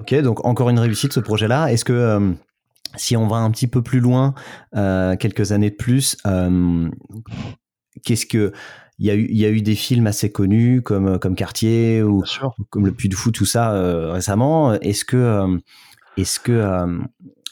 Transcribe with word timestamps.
Ok, 0.00 0.14
donc 0.22 0.44
encore 0.46 0.70
une 0.70 0.78
réussite 0.78 1.12
ce 1.12 1.20
projet-là. 1.20 1.70
Est-ce 1.70 1.84
que 1.84 2.34
si 2.96 3.16
on 3.16 3.26
va 3.26 3.36
un 3.36 3.50
petit 3.50 3.66
peu 3.66 3.82
plus 3.82 4.00
loin, 4.00 4.34
quelques 4.72 5.52
années 5.52 5.70
de 5.70 5.76
plus, 5.76 6.16
qu'est-ce 8.04 8.26
que 8.26 8.52
il 8.98 9.06
y, 9.06 9.10
a 9.10 9.14
eu, 9.14 9.26
il 9.30 9.38
y 9.38 9.46
a 9.46 9.48
eu 9.48 9.62
des 9.62 9.74
films 9.74 10.06
assez 10.06 10.30
connus 10.30 10.82
comme 10.82 11.18
comme 11.18 11.34
Cartier 11.34 12.02
ou 12.02 12.22
comme 12.68 12.84
Le 12.84 12.92
Puy 12.92 13.08
de 13.08 13.14
Fou, 13.14 13.30
tout 13.30 13.46
ça 13.46 13.72
récemment? 14.12 14.74
Est-ce 14.74 15.04
que 15.04 15.58
est-ce 16.16 16.40
que 16.40 17.00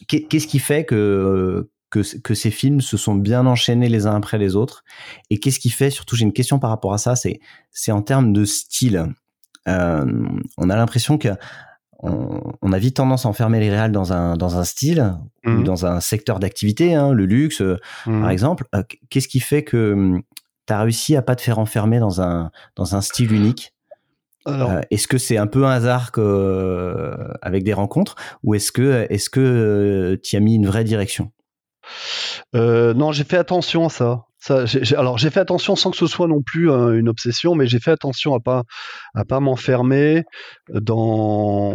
qu'est-ce 0.07 0.47
qui 0.47 0.59
fait 0.59 0.85
que 0.85 1.69
que, 1.91 2.01
que, 2.19 2.35
ces 2.35 2.51
films 2.51 2.83
se 2.83 2.99
sont 2.99 3.15
bien 3.15 3.47
enchaînés 3.47 3.89
les 3.89 4.07
uns 4.07 4.15
après 4.15 4.37
les 4.37 4.57
autres? 4.57 4.85
Et 5.31 5.39
qu'est-ce 5.39 5.59
qui 5.59 5.71
fait, 5.71 5.91
surtout 5.91 6.17
j'ai 6.17 6.25
une 6.25 6.35
question 6.35 6.59
par 6.59 6.71
rapport 6.71 6.93
à 6.93 6.99
ça, 6.99 7.17
c'est 7.17 7.41
c'est 7.71 7.93
en 7.93 8.03
termes 8.03 8.33
de 8.33 8.45
style. 8.45 9.07
Euh, 9.69 10.05
on 10.57 10.71
a 10.71 10.77
l'impression 10.77 11.19
que 11.19 11.29
on, 12.01 12.73
a 12.73 12.79
vite 12.79 12.97
tendance 12.97 13.27
à 13.27 13.29
enfermer 13.29 13.59
les 13.61 13.71
réals 13.71 13.93
dans 13.93 14.13
un 14.13 14.37
dans 14.37 14.57
un 14.57 14.65
style 14.65 15.15
ou 15.45 15.51
mmh. 15.51 15.65
dans 15.65 15.87
un 15.87 16.01
secteur 16.01 16.39
d'activité, 16.39 16.95
hein, 16.95 17.13
le 17.13 17.27
luxe 17.27 17.61
euh, 17.61 17.77
mmh. 18.07 18.21
par 18.21 18.31
exemple. 18.31 18.65
Euh, 18.75 18.83
qu'est-ce 19.11 19.29
qui 19.29 19.41
fait 19.41 19.65
que 19.65 19.93
hum, 19.93 20.23
tu 20.67 20.73
as 20.73 20.81
réussi 20.81 21.17
à 21.17 21.23
pas 21.23 21.35
te 21.35 21.43
faire 21.43 21.59
enfermer 21.59 21.99
dans 21.99 22.21
un 22.21 22.51
dans 22.77 22.95
un 22.95 23.01
style 23.01 23.33
unique? 23.33 23.75
Euh, 24.49 24.81
est-ce 24.91 25.09
que 25.09 25.19
c'est 25.19 25.37
un 25.37 25.47
peu 25.47 25.67
un 25.67 25.71
hasard 25.71 26.13
que, 26.13 26.21
euh, 26.21 27.33
avec 27.43 27.65
des 27.65 27.73
rencontres 27.73 28.17
ou 28.43 28.55
est-ce 28.55 28.73
que 28.73 29.07
est-ce 29.11 29.29
que 29.29 29.41
euh, 29.41 30.17
tu 30.23 30.37
as 30.37 30.41
mis 30.41 30.55
une 30.55 30.67
vraie 30.67 30.85
direction? 30.85 31.33
Non, 32.55 33.13
j'ai 33.13 33.25
fait 33.25 33.37
attention 33.37 33.87
à 33.87 33.91
ça. 33.91 34.25
Ça 34.39 34.65
alors 34.97 35.19
j'ai 35.19 35.31
fait 35.31 35.41
attention 35.41 35.77
sans 35.77 35.91
que 35.91 35.97
ce 35.97 36.07
soit 36.07 36.29
non 36.29 36.43
plus 36.43 36.71
une 36.71 37.09
obsession, 37.09 37.55
mais 37.55 37.67
j'ai 37.67 37.81
fait 37.81 37.91
attention 37.91 38.35
à 38.35 38.41
pas 38.41 38.65
à 39.15 39.25
pas 39.25 39.41
m'enfermer 39.41 40.25
dans 40.69 41.75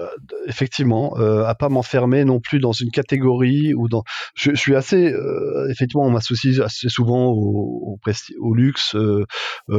euh, 0.00 0.06
effectivement, 0.46 1.14
euh, 1.18 1.44
à 1.44 1.54
pas 1.54 1.68
m'enfermer 1.68 2.24
non 2.24 2.40
plus 2.40 2.58
dans 2.58 2.72
une 2.72 2.90
catégorie 2.90 3.74
ou 3.74 3.88
dans. 3.88 4.02
Je, 4.34 4.54
suis 4.54 4.74
assez, 4.74 5.12
euh, 5.12 5.68
effectivement, 5.70 6.04
on 6.04 6.10
m'associe 6.10 6.60
assez 6.60 6.88
souvent 6.88 7.26
au, 7.26 7.98
au, 8.40 8.54
luxe 8.54 8.96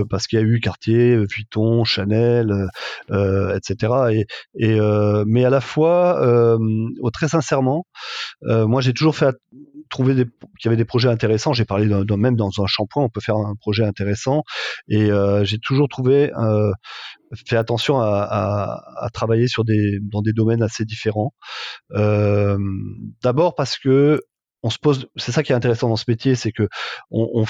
parce 0.09 0.27
qu'il 0.27 0.39
y 0.39 0.41
a 0.41 0.45
eu 0.45 0.59
Cartier, 0.59 1.17
Vuitton, 1.25 1.83
Chanel, 1.83 2.67
etc. 3.09 3.93
Et, 4.11 4.25
et 4.55 4.79
mais 5.25 5.45
à 5.45 5.49
la 5.49 5.61
fois, 5.61 6.57
très 7.13 7.27
sincèrement, 7.27 7.85
moi 8.43 8.81
j'ai 8.81 8.93
toujours 8.93 9.15
fait 9.15 9.35
trouver 9.91 10.15
qu'il 10.15 10.25
y 10.65 10.67
avait 10.67 10.77
des 10.77 10.85
projets 10.85 11.09
intéressants. 11.09 11.53
J'ai 11.53 11.65
parlé 11.65 11.85
même 12.17 12.35
dans 12.35 12.49
un 12.59 12.65
shampoing, 12.65 13.03
on 13.03 13.09
peut 13.09 13.21
faire 13.21 13.37
un 13.37 13.55
projet 13.59 13.83
intéressant. 13.83 14.43
Et 14.87 15.09
j'ai 15.43 15.59
toujours 15.59 15.87
trouvé 15.87 16.31
fait 17.47 17.57
attention 17.57 17.99
à, 17.99 19.09
travailler 19.13 19.47
sur 19.47 19.63
des 19.63 19.99
dans 20.01 20.21
des 20.21 20.33
domaines 20.33 20.63
assez 20.63 20.85
différents. 20.85 21.33
Euh, 21.91 22.57
D'abord 23.23 23.55
parce 23.55 23.77
que 23.77 24.21
on 24.63 24.69
se 24.69 24.77
pose, 24.77 25.07
c'est 25.15 25.31
ça 25.31 25.43
qui 25.43 25.51
est 25.51 25.55
intéressant 25.55 25.89
dans 25.89 25.95
ce 25.95 26.05
métier, 26.07 26.35
c'est 26.35 26.51
que 26.51 26.67
on 27.09 27.45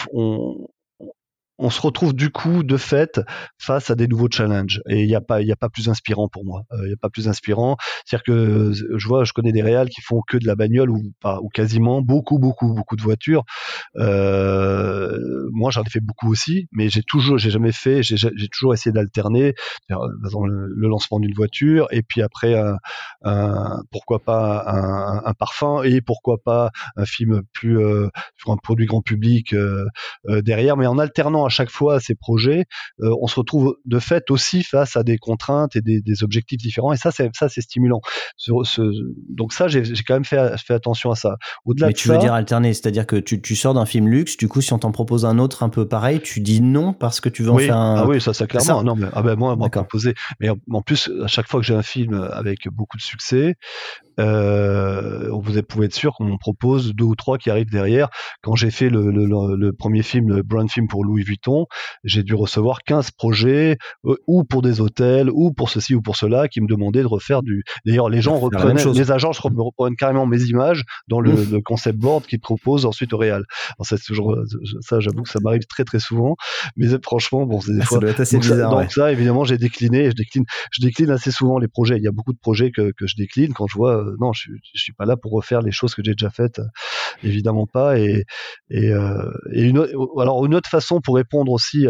se 1.70 1.82
retrouve 1.82 2.14
du 2.14 2.30
coup 2.30 2.64
de 2.64 2.78
fait 2.78 3.22
face 3.58 3.90
à 3.90 3.96
des 3.96 4.08
nouveaux 4.08 4.30
challenges. 4.30 4.82
Et 4.90 5.02
il 5.02 5.08
n'y 5.08 5.16
a 5.16 5.22
pas 5.22 5.70
plus 5.70 5.90
inspirant 5.90 6.28
pour 6.28 6.46
moi. 6.46 6.64
Euh, 6.72 6.78
il 6.84 6.88
n'y 6.88 6.94
a 6.94 6.98
pas 6.98 7.10
plus 7.10 7.28
inspirant. 7.28 7.78
C'est-à-dire 8.06 8.24
que 8.24 8.72
je 8.74 9.08
vois 9.08 9.24
je 9.24 9.34
connais 9.34 9.52
des 9.52 9.62
réals 9.62 9.90
qui 9.90 10.02
font 10.02 10.22
que 10.28 10.38
de 10.38 10.46
la 10.46 10.56
bagnole 10.56 10.90
ou 10.90 11.14
pas 11.22 11.40
ou 11.42 11.50
quasiment 11.50 12.02
beaucoup 12.02 12.40
beaucoup 12.40 12.74
beaucoup 12.74 12.96
de 12.96 13.02
voitures. 13.02 13.44
Euh, 13.98 15.48
moi 15.52 15.72
j'en 15.72 15.84
ai 15.84 15.90
fait 15.90 16.00
beaucoup 16.00 16.32
aussi 16.32 16.68
mais 16.72 16.90
j'ai 16.90 17.04
toujours 17.04 17.38
j'ai 17.38 17.52
jamais 17.52 17.72
fait 17.72 18.04
j'ai 18.04 18.48
toujours 18.50 18.74
essayé 18.74 18.92
d'alterner. 18.94 19.54
Le 19.90 20.88
lancement 20.88 21.20
d'une 21.20 21.34
voiture 21.34 21.88
et 21.92 22.02
puis 22.02 22.22
après 22.22 22.56
pourquoi 23.92 24.20
pas 24.20 24.64
un, 25.26 25.34
parfum 25.34 25.84
et 25.84 26.02
pourquoi 26.02 26.38
pas 26.44 26.72
un 26.96 27.06
film 27.06 27.42
plus 27.54 27.80
euh, 27.80 28.10
un 28.48 28.58
produit 28.58 28.86
grand 28.86 29.02
public 29.02 29.54
euh, 29.54 29.86
euh 30.28 30.42
derrière. 30.42 30.78
Mais 30.78 30.88
en 30.88 30.98
alternant 30.98 31.46
chaque 31.52 31.70
fois 31.70 32.00
ces 32.00 32.16
projets, 32.16 32.66
euh, 33.02 33.14
on 33.22 33.28
se 33.28 33.36
retrouve 33.36 33.78
de 33.86 34.00
fait 34.00 34.32
aussi 34.32 34.64
face 34.64 34.98
à 34.98 35.04
des 35.04 35.18
contraintes 35.18 35.76
et 35.76 35.82
des, 35.82 36.02
objectifs 36.24 36.60
différents. 36.60 36.94
Et 36.94 36.98
ça, 36.98 37.12
c'est 37.12 37.30
ça, 37.34 37.50
c'est 37.50 37.62
stimulant. 37.62 38.02
donc 38.48 39.54
ça, 39.54 39.68
j'ai 39.68 39.84
quand 40.06 40.14
même 40.14 40.26
fait, 40.26 40.58
fait 40.58 40.74
attention 40.74 41.12
à 41.12 41.16
ça. 41.16 41.38
Au-delà 41.66 41.88
Mais 41.88 41.94
tu 41.94 42.08
veux 42.10 42.18
dire 42.18 42.34
alterner, 42.34 42.74
c'est-à-dire 42.74 43.06
que 43.06 43.16
tu, 43.16 43.56
sors 43.56 43.74
d'un 43.74 43.86
film 43.86 44.08
luxe, 44.08 44.38
du 44.38 44.48
coup, 44.48 44.62
si 44.62 44.74
on 44.74 44.80
t'en 44.80 44.92
propose 44.92 45.26
un 45.26 45.40
autre 45.40 45.64
un 45.64 45.70
peu 45.70 45.88
pareil, 45.88 46.22
tu 46.22 46.40
dis 46.42 46.62
non 46.62 46.94
parce 46.94 47.22
que 47.22 47.30
tu 47.30 47.44
veux 47.44 47.52
en 47.52 47.58
faire 47.58 47.78
un. 47.78 47.98
Ah 47.98 48.08
oui, 48.08 48.22
ça, 48.22 48.34
ça 48.34 48.48
clairement. 48.48 48.84
Non, 48.84 48.96
mais 48.96 49.08
ah 49.14 49.22
ben 49.22 49.36
moi, 49.36 49.56
moi 49.56 49.70
proposer. 49.70 50.14
Mais 50.40 50.50
en 50.50 50.82
plus, 50.82 51.12
à 51.24 51.28
chaque 51.28 51.48
fois 51.48 51.60
que 51.60 51.66
j'ai 51.66 51.76
un 51.76 51.84
film 51.84 52.14
avec 52.34 52.68
beaucoup 52.70 52.98
de 52.98 53.02
succès, 53.02 53.56
euh, 54.20 55.30
vous 55.32 55.64
pouvez 55.64 55.86
être 55.86 55.94
sûr 55.94 56.14
qu'on 56.14 56.38
propose 56.38 56.94
deux 56.94 57.06
ou 57.06 57.16
trois 57.16 57.38
qui 57.38 57.50
arrivent 57.50 57.72
derrière. 57.72 58.10
Quand 58.42 58.56
j'ai 58.56 58.72
fait 58.72 58.90
le, 58.90 59.12
le, 59.12 59.74
premier 59.74 60.04
film, 60.04 60.30
le 60.36 60.44
brand 60.44 60.70
film 60.70 60.88
pour 60.88 61.04
Louis 61.04 61.24
J'ai 62.04 62.24
dû 62.24 62.34
recevoir 62.34 62.84
15 62.84 63.12
projets, 63.12 63.78
euh, 64.06 64.16
ou 64.28 64.44
pour 64.44 64.62
des 64.62 64.82
hôtels, 64.82 65.30
ou 65.32 65.52
pour 65.52 65.70
ceci 65.70 65.96
ou 65.96 66.02
pour 66.02 66.16
cela, 66.16 66.48
qui 66.48 66.62
me 66.62 66.68
demandaient 66.68 67.02
de 67.02 67.08
refaire 67.08 67.44
du. 67.44 67.64
D'ailleurs, 67.86 68.10
les 68.10 68.22
gens 68.22 68.38
reprennent, 68.38 68.78
les 68.94 69.12
agences 69.12 69.40
reprennent 69.40 69.96
carrément 69.96 70.26
mes 70.26 70.44
images 70.44 70.84
dans 71.08 71.20
le, 71.20 71.32
le 71.52 71.62
concept 71.62 71.98
board 71.98 72.26
qu'ils 72.26 72.40
proposent 72.40 72.86
ensuite 72.86 73.14
au 73.14 73.18
réal. 73.18 73.46
ça, 73.82 73.98
toujours, 73.98 74.38
ça, 74.82 75.00
j'avoue 75.00 75.24
que 75.24 75.30
ça 75.30 75.40
m'arrive 75.42 75.66
très 75.68 75.84
très 75.84 76.00
souvent, 76.00 76.36
mais 76.78 76.88
franchement, 77.04 77.46
bon, 77.46 77.62
c'est 77.62 77.74
des 77.74 77.82
fois. 77.82 78.00
assez 78.04 78.36
donc, 78.36 78.44
bizarre, 78.44 78.72
ça, 78.72 78.82
donc 78.82 78.92
ça, 78.92 79.12
évidemment, 79.12 79.44
j'ai 79.44 79.58
décliné, 79.58 80.10
je 80.10 80.16
décline, 80.16 80.46
je 80.72 80.82
décline 80.82 81.10
assez 81.12 81.32
souvent 81.32 81.58
les 81.58 81.68
projets. 81.68 81.98
Il 81.98 82.04
y 82.04 82.08
a 82.08 82.12
beaucoup 82.12 82.34
de 82.34 82.40
projets 82.40 82.72
que, 82.72 82.92
que 82.92 83.08
je 83.08 83.16
décline 83.16 83.54
quand 83.54 83.68
je 83.68 83.76
vois 83.76 83.98
euh, 83.98 84.16
non, 84.20 84.34
je, 84.34 84.52
je 84.74 84.82
suis 84.82 84.94
pas 84.94 85.06
là 85.06 85.18
pour 85.18 85.32
refaire 85.32 85.62
les 85.62 85.72
choses 85.72 85.96
que 85.96 86.02
j'ai 86.04 86.14
déjà 86.14 86.30
faites, 86.30 86.62
évidemment 87.24 87.68
pas. 87.68 87.98
Et, 88.00 88.26
et, 88.70 88.90
euh, 88.92 89.32
et 89.54 89.64
une, 89.64 89.80
alors 90.20 90.46
une 90.46 90.56
autre 90.56 90.70
façon 90.70 91.02
pour 91.02 91.16
répondre 91.16 91.52
aussi 91.52 91.86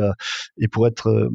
et 0.57 0.67
pour 0.67 0.87
être 0.87 1.29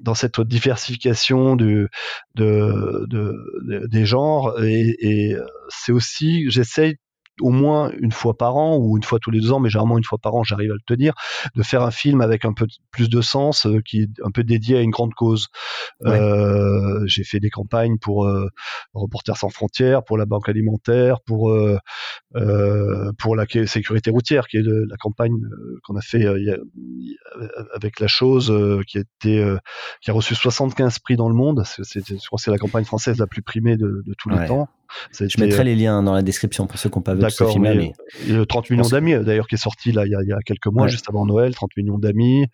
dans 0.00 0.14
cette 0.14 0.40
diversification 0.40 1.56
de, 1.56 1.88
de, 2.36 3.06
de, 3.08 3.86
des 3.88 4.06
genres 4.06 4.62
et, 4.62 4.94
et 5.00 5.36
c'est 5.68 5.92
aussi 5.92 6.48
j'essaye 6.50 6.96
au 7.40 7.50
moins 7.50 7.90
une 7.98 8.12
fois 8.12 8.36
par 8.36 8.56
an 8.56 8.76
ou 8.76 8.96
une 8.96 9.02
fois 9.02 9.18
tous 9.18 9.30
les 9.30 9.40
deux 9.40 9.52
ans, 9.52 9.60
mais 9.60 9.68
généralement 9.68 9.98
une 9.98 10.04
fois 10.04 10.18
par 10.18 10.34
an, 10.34 10.42
j'arrive 10.42 10.70
à 10.70 10.74
le 10.74 10.80
tenir, 10.86 11.14
de 11.54 11.62
faire 11.62 11.82
un 11.82 11.90
film 11.90 12.20
avec 12.20 12.44
un 12.44 12.52
peu 12.52 12.66
plus 12.90 13.08
de 13.08 13.20
sens, 13.20 13.66
euh, 13.66 13.80
qui 13.84 14.02
est 14.02 14.10
un 14.24 14.30
peu 14.30 14.44
dédié 14.44 14.78
à 14.78 14.80
une 14.80 14.90
grande 14.90 15.14
cause. 15.14 15.48
Euh, 16.04 17.02
j'ai 17.06 17.24
fait 17.24 17.40
des 17.40 17.50
campagnes 17.50 17.98
pour 17.98 18.26
euh, 18.26 18.48
Reporters 18.94 19.36
sans 19.36 19.48
frontières, 19.48 20.04
pour 20.04 20.18
la 20.18 20.26
Banque 20.26 20.48
alimentaire, 20.48 21.20
pour 21.26 21.50
euh, 21.50 21.78
pour 23.18 23.36
la 23.36 23.46
sécurité 23.66 24.10
routière, 24.10 24.46
qui 24.46 24.58
est 24.58 24.62
la 24.62 24.96
campagne 24.96 25.36
qu'on 25.82 25.96
a 25.96 26.00
fait 26.00 26.26
avec 27.74 28.00
la 28.00 28.06
chose, 28.06 28.52
qui 28.86 28.98
a 28.98 29.00
été 29.00 29.56
qui 30.00 30.10
a 30.10 30.12
reçu 30.12 30.34
75 30.34 30.98
prix 31.00 31.16
dans 31.16 31.28
le 31.28 31.34
monde. 31.34 31.62
C'est, 31.64 32.06
je 32.06 32.26
crois 32.26 32.36
que 32.36 32.42
c'est 32.42 32.50
la 32.50 32.58
campagne 32.58 32.84
française 32.84 33.18
la 33.18 33.26
plus 33.26 33.42
primée 33.42 33.76
de, 33.76 34.02
de 34.04 34.14
tous 34.16 34.28
les 34.28 34.46
temps. 34.46 34.68
Je 35.12 35.40
mettrai 35.40 35.64
les 35.64 35.76
liens 35.76 36.02
dans 36.02 36.14
la 36.14 36.22
description 36.22 36.66
pour 36.66 36.78
ceux 36.78 36.88
qui 36.88 36.98
n'ont 36.98 37.02
pas 37.02 37.14
vu 37.14 37.30
ce 37.30 37.44
film. 37.44 37.62
Mais... 37.62 37.92
Le 38.28 38.44
30 38.44 38.70
millions 38.70 38.88
d'amis, 38.88 39.14
d'ailleurs, 39.24 39.46
qui 39.46 39.54
est 39.56 39.58
sorti 39.58 39.92
là 39.92 40.06
il 40.06 40.12
y 40.12 40.14
a, 40.14 40.22
il 40.22 40.28
y 40.28 40.32
a 40.32 40.38
quelques 40.44 40.66
mois, 40.66 40.86
juste 40.86 41.08
avant 41.08 41.26
Noël, 41.26 41.54
30 41.54 41.70
millions 41.76 41.98
d'amis, 41.98 42.46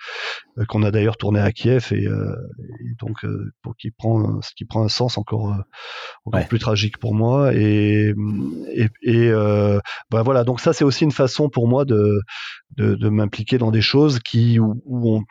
euh, 0.59 0.65
qu'on 0.67 0.83
a 0.83 0.91
d'ailleurs 0.91 1.17
tourné 1.17 1.41
à 1.41 1.53
Kiev 1.53 1.89
et, 1.93 2.07
euh, 2.07 2.35
et 2.81 2.95
donc 3.01 3.25
euh, 3.25 3.53
pour 3.63 3.77
qui 3.77 3.91
prend 3.91 4.41
ce 4.41 4.51
qui 4.55 4.65
prend 4.65 4.85
un 4.85 4.89
sens 4.89 5.19
encore 5.19 5.53
euh, 5.53 5.63
encore 6.25 6.47
plus 6.47 6.59
tragique 6.59 6.99
pour 6.99 7.15
moi 7.15 7.53
et 7.55 8.15
et, 8.73 8.89
et 9.03 9.31
ben 10.11 10.23
voilà. 10.23 10.45
Donc 10.45 10.61
ça 10.61 10.73
c'est 10.73 10.85
aussi 10.85 11.05
une 11.05 11.13
façon 11.13 11.49
pour 11.49 11.69
moi 11.69 11.85
de 11.85 12.21
de, 12.77 12.95
de 12.95 13.09
m'impliquer 13.09 13.59
dans 13.59 13.71
des 13.71 13.83
choses 13.83 14.19
qui 14.21 14.59
où, 14.59 14.83
où, 14.85 15.17
on, 15.17 15.23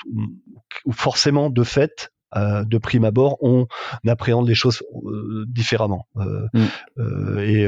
où 0.86 0.92
forcément 0.92 1.50
de 1.50 1.63
fait 1.63 2.12
euh, 2.35 2.63
de 2.66 2.77
prime 2.77 3.05
abord, 3.05 3.38
on 3.41 3.67
appréhende 4.07 4.47
les 4.47 4.55
choses 4.55 4.81
euh, 5.05 5.45
différemment. 5.47 6.07
Euh, 6.18 6.47
mm. 6.53 7.39
et 7.39 7.68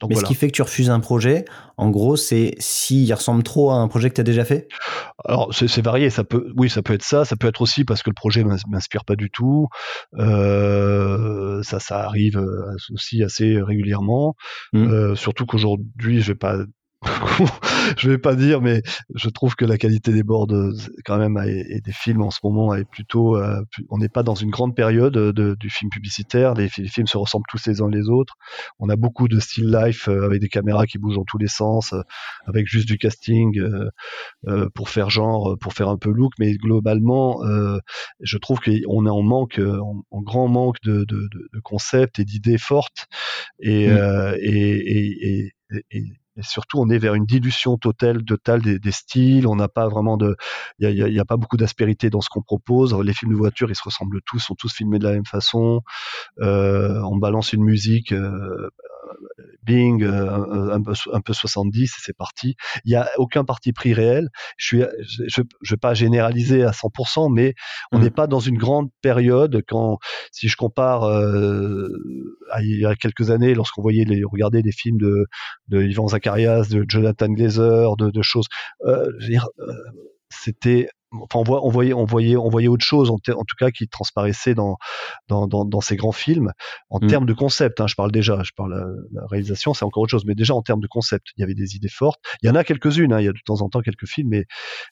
donc 0.00 0.10
Mais 0.10 0.14
ce 0.14 0.22
qui 0.22 0.34
fait 0.34 0.46
que 0.46 0.52
tu 0.52 0.62
refuses 0.62 0.90
un 0.90 1.00
projet, 1.00 1.44
en 1.76 1.90
gros, 1.90 2.14
c'est 2.14 2.54
s'il 2.60 3.12
ressemble 3.12 3.42
trop 3.42 3.72
à 3.72 3.74
un 3.74 3.88
projet 3.88 4.10
que 4.10 4.14
tu 4.14 4.20
as 4.20 4.24
déjà 4.24 4.44
fait? 4.44 4.68
Alors, 5.24 5.52
c'est 5.52 5.82
varié. 5.82 6.08
Ça 6.08 6.22
peut, 6.22 6.52
oui, 6.56 6.70
ça 6.70 6.82
peut 6.82 6.94
être 6.94 7.02
ça. 7.02 7.24
Ça 7.24 7.34
peut 7.34 7.48
être 7.48 7.60
aussi 7.62 7.84
parce 7.84 8.04
que 8.04 8.10
le 8.10 8.14
projet 8.14 8.44
m'inspire 8.44 9.04
pas 9.04 9.16
du 9.16 9.28
tout. 9.28 9.66
ça, 10.16 11.80
ça 11.80 12.04
arrive 12.04 12.40
aussi 12.92 13.24
assez 13.24 13.60
régulièrement. 13.60 14.36
Mm. 14.72 15.16
surtout 15.16 15.46
qu'aujourd'hui, 15.46 16.20
je 16.20 16.28
vais 16.28 16.38
pas 16.38 16.58
je 17.96 18.10
vais 18.10 18.18
pas 18.18 18.34
dire, 18.34 18.60
mais 18.60 18.82
je 19.14 19.28
trouve 19.28 19.54
que 19.54 19.64
la 19.64 19.78
qualité 19.78 20.12
des 20.12 20.24
boards, 20.24 20.48
quand 21.04 21.16
même, 21.16 21.38
et, 21.46 21.80
des 21.80 21.92
films 21.92 22.22
en 22.22 22.30
ce 22.30 22.40
moment 22.42 22.74
est 22.74 22.84
plutôt. 22.84 23.36
Euh, 23.36 23.62
on 23.88 23.98
n'est 23.98 24.08
pas 24.08 24.22
dans 24.22 24.34
une 24.34 24.50
grande 24.50 24.74
période 24.74 25.12
de, 25.14 25.56
du 25.58 25.70
film 25.70 25.90
publicitaire. 25.90 26.54
Les, 26.54 26.68
films 26.68 27.06
se 27.06 27.16
ressemblent 27.16 27.46
tous 27.48 27.66
les 27.66 27.80
uns 27.80 27.88
les 27.88 28.08
autres. 28.08 28.34
On 28.80 28.88
a 28.88 28.96
beaucoup 28.96 29.28
de 29.28 29.38
still 29.38 29.70
life 29.70 30.08
euh, 30.08 30.26
avec 30.26 30.40
des 30.40 30.48
caméras 30.48 30.86
qui 30.86 30.98
bougent 30.98 31.16
dans 31.16 31.24
tous 31.24 31.38
les 31.38 31.48
sens, 31.48 31.92
euh, 31.92 32.02
avec 32.46 32.66
juste 32.66 32.88
du 32.88 32.98
casting 32.98 33.60
pour 34.74 34.88
faire 34.88 35.10
genre, 35.10 35.56
pour 35.60 35.72
faire 35.74 35.88
un 35.88 35.96
peu 35.96 36.10
look. 36.10 36.32
Mais 36.38 36.54
globalement, 36.54 37.42
je 38.20 38.38
trouve 38.38 38.58
qu'on 38.60 39.06
est 39.06 39.10
en 39.10 39.22
manque, 39.22 39.60
en, 39.60 40.22
grand 40.22 40.48
manque 40.48 40.80
de, 40.82 41.04
de, 41.04 41.28
de 41.30 41.60
concepts 41.62 42.18
et 42.18 42.24
d'idées 42.24 42.58
fortes. 42.58 43.06
Et, 43.60 43.88
mmh. 43.88 44.34
et, 44.40 44.48
et, 44.50 45.28
et 45.28 45.52
et 45.90 46.04
surtout 46.42 46.78
on 46.80 46.88
est 46.88 46.98
vers 46.98 47.14
une 47.14 47.24
dilution 47.24 47.76
totale, 47.76 48.24
totale 48.24 48.62
des, 48.62 48.92
styles. 48.92 49.46
On 49.46 49.56
n'a 49.56 49.68
pas 49.68 49.88
vraiment 49.88 50.16
de, 50.16 50.36
il 50.78 50.90
y 50.90 51.02
a, 51.02 51.08
y 51.08 51.20
a, 51.20 51.24
pas 51.24 51.36
beaucoup 51.36 51.56
d'aspérité 51.56 52.10
dans 52.10 52.20
ce 52.20 52.28
qu'on 52.28 52.42
propose. 52.42 52.94
Les 52.94 53.12
films 53.12 53.32
de 53.32 53.36
voiture, 53.36 53.70
ils 53.70 53.76
se 53.76 53.82
ressemblent 53.84 54.20
tous, 54.22 54.38
sont 54.38 54.54
tous 54.54 54.72
filmés 54.72 54.98
de 54.98 55.04
la 55.04 55.12
même 55.12 55.26
façon. 55.26 55.82
Euh, 56.40 57.00
on 57.02 57.16
balance 57.16 57.52
une 57.52 57.64
musique. 57.64 58.12
Euh, 58.12 58.70
Bing, 59.62 60.02
euh, 60.02 60.72
un, 60.72 60.82
peu, 60.82 60.92
un 61.12 61.20
peu 61.20 61.32
70, 61.32 61.82
et 61.82 61.88
c'est 61.98 62.16
parti. 62.16 62.56
Il 62.84 62.90
n'y 62.90 62.96
a 62.96 63.08
aucun 63.18 63.44
parti 63.44 63.72
pris 63.72 63.92
réel. 63.92 64.28
Je 64.56 64.66
suis, 64.66 64.84
je, 65.00 65.42
je, 65.62 65.74
vais 65.74 65.76
pas 65.76 65.94
généraliser 65.94 66.64
à 66.64 66.70
100%, 66.70 67.32
mais 67.32 67.54
on 67.92 67.98
mmh. 67.98 68.02
n'est 68.02 68.10
pas 68.10 68.26
dans 68.26 68.40
une 68.40 68.56
grande 68.56 68.88
période 69.02 69.62
quand, 69.68 69.98
si 70.32 70.48
je 70.48 70.56
compare 70.56 71.04
euh, 71.04 71.88
à 72.50 72.62
il 72.62 72.80
y 72.80 72.86
a 72.86 72.94
quelques 72.94 73.30
années, 73.30 73.54
lorsqu'on 73.54 73.82
voyait 73.82 74.04
les, 74.04 74.22
regarder 74.24 74.62
des 74.62 74.72
films 74.72 74.98
de, 74.98 75.26
de 75.68 75.82
Ivan 75.82 76.08
Zacharias, 76.08 76.68
de 76.70 76.84
Jonathan 76.88 77.28
Glazer, 77.28 77.96
de, 77.96 78.10
de 78.10 78.22
choses, 78.22 78.46
euh, 78.86 79.10
euh 79.30 79.74
c'était 80.30 80.88
enfin 81.12 81.38
on, 81.38 81.70
voyait 81.70 81.92
on 81.94 82.04
voyait 82.04 82.36
on 82.36 82.48
voyait 82.48 82.68
autre 82.68 82.84
chose 82.84 83.10
en, 83.10 83.14
en 83.14 83.44
tout 83.44 83.56
cas 83.58 83.70
qui 83.70 83.88
transparaissait 83.88 84.54
dans 84.54 84.76
dans, 85.28 85.46
dans, 85.46 85.64
dans 85.64 85.80
ces 85.80 85.96
grands 85.96 86.12
films 86.12 86.52
en 86.90 86.98
mmh. 86.98 87.06
termes 87.06 87.26
de 87.26 87.32
concept 87.32 87.80
hein, 87.80 87.86
je 87.86 87.94
parle 87.94 88.12
déjà 88.12 88.42
je 88.42 88.52
parle 88.56 88.74
la, 88.74 89.20
la 89.20 89.26
réalisation 89.26 89.74
c'est 89.74 89.84
encore 89.84 90.02
autre 90.02 90.10
chose 90.10 90.24
mais 90.26 90.34
déjà 90.34 90.54
en 90.54 90.62
termes 90.62 90.80
de 90.80 90.86
concept 90.86 91.28
il 91.36 91.40
y 91.40 91.44
avait 91.44 91.54
des 91.54 91.76
idées 91.76 91.88
fortes 91.88 92.20
il 92.42 92.46
y 92.46 92.50
en 92.50 92.54
a 92.54 92.64
quelques-unes 92.64 93.12
hein, 93.12 93.20
il 93.20 93.24
y 93.24 93.28
a 93.28 93.32
de 93.32 93.38
temps 93.44 93.62
en 93.62 93.68
temps 93.68 93.80
quelques 93.80 94.06
films 94.06 94.28
mais 94.30 94.44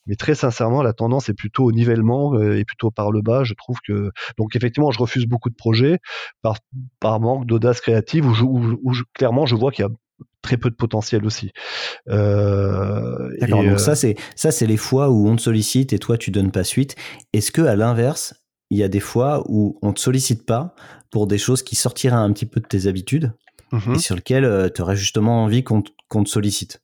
mais 0.05 0.15
très 0.15 0.35
sincèrement 0.35 0.81
la 0.81 0.93
tendance 0.93 1.29
est 1.29 1.35
plutôt 1.35 1.65
au 1.65 1.71
nivellement 1.71 2.33
euh, 2.33 2.57
et 2.57 2.65
plutôt 2.65 2.91
par 2.91 3.11
le 3.11 3.21
bas 3.21 3.43
je 3.43 3.53
trouve 3.53 3.77
que 3.85 4.11
donc 4.37 4.55
effectivement 4.55 4.91
je 4.91 4.99
refuse 4.99 5.25
beaucoup 5.25 5.49
de 5.49 5.55
projets 5.55 5.99
par 6.41 6.57
par 6.99 7.19
manque 7.19 7.45
d'audace 7.45 7.81
créative 7.81 8.25
où, 8.25 8.79
où, 8.83 8.93
clairement 9.13 9.45
je 9.45 9.55
vois 9.55 9.71
qu'il 9.71 9.85
y 9.85 9.87
a 9.87 9.91
très 10.41 10.57
peu 10.57 10.69
de 10.69 10.75
potentiel 10.75 11.25
aussi. 11.25 11.51
Euh, 12.09 13.29
D'accord. 13.39 13.63
Donc 13.63 13.73
euh, 13.73 13.77
ça 13.77 13.95
c'est 13.95 14.15
ça 14.35 14.51
c'est 14.51 14.67
les 14.67 14.77
fois 14.77 15.09
où 15.09 15.27
on 15.27 15.35
te 15.35 15.41
sollicite 15.41 15.93
et 15.93 15.99
toi 15.99 16.17
tu 16.17 16.31
donnes 16.31 16.51
pas 16.51 16.63
suite. 16.63 16.95
Est-ce 17.33 17.51
que 17.51 17.61
à 17.61 17.75
l'inverse 17.75 18.33
il 18.69 18.77
y 18.77 18.83
a 18.83 18.87
des 18.87 18.99
fois 18.99 19.43
où 19.47 19.77
on 19.81 19.93
te 19.93 19.99
sollicite 19.99 20.45
pas 20.45 20.75
pour 21.11 21.27
des 21.27 21.37
choses 21.37 21.63
qui 21.63 21.75
sortiraient 21.75 22.15
un 22.15 22.31
petit 22.33 22.45
peu 22.45 22.59
de 22.59 22.67
tes 22.67 22.87
habitudes 22.87 23.33
mm-hmm. 23.71 23.95
et 23.95 23.99
sur 23.99 24.15
lesquelles 24.15 24.45
euh, 24.45 24.69
tu 24.69 24.81
aurais 24.81 24.95
justement 24.95 25.43
envie 25.43 25.63
qu'on 25.63 25.81
te 25.81 26.29
sollicite? 26.29 26.81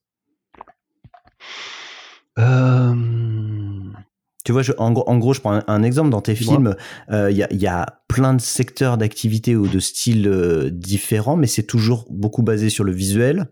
Tu 4.44 4.52
vois, 4.52 4.62
je, 4.62 4.72
en, 4.78 4.92
gros, 4.92 5.34
je 5.34 5.40
prends 5.40 5.62
un, 5.66 5.84
exemple 5.84 6.10
dans 6.10 6.22
tes 6.22 6.36
films. 6.36 6.76
Il 7.10 7.36
y, 7.36 7.44
a, 7.44 7.54
y, 7.54 7.68
a, 7.68 8.04
plein 8.14 8.36
de 8.36 8.42
secteurs 8.42 9.00
d'activité 9.00 9.56
ou 9.56 9.68
de 9.68 9.80
styles 9.80 10.28
euh, 10.28 10.70
différents, 10.70 11.36
mais 11.36 11.48
c'est 11.48 11.64
toujours 11.64 12.06
beaucoup 12.12 12.44
basé 12.44 12.70
sur 12.70 12.84
le 12.84 12.92
visuel. 12.92 13.48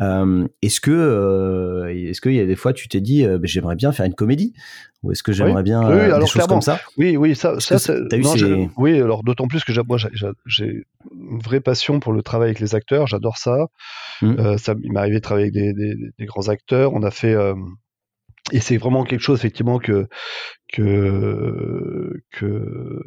Euh, 0.00 0.46
est-ce 0.62 0.80
que, 0.80 0.92
euh, 0.92 1.92
est-ce 1.92 2.20
qu'il 2.20 2.34
y 2.34 2.40
a 2.40 2.46
des 2.46 2.54
fois, 2.54 2.72
tu 2.72 2.86
t'es 2.86 3.00
dit, 3.00 3.24
ben, 3.24 3.40
j'aimerais 3.42 3.74
bien 3.74 3.90
faire 3.90 4.06
une 4.06 4.14
comédie, 4.14 4.54
ou 5.02 5.10
est-ce 5.10 5.24
que 5.24 5.32
j'aimerais 5.32 5.64
bien 5.64 5.80
oui, 5.82 5.98
alors, 5.98 6.20
des 6.20 6.26
choses 6.26 6.46
comme 6.46 6.62
ça? 6.62 6.78
Oui, 6.96 7.16
oui, 7.16 7.34
ça, 7.34 7.58
ça, 7.58 7.94
oui. 8.76 9.00
Alors 9.00 9.24
d'autant 9.24 9.48
plus 9.48 9.64
que 9.64 9.72
moi, 9.82 9.98
j'ai 10.46 10.86
une 11.10 11.40
vraie 11.40 11.60
passion 11.60 11.98
pour 11.98 12.12
le 12.12 12.22
travail 12.22 12.50
avec 12.50 12.60
les 12.60 12.76
acteurs. 12.76 13.08
J'adore 13.08 13.38
ça. 13.38 13.66
Mmh. 14.22 14.56
ça, 14.58 14.74
il 14.84 14.92
m'est 14.92 15.00
arrivé 15.00 15.16
de 15.16 15.22
travailler 15.22 15.48
avec 15.48 15.54
des, 15.54 15.72
des, 15.72 15.96
des, 16.16 16.26
grands 16.26 16.48
acteurs. 16.48 16.92
On 16.94 17.02
a 17.02 17.10
fait 17.10 17.34
et 18.52 18.60
c'est 18.60 18.76
vraiment 18.76 19.04
quelque 19.04 19.20
chose 19.20 19.38
effectivement 19.38 19.78
que 19.78 20.06
que 20.72 22.20
que, 22.32 23.02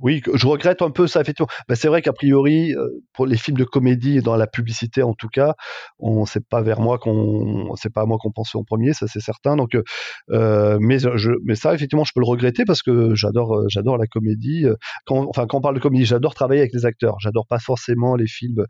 oui, 0.00 0.22
je 0.32 0.46
regrette 0.46 0.82
un 0.82 0.90
peu 0.90 1.06
ça 1.06 1.20
effectivement. 1.20 1.48
Ben, 1.68 1.76
c'est 1.76 1.88
vrai 1.88 2.02
qu'a 2.02 2.12
priori, 2.12 2.74
euh, 2.74 2.88
pour 3.12 3.26
les 3.26 3.36
films 3.36 3.56
de 3.56 3.64
comédie 3.64 4.18
et 4.18 4.20
dans 4.22 4.36
la 4.36 4.46
publicité 4.46 5.02
en 5.02 5.14
tout 5.14 5.28
cas, 5.28 5.54
on 5.98 6.26
c'est 6.26 6.46
pas 6.46 6.62
vers 6.62 6.80
moi 6.80 6.98
qu'on, 6.98 7.74
c'est 7.76 7.92
pas 7.92 8.02
à 8.02 8.04
moi 8.04 8.18
qu'on 8.20 8.32
pense 8.32 8.54
en 8.54 8.64
premier, 8.64 8.92
ça 8.92 9.06
c'est 9.06 9.20
certain. 9.20 9.56
Donc, 9.56 9.76
euh, 10.30 10.78
mais 10.80 10.98
je, 10.98 11.30
mais 11.44 11.54
ça 11.54 11.74
effectivement, 11.74 12.04
je 12.04 12.12
peux 12.12 12.20
le 12.20 12.26
regretter 12.26 12.64
parce 12.64 12.82
que 12.82 13.14
j'adore, 13.14 13.56
euh, 13.56 13.66
j'adore 13.68 13.96
la 13.96 14.06
comédie. 14.06 14.66
Quand, 15.06 15.26
enfin, 15.28 15.46
quand 15.46 15.58
on 15.58 15.60
parle 15.60 15.76
de 15.76 15.80
comédie, 15.80 16.04
j'adore 16.04 16.34
travailler 16.34 16.60
avec 16.60 16.72
les 16.74 16.86
acteurs. 16.86 17.16
J'adore 17.20 17.46
pas 17.46 17.60
forcément 17.60 18.16
les 18.16 18.26
films 18.26 18.64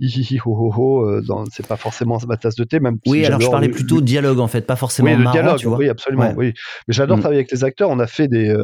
hi 0.00 0.38
ho 0.44 0.50
ho 0.50 0.72
ho. 0.74 1.20
c'est 1.52 1.66
pas 1.66 1.76
forcément 1.76 2.18
ma 2.26 2.36
tasse 2.36 2.54
de 2.54 2.64
thé, 2.64 2.80
même. 2.80 2.96
Oui, 3.06 3.24
alors 3.26 3.40
je 3.40 3.48
parlais 3.48 3.68
plutôt 3.68 4.00
de 4.00 4.06
dialogue 4.06 4.40
en 4.40 4.48
fait, 4.48 4.62
pas 4.66 4.76
forcément 4.76 5.10
oui, 5.10 5.16
marrant, 5.16 5.32
dialogue. 5.32 5.58
Tu 5.58 5.66
vois 5.66 5.76
oui, 5.76 5.88
absolument. 5.90 6.32
Oui, 6.36 6.54
mais 6.88 6.94
j'adore 6.94 7.18
mm. 7.18 7.20
travailler 7.20 7.40
avec 7.40 7.52
les 7.52 7.64
acteurs. 7.64 7.90
On 7.90 7.98
a 7.98 8.06
fait 8.06 8.28
des, 8.28 8.56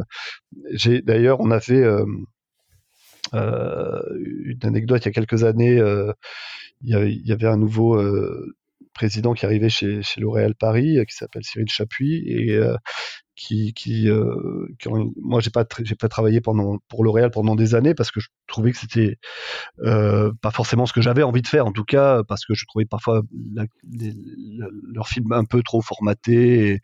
j'ai 0.72 1.02
d'ailleurs, 1.02 1.40
on 1.40 1.50
a 1.50 1.60
fait 1.60 1.84
euh, 3.34 4.02
une 4.44 4.58
anecdote, 4.62 5.04
il 5.04 5.06
y 5.06 5.08
a 5.08 5.12
quelques 5.12 5.44
années, 5.44 5.78
euh, 5.78 6.12
il 6.82 6.90
y, 6.90 7.32
avait, 7.32 7.46
un 7.46 7.56
nouveau 7.56 7.96
euh, 7.96 8.54
président 8.92 9.34
qui 9.34 9.46
arrivait 9.46 9.68
chez, 9.68 10.02
chez 10.02 10.20
L'Oréal 10.20 10.54
Paris, 10.54 10.98
qui 11.08 11.16
s'appelle 11.16 11.42
Cyril 11.44 11.68
Chapuis, 11.68 12.24
qui, 13.36 13.74
qui, 13.74 14.08
euh, 14.08 14.66
moi 15.22 15.40
j'ai 15.40 15.50
pas 15.50 15.66
j'ai 15.82 15.94
pas 15.94 16.08
travaillé 16.08 16.40
pendant 16.40 16.78
pour 16.88 17.04
L'Oréal 17.04 17.30
pendant 17.30 17.54
des 17.54 17.74
années 17.74 17.94
parce 17.94 18.10
que 18.10 18.18
je 18.18 18.28
trouvais 18.46 18.72
que 18.72 18.78
c'était 18.78 19.18
euh, 19.80 20.32
pas 20.40 20.50
forcément 20.50 20.86
ce 20.86 20.94
que 20.94 21.02
j'avais 21.02 21.22
envie 21.22 21.42
de 21.42 21.46
faire 21.46 21.66
en 21.66 21.72
tout 21.72 21.84
cas 21.84 22.22
parce 22.24 22.46
que 22.46 22.54
je 22.54 22.64
trouvais 22.66 22.86
parfois 22.86 23.22
la, 23.54 23.66
leur 24.92 25.08
film 25.08 25.32
un 25.32 25.44
peu 25.44 25.62
trop 25.62 25.82
formaté 25.82 26.80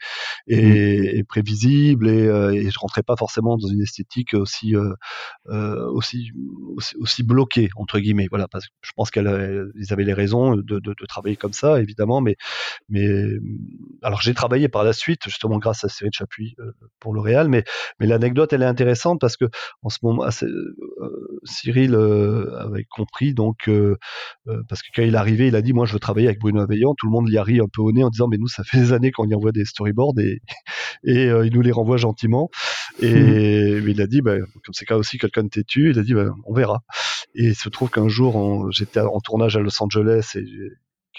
et, 0.46 1.16
et, 1.16 1.22
mmh. 1.22 1.24
prévisible 1.24 2.08
et, 2.08 2.26
euh, 2.26 2.52
et, 2.52 2.70
je 2.70 2.78
rentrais 2.78 3.02
pas 3.02 3.16
forcément 3.16 3.56
dans 3.56 3.68
une 3.68 3.80
esthétique 3.80 4.34
aussi 4.34 4.76
euh, 4.76 4.92
euh, 5.48 5.88
aussi, 5.90 6.32
aussi, 6.76 6.96
aussi 6.98 7.22
bloquée 7.22 7.70
entre 7.76 7.98
guillemets 7.98 8.26
voilà 8.28 8.46
parce 8.48 8.66
que 8.66 8.72
je 8.82 8.92
pense 8.94 9.10
qu'ils 9.10 9.26
avaient 9.26 10.04
les 10.04 10.14
raisons 10.14 10.56
de, 10.56 10.62
de, 10.62 10.78
de, 10.80 11.06
travailler 11.06 11.36
comme 11.36 11.52
ça 11.52 11.80
évidemment 11.80 12.20
mais 12.20 12.36
mais 12.88 13.08
alors 14.02 14.20
j'ai 14.20 14.34
travaillé 14.34 14.68
par 14.68 14.84
la 14.84 14.92
suite 14.92 15.22
justement 15.24 15.58
grâce 15.58 15.84
à 15.84 15.88
Cyril 15.88 16.12
Chapuis 16.12 16.41
euh, 16.58 16.72
pour 17.00 17.14
L'Oréal. 17.14 17.48
Mais, 17.48 17.64
mais 18.00 18.06
l'anecdote, 18.06 18.52
elle 18.52 18.62
est 18.62 18.66
intéressante 18.66 19.20
parce 19.20 19.36
que 19.36 19.46
en 19.82 19.88
ce 19.88 19.98
moment, 20.02 20.24
euh, 20.24 21.08
Cyril 21.44 21.94
euh, 21.94 22.56
avait 22.58 22.84
compris 22.84 23.34
donc 23.34 23.70
parce 24.68 24.82
que 24.82 24.88
quand 24.94 25.02
il 25.02 25.14
est 25.14 25.18
arrivé, 25.18 25.48
il 25.48 25.56
a 25.56 25.62
dit 25.62 25.72
moi 25.72 25.86
je 25.86 25.92
veux 25.92 25.98
travailler 25.98 26.26
avec 26.28 26.40
Bruno 26.40 26.60
Aveillant. 26.60 26.94
Tout 26.96 27.06
le 27.06 27.12
monde 27.12 27.28
y 27.28 27.38
a 27.38 27.42
ri 27.42 27.60
un 27.60 27.68
peu 27.72 27.82
au 27.82 27.92
nez 27.92 28.04
en 28.04 28.10
disant 28.10 28.28
mais 28.28 28.38
nous 28.38 28.48
ça 28.48 28.64
fait 28.64 28.78
des 28.78 28.92
années 28.92 29.12
qu'on 29.12 29.28
y 29.28 29.34
envoie 29.34 29.52
des 29.52 29.64
storyboards 29.64 30.18
et 30.18 30.40
et 31.04 31.26
il 31.26 31.52
nous 31.52 31.62
les 31.62 31.72
renvoie 31.72 31.96
gentiment. 31.96 32.50
Et 33.00 33.78
il 33.78 34.00
a 34.00 34.06
dit 34.06 34.20
bah, 34.22 34.36
comme 34.38 34.74
c'est 34.74 34.90
aussi 34.92 35.18
quelqu'un 35.18 35.44
de 35.44 35.48
têtu, 35.48 35.90
il 35.90 35.98
a 35.98 36.02
dit 36.02 36.14
bah, 36.14 36.30
on 36.44 36.54
verra. 36.54 36.82
Et 37.34 37.46
il 37.46 37.54
se 37.54 37.68
trouve 37.68 37.90
qu'un 37.90 38.08
jour 38.08 38.70
j'étais 38.72 39.00
en 39.00 39.20
tournage 39.20 39.56
à 39.56 39.60
Los 39.60 39.82
Angeles 39.82 40.32
et 40.34 40.44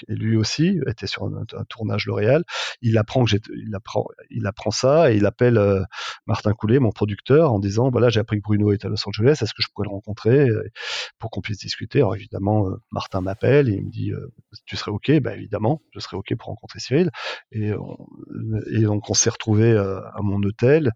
et 0.07 0.15
lui 0.15 0.37
aussi 0.37 0.79
était 0.87 1.07
sur 1.07 1.25
un, 1.25 1.45
tournage 1.69 2.05
L'Oréal. 2.05 2.43
Il 2.81 2.97
apprend 2.97 3.23
que 3.23 3.29
j'ai, 3.29 3.39
il 3.55 3.73
apprend, 3.75 4.05
il 4.29 4.45
apprend 4.47 4.71
ça 4.71 5.11
et 5.11 5.17
il 5.17 5.25
appelle 5.25 5.57
euh, 5.57 5.83
Martin 6.25 6.53
Coulet, 6.53 6.79
mon 6.79 6.91
producteur, 6.91 7.51
en 7.51 7.59
disant 7.59 7.89
voilà 7.89 8.09
j'ai 8.09 8.19
appris 8.19 8.37
que 8.37 8.43
Bruno 8.43 8.71
est 8.71 8.85
à 8.85 8.89
Los 8.89 9.07
Angeles, 9.07 9.39
est-ce 9.41 9.53
que 9.53 9.61
je 9.61 9.67
pourrais 9.73 9.87
le 9.87 9.93
rencontrer 9.93 10.49
euh, 10.49 10.63
pour 11.19 11.29
qu'on 11.29 11.41
puisse 11.41 11.59
discuter? 11.59 11.99
Alors 11.99 12.15
évidemment 12.15 12.67
euh, 12.67 12.75
Martin 12.91 13.21
m'appelle 13.21 13.69
et 13.69 13.73
il 13.73 13.85
me 13.85 13.91
dit 13.91 14.11
tu 14.65 14.75
serais 14.75 14.91
ok, 14.91 15.11
ben 15.19 15.33
évidemment 15.33 15.81
je 15.91 15.99
serais 15.99 16.17
ok 16.17 16.35
pour 16.35 16.47
rencontrer 16.47 16.79
Cyril 16.79 17.09
et, 17.51 17.71
et 18.71 18.81
donc 18.81 19.09
on 19.09 19.13
s'est 19.13 19.29
retrouvé 19.29 19.75
à 19.77 20.21
mon 20.21 20.41
hôtel 20.43 20.91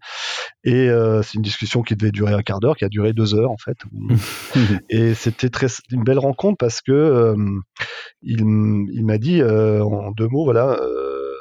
et 0.64 0.88
c'est 1.22 1.34
une 1.34 1.42
discussion 1.42 1.82
qui 1.82 1.96
devait 1.96 2.10
durer 2.12 2.34
un 2.34 2.42
quart 2.42 2.60
d'heure, 2.60 2.76
qui 2.76 2.84
a 2.84 2.88
duré 2.88 3.12
deux 3.12 3.34
heures 3.34 3.50
en 3.50 3.56
fait. 3.56 3.76
et 4.90 5.14
c'était 5.14 5.50
très 5.50 5.66
une 5.90 6.04
belle 6.04 6.18
rencontre 6.18 6.56
parce 6.58 6.80
que 6.80 7.34
il 8.22 8.44
il 8.92 9.04
m'a 9.04 9.18
dit 9.18 9.40
euh, 9.40 9.82
en 9.82 10.10
deux 10.12 10.28
mots, 10.28 10.44
voilà. 10.44 10.78
Euh, 10.80 11.34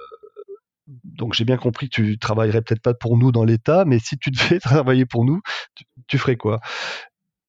donc 1.04 1.34
j'ai 1.34 1.46
bien 1.46 1.58
compris 1.58 1.90
que 1.90 1.96
tu 1.96 2.18
travaillerais 2.18 2.62
peut-être 2.62 2.82
pas 2.82 2.94
pour 2.94 3.18
nous 3.18 3.32
dans 3.32 3.44
l'État, 3.44 3.86
mais 3.86 4.00
si 4.00 4.18
tu 4.18 4.32
devais 4.32 4.60
travailler 4.60 5.06
pour 5.06 5.26
nous, 5.26 5.42
tu, 6.08 6.18
ferais 6.18 6.38
quoi? 6.38 6.60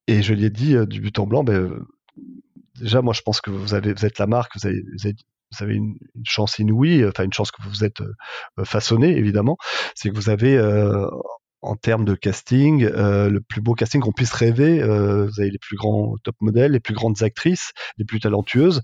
Et 0.07 0.21
je 0.21 0.33
lui 0.33 0.45
ai 0.45 0.49
dit 0.49 0.75
euh, 0.75 0.85
du 0.85 1.01
but 1.01 1.17
en 1.19 1.27
blanc, 1.27 1.43
ben, 1.43 1.71
déjà 2.79 3.01
moi 3.01 3.13
je 3.13 3.21
pense 3.21 3.41
que 3.41 3.51
vous 3.51 3.75
êtes 3.75 4.19
la 4.19 4.27
marque, 4.27 4.51
vous 4.55 4.67
avez, 4.67 4.81
vous 4.81 5.63
avez, 5.63 5.75
une, 5.75 5.97
chance 6.23 6.59
inouïe, 6.59 7.05
enfin 7.05 7.23
une 7.23 7.33
chance 7.33 7.51
que 7.51 7.61
vous 7.61 7.69
vous 7.69 7.83
êtes 7.83 8.01
façonné 8.63 9.17
évidemment, 9.17 9.57
c'est 9.95 10.09
que 10.09 10.15
vous 10.15 10.29
avez 10.29 10.57
en 11.61 11.75
termes 11.75 12.05
de 12.05 12.15
casting, 12.15 12.83
euh, 12.83 13.29
le 13.29 13.41
plus 13.41 13.61
beau 13.61 13.73
casting 13.73 14.01
qu'on 14.01 14.11
puisse 14.11 14.33
rêver. 14.33 14.81
Euh, 14.81 15.25
vous 15.25 15.39
avez 15.39 15.49
les 15.49 15.57
plus 15.57 15.75
grands 15.75 16.15
top 16.23 16.35
modèles, 16.39 16.71
les 16.71 16.79
plus 16.79 16.93
grandes 16.93 17.21
actrices, 17.23 17.71
les 17.97 18.05
plus 18.05 18.19
talentueuses. 18.19 18.81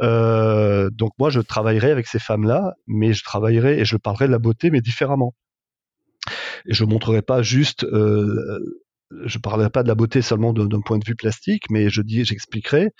Euh, 0.00 0.90
donc 0.90 1.12
moi, 1.18 1.30
je 1.30 1.40
travaillerai 1.40 1.90
avec 1.90 2.06
ces 2.06 2.18
femmes-là, 2.18 2.74
mais 2.86 3.12
je 3.12 3.24
travaillerai 3.24 3.80
et 3.80 3.84
je 3.84 3.96
parlerai 3.96 4.26
de 4.26 4.32
la 4.32 4.38
beauté, 4.38 4.70
mais 4.70 4.80
différemment. 4.80 5.34
Et 6.66 6.74
je 6.74 6.84
montrerai 6.84 7.22
pas 7.22 7.42
juste 7.42 7.84
je 9.24 9.38
parlerai 9.38 9.70
pas 9.70 9.82
de 9.82 9.88
la 9.88 9.94
beauté 9.94 10.22
seulement 10.22 10.52
d'un 10.52 10.80
point 10.80 10.98
de 10.98 11.04
vue 11.06 11.14
plastique, 11.14 11.64
mais 11.70 11.90
je 11.90 12.02
dis, 12.02 12.24
j'expliquerai 12.24 12.90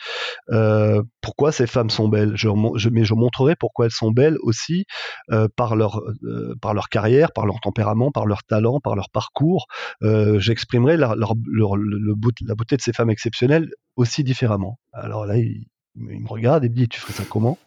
euh, 0.51 1.03
pourquoi 1.21 1.53
ces 1.53 1.67
femmes 1.67 1.91
sont 1.91 2.09
belles. 2.09 2.33
Je, 2.35 2.49
je, 2.77 2.89
mais 2.89 3.05
je 3.05 3.15
montrerai 3.15 3.57
pourquoi 3.57 3.87
elles 3.87 3.93
sont 3.93 4.11
belles 4.11 4.37
aussi 4.43 4.85
euh, 5.31 5.49
par 5.57 5.77
leur 5.77 6.01
euh, 6.25 6.55
par 6.61 6.75
leur 6.75 6.89
carrière, 6.89 7.33
par 7.33 7.47
leur 7.47 7.61
tempérament, 7.61 8.11
par 8.11 8.27
leur 8.27 8.43
talent, 8.45 8.81
par 8.81 8.97
leur 8.97 9.11
parcours. 9.11 9.67
Euh, 10.03 10.39
j'exprimerai 10.41 10.97
leur, 10.97 11.17
leur, 11.17 11.35
leur, 11.47 11.77
le, 11.77 12.15
la 12.47 12.55
beauté 12.55 12.77
de 12.77 12.83
ces 12.83 12.93
femmes 12.93 13.11
exceptionnelles 13.11 13.69
aussi 13.97 14.25
différemment. 14.25 14.79
Alors 14.93 15.27
là, 15.27 15.37
il, 15.37 15.67
il 15.95 16.23
me 16.23 16.29
regarde 16.29 16.65
et 16.65 16.69
me 16.69 16.75
dit, 16.75 16.89
tu 16.89 17.01
ferais 17.01 17.13
ça 17.13 17.25
comment? 17.29 17.59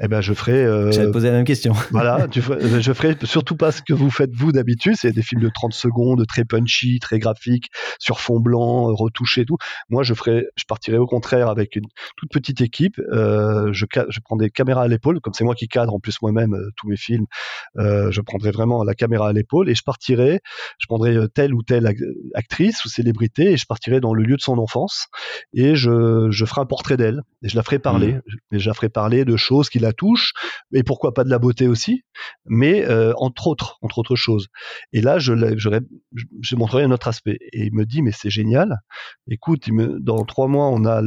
Eh 0.00 0.08
ben 0.08 0.20
je 0.20 0.32
ferai. 0.34 0.64
Euh, 0.64 0.92
J'allais 0.92 1.10
poser 1.10 1.28
la 1.28 1.36
même 1.36 1.44
question. 1.44 1.72
voilà, 1.90 2.28
tu 2.28 2.42
ferais, 2.42 2.80
je 2.80 2.92
ferai 2.92 3.16
surtout 3.24 3.56
pas 3.56 3.72
ce 3.72 3.82
que 3.82 3.92
vous 3.92 4.10
faites 4.10 4.34
vous 4.34 4.52
d'habitude, 4.52 4.94
c'est 4.96 5.12
des 5.12 5.22
films 5.22 5.42
de 5.42 5.50
30 5.52 5.72
secondes, 5.72 6.24
très 6.26 6.44
punchy, 6.44 6.98
très 7.00 7.18
graphiques, 7.18 7.70
sur 7.98 8.20
fond 8.20 8.40
blanc, 8.40 8.88
euh, 8.88 8.94
retouché, 8.94 9.44
tout. 9.44 9.56
Moi, 9.88 10.02
je 10.02 10.14
ferai, 10.14 10.46
je 10.56 10.64
partirai 10.64 10.98
au 10.98 11.06
contraire 11.06 11.48
avec 11.48 11.76
une 11.76 11.86
toute 12.16 12.30
petite 12.30 12.60
équipe. 12.60 13.00
Euh, 13.12 13.72
je, 13.72 13.86
je 14.08 14.20
prends 14.20 14.36
des 14.36 14.50
caméras 14.50 14.82
à 14.82 14.88
l'épaule, 14.88 15.20
comme 15.20 15.34
c'est 15.34 15.44
moi 15.44 15.54
qui 15.54 15.68
cadre 15.68 15.94
en 15.94 16.00
plus 16.00 16.20
moi-même 16.22 16.54
euh, 16.54 16.70
tous 16.76 16.88
mes 16.88 16.96
films. 16.96 17.26
Euh, 17.78 18.10
je 18.10 18.20
prendrai 18.20 18.50
vraiment 18.50 18.84
la 18.84 18.94
caméra 18.94 19.28
à 19.28 19.32
l'épaule 19.32 19.68
et 19.68 19.74
je 19.74 19.82
partirai. 19.82 20.40
Je 20.78 20.86
prendrai 20.86 21.14
euh, 21.16 21.28
telle 21.28 21.54
ou 21.54 21.62
telle 21.62 21.92
actrice 22.34 22.84
ou 22.84 22.88
célébrité 22.88 23.52
et 23.52 23.56
je 23.56 23.66
partirai 23.66 24.00
dans 24.00 24.14
le 24.14 24.22
lieu 24.22 24.36
de 24.36 24.42
son 24.42 24.58
enfance 24.58 25.06
et 25.54 25.74
je, 25.74 26.28
je 26.30 26.44
ferai 26.44 26.60
un 26.60 26.66
portrait 26.66 26.96
d'elle 26.96 27.22
et 27.42 27.48
je 27.48 27.56
la 27.56 27.62
ferai 27.62 27.78
parler. 27.78 28.14
Mmh. 28.14 28.56
Et 28.56 28.58
je 28.58 28.68
la 28.68 28.74
ferai 28.74 28.88
parler 28.88 29.24
de 29.24 29.36
choses 29.36 29.68
qui 29.68 29.78
la 29.82 29.92
touchent, 29.92 30.32
et 30.72 30.82
pourquoi 30.82 31.14
pas 31.14 31.24
de 31.24 31.30
la 31.30 31.38
beauté 31.38 31.68
aussi, 31.68 32.04
mais 32.46 32.84
euh, 32.88 33.12
entre 33.16 33.46
autres, 33.46 33.78
entre 33.82 33.98
autres 33.98 34.16
choses. 34.16 34.48
Et 34.92 35.00
là, 35.00 35.18
je, 35.18 35.34
je, 35.56 36.56
montrerai 36.56 36.84
un 36.84 36.90
autre 36.90 37.08
aspect. 37.08 37.38
Et 37.52 37.66
il 37.66 37.74
me 37.74 37.84
dit, 37.84 38.02
mais 38.02 38.12
c'est 38.12 38.30
génial. 38.30 38.78
Écoute, 39.28 39.68
dans 40.00 40.24
trois 40.24 40.48
mois, 40.48 40.68
on 40.68 40.84
a 40.84 41.00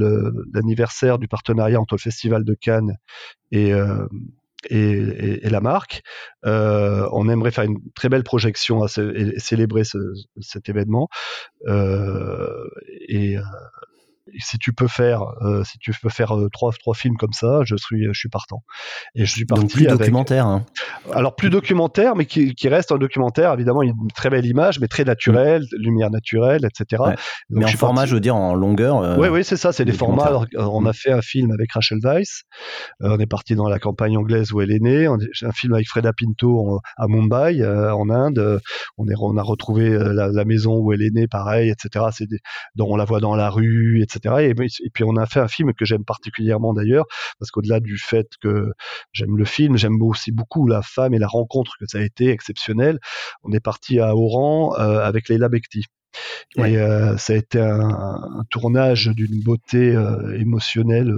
l'anniversaire 0.53 1.19
du 1.19 1.27
partenariat 1.27 1.79
entre 1.79 1.95
le 1.95 1.99
Festival 1.99 2.43
de 2.43 2.53
Cannes 2.53 2.97
et 3.51 3.73
euh, 3.73 4.07
et, 4.71 5.47
la 5.49 5.61
marque. 5.61 6.01
Euh, 6.45 7.07
on 7.11 7.29
aimerait 7.29 7.51
faire 7.51 7.65
une 7.65 7.77
très 7.93 8.09
belle 8.09 8.23
projection 8.23 8.81
à 8.81 8.87
célébrer 8.87 9.83
ce, 9.83 9.99
cet 10.41 10.69
événement. 10.69 11.07
Et, 11.67 13.37
si 14.39 14.57
tu 14.57 14.73
peux 14.73 14.87
faire, 14.87 15.21
euh, 15.41 15.63
si 15.63 15.77
tu 15.77 15.91
peux 16.01 16.09
faire 16.09 16.35
euh, 16.35 16.49
trois, 16.51 16.71
trois 16.71 16.95
films 16.95 17.15
comme 17.17 17.33
ça, 17.33 17.61
je 17.63 17.75
suis, 17.75 18.05
je 18.05 18.19
suis 18.19 18.29
partant. 18.29 18.63
Et 19.13 19.25
je 19.25 19.31
suis 19.31 19.45
parti. 19.45 19.63
Donc 19.63 19.71
plus 19.71 19.85
documentaire. 19.85 20.45
Hein. 20.45 20.65
Alors 21.11 21.35
plus 21.35 21.49
documentaire, 21.49 22.15
mais 22.15 22.25
qui, 22.25 22.55
qui, 22.55 22.67
reste 22.67 22.91
un 22.91 22.97
documentaire. 22.97 23.53
Évidemment, 23.53 23.83
une 23.83 23.93
très 24.15 24.29
belle 24.29 24.45
image, 24.45 24.79
mais 24.79 24.87
très 24.87 25.03
naturelle, 25.03 25.61
mm. 25.61 25.77
lumière 25.77 26.09
naturelle, 26.09 26.65
etc. 26.65 27.03
mais 27.49 27.65
en 27.65 27.67
format, 27.69 28.05
je 28.05 28.15
veux 28.15 28.19
dire, 28.19 28.35
en 28.35 28.55
longueur. 28.55 28.97
Euh, 28.97 29.17
oui, 29.17 29.27
oui, 29.27 29.43
c'est 29.43 29.57
ça. 29.57 29.71
C'est 29.71 29.85
des 29.85 29.93
formats. 29.93 30.45
on 30.57 30.85
a 30.85 30.89
mm. 30.89 30.93
fait 30.93 31.11
un 31.11 31.21
film 31.21 31.51
avec 31.51 31.71
Rachel 31.71 31.99
Weisz. 32.01 32.43
on 33.01 33.19
est 33.19 33.27
parti 33.27 33.55
dans 33.55 33.69
la 33.69 33.79
campagne 33.79 34.17
anglaise 34.17 34.51
où 34.51 34.61
elle 34.61 34.71
est 34.71 34.81
née. 34.81 35.07
J'ai 35.33 35.45
un 35.45 35.51
film 35.51 35.73
avec 35.73 35.87
Freda 35.87 36.11
Pinto 36.13 36.79
à 36.97 37.07
Mumbai, 37.07 37.63
en 37.65 38.09
Inde. 38.09 38.59
On, 38.97 39.07
est, 39.07 39.13
on 39.19 39.37
a 39.37 39.43
retrouvé 39.43 39.89
la, 39.89 40.29
la, 40.29 40.45
maison 40.45 40.77
où 40.79 40.93
elle 40.93 41.01
est 41.01 41.11
née, 41.11 41.27
pareil, 41.27 41.69
etc. 41.69 42.05
C'est 42.11 42.25
on 42.79 42.95
la 42.95 43.05
voit 43.05 43.19
dans 43.19 43.35
la 43.35 43.49
rue, 43.49 44.01
etc. 44.01 44.14
Et, 44.15 44.53
puis 44.93 45.03
on 45.03 45.15
a 45.15 45.25
fait 45.25 45.39
un 45.39 45.47
film 45.47 45.73
que 45.73 45.85
j'aime 45.85 46.05
particulièrement 46.05 46.73
d'ailleurs, 46.73 47.05
parce 47.39 47.51
qu'au-delà 47.51 47.79
du 47.79 47.97
fait 47.97 48.27
que 48.41 48.71
j'aime 49.11 49.37
le 49.37 49.45
film, 49.45 49.77
j'aime 49.77 50.01
aussi 50.01 50.31
beaucoup 50.31 50.67
la 50.67 50.81
femme 50.81 51.13
et 51.13 51.19
la 51.19 51.27
rencontre 51.27 51.73
que 51.79 51.85
ça 51.87 51.99
a 51.99 52.01
été 52.01 52.29
exceptionnel. 52.29 52.99
On 53.43 53.51
est 53.51 53.59
parti 53.59 53.99
à 53.99 54.15
Oran 54.15 54.75
euh, 54.79 54.99
avec 54.99 55.29
Leila 55.29 55.49
Bekti. 55.49 55.85
Et 56.57 56.77
euh, 56.77 57.17
ça 57.17 57.33
a 57.33 57.35
été 57.35 57.59
un, 57.59 58.43
tournage 58.49 59.07
d'une 59.07 59.41
beauté 59.43 59.93
euh, 59.93 60.39
émotionnelle 60.39 61.13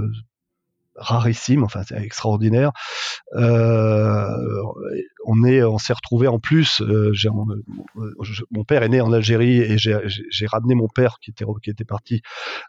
rarissime, 0.98 1.64
enfin 1.64 1.82
c'est 1.88 2.02
extraordinaire. 2.02 2.72
Euh, 3.36 4.28
on 5.26 5.44
est, 5.44 5.64
on 5.64 5.78
s'est 5.78 5.94
retrouvé 5.94 6.28
en 6.28 6.40
plus. 6.40 6.82
Euh, 6.82 7.14
mon, 8.52 8.64
père 8.64 8.84
est 8.84 8.90
né 8.90 9.02
en 9.02 9.12
Algérie 9.14 9.60
et 9.60 9.78
j'ai 9.78 10.48
ramené 10.48 10.76
mon 10.76 10.88
père 10.88 11.18
qui 11.22 11.32
était 11.32 11.46
qui 11.64 11.70
était 11.70 11.86
parti 11.86 12.22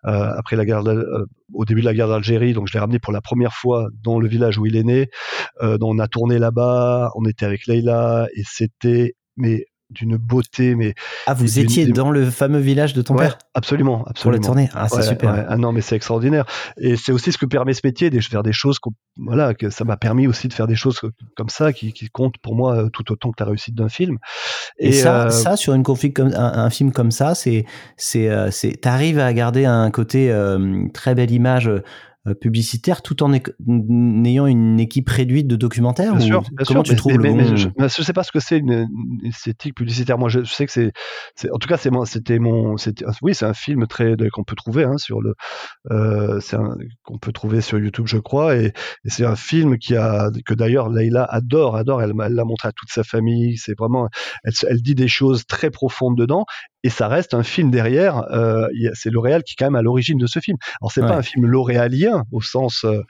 euh, 0.06 0.32
après 0.36 0.56
la 0.56 0.64
guerre, 0.64 0.82
au 1.52 1.64
début 1.64 1.80
de 1.80 1.86
la 1.86 1.94
guerre 1.94 2.08
d'Algérie, 2.08 2.52
donc 2.52 2.68
je 2.68 2.74
l'ai 2.74 2.80
ramené 2.80 2.98
pour 2.98 3.12
la 3.12 3.20
première 3.20 3.54
fois 3.54 3.88
dans 4.02 4.18
le 4.20 4.28
village 4.28 4.58
où 4.58 4.66
il 4.66 4.76
est 4.76 4.84
né. 4.84 5.08
donc 5.62 5.82
on 5.82 5.98
a 5.98 6.08
tourné 6.08 6.38
là-bas, 6.38 7.10
on 7.14 7.24
était 7.24 7.46
avec 7.46 7.66
Leïla 7.66 8.28
et 8.34 8.42
c'était 8.44 9.14
mais 9.36 9.66
d'une 9.90 10.16
beauté, 10.16 10.74
mais 10.74 10.94
ah 11.26 11.34
vous 11.34 11.58
étiez 11.58 11.86
dans 11.86 12.10
le 12.10 12.30
fameux 12.30 12.58
village 12.58 12.92
de 12.92 13.02
ton 13.02 13.16
père 13.16 13.38
Absolument, 13.54 14.04
absolument. 14.06 14.40
Pour 14.40 14.54
la 14.54 14.64
tournée, 14.64 14.70
ah 14.74 14.88
c'est 14.88 15.02
super. 15.02 15.46
Ah 15.48 15.56
non 15.56 15.72
mais 15.72 15.80
c'est 15.80 15.96
extraordinaire 15.96 16.44
et 16.76 16.96
c'est 16.96 17.12
aussi 17.12 17.32
ce 17.32 17.38
que 17.38 17.46
permet 17.46 17.74
ce 17.74 17.80
métier, 17.84 18.10
de 18.10 18.20
faire 18.20 18.42
des 18.42 18.52
choses, 18.52 18.78
voilà, 19.16 19.54
que 19.54 19.70
ça 19.70 19.84
m'a 19.84 19.96
permis 19.96 20.26
aussi 20.26 20.48
de 20.48 20.52
faire 20.52 20.66
des 20.66 20.76
choses 20.76 21.00
comme 21.36 21.48
ça 21.48 21.72
qui, 21.72 21.92
qui 21.92 22.08
comptent 22.08 22.38
pour 22.38 22.54
moi 22.54 22.76
euh, 22.76 22.88
tout 22.90 23.10
autant 23.12 23.30
que 23.30 23.42
la 23.42 23.46
réussite 23.46 23.74
d'un 23.74 23.88
film. 23.88 24.18
Et, 24.78 24.92
ça, 24.92 25.26
euh, 25.26 25.30
ça 25.30 25.56
sur 25.56 25.74
une 25.74 25.82
config 25.82 26.14
comme 26.14 26.32
un, 26.34 26.70
film 26.70 26.92
comme 26.92 27.10
ça, 27.10 27.34
c'est 27.34 27.64
c'est 27.96 28.28
euh, 28.28 28.50
c'est 28.50 28.80
t'arrives 28.80 29.18
à 29.18 29.32
garder 29.32 29.64
un 29.64 29.90
côté 29.90 30.34
très 30.92 31.14
belle 31.14 31.30
image 31.30 31.70
publicitaire 32.34 33.02
tout 33.02 33.22
en 33.22 33.32
ayant 33.32 34.46
une 34.46 34.80
équipe 34.80 35.08
réduite 35.08 35.46
de 35.46 35.56
documentaires 35.56 36.14
bien 36.14 36.26
sûr, 36.26 36.42
Comment 36.66 36.82
tu 36.82 36.96
trouves 36.96 37.18
le 37.18 37.30
bon... 37.30 37.56
je, 37.56 37.68
ne 37.78 37.88
sais 37.88 38.12
pas 38.12 38.22
ce 38.22 38.32
que 38.32 38.40
c'est 38.40 38.58
une, 38.58 38.88
esthétique 39.24 39.74
publicitaire. 39.74 40.18
Moi, 40.18 40.28
je, 40.28 40.44
sais 40.44 40.66
que 40.66 40.72
c'est, 40.72 40.92
en 41.50 41.58
tout 41.58 41.68
cas, 41.68 41.76
c'est 41.76 41.90
c'était 42.04 42.38
mon, 42.38 42.76
oui, 43.22 43.34
c'est 43.34 43.46
un 43.46 43.54
film 43.54 43.86
très 43.86 44.16
qu'on 44.32 44.44
peut 44.44 44.56
trouver 44.56 44.84
hein, 44.84 44.98
sur 44.98 45.20
le, 45.20 45.34
euh, 45.90 46.40
c'est 46.40 46.56
qu'on 47.02 47.18
peut 47.18 47.32
trouver 47.32 47.60
sur 47.60 47.78
YouTube, 47.78 48.06
je 48.06 48.18
crois, 48.18 48.56
et, 48.56 48.72
c'est 49.06 49.24
un 49.24 49.36
film 49.36 49.78
qui 49.78 49.96
a 49.96 50.30
que 50.46 50.54
d'ailleurs 50.54 50.88
Leïla 50.88 51.24
adore, 51.24 51.76
adore. 51.76 52.02
Elle, 52.02 52.12
l'a 52.16 52.44
montré 52.44 52.68
à 52.68 52.72
toute 52.72 52.90
sa 52.90 53.04
famille. 53.04 53.56
C'est 53.56 53.76
vraiment, 53.76 54.08
elle, 54.44 54.52
elle 54.68 54.82
dit 54.82 54.94
des 54.94 55.08
choses 55.08 55.46
très 55.46 55.70
profondes 55.70 56.16
dedans, 56.16 56.44
et 56.84 56.90
ça 56.90 57.08
reste 57.08 57.34
un 57.34 57.42
film 57.42 57.70
derrière. 57.70 58.22
Euh, 58.32 58.68
c'est 58.94 59.10
L'Oréal 59.10 59.42
qui 59.42 59.52
est 59.52 59.56
quand 59.58 59.66
même 59.66 59.76
à 59.76 59.82
l'origine 59.82 60.18
de 60.18 60.26
ce 60.26 60.38
film. 60.38 60.56
Alors 60.80 60.92
c'est 60.92 61.00
pas 61.00 61.16
un 61.16 61.22
film 61.22 61.46
l'Oréalien 61.46 62.24
au 62.32 62.40
sens, 62.40 62.84
euh, 62.84 63.00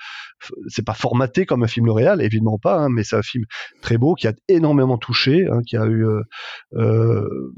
c'est 0.69 0.85
pas 0.85 0.95
formaté 0.95 1.47
comme 1.47 1.63
un 1.63 1.67
film 1.67 1.87
L'Oréal, 1.87 2.23
évidemment 2.23 2.59
pas, 2.59 2.77
hein, 2.79 2.89
mais 2.91 3.05
c'est 3.05 3.17
un 3.17 3.23
film 3.23 3.45
très 3.83 3.99
beau 3.99 4.15
qui 4.15 4.27
a 4.27 4.33
énormément 4.49 4.99
touché, 4.99 5.47
hein, 5.51 5.61
qui 5.67 5.77
a 5.77 5.85
eu 5.87 6.07
euh, 6.07 6.23
euh 6.75 7.53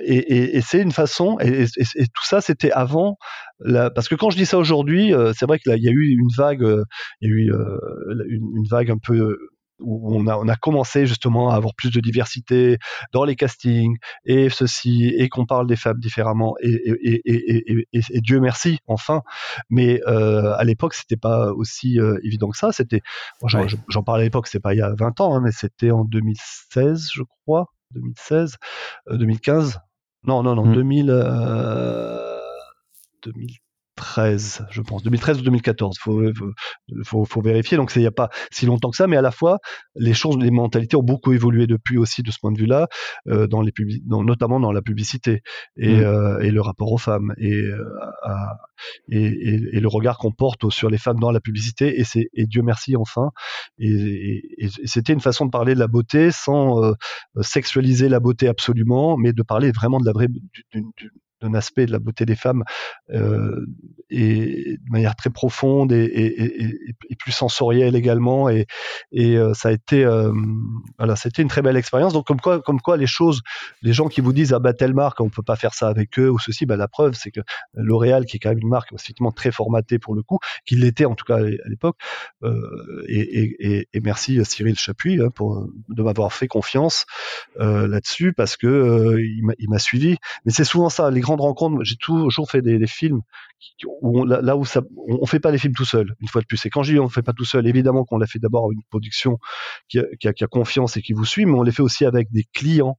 et, 0.00 0.16
et, 0.16 0.56
et 0.56 0.60
c'est 0.62 0.80
une 0.80 0.90
façon, 0.90 1.36
et, 1.40 1.64
et 1.64 2.06
tout 2.06 2.24
ça 2.24 2.40
c'était 2.40 2.72
avant, 2.72 3.18
la, 3.60 3.90
parce 3.90 4.08
que 4.08 4.14
quand 4.14 4.30
je 4.30 4.38
dis 4.38 4.46
ça 4.46 4.56
aujourd'hui, 4.56 5.12
euh, 5.12 5.32
c'est 5.36 5.44
vrai 5.44 5.58
qu'il 5.58 5.76
y 5.76 5.88
a 5.88 5.92
eu 5.92 6.08
une 6.08 6.28
vague, 6.34 6.66
il 7.20 7.28
y 7.28 7.30
a 7.30 7.34
eu 7.34 7.50
une, 8.30 8.56
une, 8.56 8.66
vague 8.70 8.90
un 8.90 8.96
peu 8.96 9.36
où 9.82 10.16
on 10.16 10.26
a, 10.26 10.36
on 10.36 10.48
a 10.48 10.56
commencé 10.56 11.06
justement 11.06 11.50
à 11.50 11.56
avoir 11.56 11.74
plus 11.74 11.90
de 11.90 12.00
diversité 12.00 12.78
dans 13.12 13.24
les 13.24 13.36
castings 13.36 13.96
et 14.24 14.48
ceci 14.48 15.12
et 15.16 15.28
qu'on 15.28 15.46
parle 15.46 15.66
des 15.66 15.76
femmes 15.76 15.98
différemment 15.98 16.54
et, 16.60 16.70
et, 17.02 17.22
et, 17.26 17.86
et 17.92 18.20
Dieu 18.20 18.40
merci 18.40 18.78
enfin. 18.86 19.22
Mais 19.70 20.00
euh, 20.06 20.54
à 20.56 20.64
l'époque 20.64 20.94
c'était 20.94 21.16
pas 21.16 21.52
aussi 21.52 21.98
euh, 21.98 22.18
évident 22.22 22.50
que 22.50 22.56
ça. 22.56 22.72
C'était 22.72 23.02
j'en 23.88 24.02
parle 24.02 24.20
à 24.20 24.24
l'époque 24.24 24.46
c'est 24.46 24.60
pas 24.60 24.74
il 24.74 24.78
y 24.78 24.82
a 24.82 24.94
20 24.94 25.20
ans 25.20 25.34
hein, 25.36 25.40
mais 25.42 25.52
c'était 25.52 25.90
en 25.90 26.04
2016 26.04 27.10
je 27.14 27.22
crois. 27.22 27.66
2016 27.92 28.56
2015 29.10 29.78
non 30.24 30.42
non 30.42 30.54
non 30.54 30.72
2000 30.72 31.06
2000 33.22 33.56
2013, 33.96 34.66
je 34.70 34.80
pense, 34.80 35.02
2013 35.02 35.40
ou 35.40 35.42
2014. 35.42 35.96
Faut, 36.00 36.22
faut, 37.04 37.24
faut 37.24 37.40
vérifier. 37.42 37.76
Donc, 37.76 37.92
il 37.94 38.00
n'y 38.00 38.06
a 38.06 38.12
pas 38.12 38.30
si 38.50 38.66
longtemps 38.66 38.90
que 38.90 38.96
ça, 38.96 39.06
mais 39.06 39.16
à 39.16 39.22
la 39.22 39.30
fois, 39.30 39.58
les 39.94 40.14
choses, 40.14 40.36
les 40.38 40.50
mentalités 40.50 40.96
ont 40.96 41.02
beaucoup 41.02 41.32
évolué 41.32 41.66
depuis 41.66 41.98
aussi 41.98 42.22
de 42.22 42.30
ce 42.30 42.38
point 42.40 42.52
de 42.52 42.58
vue-là, 42.58 42.88
euh, 43.28 43.46
dans 43.46 43.60
les 43.60 43.72
notamment 44.06 44.60
dans 44.60 44.72
la 44.72 44.82
publicité 44.82 45.42
et, 45.76 45.96
mmh. 45.96 46.00
euh, 46.00 46.40
et, 46.40 46.50
le 46.50 46.60
rapport 46.60 46.92
aux 46.92 46.98
femmes 46.98 47.32
et, 47.38 47.52
euh, 47.52 47.84
et, 49.10 49.24
et, 49.24 49.80
le 49.80 49.88
regard 49.88 50.18
qu'on 50.18 50.32
porte 50.32 50.70
sur 50.70 50.90
les 50.90 50.98
femmes 50.98 51.18
dans 51.18 51.30
la 51.30 51.40
publicité. 51.40 52.00
Et 52.00 52.04
c'est 52.04 52.28
et 52.34 52.46
Dieu 52.46 52.62
merci 52.62 52.96
enfin. 52.96 53.30
Et, 53.78 54.42
c'était 54.84 55.12
une 55.12 55.20
façon 55.20 55.46
de 55.46 55.50
parler 55.50 55.74
de 55.74 55.80
la 55.80 55.88
beauté 55.88 56.30
sans 56.30 56.80
sexualiser 57.40 58.08
la 58.08 58.20
beauté 58.20 58.48
absolument, 58.48 59.16
mais 59.16 59.32
de 59.32 59.42
parler 59.42 59.72
vraiment 59.72 59.98
de 59.98 60.06
la 60.06 60.12
vraie 60.12 60.28
d'un 61.42 61.54
aspect 61.54 61.86
de 61.86 61.92
la 61.92 61.98
beauté 61.98 62.24
des 62.24 62.36
femmes 62.36 62.64
euh, 63.10 63.66
et 64.10 64.76
de 64.76 64.90
manière 64.90 65.16
très 65.16 65.30
profonde 65.30 65.92
et, 65.92 66.94
plus 67.18 67.32
sensorielle 67.32 67.94
également. 67.94 68.48
Et, 68.48 68.66
euh, 69.18 69.54
ça 69.54 69.68
a 69.68 69.72
été 69.72 70.04
euh, 70.04 70.32
c'était 71.16 71.42
une 71.42 71.48
très 71.48 71.62
belle 71.62 71.76
expérience. 71.76 72.12
Donc 72.12 72.26
comme 72.26 72.40
quoi 72.40 72.60
comme 72.60 72.80
quoi 72.80 72.96
les 72.96 73.06
choses 73.06 73.40
les 73.82 73.92
gens 73.92 74.08
qui 74.08 74.20
vous 74.20 74.32
disent 74.32 74.52
ah 74.52 74.58
bah 74.58 74.72
telle 74.72 74.94
marque 74.94 75.20
on 75.20 75.28
peut 75.28 75.42
pas 75.42 75.56
faire 75.56 75.74
ça 75.74 75.88
avec 75.88 76.18
eux 76.18 76.30
ou 76.30 76.38
ceci 76.38 76.66
bah 76.66 76.76
la 76.76 76.88
preuve 76.88 77.14
c'est 77.14 77.30
que 77.30 77.40
L'Oréal 77.74 78.24
qui 78.24 78.36
est 78.36 78.40
quand 78.40 78.50
même 78.50 78.58
une 78.58 78.68
marque 78.68 78.92
effectivement 78.92 79.32
très 79.32 79.52
formatée 79.52 79.98
pour 79.98 80.14
le 80.14 80.22
coup 80.22 80.38
qui 80.64 80.76
l'était 80.76 81.04
en 81.04 81.14
tout 81.14 81.24
cas 81.24 81.36
à 81.36 81.68
l'époque 81.68 81.96
euh, 82.44 83.04
et, 83.08 83.86
merci 84.02 84.44
Cyril 84.44 84.78
Chapuis 84.78 85.20
hein, 85.20 85.30
de 85.88 86.02
m'avoir 86.02 86.32
fait 86.32 86.48
confiance 86.48 87.06
euh, 87.60 87.86
là-dessus 87.86 88.32
parce 88.32 88.56
que 88.56 88.66
euh, 88.66 89.22
il 89.22 89.68
m'a 89.68 89.78
suivi. 89.78 90.16
Mais 90.44 90.52
c'est 90.52 90.64
souvent 90.64 90.88
ça 90.88 91.10
les 91.10 91.20
grandes 91.36 91.48
rencontres 91.48 91.84
j'ai 91.84 91.96
toujours 91.96 92.50
fait 92.50 92.62
des, 92.62 92.78
des 92.78 92.86
films 92.86 93.22
où 94.00 94.24
là, 94.24 94.56
où 94.56 94.64
ça, 94.64 94.82
on, 95.08 95.26
fait 95.26 95.40
pas 95.40 95.50
les 95.50 95.58
films 95.58 95.74
tout 95.74 95.84
seul, 95.84 96.14
une 96.20 96.28
fois 96.28 96.40
de 96.40 96.46
plus. 96.46 96.64
Et 96.66 96.70
quand 96.70 96.82
je 96.82 96.92
dis 96.92 96.98
on 96.98 97.08
fait 97.08 97.22
pas 97.22 97.32
tout 97.32 97.44
seul, 97.44 97.66
évidemment 97.66 98.04
qu'on 98.04 98.18
l'a 98.18 98.26
fait 98.26 98.38
d'abord 98.38 98.66
avec 98.66 98.76
une 98.76 98.84
production 98.90 99.38
qui 99.88 99.98
a, 99.98 100.04
qui, 100.20 100.28
a, 100.28 100.32
qui 100.32 100.44
a, 100.44 100.46
confiance 100.46 100.96
et 100.96 101.02
qui 101.02 101.12
vous 101.12 101.24
suit, 101.24 101.46
mais 101.46 101.52
on 101.52 101.62
les 101.62 101.72
fait 101.72 101.82
aussi 101.82 102.04
avec 102.04 102.30
des 102.32 102.44
clients, 102.52 102.98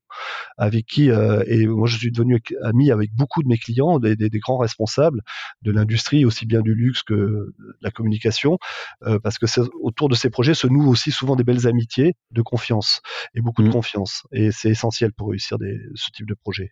avec 0.58 0.86
qui, 0.86 1.10
euh, 1.10 1.44
et 1.48 1.68
moi 1.68 1.88
je 1.88 1.98
suis 1.98 2.12
devenu 2.12 2.42
ami 2.62 2.92
avec 2.92 3.14
beaucoup 3.14 3.44
de 3.44 3.48
mes 3.48 3.58
clients, 3.58 4.00
des, 4.00 4.16
des, 4.16 4.30
des 4.30 4.40
grands 4.40 4.58
responsables 4.58 5.22
de 5.62 5.72
l'industrie, 5.72 6.26
aussi 6.26 6.46
bien 6.46 6.62
du 6.62 6.74
luxe 6.74 7.04
que 7.04 7.14
de 7.14 7.54
la 7.82 7.92
communication, 7.92 8.58
euh, 9.04 9.20
parce 9.20 9.38
que 9.38 9.46
autour 9.82 10.10
de 10.10 10.16
ces 10.16 10.30
projets 10.30 10.54
se 10.54 10.68
nouent 10.68 10.90
aussi 10.90 11.12
souvent 11.12 11.36
des 11.36 11.44
belles 11.44 11.68
amitiés, 11.68 12.14
de 12.32 12.42
confiance 12.42 13.02
et 13.36 13.42
beaucoup 13.42 13.64
de 13.64 13.70
mmh. 13.70 13.74
confiance. 13.74 14.24
Et 14.32 14.52
c'est 14.52 14.70
essentiel 14.70 15.12
pour 15.14 15.30
réussir 15.30 15.58
des, 15.58 15.78
ce 15.96 16.10
type 16.12 16.28
de 16.28 16.36
projet. 16.36 16.72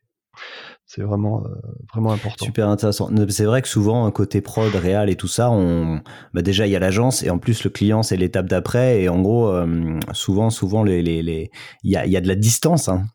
C'est 0.86 1.04
vraiment, 1.04 1.44
euh, 1.46 1.50
vraiment 1.94 2.12
important. 2.12 2.44
Super 2.44 2.68
intéressant. 2.68 3.10
C'est 3.30 3.46
vrai 3.46 3.62
que 3.62 3.70
souvent, 3.70 4.12
côté 4.12 4.42
prod, 4.42 4.74
réal 4.76 5.10
et 5.10 5.16
tout 5.16 5.30
ça, 5.30 5.50
on, 5.50 6.02
bah 6.34 6.42
déjà, 6.42 6.68
il 6.68 6.72
y 6.72 6.76
a 6.76 6.80
l'agence 6.80 7.24
et 7.24 7.30
en 7.30 7.38
plus, 7.38 7.64
le 7.64 7.70
client, 7.70 8.04
c'est 8.04 8.18
l'étape 8.18 8.48
d'après. 8.48 9.02
Et 9.02 9.08
en 9.08 9.22
gros, 9.22 9.48
euh, 9.48 9.98
souvent, 10.12 10.50
souvent, 10.50 10.84
les, 10.84 11.02
les, 11.02 11.24
les... 11.24 11.50
Il, 11.84 11.92
y 11.92 11.96
a, 11.96 12.06
il 12.06 12.12
y 12.12 12.18
a 12.18 12.22
de 12.22 12.28
la 12.28 12.36
distance. 12.36 12.90
Hein. 12.90 13.06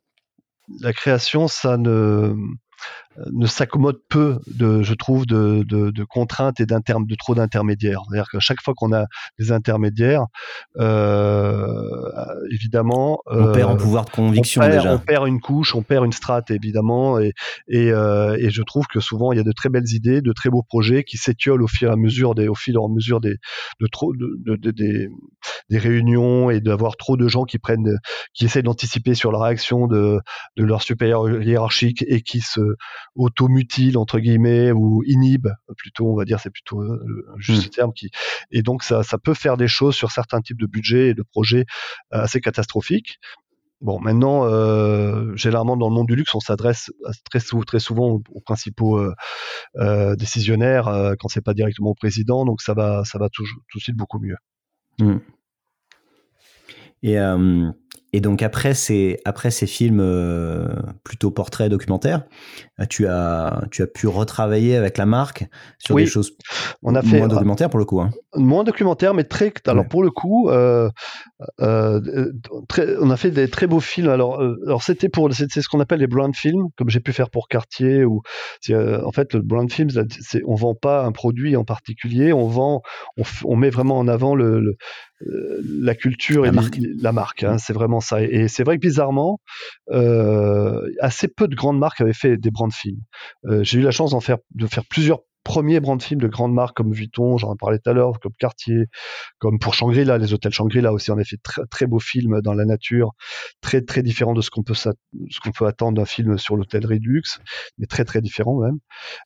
La 0.81 0.93
création, 0.95 1.49
ça 1.49 1.77
ne, 1.77 2.35
ne 3.33 3.47
s'accommode 3.47 3.99
peu, 4.09 4.39
de, 4.47 4.83
je 4.83 4.95
trouve, 4.95 5.27
de, 5.27 5.65
de, 5.69 5.91
de 5.91 6.05
contraintes 6.05 6.61
et 6.61 6.67
de 6.67 7.15
trop 7.17 7.35
d'intermédiaires. 7.35 8.03
C'est-à-dire 8.09 8.29
qu'à 8.31 8.41
chaque 8.41 8.63
fois 8.63 8.75
qu'on 8.75 8.93
a 8.93 9.07
des 9.39 9.53
intermédiaires, 9.53 10.27
euh, 10.79 11.83
évidemment, 12.53 13.21
on 13.27 13.53
perd 13.53 13.71
en 13.71 13.75
euh, 13.75 13.77
pouvoir 13.77 14.05
de 14.05 14.11
conviction 14.11 14.61
on 14.61 14.65
perd, 14.65 14.77
déjà. 14.77 14.95
On 14.95 14.99
perd 14.99 15.29
une 15.29 15.41
couche, 15.41 15.75
on 15.75 15.83
perd 15.83 16.05
une 16.05 16.13
strate 16.13 16.51
évidemment, 16.51 17.19
et, 17.19 17.33
et, 17.69 17.91
euh, 17.91 18.37
et, 18.39 18.51
je 18.51 18.63
trouve 18.63 18.87
que 18.87 19.01
souvent 19.01 19.33
il 19.33 19.37
y 19.37 19.41
a 19.41 19.45
de 19.45 19.53
très 19.53 19.69
belles 19.69 19.91
idées, 19.93 20.21
de 20.21 20.33
très 20.33 20.51
beaux 20.51 20.63
projets 20.63 21.05
qui 21.05 21.17
s'étiolent 21.17 21.63
au 21.63 21.69
fur 21.69 21.91
et 21.91 21.93
à 21.93 21.97
mesure 21.97 22.35
des, 22.35 22.49
au 22.49 22.55
fil 22.55 22.75
et 22.75 22.79
à 22.79 22.89
mesure 22.93 23.21
des, 23.21 23.37
de 23.81 23.87
trop, 23.87 24.13
de, 24.15 24.57
de, 24.57 24.71
des, 24.71 25.09
des 25.71 25.79
réunions 25.79 26.51
et 26.51 26.61
d'avoir 26.61 26.97
trop 26.97 27.17
de 27.17 27.29
gens 27.29 27.45
qui 27.45 27.59
prennent, 27.59 27.99
qui 28.35 28.45
essaient 28.45 28.63
d'anticiper 28.63 29.15
sur 29.15 29.33
la 29.33 29.39
réaction 29.39 29.87
de, 29.87 30.19
de 30.57 30.65
leur 30.65 30.83
supérieur 30.83 31.43
hiérarchique 31.43 32.05
et 32.07 32.23
qui 32.23 32.41
se 32.41 32.61
automutile 33.17 33.99
entre 33.99 34.19
guillemets 34.19 34.73
ou 34.73 35.03
inhibe 35.07 35.49
plutôt 35.77 36.11
on 36.11 36.17
va 36.17 36.25
dire 36.25 36.39
c'est 36.41 36.51
plutôt 36.51 36.83
euh, 36.83 37.27
juste 37.39 37.67
hmm. 37.67 37.71
terme 37.71 37.93
qui 37.93 38.11
et 38.51 38.63
donc 38.63 38.83
ça, 38.83 39.03
ça 39.03 39.19
peut 39.19 39.35
faire 39.35 39.57
des 39.57 39.69
choses 39.69 39.95
sur 39.95 40.11
certains 40.11 40.41
types 40.41 40.61
de 40.61 40.67
budgets 40.67 41.09
et 41.09 41.15
de 41.15 41.23
projets 41.23 41.65
euh, 42.15 42.23
assez 42.23 42.41
catastrophiques 42.41 43.19
Bon, 43.83 44.01
maintenant, 44.01 44.47
euh, 44.47 45.37
généralement 45.37 45.77
dans 45.77 45.91
le 45.91 45.95
monde 45.95 46.07
du 46.07 46.17
luxe, 46.17 46.35
on 46.35 46.41
s'adresse 46.41 46.91
très, 47.31 47.41
très 47.67 47.79
souvent 47.79 48.23
aux, 48.33 48.41
principaux 48.41 48.99
euh, 48.99 49.15
euh, 49.77 50.17
décisionnaires 50.17 51.15
quand 51.19 51.29
c'est 51.29 51.43
pas 51.43 51.53
directement 51.53 51.91
au 51.91 51.95
président, 51.95 52.47
donc 52.47 52.63
ça 52.63 52.73
va, 52.73 53.05
ça 53.05 53.19
va 53.19 53.29
tout, 53.29 53.45
tout 53.69 53.79
de 53.79 53.83
suite 53.83 53.97
beaucoup 53.97 54.19
mieux. 54.19 54.37
Hmm. 54.99 55.19
Et 57.03 57.17
et 58.13 58.21
donc 58.21 58.43
après 58.43 58.75
ces, 58.75 59.19
après 59.25 59.51
ces 59.51 59.67
films 59.67 60.01
euh, 60.01 60.69
plutôt 61.03 61.31
portraits 61.31 61.71
documentaires, 61.71 62.23
euh, 62.81 62.85
tu 62.89 63.07
as, 63.07 63.65
tu 63.71 63.83
as 63.83 63.87
pu 63.87 64.07
retravailler 64.07 64.77
avec 64.77 64.97
la 64.97 65.07
marque 65.07 65.45
sur 65.79 65.97
des 65.97 66.07
choses 66.07 66.33
on 66.83 66.95
a 66.95 67.03
fait, 67.03 67.19
moins 67.19 67.29
documentaires 67.29 67.69
pour 67.69 67.79
le 67.79 67.85
coup. 67.85 68.01
Hein. 68.01 68.11
Moins 68.35 68.65
documentaires, 68.65 69.13
mais 69.13 69.25
très. 69.25 69.53
Alors 69.67 69.87
pour 69.89 70.03
le 70.03 70.11
coup, 70.11 70.49
euh, 70.51 70.89
très, 72.69 72.97
on 73.01 73.11
a 73.11 73.17
fait 73.17 73.31
des 73.31 73.49
très 73.49 73.67
beaux 73.67 73.81
films. 73.81 74.09
Alors, 74.09 74.41
alors 74.41 74.83
c'était 74.83 75.09
pour 75.09 75.33
c'est 75.33 75.49
ce 75.51 75.69
qu'on 75.69 75.81
appelle 75.81 76.01
les 76.01 76.07
brand 76.07 76.35
films, 76.35 76.69
comme 76.77 76.91
j'ai 76.91 77.01
pu 77.01 77.13
faire 77.13 77.31
pour 77.31 77.49
Cartier. 77.49 78.05
Ou 78.05 78.23
en 78.71 79.13
fait 79.13 79.35
le 79.35 79.43
brand 79.43 79.71
film, 79.71 79.89
c'est 80.09 80.43
on 80.47 80.55
vend 80.55 80.75
pas 80.75 81.05
un 81.05 81.13
produit 81.13 81.57
en 81.57 81.65
particulier, 81.65 82.33
on 82.33 82.47
vend, 82.47 82.83
on, 83.17 83.23
on 83.45 83.57
met 83.57 83.71
vraiment 83.71 83.99
en 83.99 84.07
avant 84.07 84.35
le 84.35 84.77
la 85.21 85.95
culture 85.95 86.43
la 86.43 86.49
et 86.49 86.53
marque. 86.53 86.79
la 87.01 87.13
marque. 87.13 87.43
Hein, 87.43 87.59
c'est 87.59 87.73
vraiment 87.73 87.96
ça. 88.01 88.23
Et 88.23 88.49
c'est 88.49 88.65
vrai 88.65 88.77
que 88.77 88.81
bizarrement, 88.81 89.41
euh, 89.91 90.81
assez 91.01 91.29
peu 91.29 91.49
de 91.49 91.55
grandes 91.55 91.79
marques 91.79 92.01
avaient 92.01 92.13
fait 92.13 92.37
des 92.37 92.51
brands 92.51 92.71
films. 92.71 93.01
Euh, 93.47 93.63
J'ai 93.63 93.79
eu 93.79 93.83
la 93.83 93.91
chance 93.91 94.11
d'en 94.13 94.21
de 94.55 94.67
faire 94.67 94.85
plusieurs 94.89 95.21
premiers 95.47 95.79
brand 95.79 96.03
films 96.03 96.21
de 96.21 96.27
grandes 96.27 96.53
marques 96.53 96.77
comme 96.77 96.93
Vuitton, 96.93 97.39
j'en 97.39 97.55
ai 97.55 97.57
parlé 97.57 97.79
tout 97.79 97.89
à 97.89 97.93
l'heure, 97.93 98.19
comme 98.19 98.33
Cartier, 98.37 98.87
comme 99.39 99.61
pour 99.61 99.75
Shangri-La, 99.75 100.19
les 100.19 100.35
hôtels 100.35 100.53
Shangri-La 100.53 100.93
aussi 100.93 101.13
en 101.13 101.19
effet 101.19 101.37
très, 101.41 101.63
très 101.71 101.87
beaux 101.87 102.01
films 102.01 102.41
dans 102.43 102.53
la 102.53 102.65
nature, 102.65 103.13
très 103.61 103.81
très 103.81 104.03
différents 104.03 104.35
de 104.35 104.41
ce 104.41 104.51
qu'on 104.51 104.65
peut 104.65 104.75
ce 104.75 104.91
qu'on 104.91 105.67
attendre 105.67 105.99
d'un 105.99 106.05
film 106.05 106.37
sur 106.37 106.57
l'hôtellerie 106.57 106.99
de 106.99 107.07
luxe, 107.07 107.39
mais 107.79 107.87
très 107.87 108.05
très 108.05 108.21
différent 108.21 108.59
même. 108.61 108.79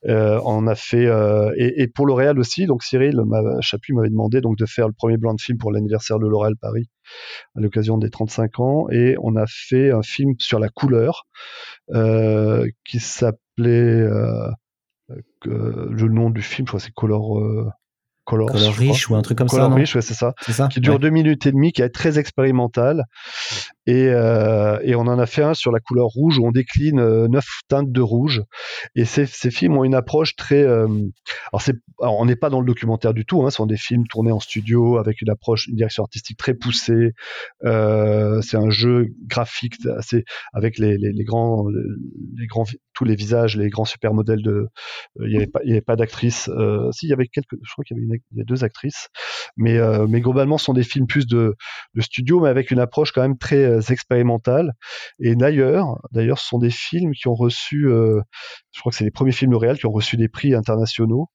Euh, 0.08 0.38
on 0.44 0.66
a 0.66 0.74
fait 0.74 1.06
euh, 1.06 1.52
et, 1.56 1.88
pour 1.88 2.06
L'Oréal 2.06 2.38
aussi, 2.38 2.66
donc 2.66 2.82
Cyril 2.82 3.18
Chapuis 3.62 3.94
m'avait 3.94 4.10
demandé 4.10 4.42
donc 4.42 4.58
de 4.58 4.66
faire 4.66 4.88
le 4.88 4.92
premier 4.92 5.16
brand 5.16 5.40
film 5.40 5.56
pour 5.56 5.72
l'anniversaire 5.72 6.18
de 6.18 6.26
L'Oréal 6.26 6.54
Paris 6.60 6.90
à 7.56 7.60
l'occasion 7.60 7.96
des 7.96 8.10
35 8.10 8.60
ans 8.60 8.86
et 8.90 9.16
on 9.22 9.36
a 9.36 9.46
fait 9.48 9.90
un 9.90 10.02
film 10.02 10.34
sur 10.38 10.58
la 10.58 10.68
couleur 10.68 11.24
euh, 11.94 12.68
qui 12.84 13.00
s'appelait 13.00 14.02
euh, 14.02 14.50
le 15.44 16.08
nom 16.08 16.30
du 16.30 16.42
film, 16.42 16.66
je 16.66 16.70
crois 16.70 16.80
c'est 16.80 16.92
Color. 16.92 17.38
Euh, 17.38 17.70
Color, 18.24 18.50
Rich 18.50 19.10
ou 19.10 19.16
un 19.16 19.22
truc 19.22 19.38
comme 19.38 19.48
Color 19.48 19.70
ça. 19.70 19.74
Rich, 19.74 19.96
ouais, 19.96 20.02
c'est 20.02 20.14
ça. 20.14 20.34
ça. 20.40 20.68
Qui 20.68 20.80
dure 20.80 21.00
deux 21.00 21.10
minutes 21.10 21.46
et 21.46 21.52
demie, 21.52 21.72
qui 21.72 21.82
est 21.82 21.88
très 21.88 22.18
expérimental. 22.18 23.06
Et, 23.86 24.08
euh, 24.08 24.78
et, 24.82 24.94
on 24.94 25.00
en 25.00 25.18
a 25.18 25.26
fait 25.26 25.42
un 25.42 25.54
sur 25.54 25.72
la 25.72 25.80
couleur 25.80 26.06
rouge 26.06 26.38
où 26.38 26.46
on 26.46 26.50
décline 26.50 27.00
euh, 27.00 27.28
neuf 27.28 27.46
teintes 27.68 27.90
de 27.90 28.00
rouge. 28.02 28.42
Et 28.94 29.06
ces, 29.06 29.24
ces 29.24 29.50
films 29.50 29.78
ont 29.78 29.84
une 29.84 29.94
approche 29.94 30.36
très. 30.36 30.62
Euh, 30.62 30.86
alors, 31.52 31.62
c'est, 31.62 31.74
on 31.98 32.26
n'est 32.26 32.36
pas 32.36 32.50
dans 32.50 32.60
le 32.60 32.66
documentaire 32.66 33.14
du 33.14 33.24
tout. 33.24 33.42
Hein, 33.42 33.50
ce 33.50 33.56
sont 33.56 33.66
des 33.66 33.78
films 33.78 34.06
tournés 34.06 34.32
en 34.32 34.40
studio 34.40 34.98
avec 34.98 35.22
une 35.22 35.30
approche, 35.30 35.66
une 35.66 35.76
direction 35.76 36.02
artistique 36.02 36.36
très 36.36 36.52
poussée. 36.52 37.12
Euh, 37.64 38.42
c'est 38.42 38.58
un 38.58 38.68
jeu 38.68 39.08
graphique 39.26 39.76
assez 39.96 40.24
avec 40.52 40.78
les, 40.78 40.98
les, 40.98 41.12
les 41.12 41.24
grands, 41.24 41.66
les 42.36 42.46
grands, 42.46 42.66
tous 42.94 43.04
les 43.04 43.14
visages, 43.14 43.56
les 43.56 43.70
grands 43.70 43.86
super 43.86 44.12
modèles 44.12 44.42
de. 44.42 44.68
Euh, 45.20 45.26
il 45.26 45.30
n'y 45.30 45.36
avait 45.36 45.46
pas, 45.46 45.60
avait 45.64 45.80
pas 45.80 45.96
d'actrice. 45.96 46.50
Si, 46.92 47.06
il 47.06 47.10
y 47.10 47.12
avait 47.14 47.28
quelques. 47.28 47.56
Je 47.62 47.72
crois 47.72 47.84
qu'il 47.84 47.96
y 47.96 48.00
avait 48.00 48.20
y 48.36 48.40
a 48.42 48.44
deux 48.44 48.62
actrices. 48.62 49.08
Mais, 49.56 49.78
mais 50.06 50.20
globalement, 50.20 50.58
ce 50.58 50.66
sont 50.66 50.74
des 50.74 50.82
films 50.82 51.06
plus 51.06 51.26
de, 51.26 51.54
de 51.94 52.00
studio, 52.00 52.40
mais 52.40 52.50
avec 52.50 52.70
une 52.70 52.78
approche 52.78 53.12
quand 53.12 53.22
même 53.22 53.38
très 53.38 53.79
expérimentales. 53.90 54.72
Et 55.18 55.34
d'ailleurs, 55.36 56.00
d'ailleurs, 56.12 56.38
ce 56.38 56.46
sont 56.48 56.58
des 56.58 56.70
films 56.70 57.12
qui 57.12 57.28
ont 57.28 57.34
reçu, 57.34 57.88
euh, 57.88 58.20
je 58.72 58.80
crois 58.80 58.90
que 58.90 58.96
c'est 58.96 59.04
les 59.04 59.10
premiers 59.10 59.32
films 59.32 59.54
réels 59.54 59.78
qui 59.78 59.86
ont 59.86 59.92
reçu 59.92 60.16
des 60.16 60.28
prix 60.28 60.54
internationaux. 60.54 61.28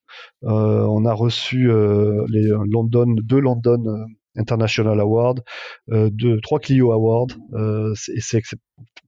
Euh, 0.44 0.86
on 0.90 1.06
a 1.06 1.14
reçu 1.14 1.70
euh, 1.72 2.26
les 2.30 2.48
London, 2.72 3.16
deux 3.24 3.40
London 3.40 4.06
International 4.36 5.00
Award, 5.00 5.42
euh, 5.92 6.10
deux, 6.12 6.40
trois 6.42 6.60
Clio 6.60 6.92
Awards. 6.92 7.28
Euh, 7.54 7.94
c'est 7.96 8.42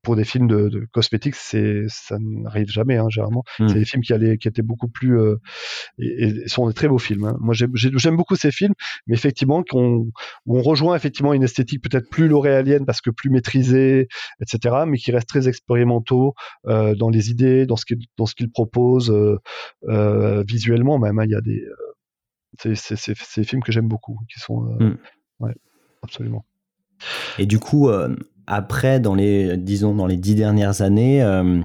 pour 0.01 0.15
des 0.15 0.23
films 0.23 0.47
de, 0.47 0.69
de 0.69 0.87
cosmétiques, 0.93 1.35
c'est 1.35 1.83
ça 1.87 2.17
n'arrive 2.19 2.69
jamais 2.69 2.95
hein, 2.95 3.07
généralement. 3.09 3.43
Hmm. 3.59 3.67
C'est 3.67 3.79
des 3.79 3.85
films 3.85 4.03
qui 4.03 4.13
allaient, 4.13 4.37
qui 4.37 4.47
étaient 4.47 4.61
beaucoup 4.61 4.87
plus 4.87 5.19
euh, 5.19 5.35
et, 5.99 6.27
et, 6.27 6.47
sont 6.47 6.67
des 6.67 6.73
très 6.73 6.87
beaux 6.87 6.97
films. 6.97 7.25
Hein. 7.25 7.37
Moi, 7.41 7.53
j'aime 7.53 8.15
beaucoup 8.15 8.35
ces 8.35 8.51
films, 8.51 8.73
mais 9.07 9.15
effectivement, 9.15 9.63
qu'on 9.63 10.09
on 10.45 10.61
rejoint 10.61 10.95
effectivement 10.95 11.33
une 11.33 11.43
esthétique 11.43 11.83
peut-être 11.83 12.09
plus 12.09 12.29
l'oréalienne 12.29 12.85
parce 12.85 13.01
que 13.01 13.09
plus 13.09 13.29
maîtrisée, 13.29 14.07
etc., 14.41 14.75
mais 14.87 14.97
qui 14.97 15.11
reste 15.11 15.27
très 15.27 15.49
expérimentaux 15.49 16.35
euh, 16.67 16.95
dans 16.95 17.09
les 17.09 17.29
idées, 17.29 17.65
dans 17.65 17.75
ce 17.75 17.85
qu'ils 17.85 18.05
dans 18.17 18.25
ce 18.25 18.35
qu'ils 18.35 18.51
proposent 18.51 19.11
euh, 19.11 19.37
euh, 19.89 20.43
visuellement 20.47 20.99
même. 20.99 21.19
Hein. 21.19 21.25
Il 21.25 21.31
y 21.31 21.35
a 21.35 21.41
des 21.41 21.63
c'est 22.59 22.75
ces 22.95 23.43
films 23.43 23.61
que 23.61 23.71
j'aime 23.71 23.87
beaucoup, 23.87 24.19
qui 24.33 24.39
sont 24.39 24.61
hmm. 24.79 24.97
Ouais, 25.39 25.55
absolument. 26.03 26.45
Et 27.37 27.45
du 27.45 27.59
coup, 27.59 27.89
euh, 27.89 28.15
après, 28.47 29.01
dans 29.01 29.13
les, 29.13 29.57
disons, 29.57 29.93
dans 29.93 30.07
les 30.07 30.15
dix 30.15 30.33
dernières 30.33 30.81
années, 30.81 31.21
euh, 31.21 31.61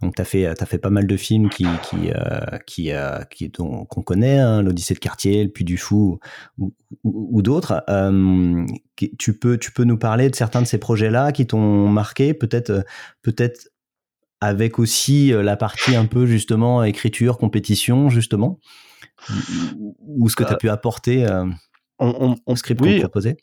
donc 0.00 0.16
tu 0.16 0.22
as 0.22 0.24
fait, 0.24 0.46
as 0.46 0.66
fait 0.66 0.78
pas 0.78 0.88
mal 0.88 1.06
de 1.06 1.16
films 1.16 1.50
qui, 1.50 1.66
qui, 1.82 2.10
euh, 2.10 2.58
qui, 2.66 2.90
euh, 2.90 3.20
qui 3.30 3.52
qu'on 3.52 3.84
connaît, 3.84 4.38
hein, 4.38 4.62
l'Odyssée 4.62 4.94
de 4.94 4.98
Cartier, 4.98 5.44
le 5.44 5.50
Puy 5.50 5.64
du 5.64 5.76
Fou 5.76 6.18
ou, 6.56 6.72
ou, 7.04 7.28
ou 7.36 7.42
d'autres. 7.42 7.84
Euh, 7.90 8.66
tu 9.18 9.38
peux, 9.38 9.58
tu 9.58 9.72
peux 9.72 9.84
nous 9.84 9.98
parler 9.98 10.30
de 10.30 10.34
certains 10.34 10.62
de 10.62 10.66
ces 10.66 10.78
projets-là 10.78 11.32
qui 11.32 11.46
t'ont 11.46 11.88
marqué, 11.88 12.32
peut-être, 12.32 12.84
peut-être 13.20 13.68
avec 14.40 14.78
aussi 14.78 15.30
la 15.30 15.56
partie 15.56 15.94
un 15.94 16.06
peu 16.06 16.26
justement 16.26 16.82
écriture, 16.82 17.38
compétition, 17.38 18.08
justement 18.08 18.58
Ou 20.00 20.28
ce 20.28 20.34
que 20.34 20.42
tu 20.44 20.52
as 20.52 20.56
pu 20.56 20.68
apporter 20.68 21.26
au 22.46 22.56
script 22.56 22.80
qu'on 22.80 22.98
proposait 22.98 23.36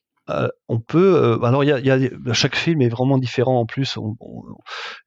on 0.67 0.79
peut. 0.79 1.39
alors, 1.43 1.63
il 1.63 1.69
y 1.69 1.91
a, 1.91 2.33
chaque 2.33 2.55
film 2.55 2.83
est 2.83 2.89
vraiment 2.89 3.17
différent 3.17 3.59
en 3.59 3.65
plus. 3.65 3.97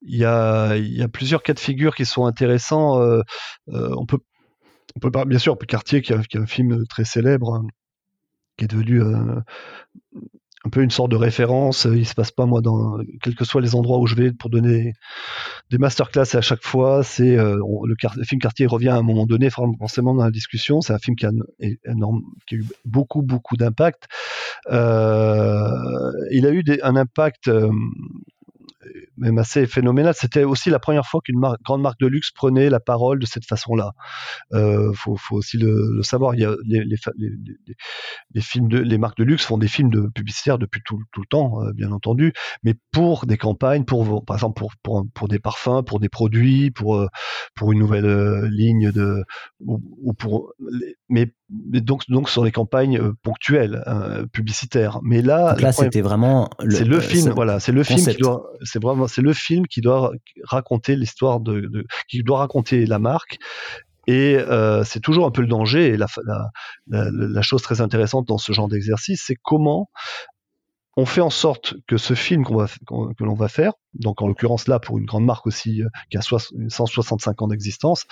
Il 0.03 0.17
y, 0.17 0.25
a, 0.25 0.77
y 0.77 1.01
a 1.01 1.07
plusieurs 1.07 1.45
cas 1.45 1.55
de 1.55 1.61
figure 1.61 1.95
qui 1.95 2.05
sont 2.05 2.27
intéressants. 2.27 3.01
on 3.69 4.07
peut, 4.07 4.19
on 4.97 5.01
peut 5.01 5.11
bien 5.27 5.39
sûr, 5.39 5.57
Cartier 5.59 6.03
qui 6.03 6.13
a, 6.13 6.19
qui 6.19 6.39
a, 6.39 6.41
un 6.41 6.47
film 6.47 6.87
très 6.89 7.05
célèbre 7.05 7.55
hein, 7.55 7.67
qui 8.57 8.65
est 8.65 8.69
devenu 8.69 9.01
un 10.65 10.71
peu 10.71 10.83
une 10.83 10.91
sorte 10.91 11.11
de 11.11 11.17
référence. 11.17 11.87
Il 11.91 12.07
se 12.07 12.15
passe 12.15 12.31
pas 12.31 12.47
moi 12.47 12.61
dans 12.61 12.99
quels 13.23 13.35
que 13.35 13.45
soient 13.45 13.61
les 13.61 13.75
endroits 13.75 13.99
où 13.99 14.07
je 14.07 14.15
vais 14.15 14.33
pour 14.33 14.51
donner 14.51 14.95
des 15.71 15.79
masterclass 15.79 16.35
à 16.35 16.41
chaque 16.41 16.63
fois. 16.63 17.03
C'est 17.03 17.37
euh, 17.37 17.57
le, 17.85 18.25
film 18.25 18.41
Cartier 18.41 18.67
revient 18.67 18.91
à 18.91 18.97
un 18.97 19.03
moment 19.03 19.27
donné 19.27 19.51
forcément 19.51 20.15
dans 20.15 20.25
la 20.25 20.31
discussion. 20.31 20.81
C'est 20.81 20.93
un 20.93 20.99
film 20.99 21.17
qui 21.17 21.27
a, 21.27 21.31
énorme, 21.85 22.23
qui 22.47 22.57
a 22.57 22.59
eu 22.59 22.65
beaucoup 22.85 23.23
beaucoup 23.23 23.57
d'impact. 23.57 24.05
Euh, 24.71 26.13
il 26.31 26.47
a 26.47 26.51
eu 26.51 26.63
un 26.83 26.97
impact 26.97 27.49
euh, 27.49 27.71
même 29.23 29.39
assez 29.39 29.67
phénoménal. 29.67 30.15
C'était 30.15 30.45
aussi 30.45 30.69
la 30.69 30.79
première 30.79 31.07
fois 31.07 31.21
qu'une 31.25 31.41
grande 31.65 31.81
marque 31.81 32.01
de 32.01 32.09
luxe 32.09 32.31
prenait 32.33 32.69
la 32.69 32.81
parole 32.81 33.19
de 33.19 33.27
cette 33.27 33.47
façon-là. 33.47 33.93
Euh, 34.53 34.93
faut, 34.95 35.17
aussi 35.31 35.59
le, 35.59 36.03
savoir. 36.03 36.35
Il 36.35 36.41
y 36.41 36.45
a 36.45 36.55
les, 36.65 38.41
films 38.41 38.69
de, 38.69 38.79
les 38.79 38.99
marques 38.99 39.19
de 39.19 39.25
luxe 39.25 39.45
font 39.45 39.59
des 39.59 39.69
films 39.69 39.91
de 39.91 40.09
publicitaires 40.15 40.59
depuis 40.59 40.81
tout, 40.85 40.99
le 41.17 41.27
temps, 41.27 41.63
euh, 41.63 41.73
bien 41.73 41.93
entendu, 41.93 42.33
mais 42.65 42.75
pour 42.91 43.27
des 43.27 43.37
campagnes, 43.39 43.85
pour 43.85 44.25
par 44.25 44.37
exemple 44.37 44.61
pour, 44.83 45.05
pour, 45.15 45.29
des 45.29 45.39
parfums, 45.39 45.83
pour 45.87 46.01
des 46.01 46.09
produits, 46.09 46.71
pour 46.71 46.97
euh, 46.97 47.07
pour 47.55 47.73
une 47.73 47.79
nouvelle 47.79 48.07
euh, 48.07 48.49
ligne 48.51 48.91
de 48.91 49.25
ou, 49.61 49.81
ou 50.03 50.13
pour 50.15 50.53
donc 51.53 52.03
donc 52.09 52.29
sur 52.29 52.45
les 52.45 52.53
campagnes 52.53 52.99
euh, 52.99 53.13
ponctuelles 53.23 53.85
publicitaires. 54.33 55.01
Mais 55.03 55.23
là, 55.23 55.55
là 55.59 55.73
c'était 55.73 56.01
vraiment 56.01 56.51
c'est 56.69 56.85
le 56.85 57.01
film, 57.01 57.33
voilà, 57.33 57.61
c'est 57.61 57.73
le 57.73 57.83
film 57.83 58.01
qui 58.01 58.17
doit 58.17 58.51
c'est 58.63 58.83
vraiment 58.83 59.07
c'est 59.09 59.23
le 59.23 59.33
film 59.33 59.67
qui 59.67 59.81
doit 59.81 60.13
raconter 60.45 60.97
l'histoire 60.97 61.41
de, 61.41 61.87
qui 62.09 62.23
doit 62.23 62.39
raconter 62.39 62.87
la 62.87 62.99
marque 62.99 63.39
et 64.07 64.37
euh, 64.37 64.83
c'est 64.85 65.01
toujours 65.01 65.27
un 65.27 65.31
peu 65.31 65.43
le 65.43 65.47
danger 65.47 65.89
et 65.89 65.97
la, 65.97 66.07
la, 66.25 66.51
la, 67.13 67.43
chose 67.43 67.63
très 67.63 67.81
intéressante 67.81 68.27
dans 68.27 68.39
ce 68.39 68.53
genre 68.53 68.67
d'exercice, 68.67 69.23
c'est 69.27 69.37
comment 69.41 69.91
on 70.97 71.07
fait 71.07 71.21
en 71.21 71.31
sorte 71.31 71.75
que 71.87 71.97
ce 71.97 72.15
film 72.15 72.45
que 72.45 73.25
l'on 73.25 73.35
va 73.35 73.49
faire, 73.49 73.73
donc 73.95 74.21
en 74.21 74.27
l'occurrence 74.27 74.69
là 74.69 74.79
pour 74.79 74.99
une 74.99 75.07
grande 75.07 75.25
marque 75.25 75.47
aussi 75.47 75.83
euh, 75.83 75.89
qui 76.11 76.19
a 76.19 76.23
165 76.23 77.43
ans 77.43 77.49
d'existence, 77.49 78.05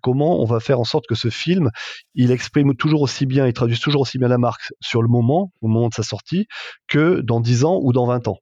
comment 0.00 0.40
on 0.40 0.44
va 0.44 0.60
faire 0.60 0.80
en 0.80 0.84
sorte 0.84 1.06
que 1.06 1.14
ce 1.14 1.28
film, 1.28 1.70
il 2.14 2.30
exprime 2.30 2.74
toujours 2.74 3.02
aussi 3.02 3.26
bien, 3.26 3.46
il 3.46 3.52
traduise 3.52 3.80
toujours 3.80 4.02
aussi 4.02 4.18
bien 4.18 4.28
la 4.28 4.38
marque 4.38 4.72
sur 4.80 5.02
le 5.02 5.08
moment, 5.08 5.52
au 5.60 5.68
moment 5.68 5.88
de 5.88 5.94
sa 5.94 6.02
sortie, 6.02 6.46
que 6.88 7.20
dans 7.20 7.40
10 7.40 7.64
ans 7.64 7.80
ou 7.82 7.92
dans 7.92 8.06
20 8.06 8.28
ans. 8.28 8.38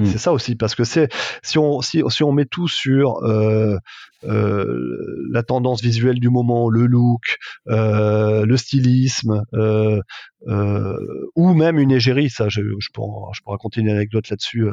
Hmm. 0.00 0.06
C'est 0.06 0.18
ça 0.18 0.32
aussi, 0.32 0.56
parce 0.56 0.74
que 0.74 0.84
c'est 0.84 1.08
si 1.42 1.58
on 1.58 1.80
si, 1.82 2.02
si 2.08 2.22
on 2.22 2.32
met 2.32 2.46
tout 2.46 2.68
sur 2.68 3.22
euh, 3.22 3.76
euh, 4.24 5.26
la 5.30 5.42
tendance 5.42 5.82
visuelle 5.82 6.20
du 6.20 6.30
moment, 6.30 6.70
le 6.70 6.86
look, 6.86 7.38
euh, 7.68 8.46
le 8.46 8.56
stylisme, 8.56 9.44
euh, 9.54 10.00
euh, 10.48 10.96
ou 11.36 11.52
même 11.52 11.78
une 11.78 11.90
égérie, 11.90 12.30
ça, 12.30 12.48
je, 12.48 12.62
je, 12.78 12.88
pourrais, 12.94 13.30
je 13.34 13.42
pourrais 13.42 13.54
raconter 13.54 13.80
une 13.80 13.90
anecdote 13.90 14.28
là-dessus 14.30 14.66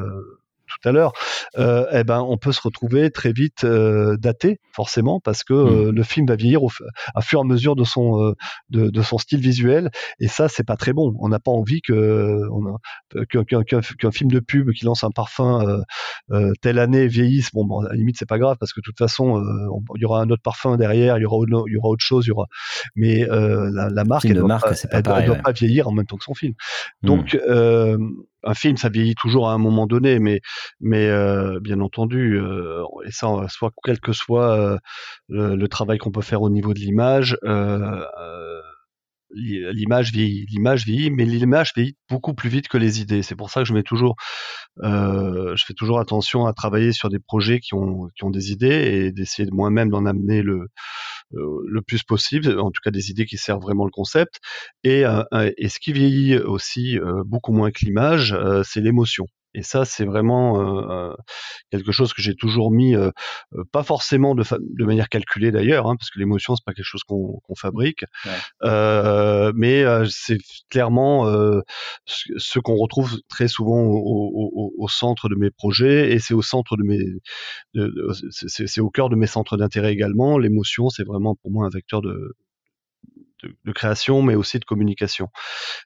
tout 0.82 0.90
à 0.90 0.92
l'heure, 0.92 1.14
euh, 1.58 1.86
eh 1.92 2.04
ben 2.04 2.22
on 2.22 2.38
peut 2.38 2.52
se 2.52 2.62
retrouver 2.62 3.10
très 3.12 3.32
vite 3.32 3.64
euh, 3.64 4.18
daté 4.18 4.60
forcément 4.72 5.20
parce 5.20 5.44
que 5.44 5.54
euh, 5.54 5.92
mm. 5.92 5.96
le 5.96 6.04
film 6.04 6.28
va 6.28 6.36
vieillir 6.36 6.64
au, 6.64 6.72
à 7.16 7.22
fur 7.22 7.40
et 7.40 7.42
à 7.42 7.46
mesure 7.46 7.76
de 7.76 7.84
son 7.84 8.34
de, 8.70 8.90
de, 8.90 9.02
son 9.02 9.18
style 9.18 9.40
visuel 9.40 9.90
et 10.20 10.28
ça 10.28 10.50
c'est 10.50 10.64
pas 10.64 10.76
très 10.76 10.94
bon. 10.94 11.16
On 11.20 11.30
n'a 11.30 11.40
pas 11.40 11.52
envie 11.52 11.82
que 11.82 12.42
qu'un 13.26 14.12
film 14.12 14.32
de 14.32 14.40
pub 14.40 14.72
qui 14.72 14.86
lance 14.86 15.04
un 15.04 15.12
parfum 15.12 15.82
telle 16.62 16.80
année 16.80 17.08
vieillisse. 17.08 17.50
Bon, 17.54 17.66
bon 17.66 17.82
à 17.82 17.90
la 17.90 17.96
limite 17.96 18.18
c'est 18.20 18.28
pas 18.28 18.38
grave 18.38 18.58
parce 18.60 18.74
que 18.74 18.80
de 18.80 18.84
toute 18.84 18.98
façon 18.98 19.44
il 19.96 20.02
y 20.02 20.06
aura 20.06 20.22
un 20.22 20.30
autre 20.30 20.44
parfum 20.44 20.78
derrière, 20.78 21.18
il 21.18 21.22
y 21.22 21.26
aura 21.26 21.38
il 21.68 21.74
y 21.74 21.78
aura 21.78 21.90
autre 21.90 22.04
chose, 22.04 22.26
il 22.26 22.30
y 22.30 22.32
aura 22.32 22.46
mais 22.96 23.26
la, 23.26 23.90
la, 23.90 24.04
marque 24.04 24.26
elle, 24.26 24.36
doit, 24.36 24.48
marque, 24.48 24.88
pas, 24.90 25.20
elle, 25.20 25.26
doit 25.26 25.36
pas 25.36 25.52
vieillir 25.52 25.88
en 25.88 25.92
même 25.92 26.06
temps 26.06 26.18
que 26.18 26.24
son 26.24 26.34
film. 26.34 26.54
Mm. 27.02 27.08
Donc 27.08 27.38
un 28.48 28.54
film, 28.54 28.78
ça 28.78 28.90
vieillit 28.90 29.16
toujours 29.16 29.50
à 29.50 29.54
un 29.54 29.58
moment 29.58 29.88
donné, 29.88 30.20
mais, 30.20 30.42
mais 30.80 31.08
euh, 31.08 31.60
bien 31.60 31.82
entendu, 31.82 32.40
euh, 32.40 32.84
et 33.06 33.12
ça, 33.12 33.28
soit 33.50 33.72
quel 33.84 34.00
que 34.00 34.14
soit 34.14 34.58
euh, 34.58 34.78
le, 35.28 35.68
travail 35.68 35.98
qu'on 35.98 36.12
peut 36.12 36.22
faire 36.22 36.42
au 36.42 36.50
niveau 36.50 36.74
de 36.74 36.80
l'image, 36.80 37.38
l'image 39.32 40.12
vieillit, 40.12 40.46
l'image 40.50 40.86
vieillit, 40.86 41.12
mais 41.12 41.26
l'image 41.26 41.74
vieillit 41.76 41.98
beaucoup 42.10 42.34
plus 42.34 42.50
vite 42.50 42.70
que 42.70 42.78
les 42.78 43.02
idées. 43.02 43.22
C'est 43.22 43.36
pour 43.36 43.50
ça 43.50 43.62
que 43.62 43.68
je 43.68 43.74
mets 43.74 43.84
toujours, 43.84 44.16
je 44.82 45.64
fais 45.66 45.74
toujours 45.74 46.00
attention 46.00 46.46
à 46.46 46.54
travailler 46.54 46.94
sur 46.94 47.10
des 47.10 47.20
projets 47.20 47.60
qui 47.60 47.74
ont, 47.74 48.08
qui 48.16 48.24
ont 48.24 48.32
des 48.32 48.52
idées 48.52 48.68
et 49.08 49.12
d'essayer 49.12 49.46
de 49.46 49.54
moi-même 49.54 49.90
d'en 49.90 50.06
amener 50.06 50.42
le 50.42 50.54
euh, 50.54 50.68
le 51.32 51.82
plus 51.82 52.04
possible, 52.04 52.60
en 52.60 52.72
tout 52.72 52.82
cas 52.84 52.92
des 52.92 53.10
idées 53.10 53.26
qui 53.26 53.38
servent 53.38 53.62
vraiment 53.62 53.86
le 53.86 53.92
concept. 53.92 54.40
Et, 54.84 55.06
euh, 55.06 55.24
et 55.58 55.70
ce 55.70 55.80
qui 55.80 55.94
vieillit 55.94 56.38
aussi 56.38 56.98
euh, 57.00 57.24
beaucoup 57.26 57.52
moins 57.52 57.72
que 57.72 57.86
l'image, 57.86 58.36
c'est 58.64 58.82
l'émotion. 58.82 59.26
Et 59.58 59.64
ça, 59.64 59.86
c'est 59.86 60.06
vraiment 60.06 60.62
euh, 60.62 61.16
quelque 61.72 61.92
chose 61.92 62.14
que 62.14 62.22
j'ai 62.22 62.36
toujours 62.36 62.70
mis, 62.70 62.96
euh, 62.96 63.10
pas 63.72 63.82
forcément 63.82 64.36
de, 64.36 64.44
de 64.60 64.86
manière 64.86 65.10
calculée 65.10 65.52
d'ailleurs, 65.52 65.88
hein, 65.88 65.96
parce 65.98 66.12
que 66.12 66.20
l'émotion 66.20 66.56
c'est 66.56 66.64
pas 66.64 66.74
quelque 66.74 66.86
chose 66.86 67.04
qu'on 67.04 67.42
fabrique, 67.58 68.06
euh, 68.64 69.52
mais 69.56 69.84
c'est 70.12 70.38
clairement 70.70 71.26
ce, 72.06 72.60
qu'on 72.60 72.76
retrouve 72.76 73.18
très 73.30 73.48
souvent 73.48 73.82
au, 73.82 74.74
au, 74.78 74.88
centre 74.88 75.28
de 75.28 75.36
mes 75.36 75.50
projets, 75.50 76.12
et 76.12 76.20
c'est 76.20 76.36
au 76.36 76.44
centre 76.44 76.78
de 76.78 76.84
mes, 76.84 77.00
c'est 78.30 78.82
au 78.82 78.92
cœur 78.92 79.10
de 79.10 79.16
mes 79.16 79.28
centres 79.28 79.58
d'intérêt 79.58 79.92
également. 79.92 80.38
L'émotion, 80.38 80.90
c'est 80.90 81.04
vraiment 81.04 81.34
pour 81.34 81.50
moi 81.50 81.66
un 81.66 81.70
vecteur 81.70 82.04
de, 82.04 82.36
de, 83.44 83.72
création, 83.72 84.22
mais 84.22 84.36
aussi 84.36 84.60
de 84.60 84.66
communication. 84.66 85.30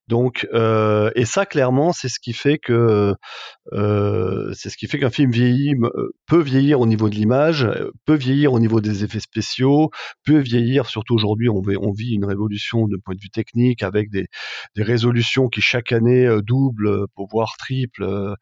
Donc, 0.07 0.47
euh, 0.53 1.11
et 1.15 1.25
ça, 1.25 1.45
clairement, 1.45 1.91
c'est 1.91 2.09
ce 2.09 2.19
qui 2.19 2.33
fait 2.33 2.57
que 2.57 3.13
euh, 3.73 4.53
c'est 4.53 4.69
ce 4.69 4.77
qui 4.77 4.87
fait 4.87 4.99
qu'un 4.99 5.09
film 5.09 5.31
vieillit, 5.31 5.75
euh, 5.75 6.11
peut 6.27 6.41
vieillir 6.41 6.79
au 6.79 6.85
niveau 6.85 7.09
de 7.09 7.15
l'image, 7.15 7.67
peut 8.05 8.15
vieillir 8.15 8.53
au 8.53 8.59
niveau 8.59 8.81
des 8.81 9.03
effets 9.03 9.19
spéciaux, 9.19 9.89
peut 10.25 10.39
vieillir. 10.39 10.85
Surtout 10.85 11.15
aujourd'hui, 11.15 11.49
on, 11.49 11.61
vit 11.91 12.13
une 12.13 12.25
révolution 12.25 12.87
de 12.87 12.97
point 12.97 13.15
de 13.15 13.21
vue 13.21 13.29
technique 13.29 13.83
avec 13.83 14.09
des, 14.09 14.27
résolutions 14.77 15.47
qui 15.47 15.61
chaque 15.61 15.91
année 15.91 16.27
doublent, 16.43 17.05
pour 17.15 17.27
voir 17.27 17.55
triple. 17.57 18.35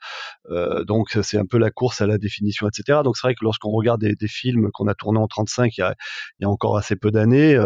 donc, 0.86 1.18
c'est 1.22 1.38
un 1.38 1.46
peu 1.46 1.58
la 1.58 1.72
course 1.72 2.02
à 2.02 2.08
la 2.08 2.18
définition, 2.18 2.68
etc. 2.68 3.00
Donc, 3.04 3.18
c'est 3.18 3.28
vrai 3.28 3.34
que 3.34 3.44
lorsqu'on 3.44 3.72
regarde 3.72 4.02
des, 4.02 4.16
des 4.16 4.28
films 4.28 4.70
qu'on 4.74 4.88
a 4.88 4.94
tournés 4.94 5.20
en 5.20 5.28
35, 5.28 5.78
il 5.78 5.82
y 5.82 5.84
a, 5.84 5.96
il 6.40 6.44
y 6.44 6.46
a 6.46 6.50
encore 6.50 6.78
assez 6.78 6.96
peu 6.96 7.12
d'années, 7.12 7.58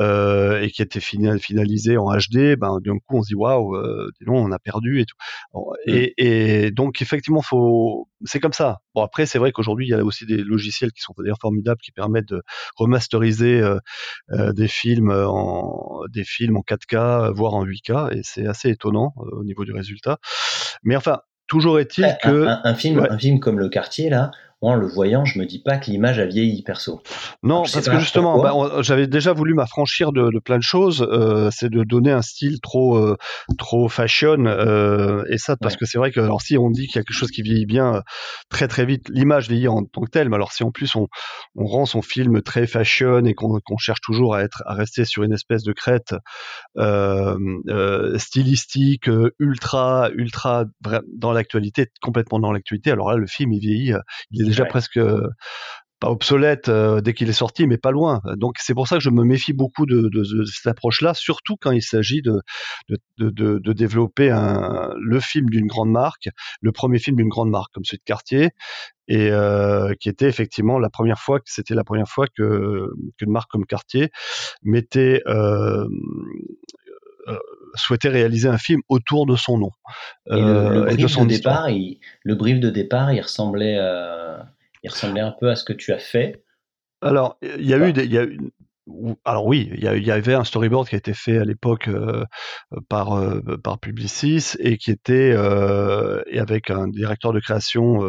euh, 0.00 0.60
et 0.60 0.70
qui 0.70 0.82
était 0.82 1.00
finalisé 1.00 1.96
en 1.96 2.14
HD, 2.14 2.56
ben 2.56 2.78
d'un 2.84 2.98
coup 2.98 3.16
on 3.16 3.22
se 3.22 3.28
dit 3.28 3.34
waouh, 3.34 3.76
euh, 3.76 4.10
on 4.26 4.52
a 4.52 4.58
perdu 4.58 5.00
et 5.00 5.06
tout. 5.06 5.16
Mm. 5.54 5.60
Et, 5.86 6.14
et, 6.18 6.70
donc 6.70 7.00
effectivement, 7.02 7.42
faut, 7.42 8.08
c'est 8.24 8.40
comme 8.40 8.52
ça. 8.52 8.78
Bon 8.94 9.02
après, 9.02 9.26
c'est 9.26 9.38
vrai 9.38 9.52
qu'aujourd'hui 9.52 9.86
il 9.86 9.90
y 9.90 9.94
a 9.94 10.04
aussi 10.04 10.26
des 10.26 10.38
logiciels 10.38 10.92
qui 10.92 11.00
sont 11.00 11.14
d'ailleurs 11.18 11.38
formidables 11.40 11.80
qui 11.80 11.92
permettent 11.92 12.28
de 12.28 12.42
remasteriser 12.76 13.60
euh, 13.60 13.78
euh 14.32 14.52
des 14.52 14.68
films 14.68 15.10
en 15.10 16.00
des 16.12 16.24
films 16.24 16.56
en 16.56 16.62
4K, 16.62 17.32
voire 17.32 17.54
en 17.54 17.64
8K, 17.64 18.16
et 18.16 18.20
c'est 18.22 18.46
assez 18.46 18.70
étonnant 18.70 19.12
euh, 19.18 19.40
au 19.40 19.44
niveau 19.44 19.64
du 19.64 19.72
résultat. 19.72 20.18
Mais 20.82 20.96
enfin, 20.96 21.20
toujours 21.46 21.78
est-il 21.78 22.16
que 22.22 22.46
un, 22.46 22.74
film, 22.74 23.06
un 23.08 23.18
film 23.18 23.40
comme 23.40 23.58
Le 23.58 23.68
Quartier 23.68 24.10
là, 24.10 24.30
en 24.66 24.74
le 24.74 24.86
voyant, 24.88 25.24
je 25.24 25.38
me 25.38 25.46
dis 25.46 25.60
pas 25.60 25.78
que 25.78 25.92
l'image 25.92 26.18
a 26.18 26.26
vieilli 26.26 26.62
perso. 26.64 27.00
Non, 27.44 27.62
parce 27.72 27.88
que 27.88 28.00
justement, 28.00 28.42
bah, 28.42 28.82
j'avais 28.82 29.06
déjà 29.06 29.32
voulu 29.32 29.54
m'affranchir 29.54 30.10
de, 30.10 30.28
de, 30.32 30.40
plein 30.40 30.58
de 30.58 30.62
choses. 30.64 31.06
Euh, 31.08 31.50
c'est 31.52 31.70
de 31.70 31.84
donner 31.84 32.10
un 32.10 32.22
style 32.22 32.60
trop, 32.60 32.96
euh, 32.96 33.16
trop 33.58 33.88
fashion. 33.88 34.44
Euh, 34.46 35.22
et 35.30 35.38
ça, 35.38 35.56
parce 35.56 35.76
que 35.76 35.86
c'est 35.86 35.98
vrai 35.98 36.10
que, 36.10 36.18
alors, 36.18 36.42
si 36.42 36.58
on 36.58 36.68
dit 36.70 36.88
qu'il 36.88 36.96
y 36.96 36.98
a 36.98 37.04
quelque 37.04 37.16
chose 37.16 37.30
qui 37.30 37.42
vieillit 37.42 37.66
bien 37.66 38.02
très 38.50 38.66
très 38.66 38.84
vite, 38.84 39.08
l'image 39.08 39.48
vieillit 39.48 39.68
en 39.68 39.84
tant 39.84 40.00
que 40.00 40.10
telle. 40.10 40.28
Mais 40.30 40.34
alors, 40.34 40.50
si 40.50 40.64
en 40.64 40.72
plus 40.72 40.96
on, 40.96 41.06
on 41.54 41.66
rend 41.66 41.86
son 41.86 42.02
film 42.02 42.42
très 42.42 42.66
fashion 42.66 43.24
et 43.24 43.34
qu'on 43.34 43.60
cherche 43.78 44.00
toujours 44.00 44.34
à 44.34 44.42
être, 44.42 44.64
à 44.66 44.74
rester 44.74 45.04
sur 45.04 45.22
une 45.22 45.32
espèce 45.32 45.62
de 45.62 45.72
crête 45.72 46.12
stylistique, 48.18 49.08
ultra, 49.38 50.10
ultra 50.12 50.64
dans 51.14 51.32
l'actualité, 51.32 51.86
complètement 52.02 52.40
dans 52.40 52.50
l'actualité. 52.50 52.90
Alors 52.90 53.10
là, 53.12 53.16
le 53.16 53.28
film 53.28 53.52
il 53.52 53.60
vieillit, 53.60 53.92
il 54.32 54.42
est 54.42 54.46
déjà 54.46 54.55
presque 54.64 54.98
pas 55.98 56.10
obsolète 56.10 56.68
euh, 56.68 57.00
dès 57.00 57.14
qu'il 57.14 57.28
est 57.28 57.34
sorti, 57.34 57.66
mais 57.66 57.78
pas 57.78 57.90
loin. 57.90 58.20
Donc 58.36 58.56
c'est 58.58 58.74
pour 58.74 58.86
ça 58.86 58.96
que 58.96 59.02
je 59.02 59.10
me 59.10 59.24
méfie 59.24 59.52
beaucoup 59.52 59.86
de, 59.86 60.10
cette 60.44 60.66
approche-là, 60.66 61.14
surtout 61.14 61.56
quand 61.60 61.70
il 61.70 61.82
s'agit 61.82 62.22
de, 62.22 62.42
de, 63.18 63.72
développer 63.72 64.30
un, 64.30 64.90
le 64.98 65.20
film 65.20 65.48
d'une 65.48 65.66
grande 65.66 65.90
marque, 65.90 66.28
le 66.60 66.72
premier 66.72 66.98
film 66.98 67.16
d'une 67.16 67.28
grande 67.28 67.50
marque 67.50 67.72
comme 67.72 67.84
celui 67.84 67.98
de 67.98 68.04
Cartier, 68.04 68.50
et 69.08 69.30
euh, 69.30 69.94
qui 70.00 70.08
était 70.08 70.26
effectivement 70.26 70.78
la 70.78 70.90
première 70.90 71.18
fois, 71.18 71.40
c'était 71.44 71.74
la 71.74 71.84
première 71.84 72.08
fois 72.08 72.26
que 72.26 72.90
qu'une 73.16 73.30
marque 73.30 73.50
comme 73.50 73.64
Cartier 73.64 74.10
mettait 74.62 75.22
euh, 75.26 75.86
souhaitait 77.74 78.08
réaliser 78.08 78.48
un 78.48 78.58
film 78.58 78.80
autour 78.88 79.26
de 79.26 79.36
son 79.36 79.58
nom. 79.58 79.70
Et 80.30 80.40
le, 80.40 80.82
brief 80.84 80.96
de 80.96 81.06
son 81.06 81.24
départ, 81.24 81.68
le 81.68 82.34
brief 82.34 82.60
de 82.60 82.70
départ, 82.70 83.12
il 83.12 83.20
ressemblait 83.20 83.78
il 84.82 84.90
ressemblait 84.90 85.20
un 85.20 85.34
peu 85.38 85.50
à 85.50 85.56
ce 85.56 85.64
que 85.64 85.72
tu 85.72 85.92
as 85.92 85.98
fait. 85.98 86.44
Alors, 87.02 87.36
il 87.42 87.66
y 87.66 87.74
a 87.74 87.88
eu 87.88 87.92
des, 87.92 88.04
il 88.04 88.12
y 88.12 88.18
a 88.18 88.26
alors 89.24 89.46
oui, 89.46 89.68
il 89.74 89.82
y, 89.82 90.10
avait 90.12 90.34
un 90.34 90.44
storyboard 90.44 90.88
qui 90.88 90.94
a 90.94 90.98
été 90.98 91.12
fait 91.12 91.38
à 91.38 91.44
l'époque 91.44 91.88
euh, 91.88 92.24
par 92.88 93.18
euh, 93.18 93.40
par 93.62 93.80
Publicis 93.80 94.54
et 94.60 94.78
qui 94.78 94.92
était 94.92 95.32
euh, 95.34 96.22
et 96.28 96.38
avec 96.38 96.70
un 96.70 96.86
directeur 96.86 97.32
de 97.32 97.40
création 97.40 98.04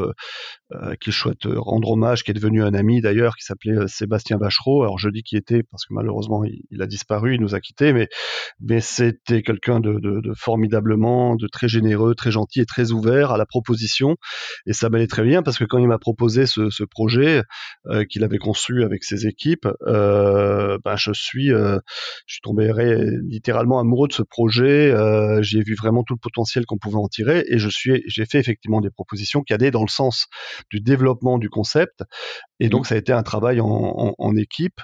qui 1.00 1.12
souhaite 1.12 1.46
rendre 1.46 1.92
hommage, 1.92 2.24
qui 2.24 2.32
est 2.32 2.34
devenu 2.34 2.64
un 2.64 2.74
ami 2.74 3.02
d'ailleurs, 3.02 3.36
qui 3.36 3.46
s'appelait 3.46 3.88
Sébastien 3.88 4.38
Vachereau. 4.38 4.84
Alors 4.84 5.00
je 5.00 5.10
dis 5.10 5.24
qui 5.24 5.38
était 5.38 5.64
parce 5.64 5.86
que 5.86 5.94
malheureusement 5.94 6.44
il, 6.44 6.82
a 6.82 6.88
disparu, 6.88 7.36
il 7.36 7.42
nous 7.42 7.56
a 7.56 7.60
quittés, 7.60 7.94
mais 7.94 8.08
mais 8.60 8.82
c'était 8.82 9.42
quelqu'un 9.42 9.80
de, 9.80 10.00
de, 10.00 10.34
formidablement, 10.36 11.36
de 11.36 11.48
très 11.48 11.68
généreux, 11.68 12.16
très 12.16 12.32
gentil 12.32 12.62
et 12.62 12.66
très 12.66 12.92
ouvert 12.92 13.32
à 13.32 13.38
la 13.38 13.46
proposition. 13.46 14.18
Et 14.66 14.74
ça 14.74 14.90
m'allait 14.90 15.08
très 15.08 15.24
bien 15.24 15.42
parce 15.42 15.58
que 15.58 15.64
quand 15.64 15.78
il 15.78 15.88
m'a 15.88 16.00
proposé 16.00 16.46
ce, 16.46 16.70
ce 16.70 16.84
projet 16.84 17.44
qu'il 18.10 18.24
avait 18.24 18.38
conçu 18.38 18.84
avec 18.84 19.04
ses 19.04 19.28
équipes. 19.28 19.68
Euh, 19.88 20.68
euh, 20.68 20.78
ben, 20.84 20.96
je 20.96 21.12
suis, 21.14 21.52
euh, 21.52 21.80
je 22.26 22.36
suis 22.36 22.42
tombé 22.42 22.72
littéralement 23.24 23.80
amoureux 23.80 24.08
de 24.08 24.14
ce 24.14 24.24
projet. 24.24 24.92
Euh, 24.92 25.42
j'ai 25.42 25.62
vu 25.62 25.76
vraiment 25.76 26.04
tout 26.04 26.14
le 26.14 26.20
potentiel 26.20 26.66
qu'on 26.66 26.78
pouvait 26.78 26.98
en 26.98 27.08
tirer 27.08 27.44
et 27.48 27.58
je 27.58 27.70
suis, 27.70 28.04
j'ai 28.08 28.26
fait 28.26 28.40
effectivement 28.40 28.82
des 28.82 28.90
propositions 28.90 29.42
qui 29.42 29.54
allaient 29.54 29.72
dans 29.72 29.84
le 29.84 29.90
sens 29.90 30.28
du 30.70 30.80
développement 30.80 31.38
du 31.38 31.50
concept. 31.50 32.04
Et 32.60 32.70
donc, 32.70 32.82
mmh. 32.82 32.86
ça 32.86 32.96
a 32.96 32.98
été 32.98 33.14
un 33.14 33.24
travail 33.24 33.62
en, 33.62 34.16
en 34.18 34.36
équipe. 34.36 34.80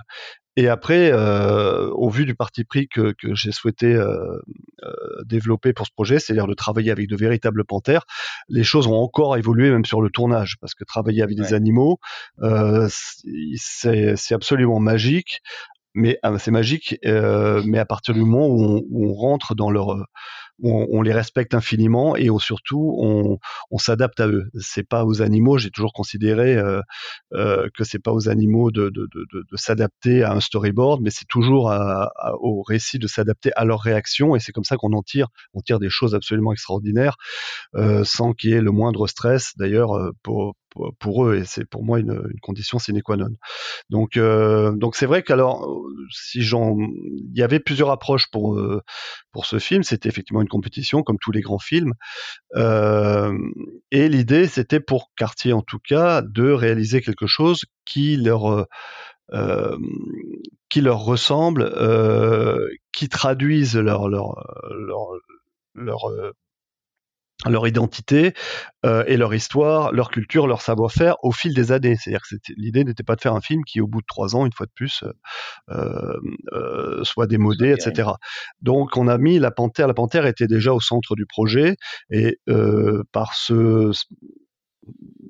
Et 0.55 0.67
après, 0.67 1.11
euh, 1.11 1.89
au 1.91 2.09
vu 2.09 2.25
du 2.25 2.35
parti 2.35 2.63
pris 2.63 2.87
que, 2.87 3.13
que 3.17 3.33
j'ai 3.33 3.51
souhaité 3.51 3.87
euh, 3.87 4.39
euh, 4.83 4.93
développer 5.25 5.73
pour 5.73 5.87
ce 5.87 5.91
projet, 5.91 6.19
c'est-à-dire 6.19 6.45
de 6.45 6.53
travailler 6.53 6.91
avec 6.91 7.07
de 7.07 7.15
véritables 7.15 7.65
panthères, 7.65 8.05
les 8.49 8.63
choses 8.63 8.85
ont 8.85 8.95
encore 8.95 9.35
évolué 9.35 9.71
même 9.71 9.85
sur 9.85 10.01
le 10.01 10.11
tournage, 10.11 10.57
parce 10.61 10.75
que 10.75 10.83
travailler 10.83 11.23
avec 11.23 11.35
des 11.35 11.53
animaux, 11.53 11.97
c'est 13.57 14.33
absolument 14.33 14.79
magique 14.79 15.41
mais 15.95 16.17
c'est 16.39 16.49
magique, 16.49 16.97
mais 17.03 17.77
à 17.77 17.85
partir 17.85 18.15
du 18.15 18.21
moment 18.21 18.47
où 18.47 18.63
on, 18.63 18.81
où 18.89 19.11
on 19.11 19.13
rentre 19.13 19.53
dans 19.53 19.69
leur 19.69 19.95
on, 20.61 21.01
les 21.01 21.13
respecte 21.13 21.53
infiniment 21.53 22.15
et 22.15 22.29
surtout 22.39 22.97
on, 22.99 23.77
s'adapte 23.77 24.19
à 24.19 24.27
eux. 24.27 24.49
C'est 24.59 24.87
pas 24.87 25.05
aux 25.05 25.21
animaux. 25.21 25.57
J'ai 25.57 25.71
toujours 25.71 25.93
considéré 25.93 26.55
euh, 26.55 26.81
euh, 27.33 27.67
que 27.75 27.83
c'est 27.83 27.99
pas 27.99 28.11
aux 28.11 28.29
animaux 28.29 28.71
de, 28.71 28.91
s'adapter 29.55 30.23
à 30.23 30.33
un 30.33 30.39
storyboard, 30.39 31.01
mais 31.01 31.09
c'est 31.09 31.27
toujours 31.27 31.73
au 32.39 32.61
récit 32.61 32.99
de 32.99 33.07
s'adapter 33.07 33.51
à 33.55 33.65
leur 33.65 33.81
réaction 33.81 34.35
et 34.35 34.39
c'est 34.39 34.51
comme 34.51 34.63
ça 34.63 34.77
qu'on 34.77 34.93
en 34.93 35.01
tire. 35.01 35.27
On 35.53 35.61
tire 35.61 35.79
des 35.79 35.89
choses 35.89 36.15
absolument 36.15 36.53
extraordinaires 36.53 37.15
euh, 37.75 38.03
sans 38.03 38.33
qu'il 38.33 38.51
y 38.51 38.53
ait 38.53 38.61
le 38.61 38.71
moindre 38.71 39.07
stress. 39.07 39.53
D'ailleurs, 39.57 40.11
pour, 40.21 40.55
pour 40.99 41.25
eux 41.25 41.35
et 41.35 41.45
c'est 41.45 41.65
pour 41.65 41.83
moi 41.83 41.99
une, 41.99 42.21
condition 42.41 42.79
sine 42.79 43.01
qua 43.01 43.17
non. 43.17 43.29
Donc 43.89 44.17
euh, 44.17 44.71
donc 44.73 44.95
c'est 44.95 45.05
vrai 45.05 45.23
qu'alors 45.23 45.67
il 46.35 47.31
y 47.33 47.43
avait 47.43 47.59
plusieurs 47.59 47.91
approches 47.91 48.29
pour 48.31 48.55
euh, 48.57 48.81
pour 49.31 49.45
ce 49.45 49.59
film, 49.59 49.83
c'était 49.83 50.09
effectivement 50.09 50.41
une 50.41 50.47
compétition 50.47 51.03
comme 51.03 51.17
tous 51.19 51.31
les 51.31 51.41
grands 51.41 51.59
films 51.59 51.93
euh, 52.55 53.37
et 53.91 54.09
l'idée 54.09 54.47
c'était 54.47 54.79
pour 54.79 55.11
Cartier 55.15 55.53
en 55.53 55.61
tout 55.61 55.79
cas 55.79 56.21
de 56.21 56.49
réaliser 56.51 57.01
quelque 57.01 57.27
chose 57.27 57.65
qui 57.85 58.17
leur 58.17 58.67
qui 60.69 60.81
leur 60.81 60.99
ressemble, 60.99 61.71
qui 62.91 63.09
traduise 63.09 63.75
leur 63.77 64.09
leur 64.09 64.35
leur, 64.75 65.07
leur 65.75 66.33
leur 67.49 67.67
identité 67.67 68.33
euh, 68.85 69.03
et 69.07 69.17
leur 69.17 69.33
histoire, 69.33 69.91
leur 69.91 70.09
culture, 70.09 70.47
leur 70.47 70.61
savoir-faire 70.61 71.15
au 71.23 71.31
fil 71.31 71.53
des 71.53 71.71
années. 71.71 71.95
C'est-à-dire 71.95 72.21
que 72.29 72.35
l'idée 72.57 72.83
n'était 72.83 73.03
pas 73.03 73.15
de 73.15 73.21
faire 73.21 73.33
un 73.33 73.41
film 73.41 73.63
qui, 73.65 73.81
au 73.81 73.87
bout 73.87 74.01
de 74.01 74.05
trois 74.07 74.35
ans, 74.35 74.45
une 74.45 74.53
fois 74.53 74.65
de 74.65 74.71
plus, 74.73 75.03
euh, 75.69 76.17
euh, 76.53 77.03
soit 77.03 77.27
démodé, 77.27 77.71
etc. 77.71 78.11
Donc, 78.61 78.97
on 78.97 79.07
a 79.07 79.17
mis 79.17 79.39
la 79.39 79.51
panthère. 79.51 79.87
La 79.87 79.93
panthère 79.93 80.25
était 80.25 80.47
déjà 80.47 80.73
au 80.73 80.79
centre 80.79 81.15
du 81.15 81.25
projet 81.25 81.75
et 82.09 82.39
par 83.11 83.33
ce 83.35 83.91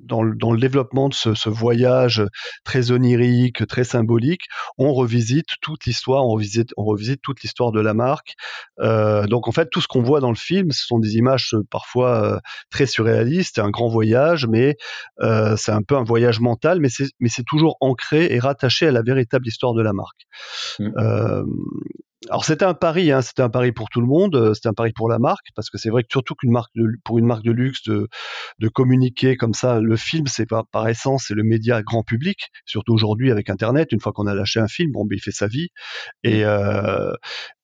dans 0.04 0.22
le, 0.22 0.34
dans 0.34 0.52
le, 0.52 0.60
développement 0.60 1.08
de 1.08 1.14
ce, 1.14 1.34
ce, 1.34 1.48
voyage 1.48 2.22
très 2.64 2.90
onirique, 2.90 3.66
très 3.66 3.84
symbolique, 3.84 4.42
on 4.78 4.92
revisite 4.92 5.46
toute 5.60 5.84
l'histoire, 5.86 6.24
on 6.24 6.30
revisite, 6.30 6.70
on 6.76 6.84
revisite 6.84 7.20
toute 7.22 7.42
l'histoire 7.42 7.72
de 7.72 7.80
la 7.80 7.94
marque. 7.94 8.34
Euh, 8.80 9.26
donc 9.26 9.48
en 9.48 9.52
fait, 9.52 9.70
tout 9.70 9.80
ce 9.80 9.88
qu'on 9.88 10.02
voit 10.02 10.20
dans 10.20 10.30
le 10.30 10.36
film, 10.36 10.70
ce 10.72 10.86
sont 10.86 10.98
des 10.98 11.16
images 11.16 11.54
euh, 11.54 11.62
parfois 11.70 12.24
euh, 12.24 12.38
très 12.70 12.86
surréalistes, 12.86 13.58
un 13.58 13.70
grand 13.70 13.88
voyage, 13.88 14.46
mais 14.46 14.76
euh, 15.20 15.56
c'est 15.56 15.72
un 15.72 15.82
peu 15.82 15.96
un 15.96 16.04
voyage 16.04 16.40
mental, 16.40 16.80
mais 16.80 16.88
c'est 16.88 17.08
mais 17.20 17.28
c'est 17.28 17.44
toujours 17.44 17.76
ancré 17.80 18.32
et 18.32 18.38
rattaché 18.38 18.86
à 18.86 18.92
la 18.92 19.02
véritable 19.02 19.46
histoire 19.46 19.74
de 19.74 19.82
la 19.82 19.92
marque. 19.92 20.22
Mmh. 20.78 21.44
Alors 22.30 22.44
c'était 22.44 22.64
un 22.64 22.74
pari, 22.74 23.12
hein, 23.12 23.20
c'était 23.20 23.42
un 23.42 23.50
pari 23.50 23.72
pour 23.72 23.90
tout 23.90 24.00
le 24.00 24.06
monde, 24.06 24.34
euh, 24.34 24.54
c'était 24.54 24.68
un 24.68 24.72
pari 24.72 24.92
pour 24.92 25.08
la 25.10 25.18
marque, 25.18 25.46
parce 25.54 25.68
que 25.68 25.76
c'est 25.78 25.90
vrai 25.90 26.02
que 26.02 26.08
surtout 26.10 26.34
qu'une 26.34 26.52
marque 26.52 26.70
de, 26.74 26.86
pour 27.04 27.18
une 27.18 27.26
marque 27.26 27.42
de 27.44 27.52
luxe 27.52 27.82
de, 27.82 28.08
de 28.60 28.68
communiquer 28.68 29.36
comme 29.36 29.52
ça, 29.52 29.80
le 29.80 29.96
film 29.96 30.26
c'est 30.26 30.46
par, 30.46 30.66
par 30.68 30.88
essence 30.88 31.26
c'est 31.28 31.34
le 31.34 31.42
média 31.44 31.82
grand 31.82 32.02
public, 32.02 32.48
surtout 32.64 32.94
aujourd'hui 32.94 33.30
avec 33.30 33.50
Internet. 33.50 33.92
Une 33.92 34.00
fois 34.00 34.12
qu'on 34.12 34.26
a 34.26 34.34
lâché 34.34 34.58
un 34.60 34.68
film, 34.68 34.92
bon, 34.92 35.04
ben, 35.04 35.16
il 35.16 35.20
fait 35.22 35.32
sa 35.32 35.48
vie 35.48 35.68
et, 36.22 36.44
euh, 36.44 37.12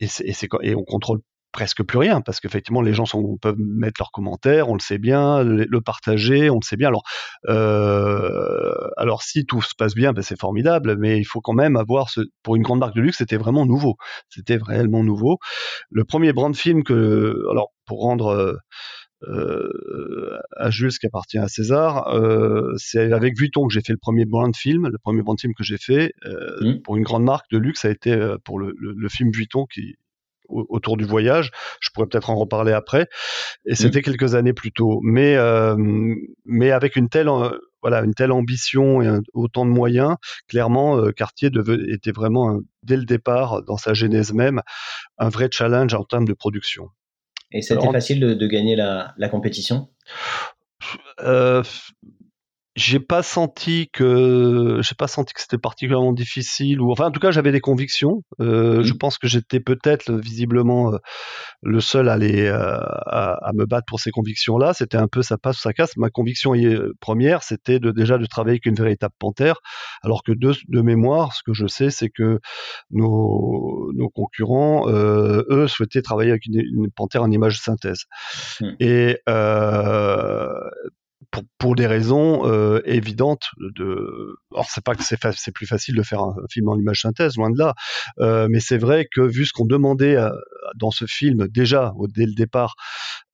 et, 0.01 0.09
et, 0.25 0.35
et 0.63 0.75
on 0.75 0.85
contrôle 0.85 1.21
presque 1.53 1.83
plus 1.83 1.99
rien 1.99 2.21
parce 2.21 2.41
qu'effectivement 2.41 2.83
les 2.83 2.95
gens 2.95 3.07
sont, 3.07 3.37
peuvent 3.39 3.59
mettre 3.59 4.01
leurs 4.01 4.13
commentaires, 4.13 4.69
on 4.69 4.75
le 4.75 4.81
sait 4.81 4.99
bien, 4.99 5.43
le, 5.43 5.81
partager, 5.81 6.51
on 6.51 6.57
le 6.57 6.65
sait 6.65 6.77
bien. 6.77 6.89
Alors, 6.89 7.03
euh, 7.49 8.73
alors 8.97 9.23
si 9.23 9.47
tout 9.47 9.63
se 9.63 9.75
passe 9.75 9.95
bien, 9.95 10.13
ben 10.13 10.23
c'est 10.23 10.39
formidable, 10.39 10.97
mais 10.99 11.19
il 11.19 11.25
faut 11.25 11.41
quand 11.41 11.55
même 11.55 11.77
avoir 11.77 12.11
ce, 12.11 12.21
pour 12.43 12.57
une 12.57 12.63
grande 12.63 12.81
marque 12.81 12.95
de 12.95 13.01
luxe, 13.01 13.19
c'était 13.19 13.37
vraiment 13.37 13.67
nouveau, 13.67 13.97
c'était 14.29 14.59
réellement 14.61 15.03
nouveau. 15.05 15.39
Le 15.91 16.05
premier 16.05 16.33
brand 16.33 16.55
film 16.55 16.85
que, 16.85 17.45
alors 17.51 17.73
pour 17.87 18.01
rendre 18.01 18.59
euh, 19.29 20.39
à 20.57 20.71
Jules 20.71 20.97
qui 20.99 21.07
appartient 21.07 21.39
à 21.39 21.49
César, 21.49 22.09
euh, 22.09 22.73
c'est 22.77 23.13
avec 23.13 23.39
Vuitton 23.39 23.67
que 23.67 23.73
j'ai 23.73 23.83
fait 23.83 23.93
le 23.93 23.99
premier 23.99 24.25
brand 24.25 24.55
film, 24.55 24.89
le 24.89 24.99
premier 24.99 25.23
brand 25.23 25.39
film 25.39 25.55
que 25.55 25.65
j'ai 25.65 25.79
fait 25.79 26.13
euh, 26.25 26.57
mmh. 26.61 26.83
pour 26.83 26.97
une 26.97 27.03
grande 27.03 27.25
marque 27.25 27.51
de 27.51 27.59
luxe, 27.59 27.83
ça 27.83 27.89
a 27.89 27.91
été 27.91 28.13
euh, 28.13 28.39
pour 28.45 28.59
le, 28.59 28.75
le, 28.79 28.95
le 28.97 29.09
film 29.09 29.31
Vuitton 29.31 29.67
qui 29.67 29.97
autour 30.51 30.97
du 30.97 31.05
voyage. 31.05 31.51
Je 31.81 31.91
pourrais 31.91 32.07
peut-être 32.07 32.31
en 32.31 32.37
reparler 32.37 32.73
après. 32.73 33.09
Et 33.67 33.75
c'était 33.75 34.01
mm. 34.01 34.03
quelques 34.03 34.35
années 34.35 34.53
plus 34.53 34.73
tôt. 34.73 35.01
Mais, 35.03 35.37
euh, 35.37 35.77
mais 36.45 36.71
avec 36.71 36.97
une 36.97 37.09
telle, 37.09 37.29
euh, 37.29 37.51
voilà, 37.83 38.03
une 38.03 38.15
telle 38.15 38.33
ambition 38.33 39.03
et 39.03 39.21
autant 39.33 39.65
de 39.65 39.71
moyens, 39.71 40.17
clairement, 40.49 40.99
euh, 40.99 41.13
Cartier 41.13 41.51
devait, 41.51 41.79
était 41.93 42.13
vraiment, 42.13 42.59
dès 42.83 42.97
le 42.97 43.05
départ, 43.05 43.63
dans 43.63 43.77
sa 43.77 43.95
genèse 43.95 44.33
même, 44.33 44.63
un 45.19 45.29
vrai 45.29 45.49
challenge 45.51 45.95
en 45.95 46.05
termes 46.05 46.27
de 46.27 46.35
production. 46.35 46.89
Et 47.53 47.63
c'était 47.63 47.91
facile 47.91 48.21
de, 48.21 48.35
de, 48.35 48.47
gagner 48.47 48.77
la, 48.77 49.13
la 49.17 49.29
compétition? 49.29 49.89
Euh, 51.21 51.63
j'ai 52.81 52.99
pas 52.99 53.23
senti 53.23 53.91
que 53.93 54.81
j'ai 54.81 54.95
pas 54.95 55.07
senti 55.07 55.35
que 55.35 55.43
c'était 55.43 55.59
particulièrement 55.59 56.15
difficile 56.15 56.81
ou 56.81 56.91
enfin 56.91 57.07
en 57.07 57.11
tout 57.11 57.21
cas 57.21 57.31
j'avais 57.31 57.53
des 57.53 57.61
convictions. 57.61 58.23
Euh, 58.41 58.83
je 58.83 58.95
pense 58.95 59.19
que 59.19 59.29
j'étais 59.29 59.61
peut-être 59.61 60.11
visiblement 60.13 60.95
euh, 60.95 60.97
le 61.63 61.81
seul 61.81 62.09
à, 62.09 62.17
les, 62.17 62.47
euh, 62.47 62.57
à, 62.57 63.35
à, 63.47 63.53
me 63.53 63.67
battre 63.67 63.85
pour 63.87 64.01
ces 64.01 64.11
convictions 64.11 64.57
là 64.57 64.73
c'était 64.73 64.97
un 64.97 65.09
peu 65.09 65.21
ça 65.21 65.37
passe 65.37 65.59
ou 65.59 65.61
ça 65.61 65.75
casse. 65.75 65.95
Ma 65.99 66.09
conviction 66.09 66.55
première 67.01 67.43
c'était 67.43 67.81
de 67.81 67.91
déjà 67.91 68.17
de 68.17 68.25
travailler 68.25 68.55
avec 68.55 68.67
une 68.67 68.77
véritable 68.77 69.15
panthère. 69.19 69.57
Alors 70.03 70.23
que 70.23 70.33
de, 70.33 70.55
de 70.69 70.81
mémoire 70.81 71.35
ce 71.35 71.43
que 71.43 71.53
je 71.53 71.67
sais 71.67 71.91
c'est 71.91 72.09
que 72.09 72.41
nos, 72.91 73.93
nos 73.95 74.09
concurrents 74.09 74.89
euh, 74.89 75.45
eux 75.51 75.69
souhaitaient 75.69 76.03
travailler 76.03 76.31
avec 76.31 76.47
une, 76.47 76.61
une 76.61 76.91
panthère 76.91 77.23
en 77.23 77.31
image 77.31 77.59
de 77.59 77.63
synthèse. 77.63 78.05
Mmh. 78.61 78.71
et 78.81 79.19
euh, 79.29 80.49
pour, 81.59 81.77
des 81.77 81.87
raisons 81.87 82.47
euh, 82.47 82.81
évidentes 82.85 83.51
de 83.59 84.35
alors 84.53 84.67
c'est 84.69 84.83
pas 84.83 84.95
que 84.95 85.05
c'est 85.05 85.19
c'est 85.37 85.53
plus 85.53 85.67
facile 85.67 85.95
de 85.95 86.03
faire 86.03 86.21
un, 86.21 86.35
film 86.51 86.69
en 86.69 86.79
image 86.79 87.03
synthèse 87.03 87.37
loin 87.37 87.51
de 87.51 87.59
là 87.59 87.75
euh, 88.21 88.49
mais 88.51 88.61
c'est 88.61 88.79
vrai 88.79 89.07
que 89.11 89.21
vu 89.21 89.45
ce 89.45 89.53
qu'on 89.53 89.67
demandait 89.67 90.17
à, 90.17 90.33
dans 90.77 90.91
ce 90.91 91.05
film 91.07 91.47
déjà 91.49 91.93
dès 92.15 92.27
le 92.27 92.33
départ 92.33 92.75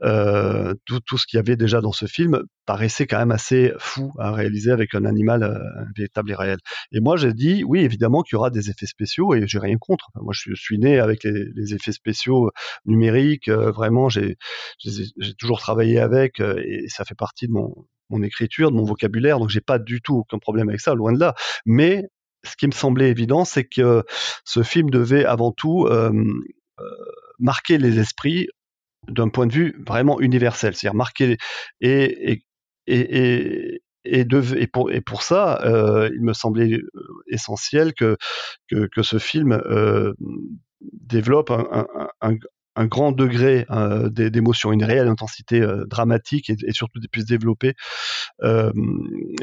euh, 0.03 0.75
tout, 0.85 1.01
tout, 1.01 1.17
ce 1.17 1.27
qu'il 1.27 1.39
y 1.39 1.41
avait 1.41 1.57
déjà 1.57 1.81
dans 1.81 1.93
ce 1.93 2.07
film 2.07 2.43
paraissait 2.67 3.07
quand 3.07 3.19
même 3.19 3.31
assez 3.31 3.73
fou 3.79 4.13
à 4.19 4.33
réaliser 4.33 4.71
avec 4.71 4.95
un 4.95 5.05
animal 5.05 5.43
euh, 5.43 5.59
véritable 5.97 6.33
et 6.33 6.35
réel. 6.35 6.59
Et 6.93 7.01
moi 7.01 7.17
j'ai 7.17 7.33
dit 7.33 7.65
oui 7.65 7.81
évidemment 7.81 8.23
qu'il 8.23 8.37
y 8.37 8.39
aura 8.39 8.51
des 8.51 8.69
effets 8.69 8.87
spéciaux 8.87 9.35
et 9.35 9.47
j'ai 9.47 9.59
rien 9.59 9.77
contre. 9.79 10.11
Moi 10.17 10.35
je 10.35 10.55
suis 10.55 10.79
né 10.79 10.99
avec 10.99 11.25
les, 11.25 11.47
les 11.55 11.75
effets 11.75 11.93
spéciaux 11.93 12.51
numériques, 12.85 13.49
vraiment 13.49 14.09
j'ai 14.09 14.37
toujours 15.39 15.61
travaillé 15.61 15.99
avec 16.01 16.41
et 16.41 16.87
ça 16.89 17.05
fait 17.05 17.15
partie 17.15 17.47
de 17.47 17.53
mon 17.53 17.76
mon 18.11 18.23
écriture, 18.23 18.71
de 18.71 18.77
mon 18.77 18.85
vocabulaire, 18.85 19.39
donc 19.39 19.51
j'ai 19.51 19.61
pas 19.61 19.79
du 19.79 20.01
tout 20.01 20.17
aucun 20.19 20.39
problème 20.39 20.69
avec 20.69 20.81
ça, 20.81 20.95
loin 20.95 21.13
de 21.13 21.19
là. 21.19 21.35
Mais 21.65 22.05
ce 22.45 22.57
qui 22.57 22.67
me 22.67 22.73
semblait 22.73 23.11
évident, 23.11 23.45
c'est 23.45 23.65
que 23.65 24.05
ce 24.45 24.63
film 24.63 24.91
devait 24.91 25.25
avant 25.25 25.51
tout 25.51 25.89
marquer 27.39 27.79
les 27.79 27.99
esprits 27.99 28.49
d'un 29.09 29.29
point 29.29 29.47
de 29.47 29.53
vue 29.53 29.83
vraiment 29.87 30.21
universel, 30.21 30.75
c'est-à-dire 30.75 30.95
marquer 30.95 31.37
et 31.81 32.43
et 32.87 33.83
et, 34.09 34.21
et, 34.21 35.01
pour, 35.03 35.23
ça, 35.23 35.61
il 36.15 36.23
me 36.23 36.33
semblait 36.33 36.79
essentiel 37.27 37.93
que, 37.95 38.17
que, 38.71 39.03
ce 39.03 39.19
film 39.19 39.61
développe 40.81 41.51
un, 41.51 42.37
un 42.77 42.87
grand 42.87 43.13
degré 43.13 43.67
euh, 43.71 44.09
d'émotion, 44.11 44.73
une 44.73 44.85
réelle 44.85 45.09
intensité 45.09 45.61
euh, 45.61 45.85
dramatique 45.87 46.51
et, 46.51 46.57
et, 46.67 46.73
surtout 46.73 47.01
puisse 47.11 47.25
développer, 47.25 47.75
euh, 48.43 48.71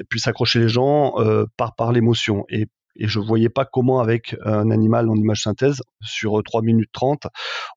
puisse 0.10 0.28
accrocher 0.28 0.60
les 0.60 0.70
gens 0.70 1.16
euh, 1.18 1.46
par, 1.58 1.76
par 1.76 1.92
l'émotion. 1.92 2.46
Et, 2.50 2.68
et 2.96 3.08
je 3.08 3.20
voyais 3.20 3.50
pas 3.50 3.66
comment 3.66 4.00
avec 4.00 4.36
un 4.46 4.70
animal 4.70 5.10
en 5.10 5.16
image 5.16 5.42
synthèse 5.44 5.82
sur 6.02 6.42
3 6.44 6.62
minutes 6.62 6.92
30 6.94 7.26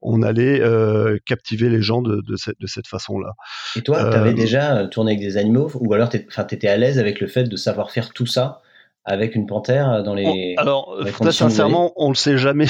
on 0.03 0.23
allait 0.23 0.61
euh, 0.61 1.17
captiver 1.25 1.71
les 1.71 1.81
gens 1.81 2.03
de, 2.03 2.21
de, 2.21 2.37
cette, 2.37 2.61
de 2.61 2.67
cette 2.67 2.87
façon-là. 2.87 3.33
Et 3.77 3.83
toi, 3.83 4.11
tu 4.11 4.17
avais 4.17 4.35
déjà 4.35 4.87
tourné 4.89 5.13
avec 5.13 5.21
des 5.21 5.39
animaux 5.39 5.71
ou 5.75 5.95
alors 5.95 6.11
tu 6.11 6.19
étais 6.19 6.69
à 6.69 6.77
l'aise 6.77 6.99
avec 6.99 7.21
le 7.21 7.27
fait 7.29 7.45
de 7.45 7.57
savoir 7.57 7.91
faire 7.91 8.13
tout 8.13 8.27
ça 8.27 8.61
avec 9.07 9.37
une 9.37 9.47
panthère 9.47 10.03
dans 10.03 10.15
les. 10.15 10.55
alors, 10.59 10.97
très 11.13 11.33
sincèrement, 11.33 11.93
on 11.97 12.09
le 12.11 12.15
sait 12.17 12.37
jamais. 12.37 12.67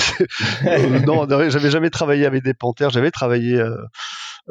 non, 1.07 1.27
j'avais 1.49 1.71
jamais 1.71 1.91
travaillé 1.91 2.27
avec 2.27 2.45
des 2.45 2.55
panthères. 2.55 2.91
J'avais 2.91 3.11
travaillé 3.11 3.59
euh, 3.59 3.75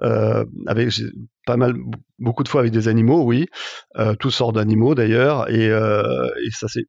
euh, 0.04 0.44
avec 0.68 0.90
pas 1.46 1.58
mal, 1.58 1.76
beaucoup 2.20 2.44
de 2.44 2.50
fois 2.50 2.62
avec 2.62 2.74
des 2.74 2.88
animaux, 2.88 3.24
oui, 3.24 3.46
euh, 3.98 4.16
toutes 4.16 4.34
sortes 4.34 4.56
d'animaux 4.56 4.96
d'ailleurs, 4.96 5.50
et, 5.50 5.70
euh, 5.70 6.28
et 6.46 6.52
ça 6.52 6.68
s'est 6.68 6.86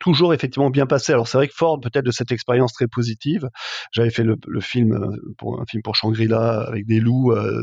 toujours 0.00 0.34
effectivement 0.34 0.70
bien 0.70 0.86
passé. 0.86 1.12
Alors 1.12 1.28
c'est 1.28 1.38
vrai 1.38 1.48
que 1.48 1.54
fort 1.54 1.78
peut-être 1.80 2.04
de 2.04 2.10
cette 2.10 2.32
expérience 2.32 2.72
très 2.72 2.88
positive, 2.88 3.48
j'avais 3.92 4.10
fait 4.10 4.24
le, 4.24 4.36
le, 4.46 4.60
film 4.60 4.92
euh, 4.92 5.34
pour 5.38 5.60
un 5.60 5.64
film 5.66 5.82
pour 5.82 5.94
Shangri-La 5.94 6.62
avec 6.62 6.86
des 6.86 7.00
loups 7.00 7.32
euh, 7.32 7.62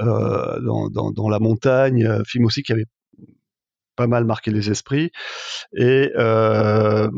euh, 0.00 0.60
dans, 0.60 0.88
dans, 0.90 1.10
dans, 1.12 1.28
la 1.28 1.38
montagne, 1.38 2.06
film 2.26 2.44
aussi 2.44 2.62
qui 2.62 2.72
avait 2.72 2.86
pas 3.96 4.06
mal 4.06 4.24
marqué 4.24 4.50
les 4.50 4.70
esprits 4.70 5.10
et 5.74 6.12
euh, 6.16 7.08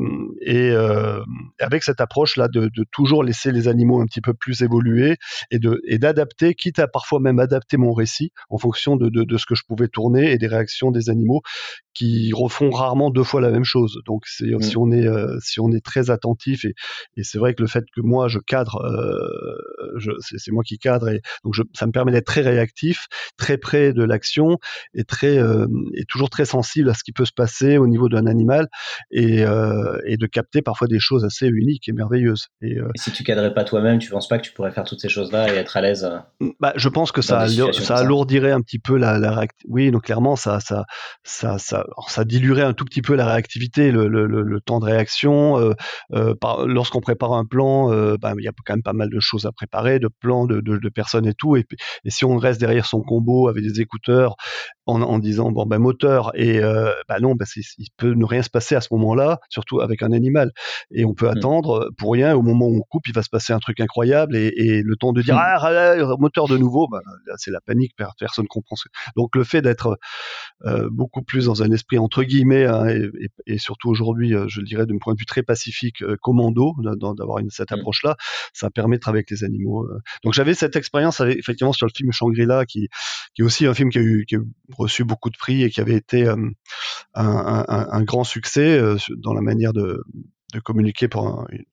et 0.41 0.71
euh, 0.71 1.21
avec 1.61 1.83
cette 1.83 2.01
approche 2.01 2.37
là 2.37 2.49
de, 2.49 2.71
de, 2.75 2.85
toujours 2.91 3.23
laisser 3.25 3.53
les 3.53 3.69
animaux 3.69 4.01
un 4.01 4.07
petit 4.07 4.21
peu 4.21 4.33
plus 4.33 4.63
évoluer 4.63 5.17
et 5.51 5.59
de 5.59 5.81
et 5.87 5.99
d'adapter 5.99 6.55
quitte 6.55 6.79
à 6.79 6.87
parfois 6.87 7.21
même 7.21 7.39
adapter 7.41 7.77
mon 7.77 7.93
récit 7.93 8.33
en 8.49 8.59
fonction 8.59 8.97
de, 8.97 9.09
de, 9.09 9.25
de 9.25 9.37
ce 9.37 9.47
que 9.47 9.55
je 9.55 9.65
pouvais 9.67 9.89
tourner 9.89 10.33
et 10.33 10.39
des 10.39 10.47
réactions 10.47 10.91
des 10.91 11.11
animaux 11.11 11.43
qui 11.95 12.33
refont 12.33 12.71
rarement 12.71 13.11
deux 13.11 13.25
fois 13.25 13.41
la 13.41 13.51
même 13.51 13.65
chose 13.65 14.01
donc 14.07 14.23
c'est 14.27 14.47
mmh. 14.47 14.63
si 14.63 14.77
on 14.77 14.91
est 14.93 15.07
euh, 15.07 15.37
si 15.41 15.61
on 15.61 15.73
est 15.73 15.85
très 15.85 16.11
attentif 16.11 16.65
et, 16.65 16.75
et 17.17 17.25
c'est 17.25 17.39
vrai 17.39 17.55
que 17.55 17.63
le 17.63 17.69
fait 17.69 17.85
que 17.95 18.01
moi 18.01 18.29
je 18.29 18.39
cadre 18.39 18.81
euh, 18.85 20.19
c'est 20.21 20.53
moi 20.53 20.63
qui 20.65 20.79
cadre 20.79 21.09
et 21.09 21.21
donc 21.45 21.55
je, 21.55 21.63
ça 21.75 21.87
me 21.87 21.93
permet 21.93 22.13
d'être 22.13 22.27
très 22.27 22.43
réactif 22.43 23.07
très 23.37 23.59
près 23.59 23.93
de 23.93 24.05
l'action 24.05 24.59
et 24.95 25.05
très 25.05 25.39
et 25.95 26.05
toujours 26.05 26.31
très 26.31 26.45
sensible 26.45 26.68
à 26.89 26.95
ce 26.95 27.03
qui 27.05 27.13
peut 27.13 27.25
se 27.25 27.33
passer 27.33 27.79
au 27.79 27.87
niveau 27.87 28.09
d'un 28.09 28.27
animal 28.27 28.69
et, 29.11 29.45
euh, 29.45 29.99
et, 30.07 30.17
de 30.17 30.27
capter 30.27 30.63
parfois 30.63 30.87
des 30.87 30.99
choses 30.99 31.25
assez 31.25 31.47
uniques 31.47 31.89
et 31.89 31.93
merveilleuses. 31.93 32.49
Et, 32.63 32.79
euh, 32.79 32.89
si 32.97 33.13
tu 33.13 33.25
cadrais 33.25 33.55
pas 33.55 33.65
toi-même, 33.65 33.99
tu 33.99 34.11
penses 34.11 34.29
pas 34.29 34.39
que 34.39 34.45
tu 34.45 34.53
pourrais 34.53 34.73
faire 34.73 34.85
toutes 34.85 35.01
ces 35.01 35.09
choses-là 35.09 35.53
et 35.53 35.57
être 35.57 35.77
à 35.77 35.81
l'aise 35.81 36.05
euh, 36.05 36.49
bah, 36.61 36.73
Je 36.77 36.89
pense 36.89 37.13
que 37.13 37.23
ça, 37.23 37.47
ça 37.49 37.97
alourdirait 37.97 38.53
un 38.53 38.61
petit 38.61 38.79
peu 38.79 38.97
la, 38.97 39.19
la 39.19 39.47
Oui, 39.67 39.91
donc 39.91 40.05
clairement, 40.05 40.37
ça, 40.37 40.61
ça, 40.61 40.85
ça, 41.25 41.59
ça, 41.59 41.85
ça, 42.09 42.25
diluerait 42.25 42.63
un 42.63 42.75
tout 42.75 42.85
petit 42.85 43.03
peu 43.03 43.15
la 43.15 43.27
réactivité, 43.27 43.91
le, 43.91 44.09
le, 44.09 44.27
le, 44.27 44.61
temps 44.61 44.81
de 44.81 44.85
réaction. 44.85 45.75
Lorsqu'on 46.67 47.01
prépare 47.01 47.33
un 47.33 47.45
plan, 47.45 47.89
bah, 48.17 48.35
il 48.39 48.45
y 48.45 48.49
a 48.49 48.53
quand 48.65 48.75
même 48.75 48.83
pas 48.83 48.93
mal 48.93 49.09
de 49.09 49.21
choses 49.21 49.47
à 49.47 49.53
préparer, 49.53 49.99
de 49.99 50.09
plans, 50.21 50.47
de, 50.47 50.61
de, 50.61 50.79
de 50.79 50.89
personnes 50.89 51.27
et 51.27 51.35
tout. 51.35 51.57
Et, 51.57 51.65
et 52.05 52.11
si 52.11 52.25
on 52.25 52.37
reste 52.37 52.61
derrière 52.61 52.87
son 52.87 53.01
combo 53.01 53.49
avec 53.49 53.63
des 53.63 53.81
écouteurs 53.81 54.37
en, 54.87 55.03
en 55.03 55.19
disant 55.19 55.51
bon 55.53 55.67
ben 55.67 55.79
moteur 55.79 56.33
et 56.35 56.58
euh, 56.63 56.93
bah 57.09 57.21
non, 57.21 57.35
bah 57.35 57.45
il 57.57 57.89
peut 57.97 58.13
ne 58.13 58.25
rien 58.25 58.43
se 58.43 58.51
passer 58.51 58.75
à 58.75 58.81
ce 58.81 58.89
moment-là, 58.93 59.41
surtout 59.49 59.81
avec 59.81 60.03
un 60.03 60.13
animal. 60.13 60.53
Et 60.91 61.05
on 61.05 61.15
peut 61.15 61.27
mmh. 61.27 61.37
attendre 61.39 61.91
pour 61.97 62.13
rien. 62.13 62.35
Au 62.35 62.43
moment 62.43 62.67
où 62.67 62.77
on 62.77 62.83
coupe, 62.83 63.09
il 63.09 63.15
va 63.15 63.23
se 63.23 63.31
passer 63.31 63.53
un 63.53 63.59
truc 63.59 63.81
incroyable 63.81 64.37
et, 64.37 64.53
et 64.57 64.83
le 64.83 64.97
temps 64.97 65.13
de 65.13 65.23
dire 65.23 65.35
mmh. 65.35 65.41
ah, 65.43 65.59
ah, 65.61 65.95
ah 66.01 66.17
moteur 66.19 66.49
de 66.49 66.57
nouveau, 66.57 66.89
bah, 66.89 67.01
c'est 67.37 67.51
la 67.51 67.61
panique, 67.61 67.93
personne 68.19 68.47
comprend. 68.47 68.77
Donc 69.17 69.37
le 69.37 69.45
fait 69.45 69.63
d'être 69.63 69.99
euh, 70.65 70.89
beaucoup 70.91 71.23
plus 71.23 71.47
dans 71.47 71.63
un 71.63 71.71
esprit 71.71 71.99
entre 71.99 72.23
guillemets 72.23 72.67
hein, 72.67 72.89
et, 72.89 73.11
et, 73.47 73.59
surtout 73.59 73.89
aujourd'hui, 73.89 74.35
euh, 74.35 74.47
je 74.49 74.61
le 74.61 74.67
dirais 74.67 74.87
d'un 74.87 74.99
point 74.99 75.15
de 75.15 75.19
vue 75.19 75.27
très 75.27 75.43
pacifique, 75.43 76.03
euh, 76.03 76.17
commando, 76.21 76.75
d'avoir 76.83 77.41
cette 77.51 77.71
mmh. 77.71 77.75
approche-là, 77.75 78.17
ça 78.53 78.71
permet 78.71 78.97
de 78.97 79.01
travailler 79.01 79.21
avec 79.21 79.31
les 79.31 79.45
animaux. 79.45 79.85
Euh. 79.85 80.01
Donc 80.25 80.35
j'avais 80.35 80.55
cette 80.55 80.77
expérience 80.77 81.21
effectivement 81.21 81.73
sur 81.73 81.87
le 81.87 81.93
film 81.95 82.13
Shangri-La, 82.13 82.67
qui, 82.67 82.89
qui 83.35 83.43
est 83.43 83.45
aussi 83.45 83.67
un 83.67 83.75
film 83.75 83.91
qui 83.91 83.99
a, 83.99 84.03
eu, 84.03 84.25
qui 84.27 84.37
a 84.37 84.41
reçu 84.77 85.05
beaucoup 85.05 85.31
de 85.31 85.37
prix 85.37 85.63
et 85.63 85.71
qui 85.71 85.81
avait 85.81 85.95
été 85.95 86.27
euh, 86.27 86.48
un, 87.15 87.65
un, 87.69 87.89
un, 87.91 88.03
grand 88.03 88.25
succès 88.25 88.79
euh, 88.79 88.97
dans 89.17 89.35
la 89.35 89.41
manière 89.41 89.73
de, 89.73 90.03
de 90.55 90.61
communiquer 90.61 91.09
pour 91.09 91.47
une, 91.51 91.65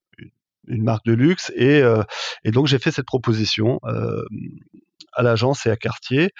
une, 0.67 0.83
marque 0.83 1.05
de 1.05 1.13
luxe. 1.13 1.51
Et, 1.55 1.81
euh, 1.81 2.03
et 2.43 2.51
donc 2.51 2.67
j'ai 2.67 2.79
fait 2.79 2.91
cette 2.91 3.05
proposition 3.05 3.79
à 5.15 5.23
l'agence 5.23 5.65
et 5.65 5.71
à 5.71 5.75
Cartier 5.75 6.31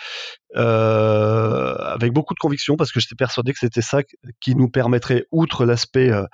euh, 0.56 1.76
avec 1.76 2.14
beaucoup 2.14 2.34
de 2.34 2.40
conviction 2.40 2.76
parce 2.76 2.92
que 2.92 3.00
j'étais 3.00 3.16
persuadé 3.16 3.54
que 3.54 3.60
c'était 3.60 3.82
ça 3.82 4.02
qui 4.40 4.56
nous 4.56 4.70
permettrait, 4.70 5.26
outre 5.32 5.66
l'aspect 5.66 6.12
euh, 6.12 6.26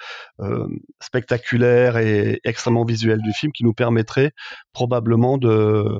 euh, 0.41 0.67
spectaculaire 0.99 1.97
et 1.97 2.39
extrêmement 2.43 2.83
visuel 2.83 3.21
du 3.21 3.31
film, 3.31 3.51
qui 3.51 3.63
nous 3.63 3.73
permettrait 3.73 4.31
probablement 4.73 5.37
de, 5.37 5.99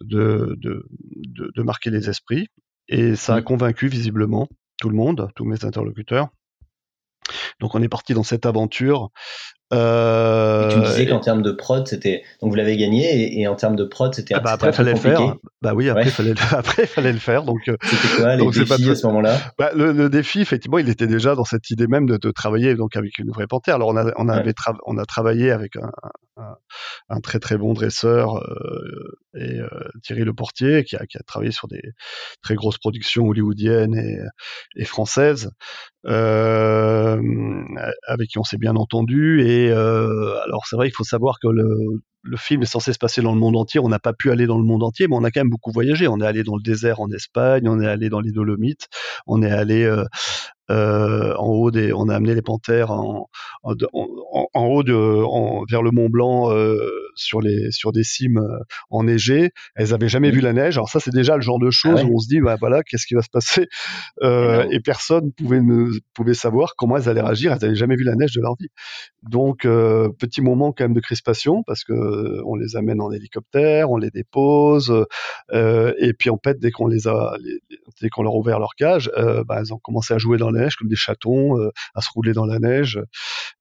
de, 0.00 0.56
de, 0.60 0.86
de, 1.14 1.52
de 1.54 1.62
marquer 1.62 1.90
les 1.90 2.10
esprits. 2.10 2.48
Et 2.88 3.16
ça 3.16 3.34
a 3.34 3.40
mmh. 3.40 3.44
convaincu 3.44 3.88
visiblement 3.88 4.48
tout 4.78 4.88
le 4.88 4.96
monde, 4.96 5.30
tous 5.34 5.44
mes 5.44 5.64
interlocuteurs. 5.64 6.28
Donc 7.60 7.74
on 7.74 7.82
est 7.82 7.88
parti 7.88 8.14
dans 8.14 8.22
cette 8.22 8.46
aventure 8.46 9.10
euh, 9.74 10.68
tu 10.70 10.78
me 10.78 10.84
disais 10.84 11.06
qu'en 11.06 11.18
termes 11.18 11.42
de 11.42 11.50
prod, 11.50 11.86
c'était 11.88 12.22
donc 12.40 12.50
vous 12.50 12.56
l'avez 12.56 12.76
gagné 12.76 13.40
et, 13.40 13.48
en 13.48 13.56
termes 13.56 13.74
de 13.74 13.82
prod, 13.82 14.14
c'était 14.14 14.34
ah 14.34 14.40
bah 14.40 14.52
après 14.52 14.72
fallait 14.72 14.92
le 14.92 14.98
faire. 14.98 15.34
Bah 15.60 15.74
oui, 15.74 15.88
après 15.88 16.04
fallait 16.10 16.34
après 16.52 16.86
fallait 16.86 17.12
le 17.12 17.18
faire. 17.18 17.42
Donc 17.42 17.68
euh, 17.68 17.76
c'était 17.82 18.22
quoi 18.22 18.36
les 18.36 18.46
défis 18.46 18.90
à 18.90 18.94
ce 18.94 19.06
moment-là? 19.08 19.36
Bah, 19.58 19.70
le, 19.74 19.90
le, 19.90 20.08
défi, 20.08 20.40
effectivement, 20.40 20.78
il 20.78 20.88
était 20.88 21.08
déjà 21.08 21.34
dans 21.34 21.44
cette 21.44 21.68
idée 21.70 21.88
même 21.88 22.06
de, 22.06 22.16
de 22.16 22.30
travailler 22.30 22.76
donc 22.76 22.94
avec 22.94 23.18
une 23.18 23.30
vraie 23.30 23.48
panthère. 23.48 23.74
Alors 23.74 23.88
on 23.88 23.96
a 23.96 24.12
on 24.16 24.28
avait 24.28 24.54
on 24.86 24.98
a 24.98 25.04
travaillé 25.04 25.50
avec 25.50 25.74
un, 25.74 25.90
un, 26.36 26.54
un, 27.08 27.20
très 27.20 27.40
très 27.40 27.56
bon 27.56 27.72
dresseur 27.72 28.36
euh, 28.36 29.18
et 29.34 29.58
euh, 29.58 29.68
Thierry 30.04 30.22
Le 30.22 30.32
Portier 30.32 30.84
qui 30.84 30.94
a, 30.94 31.06
qui 31.06 31.18
a 31.18 31.22
travaillé 31.26 31.50
sur 31.50 31.66
des 31.66 31.82
très 32.42 32.54
grosses 32.54 32.78
productions 32.78 33.26
hollywoodiennes 33.26 33.96
et, 33.96 34.18
et 34.76 34.84
françaises 34.84 35.50
euh, 36.06 37.20
avec 38.06 38.28
qui 38.28 38.38
on 38.38 38.44
s'est 38.44 38.58
bien 38.58 38.76
entendu 38.76 39.42
et 39.42 39.55
et 39.56 39.70
euh, 39.70 40.38
alors 40.44 40.66
c'est 40.66 40.76
vrai 40.76 40.88
qu'il 40.88 40.96
faut 40.96 41.04
savoir 41.04 41.38
que 41.40 41.48
le, 41.48 42.00
film 42.36 42.62
est 42.62 42.66
censé 42.66 42.92
se 42.92 42.98
passer 42.98 43.22
dans 43.22 43.32
le 43.32 43.38
monde 43.38 43.56
entier. 43.56 43.80
On 43.80 43.88
n'a 43.88 44.00
pas 44.00 44.12
pu 44.12 44.30
aller 44.32 44.46
dans 44.46 44.58
le 44.58 44.64
monde 44.64 44.82
entier, 44.82 45.06
mais 45.08 45.14
on 45.16 45.22
a 45.22 45.30
quand 45.30 45.40
même 45.40 45.48
beaucoup 45.48 45.70
voyagé. 45.70 46.08
On 46.08 46.20
est 46.20 46.26
allé 46.26 46.42
dans 46.42 46.56
le 46.56 46.62
désert 46.62 47.00
en 47.00 47.08
Espagne, 47.10 47.68
on 47.68 47.80
est 47.80 47.86
allé 47.86 48.08
dans 48.08 48.20
les 48.20 48.32
Dolomites, 48.32 48.88
on 49.26 49.42
est 49.42 49.50
allé 49.50 49.84
euh, 49.84 50.04
euh, 50.70 51.34
en 51.36 51.48
haut 51.48 51.70
des, 51.70 51.92
on 51.92 52.08
a 52.08 52.14
amené 52.14 52.34
les 52.34 52.42
panthères 52.42 52.90
en, 52.90 53.28
en, 53.62 53.74
en, 53.92 54.48
en 54.52 54.64
haut 54.66 54.82
de, 54.82 54.92
vers 55.70 55.82
le 55.82 55.90
Mont 55.90 56.08
Blanc 56.08 56.50
euh, 56.50 56.76
sur 57.14 57.40
les 57.40 57.70
sur 57.70 57.92
des 57.92 58.02
cimes 58.02 58.38
euh, 58.38 58.58
enneigées. 58.90 59.50
Elles 59.74 59.94
avaient 59.94 60.08
jamais 60.08 60.30
vu 60.30 60.40
la 60.40 60.52
neige. 60.52 60.76
Alors 60.76 60.88
ça 60.88 61.00
c'est 61.00 61.12
déjà 61.12 61.36
le 61.36 61.42
genre 61.42 61.58
de 61.58 61.70
choses 61.70 62.00
ah 62.02 62.06
où 62.06 62.16
on 62.16 62.18
se 62.18 62.28
dit 62.28 62.40
bah 62.40 62.56
voilà 62.58 62.82
qu'est-ce 62.82 63.06
qui 63.06 63.14
va 63.14 63.22
se 63.22 63.30
passer? 63.30 63.68
Euh, 64.22 64.66
et 64.70 64.80
personne 64.80 65.32
pouvait 65.32 65.60
ne 65.60 65.90
pouvait 66.14 66.34
savoir 66.34 66.74
comment 66.76 66.96
elles 66.96 67.08
allaient 67.08 67.22
réagir. 67.22 67.52
Elles 67.52 67.60
n'avaient 67.62 67.74
jamais 67.74 67.96
vu 67.96 68.04
la 68.04 68.14
neige 68.14 68.32
de 68.34 68.40
leur 68.40 68.56
vie. 68.58 68.68
Donc 69.22 69.62
petit 69.62 70.40
moment 70.40 70.72
quand 70.72 70.84
même 70.84 70.94
de 70.94 71.00
crispation 71.00 71.62
parce 71.66 71.84
que 71.84 72.42
on 72.44 72.56
les 72.56 72.76
amène 72.76 73.00
en 73.00 73.10
hélicoptère, 73.10 73.90
on 73.90 73.96
les 73.96 74.10
dépose 74.10 74.92
et 75.52 76.12
puis 76.18 76.30
en 76.30 76.38
fait 76.42 76.58
dès 76.58 76.70
qu'on 76.70 76.86
les 76.86 77.08
a 77.08 77.36
les, 77.40 77.58
dès 78.00 78.08
qu'on 78.08 78.22
leur 78.22 78.32
a 78.32 78.36
ouvert 78.36 78.58
leur 78.58 78.74
cage, 78.76 79.10
bah, 79.16 79.58
elles 79.60 79.72
ont 79.72 79.78
commencé 79.78 80.14
à 80.14 80.18
jouer 80.18 80.38
dans 80.38 80.50
neige 80.56 80.76
comme 80.76 80.88
des 80.88 80.96
chatons, 80.96 81.58
euh, 81.58 81.70
à 81.94 82.00
se 82.00 82.08
rouler 82.14 82.32
dans 82.32 82.46
la 82.46 82.58
neige. 82.58 83.00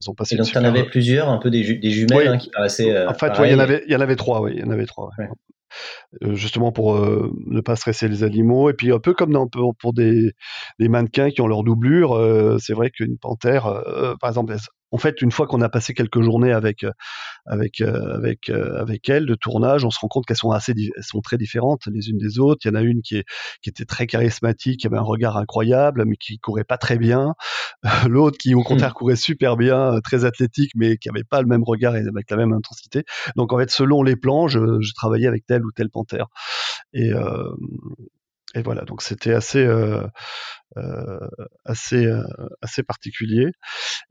Ils 0.02 0.10
ont 0.10 0.16
passé. 0.16 0.36
Et 0.36 0.38
donc 0.38 0.48
tu 0.48 0.58
en 0.58 0.64
avais 0.64 0.86
plusieurs, 0.86 1.30
un 1.30 1.38
peu 1.38 1.50
des, 1.50 1.64
ju 1.64 1.78
des 1.78 1.92
jumelles 1.92 2.18
oui. 2.18 2.28
hein, 2.28 2.38
qui 2.38 2.50
paraissaient. 2.50 2.96
Euh, 2.96 3.10
en 3.10 3.14
fait, 3.14 3.32
il 3.40 3.52
y 3.52 3.56
en 3.56 3.60
avait, 3.60 3.84
il 3.88 3.94
y 3.94 3.96
en 3.96 4.02
avait 4.02 4.16
trois, 4.16 4.42
oui, 4.42 4.54
il 4.56 4.62
y 4.62 4.64
en 4.64 4.72
avait 4.72 4.86
trois. 4.86 5.10
Euh, 6.24 6.36
justement 6.36 6.72
pour 6.72 6.96
euh, 6.96 7.34
ne 7.48 7.62
pas 7.62 7.76
stresser 7.76 8.08
les 8.08 8.24
animaux. 8.24 8.70
Et 8.70 8.74
puis 8.74 8.92
un 8.92 9.00
peu 9.00 9.14
comme 9.14 9.32
dans, 9.32 9.48
pour, 9.48 9.94
des, 9.94 10.32
des, 10.80 10.88
mannequins 10.88 11.30
qui 11.30 11.42
ont 11.42 11.48
leur 11.48 11.64
doublure, 11.64 12.14
euh, 12.14 12.58
c'est 12.60 12.74
vrai 12.74 12.90
qu'une 12.90 13.18
panthère, 13.18 13.64
par 14.20 14.30
exemple, 14.30 14.56
en 14.92 14.98
fait, 14.98 15.22
une 15.22 15.32
fois 15.32 15.48
qu'on 15.48 15.62
a 15.62 15.70
passé 15.70 15.94
quelques 15.94 16.22
journées 16.22 16.52
avec 16.52 16.86
avec 17.46 17.82
avec 17.82 18.50
avec 18.50 19.10
elle 19.10 19.26
de 19.26 19.36
tournage, 19.36 19.84
on 19.86 19.90
se 19.90 20.00
rend 20.00 20.08
compte 20.08 20.26
qu'elles 20.26 20.38
sont 20.38 20.52
assez 20.52 20.74
elles 20.76 21.04
sont 21.04 21.22
très 21.22 21.38
différentes 21.38 21.88
les 21.88 22.10
unes 22.10 22.18
des 22.18 22.40
autres. 22.40 22.62
Il 22.66 22.70
y 22.70 22.72
en 22.72 22.76
a 22.76 22.82
une 22.82 23.02
qui 23.02 23.18
est 23.18 23.26
qui 23.62 23.70
était 23.70 23.86
très 23.86 24.08
charismatique, 24.08 24.82
qui 24.82 24.88
avait 24.88 24.98
un 24.98 25.02
regard 25.02 25.38
incroyable, 25.38 26.04
mais 26.06 26.16
qui 26.16 26.38
courait 26.40 26.64
pas 26.64 26.78
très 26.78 26.98
bien. 26.98 27.34
L'autre 28.08 28.38
qui 28.38 28.56
au 28.56 28.62
mmh. 28.62 28.64
contraire 28.64 28.94
courait 28.94 29.16
super 29.16 29.58
bien, 29.58 30.00
très 30.04 30.26
athlétique, 30.26 30.72
mais 30.76 30.98
qui 30.98 31.10
avait 31.10 31.24
pas 31.24 31.42
le 31.42 31.48
même 31.48 31.64
regard 31.64 31.96
et 31.96 32.00
avec 32.00 32.30
la 32.30 32.38
même 32.38 32.54
intensité. 32.54 33.04
Donc 33.36 33.54
en 33.54 33.58
fait, 33.58 33.72
selon 33.72 34.04
les 34.04 34.16
plans, 34.16 34.48
je, 34.48 34.60
je 34.82 34.94
travaillais 34.94 35.28
avec 35.28 35.46
telle 35.46 35.66
ou 35.66 35.72
telle 35.72 35.90
panthère. 35.90 36.28
Et 36.94 37.12
et 38.56 38.62
voilà, 38.62 38.84
donc 38.84 39.02
c'était 39.02 39.34
assez, 39.34 39.64
euh, 39.64 40.02
euh, 40.78 41.20
assez, 41.66 42.06
euh, 42.06 42.24
assez 42.62 42.84
particulier. 42.84 43.52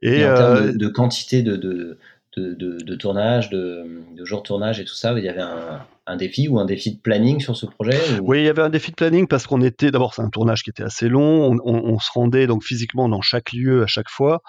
Et, 0.02 0.24
en 0.26 0.34
termes 0.34 0.76
de, 0.76 0.88
quantité 0.88 1.42
de, 1.42 1.56
de, 1.56 1.98
de, 2.36 2.94
tournage, 2.94 3.48
de, 3.50 4.02
de 4.14 4.24
jours 4.24 4.42
de 4.42 4.46
tournage 4.46 4.80
et 4.80 4.84
tout 4.84 4.94
ça, 4.94 5.12
il 5.16 5.24
y 5.24 5.28
avait 5.28 5.40
un, 5.40 5.86
un 6.06 6.16
défi 6.16 6.48
ou 6.48 6.58
un 6.58 6.66
défi 6.66 6.94
de 6.94 7.00
planning 7.00 7.40
sur 7.40 7.56
ce 7.56 7.66
projet 7.66 7.98
Oui, 8.22 8.40
il 8.40 8.44
y 8.44 8.48
avait 8.48 8.62
un 8.62 8.68
défi 8.68 8.90
de 8.90 8.96
planning 8.96 9.26
parce 9.26 9.46
qu'on 9.46 9.62
était 9.62 9.90
d'abord 9.90 10.14
c'est 10.14 10.22
un 10.22 10.28
tournage 10.28 10.62
qui 10.62 10.70
était 10.70 10.82
assez 10.82 11.08
long. 11.08 11.56
On, 11.64 11.98
se 11.98 12.10
rendait 12.12 12.46
donc 12.46 12.62
physiquement 12.62 13.08
dans 13.08 13.22
chaque 13.22 13.52
lieu 13.52 13.82
à 13.82 13.86
chaque 13.86 14.10
fois. 14.10 14.42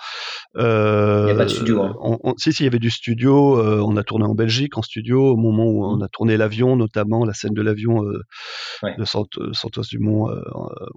Euh, 0.58 1.22
il 1.22 1.26
n'y 1.26 1.32
a 1.32 1.36
pas 1.36 1.45
de 1.45 1.49
studio. 1.49 1.82
Hein. 1.82 2.34
si 2.38 2.51
si, 2.51 2.64
il 2.64 2.66
y 2.66 2.68
avait 2.68 2.80
du 2.80 2.89
studio. 2.89 3.58
Euh, 3.58 3.82
on 3.86 3.95
a 3.95 4.03
tourné 4.03 4.26
en 4.26 4.36
Belgique 4.36 4.78
en 4.78 4.82
studio 4.82 5.32
au 5.32 5.38
moment 5.38 5.66
où 5.66 5.86
on 5.86 5.97
mmh. 5.97 6.03
a 6.03 6.08
tourné 6.10 6.38
l'avion, 6.38 6.76
notamment 6.76 7.24
la 7.24 7.34
scène 7.34 7.53
de 7.53 7.62
l'avion 7.62 8.03
euh, 8.03 8.22
de 8.97 9.06
Santos 9.06 9.84
Dumont. 9.89 10.30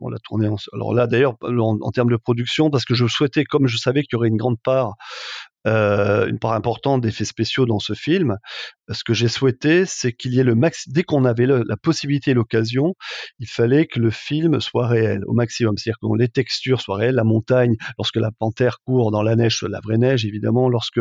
on 0.01 0.09
l'a 0.09 0.19
tourné. 0.19 0.49
Alors 0.73 0.95
là 0.95 1.07
d'ailleurs 1.07 1.35
en, 1.43 1.79
en, 1.81 1.91
termes 1.93 2.11
de 2.11 2.17
production 2.17 2.71
parce 2.71 2.85
que 2.85 2.95
je 2.95 3.07
souhaitais 3.07 3.45
comme 3.45 3.67
je 3.69 3.77
savais 3.77 4.03
qu'il 4.03 4.15
y 4.15 4.17
aurait 4.17 4.29
une 4.29 4.37
grande 4.37 4.59
part 4.63 4.95
euh, 5.67 6.27
une 6.29 6.39
part 6.39 6.53
importante 6.53 7.03
d'effets 7.03 7.25
spéciaux 7.25 7.67
dans 7.67 7.81
ce 7.81 7.93
film. 7.93 8.37
Ce 8.91 9.05
que 9.05 9.15
j'ai 9.15 9.29
souhaité, 9.29 9.85
c'est 9.87 10.13
qu'il 10.13 10.35
y 10.35 10.41
ait 10.41 10.45
le 10.45 10.55
max. 10.55 10.89
Dès 10.89 11.03
qu'on 11.03 11.25
avait 11.25 11.47
la 11.47 11.77
possibilité 11.77 12.31
et 12.31 12.35
l'occasion, 12.35 12.95
il 13.39 13.47
fallait 13.47 13.87
que 13.87 14.01
le 14.01 14.11
film 14.11 14.61
soit 14.61 14.87
réel 14.87 15.23
au 15.27 15.33
maximum. 15.33 15.77
C'est-à-dire 15.77 15.99
que 16.01 16.19
les 16.19 16.29
textures 16.29 16.81
soient 16.81 16.97
réelles, 16.97 17.15
la 17.15 17.25
montagne, 17.25 17.77
lorsque 17.99 18.17
la 18.17 18.31
panthère 18.31 18.79
court 18.85 19.11
dans 19.11 19.23
la 19.23 19.37
neige, 19.37 19.63
la 19.69 19.81
vraie 19.81 19.99
neige 19.99 20.25
évidemment, 20.25 20.69
lorsque 20.69 21.01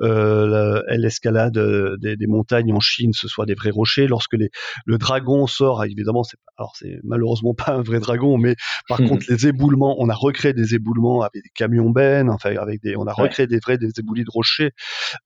euh, 0.00 0.82
elle 0.88 1.04
escalade 1.04 1.58
euh, 1.58 1.96
des, 1.98 2.16
des, 2.16 2.26
montagnes 2.26 2.72
en 2.72 2.80
Chine, 2.80 3.12
ce 3.12 3.28
soit 3.28 3.46
des 3.46 3.54
vrais 3.54 3.70
rochers. 3.70 4.06
Lorsque 4.06 4.34
les, 4.34 4.50
le 4.84 4.98
dragon 4.98 5.46
sort, 5.46 5.84
évidemment, 5.84 6.22
c'est 6.22 6.38
alors 6.58 6.72
c'est 6.76 6.98
malheureusement 7.04 7.54
pas 7.66 7.72
un 7.72 7.82
vrai 7.82 8.00
dragon, 8.00 8.38
mais 8.38 8.56
par 8.88 8.98
contre 8.98 9.26
les 9.28 9.46
éboulements, 9.46 9.96
on 9.98 10.08
a 10.08 10.14
recréé 10.14 10.52
des 10.52 10.74
éboulements 10.74 11.22
avec 11.22 11.42
des 11.42 11.50
camions 11.54 11.90
bennes, 11.90 12.30
enfin 12.30 12.54
avec 12.56 12.82
des, 12.82 12.96
on 12.96 13.06
a 13.06 13.12
recréé 13.12 13.46
des 13.46 13.58
vrais 13.58 13.78
des 13.78 13.90
éboulis 13.98 14.24
de 14.24 14.30
rochers 14.30 14.72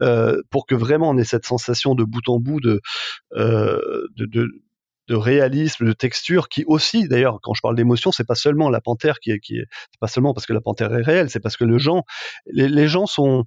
euh, 0.02 0.40
pour 0.50 0.66
que 0.66 0.74
vraiment 0.74 1.10
on 1.10 1.18
ait 1.18 1.24
cette 1.24 1.46
sensation 1.46 1.89
de 1.94 2.04
bout 2.04 2.28
en 2.28 2.38
bout 2.38 2.60
de, 2.60 2.80
euh, 3.36 4.06
de, 4.16 4.26
de 5.10 5.16
réalisme, 5.16 5.86
de 5.86 5.92
texture, 5.92 6.48
qui 6.48 6.64
aussi, 6.66 7.08
d'ailleurs, 7.08 7.40
quand 7.42 7.52
je 7.52 7.60
parle 7.60 7.74
d'émotion, 7.74 8.12
c'est 8.12 8.26
pas 8.26 8.36
seulement 8.36 8.70
la 8.70 8.80
panthère 8.80 9.18
qui 9.18 9.32
est, 9.32 9.40
qui 9.40 9.58
pas 9.98 10.06
seulement 10.06 10.32
parce 10.32 10.46
que 10.46 10.52
la 10.52 10.60
panthère 10.60 10.94
est 10.94 11.02
réelle, 11.02 11.28
c'est 11.30 11.40
parce 11.40 11.56
que 11.56 11.64
le 11.64 11.78
gens, 11.78 12.04
les, 12.46 12.86
gens 12.86 13.06
sont, 13.06 13.44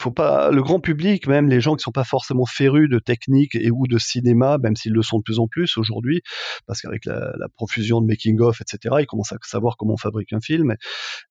faut 0.00 0.10
pas 0.10 0.50
le 0.50 0.60
grand 0.62 0.80
public, 0.80 1.28
même 1.28 1.48
les 1.48 1.60
gens 1.60 1.76
qui 1.76 1.84
sont 1.84 1.92
pas 1.92 2.02
forcément 2.02 2.44
férus 2.44 2.88
de 2.88 2.98
technique 2.98 3.54
et 3.54 3.70
ou 3.70 3.86
de 3.86 3.98
cinéma, 3.98 4.58
même 4.58 4.74
s'ils 4.74 4.92
le 4.92 5.02
sont 5.02 5.18
de 5.18 5.22
plus 5.22 5.38
en 5.38 5.46
plus 5.46 5.78
aujourd'hui, 5.78 6.22
parce 6.66 6.80
qu'avec 6.80 7.04
la, 7.04 7.34
la, 7.38 7.48
profusion 7.48 8.00
de 8.00 8.06
making 8.08 8.40
of, 8.40 8.60
etc., 8.60 8.96
ils 8.98 9.06
commencent 9.06 9.32
à 9.32 9.38
savoir 9.42 9.76
comment 9.76 9.94
on 9.94 9.96
fabrique 9.96 10.32
un 10.32 10.40
film. 10.40 10.74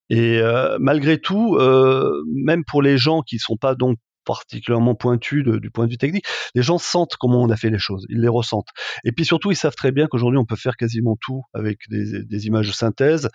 Et 0.09 0.39
euh, 0.39 0.77
malgré 0.79 1.19
tout, 1.19 1.57
euh, 1.57 2.23
même 2.33 2.63
pour 2.63 2.81
les 2.81 2.97
gens 2.97 3.23
qui 3.23 3.39
sont 3.39 3.57
pas 3.57 3.75
donc 3.75 3.97
particulièrement 4.30 4.93
pointu 4.93 5.41
du 5.43 5.71
point 5.71 5.86
de 5.88 5.91
vue 5.91 5.97
technique, 5.97 6.25
les 6.53 6.61
gens 6.61 6.77
sentent 6.77 7.15
comment 7.19 7.41
on 7.41 7.49
a 7.49 7.55
fait 7.55 7.71
les 7.71 7.80
choses, 7.80 8.05
ils 8.09 8.21
les 8.21 8.27
ressentent. 8.27 8.67
Et 9.03 9.11
puis 9.11 9.25
surtout, 9.25 9.49
ils 9.49 9.55
savent 9.55 9.73
très 9.73 9.91
bien 9.91 10.05
qu'aujourd'hui, 10.05 10.38
on 10.38 10.45
peut 10.45 10.55
faire 10.55 10.75
quasiment 10.77 11.17
tout 11.19 11.41
avec 11.55 11.80
des, 11.89 12.45
images 12.45 12.67
de 12.67 12.73
synthèse, 12.73 13.27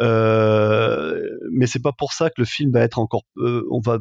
euh, 0.00 1.20
mais 1.50 1.66
c'est 1.66 1.82
pas 1.82 1.90
pour 1.90 2.12
ça 2.12 2.30
que 2.30 2.36
le 2.38 2.44
film 2.44 2.70
va 2.70 2.80
être 2.80 3.00
encore, 3.00 3.22
euh, 3.38 3.66
on 3.72 3.80
va, 3.80 3.98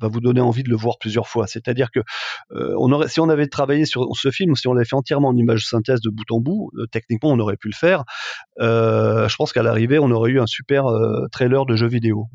vous 0.00 0.20
donner 0.20 0.40
envie 0.40 0.62
de 0.62 0.70
le 0.70 0.76
voir 0.76 0.96
plusieurs 0.98 1.28
fois. 1.28 1.46
C'est-à-dire 1.46 1.90
que 1.90 2.00
euh, 2.52 3.06
si 3.08 3.20
on 3.20 3.28
avait 3.28 3.46
travaillé 3.46 3.84
sur 3.84 4.06
ce 4.14 4.30
film, 4.30 4.54
si 4.54 4.66
on 4.68 4.72
l'avait 4.72 4.86
fait 4.86 4.96
entièrement 4.96 5.28
en 5.28 5.36
image 5.36 5.60
de 5.60 5.66
synthèse 5.66 6.00
de 6.00 6.08
bout 6.08 6.30
en 6.30 6.40
bout, 6.40 6.70
euh, 6.78 6.86
techniquement, 6.90 7.30
on 7.30 7.38
aurait 7.40 7.58
pu 7.58 7.68
le 7.68 7.74
faire. 7.74 8.04
Je 8.58 9.36
pense 9.36 9.52
qu'à 9.52 9.62
l'arrivée, 9.62 9.98
on 9.98 10.10
aurait 10.10 10.30
eu 10.30 10.40
un 10.40 10.46
super 10.46 10.84
trailer 11.30 11.66
de 11.66 11.76
jeu 11.76 11.88
vidéo. 11.88 12.28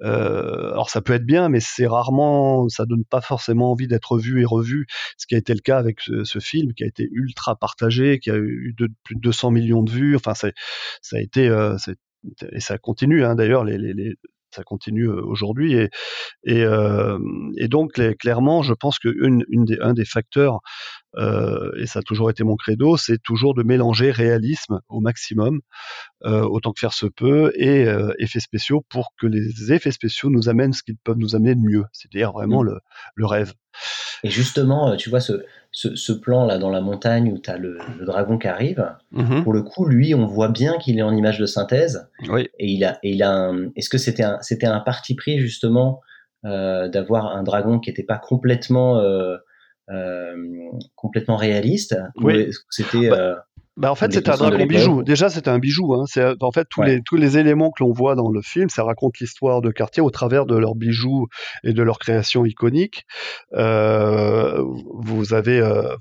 alors 0.00 0.88
ça 0.88 1.02
peut 1.02 1.12
être 1.12 1.26
bien, 1.26 1.48
mais 1.48 1.60
c'est 1.60 1.86
rarement, 1.86 2.68
donne 2.86 3.04
pas 3.04 3.20
forcément 3.20 3.70
envie 3.72 3.88
d'être 3.88 4.18
vu 4.18 4.40
et 4.40 4.44
revu, 4.44 4.86
ce 5.16 5.26
qui 5.26 5.34
a 5.34 5.38
été 5.38 5.54
le 5.54 5.60
cas 5.60 5.78
avec 5.78 6.00
ce, 6.00 6.38
film 6.38 6.74
qui 6.74 6.84
a 6.84 6.86
été 6.86 7.08
ultra 7.10 7.56
partagé, 7.56 8.18
qui 8.18 8.30
a 8.30 8.36
eu 8.36 8.74
plus 9.04 9.16
de 9.16 9.20
200 9.20 9.50
millions 9.50 9.82
de 9.82 9.90
vues. 9.90 10.16
Enfin, 10.16 10.34
ça 10.34 10.50
a 11.16 11.20
été 11.20 11.48
euh, 11.48 11.76
et 12.52 12.60
ça 12.60 12.78
continue 12.78 13.24
hein, 13.24 13.34
d'ailleurs 13.34 13.64
ça 14.50 14.62
continue 14.62 15.08
euh, 15.08 15.22
aujourd'hui. 15.22 15.74
Et 15.74 16.64
euh, 16.64 17.18
donc 17.68 18.00
clairement 18.18 18.62
je 18.62 18.72
pense 18.72 18.98
que 18.98 19.08
des, 19.08 19.78
un 19.80 19.92
des 19.92 20.04
facteurs 20.04 20.60
et 21.78 21.86
ça 21.86 22.00
a 22.00 22.02
toujours 22.02 22.30
été 22.30 22.44
mon 22.44 22.56
credo, 22.56 22.96
c'est 22.96 23.18
toujours 23.22 23.54
de 23.54 23.62
mélanger 23.62 24.10
réalisme 24.10 24.80
au 24.88 25.00
maximum, 25.00 25.60
autant 26.24 26.72
que 26.72 26.80
faire 26.80 26.94
se 26.94 27.06
peut, 27.06 27.52
et 27.54 27.84
euh, 27.84 28.12
effets 28.18 28.40
spéciaux 28.40 28.84
pour 28.88 29.12
que 29.20 29.26
les 29.26 29.72
effets 29.72 29.90
spéciaux 29.90 30.30
nous 30.30 30.48
amènent 30.48 30.72
ce 30.72 30.82
qu'ils 30.82 30.96
peuvent 30.96 31.18
nous 31.18 31.36
amener 31.36 31.54
de 31.54 31.60
mieux, 31.60 31.84
c'est-à-dire 31.92 32.32
vraiment 32.32 32.62
mmh. 32.62 32.66
le, 32.66 32.80
le, 33.14 33.26
rêve. 33.26 33.52
Et 34.24 34.30
justement, 34.30 34.96
tu 34.96 35.10
vois, 35.10 35.20
ce, 35.20 35.44
ce, 35.70 35.94
ce 35.94 36.12
plan-là 36.12 36.58
dans 36.58 36.70
la 36.70 36.80
montagne 36.80 37.30
où 37.30 37.38
tu 37.38 37.50
as 37.50 37.58
le, 37.58 37.78
le, 37.98 38.06
dragon 38.06 38.38
qui 38.38 38.48
arrive, 38.48 38.94
mmh 39.12 39.42
pour 39.42 39.52
le 39.52 39.62
coup, 39.62 39.84
lui, 39.84 40.14
on 40.14 40.26
voit 40.26 40.48
bien 40.48 40.78
qu'il 40.78 40.98
est 40.98 41.02
en 41.02 41.14
image 41.14 41.38
de 41.38 41.46
synthèse. 41.46 42.08
Oui. 42.28 42.48
Et 42.58 42.68
il 42.68 42.84
a, 42.84 42.98
et 43.02 43.10
il 43.10 43.22
a 43.22 43.52
est-ce 43.76 43.90
que 43.90 43.98
c'était 43.98 44.24
un, 44.24 44.38
c'était 44.40 44.66
un 44.66 44.80
parti 44.80 45.14
pris 45.14 45.38
justement 45.38 46.00
euh, 46.44 46.88
d'avoir 46.88 47.36
un 47.36 47.42
dragon 47.42 47.78
qui 47.78 47.90
n'était 47.90 48.02
pas 48.02 48.18
complètement 48.18 48.98
euh, 48.98 49.36
euh, 49.90 50.34
complètement 50.94 51.36
réaliste 51.36 51.96
Oui. 52.16 52.50
C'était. 52.70 53.08
Bah, 53.08 53.18
euh, 53.18 53.34
bah 53.76 53.90
en 53.90 53.94
fait, 53.94 54.12
c'était 54.12 54.30
un 54.30 54.36
dragon 54.36 54.64
bijou. 54.64 55.02
Déjà, 55.02 55.28
c'était 55.28 55.50
un 55.50 55.58
bijou. 55.58 55.94
Hein. 55.94 56.04
C'est 56.06 56.42
en 56.42 56.50
fait 56.50 56.66
tous 56.70 56.82
les 56.82 57.02
tous 57.02 57.16
les 57.16 57.36
éléments 57.36 57.70
que 57.70 57.84
l'on 57.84 57.92
voit 57.92 58.14
dans 58.14 58.30
le 58.30 58.40
film, 58.40 58.70
ça 58.70 58.84
raconte 58.84 59.18
l'histoire 59.18 59.60
de 59.60 59.70
Cartier 59.70 60.02
au 60.02 60.10
travers 60.10 60.46
de 60.46 60.56
leurs 60.56 60.74
bijoux 60.74 61.26
et 61.62 61.74
de 61.74 61.82
leurs 61.82 61.98
créations 61.98 62.46
iconiques. 62.46 63.04
Euh, 63.52 64.62
vous 64.94 65.34
avez, 65.34 65.60
euh, 65.60 65.94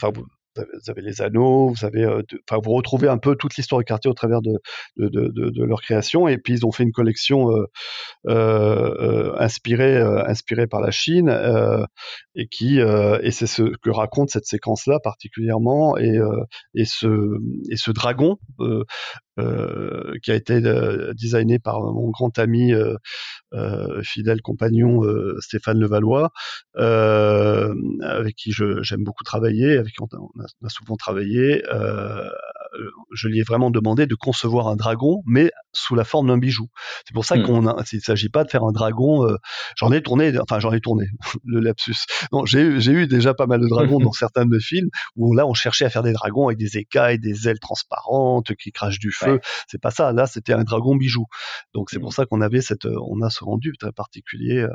vous, 0.55 0.89
avez 0.89 1.01
les 1.01 1.21
anneaux, 1.21 1.69
vous 1.69 1.85
avez, 1.85 2.03
euh, 2.03 2.21
enfin, 2.49 2.59
vous 2.63 2.71
retrouvez 2.73 3.07
un 3.07 3.17
peu 3.17 3.35
toute 3.35 3.55
l'histoire 3.55 3.79
du 3.79 3.85
quartier 3.85 4.09
au 4.09 4.13
travers 4.13 4.41
de, 4.41 4.59
de, 4.97 5.09
de, 5.09 5.63
leur 5.63 5.81
création. 5.81 6.27
Et 6.27 6.37
puis 6.37 6.53
ils 6.53 6.65
ont 6.65 6.71
fait 6.71 6.83
une 6.83 6.91
collection 6.91 7.51
euh, 7.51 7.65
euh, 8.27 9.33
inspirée, 9.39 9.97
inspirée 9.97 10.67
par 10.67 10.81
la 10.81 10.91
Chine 10.91 11.29
et 12.35 12.47
qui, 12.47 12.79
et 12.79 13.31
c'est 13.31 13.47
ce 13.47 13.63
que 13.81 13.89
raconte 13.89 14.29
cette 14.29 14.45
séquence-là 14.45 14.99
particulièrement. 15.03 15.97
Et, 15.97 16.19
et 16.73 16.85
ce, 16.85 17.37
et 17.69 17.77
ce 17.77 17.91
dragon 17.91 18.37
qui 19.37 20.31
a 20.31 20.35
été 20.35 20.53
euh, 20.53 21.13
designé 21.13 21.59
par 21.59 21.81
mon 21.81 22.09
grand 22.09 22.37
ami 22.39 22.73
euh, 22.73 24.01
fidèle 24.03 24.41
compagnon 24.41 25.01
Stéphane 25.39 25.79
Levallois, 25.79 26.31
avec 26.75 28.35
qui 28.35 28.51
j'aime 28.51 29.03
beaucoup 29.03 29.23
travailler, 29.23 29.77
avec 29.77 29.93
qui 29.93 30.01
on 30.01 30.07
a, 30.07 30.69
souvent 30.69 30.95
travaillé. 30.95 31.63
Je 33.13 33.27
lui 33.27 33.39
ai 33.39 33.43
vraiment 33.43 33.71
demandé 33.71 34.07
de 34.07 34.15
concevoir 34.15 34.67
un 34.67 34.75
dragon, 34.75 35.21
mais 35.25 35.51
sous 35.73 35.95
la 35.95 36.03
forme 36.03 36.27
d'un 36.27 36.37
bijou. 36.37 36.67
C'est 37.05 37.13
pour 37.13 37.25
ça 37.25 37.35
mmh. 37.35 37.43
qu'on 37.43 37.75
il 37.91 38.01
s'agit 38.01 38.29
pas 38.29 38.43
de 38.43 38.49
faire 38.49 38.63
un 38.63 38.71
dragon. 38.71 39.27
j'en 39.75 39.91
ai 39.91 40.01
tourné, 40.01 40.33
enfin 40.39 40.59
j'en 40.59 40.71
ai 40.71 40.81
tourné 40.81 41.05
le 41.45 41.59
lapsus. 41.59 41.95
Non, 42.31 42.45
j'ai 42.45 42.61
eu 42.61 43.07
déjà 43.07 43.33
pas 43.33 43.47
mal 43.47 43.61
de 43.61 43.67
dragons 43.67 43.99
dans 43.99 44.11
certains 44.11 44.45
de 44.45 44.49
mes 44.49 44.59
films 44.59 44.89
où 45.15 45.33
là 45.33 45.45
on 45.45 45.53
cherchait 45.53 45.85
à 45.85 45.89
faire 45.89 46.03
des 46.03 46.13
dragons 46.13 46.47
avec 46.47 46.57
des 46.57 46.77
écailles, 46.77 47.19
des 47.19 47.47
ailes 47.47 47.59
transparentes 47.59 48.55
qui 48.55 48.71
crachent 48.71 48.99
du 48.99 49.11
feu 49.11 49.39
c'est 49.67 49.81
pas 49.81 49.91
ça. 49.91 50.11
Là, 50.13 50.27
c'était 50.27 50.53
un 50.53 50.63
dragon 50.63 50.95
bijou. 50.95 51.25
Donc 51.73 51.89
c'est 51.89 51.99
pour 51.99 52.09
mmh. 52.09 52.13
ça 52.13 52.25
qu'on 52.25 52.41
avait 52.41 52.61
cette, 52.61 52.85
euh, 52.85 52.97
on 53.07 53.21
a 53.21 53.29
ce 53.29 53.43
rendu 53.43 53.73
très 53.77 53.91
particulier 53.91 54.59
euh, 54.59 54.69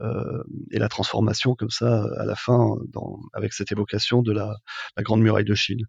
euh, 0.00 0.42
et 0.70 0.78
la 0.78 0.88
transformation 0.88 1.54
comme 1.54 1.70
ça 1.70 2.04
à 2.18 2.24
la 2.24 2.34
fin, 2.34 2.76
dans, 2.92 3.18
avec 3.32 3.52
cette 3.52 3.72
évocation 3.72 4.22
de 4.22 4.32
la, 4.32 4.56
la 4.96 5.02
grande 5.02 5.20
muraille 5.20 5.44
de 5.44 5.54
Chine. 5.54 5.86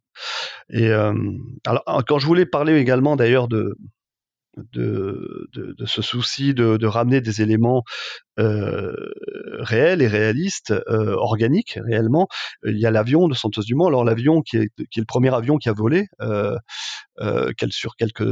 Et 0.69 0.89
alors 1.65 1.83
quand 2.07 2.19
je 2.19 2.25
voulais 2.25 2.45
parler 2.45 2.77
également 2.77 3.15
d'ailleurs 3.15 3.47
de 3.47 3.75
de, 4.73 5.47
de, 5.53 5.85
ce 5.85 6.01
souci 6.01 6.53
de, 6.53 6.77
de, 6.77 6.87
ramener 6.87 7.21
des 7.21 7.41
éléments 7.41 7.83
euh, 8.39 8.93
réels 9.59 10.01
et 10.01 10.07
réalistes, 10.07 10.71
euh, 10.71 11.15
organiques 11.15 11.79
réellement. 11.83 12.27
Il 12.65 12.77
y 12.77 12.85
a 12.85 12.91
l'avion 12.91 13.27
de 13.27 13.35
Santos 13.35 13.63
Dumont. 13.63 13.87
Alors 13.87 14.03
l'avion 14.03 14.41
qui 14.41 14.57
est, 14.57 14.69
qui 14.89 14.99
est 14.99 15.01
le 15.01 15.05
premier 15.05 15.33
avion 15.33 15.57
qui 15.57 15.69
a 15.69 15.73
volé, 15.73 16.07
euh, 16.21 16.57
euh, 17.21 17.51
sur 17.69 17.95
quelques 17.95 18.27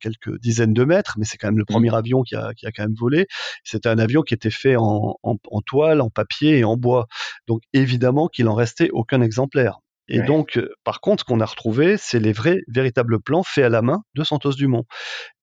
quelques 0.00 0.38
dizaines 0.40 0.74
de 0.74 0.84
mètres, 0.84 1.16
mais 1.18 1.24
c'est 1.24 1.36
quand 1.38 1.48
même 1.48 1.58
le 1.58 1.64
premier 1.64 1.94
avion 1.94 2.22
qui 2.22 2.36
a, 2.36 2.52
qui 2.54 2.66
a 2.66 2.72
quand 2.72 2.82
même 2.82 2.96
volé. 2.98 3.26
C'était 3.64 3.88
un 3.88 3.98
avion 3.98 4.22
qui 4.22 4.34
était 4.34 4.50
fait 4.50 4.76
en, 4.76 5.16
en, 5.22 5.36
en 5.50 5.60
toile, 5.62 6.00
en 6.00 6.10
papier 6.10 6.58
et 6.58 6.64
en 6.64 6.76
bois. 6.76 7.06
Donc 7.48 7.62
évidemment 7.72 8.28
qu'il 8.28 8.48
en 8.48 8.54
restait 8.54 8.90
aucun 8.92 9.20
exemplaire. 9.22 9.80
Et 10.10 10.22
donc, 10.22 10.58
euh, 10.58 10.68
par 10.84 11.00
contre, 11.00 11.20
ce 11.20 11.24
qu'on 11.24 11.40
a 11.40 11.46
retrouvé, 11.46 11.96
c'est 11.96 12.18
les 12.18 12.32
vrais, 12.32 12.58
véritables 12.68 13.20
plans 13.20 13.44
faits 13.44 13.64
à 13.64 13.68
la 13.68 13.80
main 13.80 14.02
de 14.14 14.24
Santos 14.24 14.54
Dumont. 14.54 14.84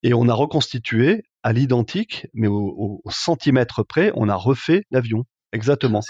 Et 0.04 0.14
on 0.14 0.28
a 0.28 0.34
reconstitué 0.34 1.24
à 1.42 1.54
l'identique, 1.54 2.28
mais 2.34 2.48
au, 2.48 3.02
au, 3.04 3.10
centimètre 3.10 3.84
près, 3.84 4.12
on 4.16 4.28
a 4.28 4.36
refait 4.36 4.84
l'avion. 4.92 5.24
Exactement. 5.54 6.02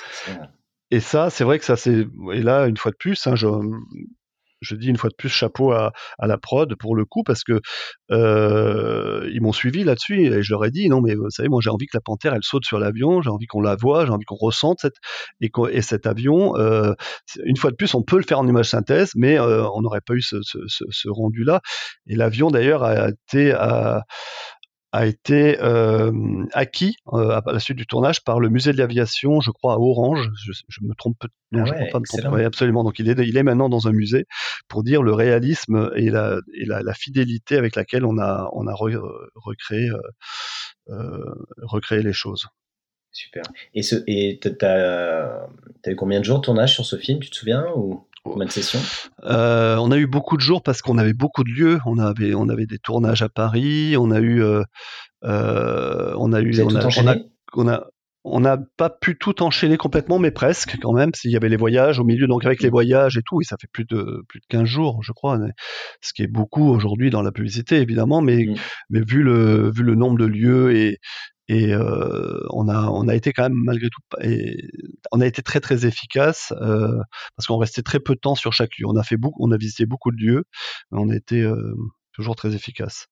Et 0.89 0.99
ça, 0.99 1.29
c'est 1.29 1.43
vrai 1.43 1.59
que 1.59 1.65
ça, 1.65 1.75
c'est. 1.75 2.07
Et 2.33 2.41
là, 2.41 2.65
une 2.65 2.77
fois 2.77 2.91
de 2.91 2.97
plus, 2.97 3.27
hein, 3.27 3.35
je, 3.35 3.47
je 4.61 4.75
dis 4.75 4.87
une 4.87 4.97
fois 4.97 5.09
de 5.09 5.15
plus 5.15 5.29
chapeau 5.29 5.71
à, 5.71 5.91
la 6.19 6.37
prod 6.37 6.75
pour 6.75 6.95
le 6.95 7.05
coup 7.05 7.23
parce 7.23 7.43
que 7.43 7.61
euh, 8.11 9.29
ils 9.33 9.41
m'ont 9.41 9.51
suivi 9.51 9.83
là-dessus 9.83 10.21
et 10.21 10.43
je 10.43 10.51
leur 10.51 10.65
ai 10.65 10.71
dit 10.71 10.89
non 10.89 11.01
mais 11.01 11.15
vous 11.15 11.29
savez 11.29 11.49
moi 11.49 11.59
j'ai 11.63 11.69
envie 11.69 11.85
que 11.85 11.95
la 11.95 12.01
panthère 12.01 12.33
elle 12.33 12.43
saute 12.43 12.65
sur 12.65 12.79
l'avion 12.79 13.21
j'ai 13.21 13.29
envie 13.29 13.45
qu'on 13.45 13.61
la 13.61 13.75
voit 13.75 14.05
j'ai 14.05 14.11
envie 14.11 14.25
qu'on 14.25 14.35
ressente 14.35 14.79
cette 14.81 14.95
et, 15.41 15.51
et 15.71 15.81
cet 15.81 16.07
avion 16.07 16.57
euh, 16.57 16.93
une 17.45 17.57
fois 17.57 17.71
de 17.71 17.75
plus 17.75 17.93
on 17.93 18.03
peut 18.03 18.17
le 18.17 18.23
faire 18.23 18.39
en 18.39 18.47
image 18.47 18.69
synthèse 18.69 19.11
mais 19.15 19.39
euh, 19.39 19.67
on 19.73 19.81
n'aurait 19.81 20.01
pas 20.01 20.13
eu 20.13 20.21
ce, 20.21 20.37
ce, 20.41 20.57
ce, 20.67 21.09
rendu 21.09 21.43
là 21.43 21.61
et 22.07 22.15
l'avion 22.15 22.49
d'ailleurs 22.49 22.83
a 22.83 23.09
été 23.09 23.51
à, 23.51 24.03
a 24.97 25.05
été 25.05 25.61
euh, 25.61 26.11
acquis 26.53 26.95
euh, 27.13 27.39
à 27.39 27.51
la 27.51 27.59
suite 27.59 27.77
du 27.77 27.85
tournage 27.85 28.23
par 28.23 28.39
le 28.39 28.49
musée 28.49 28.73
de 28.73 28.77
l'aviation, 28.77 29.41
je 29.41 29.51
crois 29.51 29.73
à 29.73 29.77
Orange. 29.77 30.27
Je, 30.43 30.51
je 30.67 30.79
me 30.83 30.93
trompe 30.95 31.17
peut 31.19 31.29
non, 31.51 31.61
ah 31.61 31.65
je 31.65 31.71
ne 31.71 31.75
crois 31.77 31.87
pas 31.91 31.99
me 31.99 32.05
tromper. 32.05 32.43
absolument. 32.43 32.83
Donc 32.83 32.99
il 32.99 33.09
est, 33.09 33.27
il 33.27 33.37
est 33.37 33.43
maintenant 33.43 33.69
dans 33.69 33.87
un 33.87 33.91
musée 33.91 34.25
pour 34.67 34.83
dire 34.83 35.03
le 35.03 35.13
réalisme 35.13 35.91
et 35.95 36.09
la, 36.09 36.39
et 36.53 36.65
la, 36.65 36.81
la 36.81 36.93
fidélité 36.93 37.57
avec 37.57 37.75
laquelle 37.75 38.05
on 38.05 38.17
a, 38.17 38.49
on 38.53 38.67
a 38.67 38.73
recréé, 38.73 39.89
euh, 40.89 41.35
recréé 41.61 42.01
les 42.01 42.13
choses. 42.13 42.47
Super. 43.11 43.43
Et 43.73 43.81
tu 43.81 43.95
et 44.07 44.39
t'as, 44.39 45.47
as 45.85 45.91
eu 45.91 45.95
combien 45.95 46.19
de 46.19 46.25
jours 46.25 46.39
de 46.39 46.43
tournage 46.45 46.73
sur 46.73 46.85
ce 46.85 46.97
film 46.97 47.19
Tu 47.19 47.29
te 47.29 47.35
souviens 47.35 47.65
ou? 47.75 48.03
Combien 48.31 48.45
de 48.45 48.51
sessions 48.51 48.79
euh, 49.23 49.77
On 49.77 49.91
a 49.91 49.97
eu 49.97 50.07
beaucoup 50.07 50.37
de 50.37 50.41
jours 50.41 50.63
parce 50.63 50.81
qu'on 50.81 50.97
avait 50.97 51.13
beaucoup 51.13 51.43
de 51.43 51.49
lieux. 51.49 51.79
On 51.85 51.97
avait, 51.97 52.33
on 52.33 52.49
avait 52.49 52.65
des 52.65 52.79
tournages 52.79 53.21
à 53.21 53.29
Paris. 53.29 53.95
On 53.97 54.11
a 54.11 54.19
eu, 54.19 54.41
euh, 54.41 54.63
euh 55.23 56.13
on 56.17 56.33
a 56.33 56.41
eu, 56.41 56.61
on 56.61 56.75
a, 56.75 57.17
on 57.53 57.67
a, 57.67 57.83
on 58.29 58.39
n'a 58.41 58.57
pas 58.77 58.89
pu 58.89 59.17
tout 59.17 59.41
enchaîner 59.41 59.77
complètement, 59.77 60.19
mais 60.19 60.31
presque 60.31 60.77
quand 60.81 60.93
même. 60.93 61.11
S'il 61.13 61.31
y 61.31 61.37
avait 61.37 61.49
les 61.49 61.57
voyages 61.57 61.99
au 61.99 62.03
milieu, 62.03 62.27
donc 62.27 62.45
avec 62.45 62.61
les 62.61 62.69
voyages 62.69 63.17
et 63.17 63.21
tout, 63.25 63.41
et 63.41 63.45
ça 63.45 63.55
fait 63.59 63.69
plus 63.71 63.85
de 63.85 64.23
plus 64.27 64.39
de 64.39 64.45
15 64.49 64.65
jours, 64.65 65.01
je 65.01 65.13
crois, 65.13 65.39
ce 66.01 66.13
qui 66.13 66.23
est 66.23 66.27
beaucoup 66.27 66.69
aujourd'hui 66.69 67.09
dans 67.09 67.21
la 67.21 67.31
publicité 67.31 67.77
évidemment, 67.77 68.21
mais 68.21 68.45
mm. 68.45 68.55
mais 68.89 69.01
vu 69.01 69.23
le 69.23 69.71
vu 69.71 69.83
le 69.83 69.95
nombre 69.95 70.17
de 70.17 70.25
lieux 70.25 70.75
et 70.75 70.97
et 71.47 71.73
euh, 71.73 72.39
on 72.51 72.67
a 72.67 72.87
on 72.89 73.07
a 73.07 73.15
été 73.15 73.33
quand 73.33 73.43
même 73.43 73.53
malgré 73.63 73.89
tout 73.89 74.01
et 74.21 74.57
on 75.11 75.21
a 75.21 75.25
été 75.25 75.41
très 75.41 75.59
très 75.59 75.85
efficace 75.85 76.53
euh, 76.61 76.97
parce 77.35 77.47
qu'on 77.47 77.57
restait 77.57 77.83
très 77.83 77.99
peu 77.99 78.15
de 78.15 78.19
temps 78.19 78.35
sur 78.35 78.53
chaque 78.53 78.77
lieu. 78.77 78.85
On 78.87 78.95
a 78.97 79.03
fait 79.03 79.17
beaucoup, 79.17 79.45
on 79.45 79.51
a 79.51 79.57
visité 79.57 79.85
beaucoup 79.85 80.11
de 80.11 80.17
lieux, 80.17 80.43
mais 80.91 80.99
on 80.99 81.09
a 81.09 81.15
été 81.15 81.41
euh, 81.41 81.75
toujours 82.17 82.35
très 82.35 82.55
efficace. 82.55 83.07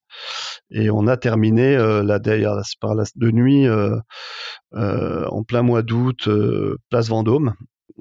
Et 0.71 0.89
on 0.89 1.07
a 1.07 1.15
terminé 1.15 1.75
euh, 1.77 2.03
la 2.03 2.19
d'ailleurs 2.19 2.61
par 2.81 2.95
la, 2.95 3.03
de 3.15 3.31
nuit 3.31 3.67
euh, 3.67 3.97
euh, 4.73 5.27
en 5.27 5.43
plein 5.43 5.61
mois 5.61 5.83
d'août, 5.83 6.27
place 6.89 7.09
Vendôme, 7.09 7.53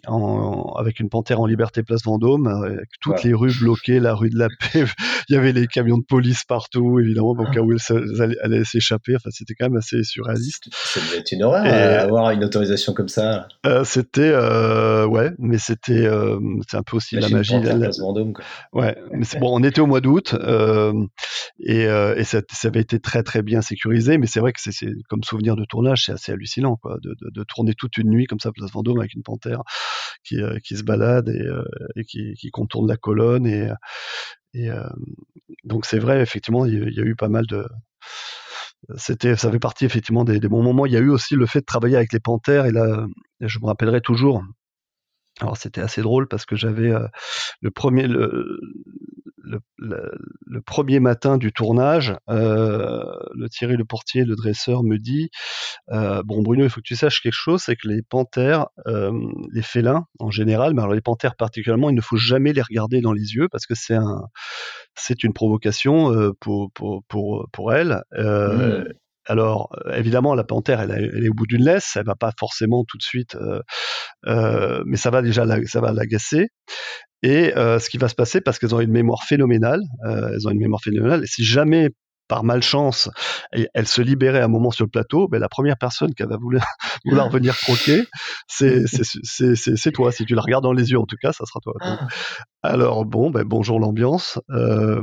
en, 0.07 0.75
avec 0.77 1.01
une 1.01 1.09
panthère 1.09 1.41
en 1.41 1.47
liberté 1.47 1.83
place 1.83 2.05
Vendôme, 2.05 2.47
avec 2.47 2.89
toutes 3.01 3.23
les 3.23 3.35
rues 3.35 3.53
bloquées, 3.59 4.01
la 4.01 4.15
rue 4.15 4.31
de 4.31 4.39
la 4.39 4.49
Paix, 4.49 4.85
il 5.29 5.35
y 5.35 5.39
avait 5.39 5.53
les 5.53 5.67
camions 5.67 5.99
de 5.99 6.05
police 6.05 6.45
partout, 6.45 7.01
évidemment, 7.01 7.31
au 7.31 7.45
cas 7.51 7.61
où 7.61 7.73
elles, 7.73 8.37
allaient 8.43 8.65
s'échapper. 8.65 9.17
Enfin, 9.17 9.31
c'était 9.33 9.55
quand 9.55 9.67
même 9.67 9.77
assez 9.77 10.03
surréaliste. 10.03 10.69
Ça 10.73 11.01
devait 11.01 11.19
être 11.19 11.33
une 11.33 11.43
horreur 11.43 11.65
euh, 11.67 12.03
avoir 12.03 12.31
une 12.31 12.45
autorisation 12.45 12.93
comme 12.93 13.09
ça. 13.09 13.49
Euh, 13.67 13.85
c'était, 13.85 14.33
euh, 14.33 15.07
ouais, 15.07 15.33
mais 15.39 15.59
c'était, 15.59 16.07
euh, 16.07 16.39
c'est 16.69 16.77
un 16.77 16.83
peu 16.83 16.97
aussi 16.97 17.17
la 17.17 17.29
magie. 17.29 17.61
La, 17.61 17.77
place 17.77 17.99
Vendôme, 17.99 18.33
quoi. 18.33 18.45
Ouais, 18.73 18.97
mais 19.13 19.25
bon, 19.39 19.57
on 19.59 19.63
était 19.63 19.81
au 19.81 19.87
mois 19.87 20.01
d'août 20.01 20.35
euh, 20.35 20.93
et, 21.61 21.83
et 21.83 22.25
ça, 22.25 22.41
ça, 22.51 22.69
avait 22.69 22.81
été 22.81 22.99
très 23.01 23.23
très 23.23 23.43
bien 23.43 23.63
sécurisé, 23.63 24.19
mais 24.19 24.27
c'est 24.27 24.41
vrai 24.41 24.53
que 24.53 24.61
c'est 24.61 24.73
comme 25.09 25.23
souvenir 25.23 25.57
de 25.57 25.65
tournage, 25.65 26.05
c'est 26.05 26.13
assez 26.13 26.33
hallucinant, 26.33 26.77
quoi, 26.77 26.99
de, 27.03 27.15
de, 27.21 27.31
de, 27.31 27.45
tourner 27.45 27.75
toute 27.75 27.97
une 27.99 28.11
nuit 28.11 28.27
comme 28.27 28.41
ça, 28.41 28.51
place 28.53 28.71
Vendôme 28.73 28.99
avec 28.99 29.15
une 29.15 29.23
panthère 29.23 29.63
qui, 30.25 30.41
euh, 30.41 30.59
qui 30.65 30.77
se 30.77 30.83
balade 30.83 31.29
et, 31.29 31.41
euh, 31.41 31.65
et 31.97 32.05
qui, 32.05 32.51
contourne 32.53 32.89
la 32.89 32.97
colonne. 32.97 33.47
Et, 33.47 33.69
et 34.55 34.71
euh, 34.71 34.89
donc 35.65 35.87
c'est 35.87 35.99
vrai, 35.99 36.21
effectivement, 36.21 36.67
il 36.67 36.93
y, 36.95 37.01
a 37.01 37.05
eu 37.05 37.17
pas 37.17 37.29
mal 37.29 37.47
de, 37.47 37.67
c'était 38.97 39.37
ça 39.37 39.51
fait 39.51 39.59
partie 39.59 39.85
effectivement 39.85 40.25
des, 40.25 40.41
des, 40.41 40.49
bons 40.49 40.63
moments 40.63 40.85
il 40.85 40.93
y 40.93 40.97
a 40.97 41.01
eu 41.01 41.09
aussi 41.09 41.37
le 41.37 41.47
fait 41.47 41.61
de 41.61 41.65
travailler 41.65 41.97
avec 41.97 42.13
les 42.13 42.21
panthères 42.21 42.67
et 42.67 42.71
là 42.71 43.07
je 43.41 43.59
me 43.59 43.67
rappellerai 43.67 44.03
toujours 44.03 44.43
alors 45.41 45.57
c'était 45.57 45.81
assez 45.81 46.03
drôle 46.03 46.29
parce 46.29 46.47
que 46.47 46.57
j'avais 46.57 46.93
le 47.61 47.71
premier 47.71 48.07
le, 48.07 48.61
le, 49.79 50.13
le, 50.47 50.61
premier 50.63 51.01
matin 51.01 51.37
du 51.37 51.53
tournage, 51.53 52.17
euh, 52.31 53.05
le 53.35 53.49
Thierry 53.49 53.77
le 53.77 53.85
portier, 53.85 54.25
le 54.25 54.37
dresseur 54.37 54.83
me 54.83 54.97
dit 54.97 55.31
euh, 55.91 56.23
bon 56.25 56.43
Bruno, 56.43 56.65
il 56.65 56.71
faut 56.71 56.81
que 56.81 56.87
tu 56.87 56.97
saches 56.97 57.21
quelque 57.21 57.33
chose, 57.33 57.63
c'est 57.63 57.77
que 57.77 57.89
les 57.89 58.03
panthères, 58.03 58.67
euh, 58.87 59.13
les 59.53 59.63
félins 59.63 60.07
en 60.19 60.31
général, 60.31 60.75
mais 60.75 60.83
alors 60.83 60.95
les 60.95 61.01
panthères 61.01 61.37
particulièrement, 61.37 61.91
il 61.91 61.97
ne 61.97 62.01
faut 62.01 62.17
jamais 62.17 62.53
les 62.53 62.63
regarder 62.63 63.01
dans 63.01 63.13
les 63.13 63.35
yeux 63.35 63.49
parce 63.49 63.67
que 63.67 63.75
c'est 63.75 63.95
un 63.95 64.23
c'est 64.95 65.25
une 65.25 65.33
provocation 65.33 66.13
euh, 66.13 66.33
pour, 66.41 66.71
pour, 66.73 67.03
pour, 67.09 67.49
pour 67.53 67.73
elles. 67.73 68.03
Euh, 68.15 68.85
mmh. 68.85 68.93
Alors, 69.27 69.75
évidemment, 69.95 70.35
la 70.35 70.45
panthère, 70.45 70.81
elle, 70.81 70.91
elle 70.91 71.25
est 71.25 71.29
au 71.29 71.35
bout 71.35 71.47
d'une 71.47 71.65
laisse, 71.65 71.97
elle 71.97 72.05
va 72.05 72.15
pas 72.15 72.33
forcément 72.39 72.85
tout 72.87 72.99
de 72.99 73.03
suite, 73.03 73.37
euh, 73.37 73.61
euh, 74.27 74.83
mais 74.87 74.97
ça 74.97 75.11
va 75.11 75.23
déjà, 75.23 75.47
ça 75.67 75.81
va 75.81 75.93
l'agacer. 75.93 76.49
Et 77.23 77.57
euh, 77.57 77.79
ce 77.79 77.89
qui 77.89 77.97
va 77.97 78.09
se 78.09 78.15
passer, 78.15 78.41
parce 78.41 78.59
qu'elles 78.59 78.75
ont 78.75 78.81
une 78.81 78.93
mémoire 78.93 79.25
phénoménale, 79.25 79.81
euh, 80.07 80.33
elles 80.35 80.47
ont 80.47 80.51
une 80.51 80.59
mémoire 80.59 80.83
phénoménale, 80.83 81.25
et 81.25 81.27
si 81.27 81.45
jamais 81.45 81.91
par 82.29 82.43
malchance, 82.43 83.11
elle 83.53 83.87
se 83.87 84.01
libérait 84.01 84.41
à 84.41 84.47
un 84.47 84.49
moment 84.49 84.71
sur 84.71 84.87
le 84.87 84.91
plateau, 84.91 85.29
ben 85.29 85.39
la 85.39 85.49
première 85.49 85.77
personne 85.77 86.15
qui 86.15 86.23
va 86.23 86.37
vouloir, 86.39 86.65
vouloir 87.05 87.29
venir 87.29 87.55
croquer, 87.57 88.05
c'est 88.49 89.93
toi. 89.93 90.11
Si 90.11 90.25
tu 90.25 90.35
la 90.35 90.41
regardes 90.41 90.65
dans 90.65 90.73
les 90.73 90.91
yeux, 90.91 90.99
en 90.99 91.05
tout 91.05 91.17
cas, 91.21 91.33
ça 91.33 91.45
sera 91.45 91.61
toi. 91.63 91.75
Ah. 91.81 92.09
alors 92.63 93.05
bon, 93.05 93.31
ben 93.31 93.45
bonjour 93.45 93.79
l'ambiance. 93.79 94.39
Euh, 94.51 95.03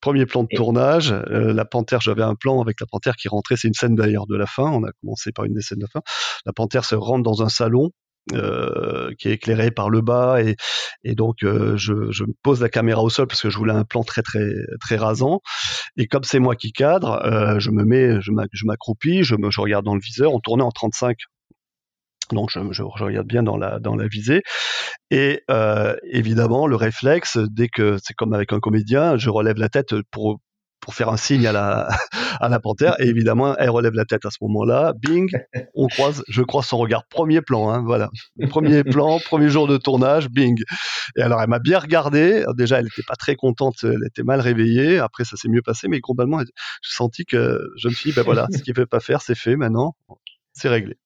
premier 0.00 0.26
plan 0.26 0.42
de 0.42 0.48
tournage, 0.54 1.12
euh, 1.12 1.52
la 1.52 1.64
panthère, 1.64 2.00
j'avais 2.00 2.22
un 2.22 2.34
plan 2.34 2.60
avec 2.60 2.80
la 2.80 2.86
panthère 2.86 3.16
qui 3.16 3.28
rentrait, 3.28 3.56
c'est 3.56 3.68
une 3.68 3.74
scène 3.74 3.94
d'ailleurs 3.94 4.26
de 4.26 4.36
la 4.36 4.46
fin, 4.46 4.70
on 4.70 4.84
a 4.84 4.90
commencé 5.00 5.32
par 5.32 5.44
une 5.44 5.54
des 5.54 5.62
scènes 5.62 5.78
de 5.78 5.84
la 5.84 5.88
fin. 5.88 6.02
La 6.44 6.52
panthère 6.52 6.84
se 6.84 6.94
rentre 6.94 7.22
dans 7.22 7.42
un 7.42 7.48
salon, 7.48 7.90
euh, 8.32 9.12
qui 9.20 9.28
est 9.28 9.34
éclairé 9.34 9.70
par 9.70 9.88
le 9.88 10.00
bas 10.00 10.42
et, 10.42 10.56
et 11.04 11.14
donc 11.14 11.44
euh, 11.44 11.76
je, 11.76 12.10
je 12.10 12.24
pose 12.42 12.60
la 12.60 12.68
caméra 12.68 13.00
au 13.00 13.08
sol 13.08 13.28
parce 13.28 13.40
que 13.40 13.50
je 13.50 13.56
voulais 13.56 13.72
un 13.72 13.84
plan 13.84 14.02
très 14.02 14.22
très 14.22 14.50
très 14.80 14.96
rasant 14.96 15.42
et 15.96 16.08
comme 16.08 16.24
c'est 16.24 16.40
moi 16.40 16.56
qui 16.56 16.72
cadre 16.72 17.24
euh, 17.24 17.60
je 17.60 17.70
me 17.70 17.84
mets 17.84 18.20
je 18.20 18.64
m'accroupis 18.64 19.22
je, 19.22 19.36
je 19.48 19.60
regarde 19.60 19.84
dans 19.84 19.94
le 19.94 20.00
viseur 20.00 20.34
on 20.34 20.40
tournait 20.40 20.64
en 20.64 20.72
35 20.72 21.16
donc 22.32 22.50
je, 22.50 22.82
regarde 22.82 23.26
bien 23.26 23.42
dans 23.42 23.56
la 23.56 24.06
visée 24.08 24.42
et 25.10 25.42
euh, 25.50 25.94
évidemment 26.10 26.66
le 26.66 26.76
réflexe 26.76 27.38
dès 27.50 27.68
que 27.68 27.98
c'est 28.02 28.14
comme 28.14 28.32
avec 28.32 28.52
un 28.52 28.60
comédien 28.60 29.16
je 29.16 29.30
relève 29.30 29.56
la 29.56 29.68
tête 29.68 29.94
pour 30.10 30.40
faire 30.90 31.08
un 31.08 31.16
signe 31.16 31.46
à 31.48 31.52
la, 31.52 32.60
panthère. 32.60 32.94
Et 33.00 33.08
évidemment, 33.08 33.56
elle 33.56 33.70
relève 33.70 33.94
la 33.94 34.04
tête 34.04 34.24
à 34.24 34.30
ce 34.30 34.38
moment-là. 34.42 34.92
Bing, 34.96 35.28
on 35.74 35.88
croise, 35.88 36.22
je 36.28 36.42
croise 36.42 36.66
son 36.66 36.78
regard. 36.78 37.02
Premier 37.10 37.40
plan, 37.40 37.70
hein, 37.70 37.82
voilà. 37.84 38.08
Premier 38.50 38.84
plan, 38.84 39.18
premier 39.18 39.48
jour 39.48 39.66
de 39.66 39.78
tournage, 39.78 40.28
bing. 40.28 40.56
Et 41.16 41.22
alors, 41.22 41.42
elle 41.42 41.48
m'a 41.48 41.58
bien 41.58 41.80
regardé. 41.80 42.44
Déjà, 42.56 42.78
elle 42.78 42.84
n'était 42.84 43.02
pas 43.02 43.16
très 43.16 43.34
contente, 43.34 43.74
elle 43.82 44.04
était 44.06 44.22
mal 44.22 44.40
réveillée. 44.40 44.98
Après, 45.00 45.24
ça 45.24 45.36
s'est 45.36 45.48
mieux 45.48 45.62
passé, 45.62 45.88
mais 45.88 45.98
globalement, 45.98 46.38
j'ai 46.38 46.46
senti 46.82 47.24
que 47.24 47.58
je 47.78 47.88
me 47.88 47.92
suis 47.92 48.10
dit, 48.10 48.16
ben 48.16 48.22
voilà, 48.22 48.46
ce 48.52 48.58
qu'il 48.62 48.74
ne 48.74 48.80
veut 48.80 48.86
pas 48.86 49.00
faire, 49.00 49.22
c'est 49.22 49.34
fait 49.34 49.56
maintenant 49.56 49.96
c'est 50.56 50.68
réglé. 50.68 50.96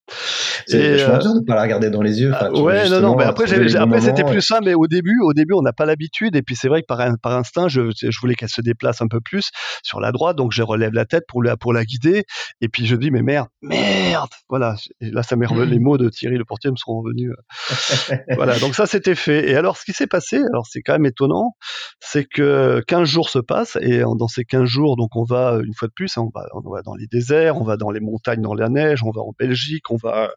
C'est 0.70 0.96
vachement 0.96 1.18
dur 1.18 1.34
de 1.40 1.44
pas 1.44 1.54
la 1.54 1.62
regarder 1.62 1.90
dans 1.90 2.02
les 2.02 2.20
yeux. 2.20 2.32
Enfin, 2.32 2.50
ouais, 2.50 2.88
non, 2.88 3.00
non, 3.00 3.16
mais 3.16 3.24
après, 3.24 3.44
après 3.76 4.00
c'était 4.00 4.24
plus 4.24 4.42
ça, 4.42 4.60
mais 4.64 4.74
au 4.74 4.86
début, 4.86 5.18
au 5.22 5.32
début, 5.32 5.54
on 5.54 5.62
n'a 5.62 5.72
pas 5.72 5.86
l'habitude, 5.86 6.36
et 6.36 6.42
puis 6.42 6.56
c'est 6.56 6.68
vrai 6.68 6.82
que 6.82 6.86
par, 6.86 7.00
par 7.22 7.36
instinct, 7.36 7.68
je, 7.68 7.90
je 7.96 8.20
voulais 8.20 8.34
qu'elle 8.34 8.48
se 8.48 8.60
déplace 8.60 9.02
un 9.02 9.08
peu 9.08 9.20
plus 9.20 9.50
sur 9.82 10.00
la 10.00 10.12
droite, 10.12 10.36
donc 10.36 10.52
je 10.52 10.62
relève 10.62 10.92
la 10.92 11.04
tête 11.04 11.24
pour 11.28 11.42
la, 11.42 11.56
pour 11.56 11.72
la 11.72 11.84
guider, 11.84 12.24
et 12.60 12.68
puis 12.68 12.86
je 12.86 12.96
dis, 12.96 13.10
mais 13.10 13.22
merde, 13.22 13.48
merde, 13.62 14.30
voilà. 14.48 14.76
Et 15.00 15.10
là, 15.10 15.22
ça 15.22 15.36
m'est 15.36 15.46
les 15.66 15.78
mots 15.78 15.98
de 15.98 16.08
Thierry 16.08 16.36
le 16.36 16.44
portier 16.44 16.70
me 16.70 16.76
sont 16.76 17.00
revenus. 17.00 17.30
Euh. 17.30 18.16
voilà, 18.34 18.58
donc 18.58 18.74
ça, 18.74 18.86
c'était 18.86 19.14
fait. 19.14 19.50
Et 19.50 19.56
alors, 19.56 19.76
ce 19.76 19.84
qui 19.84 19.92
s'est 19.92 20.06
passé, 20.06 20.36
alors 20.52 20.66
c'est 20.66 20.82
quand 20.82 20.92
même 20.92 21.06
étonnant, 21.06 21.56
c'est 22.00 22.24
que 22.24 22.82
15 22.86 23.08
jours 23.08 23.28
se 23.28 23.38
passent, 23.38 23.76
et 23.80 24.00
dans 24.00 24.28
ces 24.28 24.44
15 24.44 24.64
jours, 24.64 24.96
donc 24.96 25.16
on 25.16 25.24
va, 25.24 25.58
une 25.64 25.74
fois 25.74 25.88
de 25.88 25.92
plus, 25.92 26.16
hein, 26.16 26.22
on 26.22 26.38
va, 26.38 26.46
on 26.54 26.70
va 26.70 26.82
dans 26.82 26.94
les 26.94 27.06
déserts, 27.06 27.56
on 27.56 27.64
va 27.64 27.76
dans 27.76 27.90
les 27.90 28.00
montagnes, 28.00 28.42
dans 28.42 28.54
la 28.54 28.68
neige, 28.68 29.02
on 29.02 29.10
va 29.10 29.22
en 29.22 29.32
Belgique, 29.38 29.90
on 29.90 29.96
va 29.96 30.24
euh, 30.24 30.28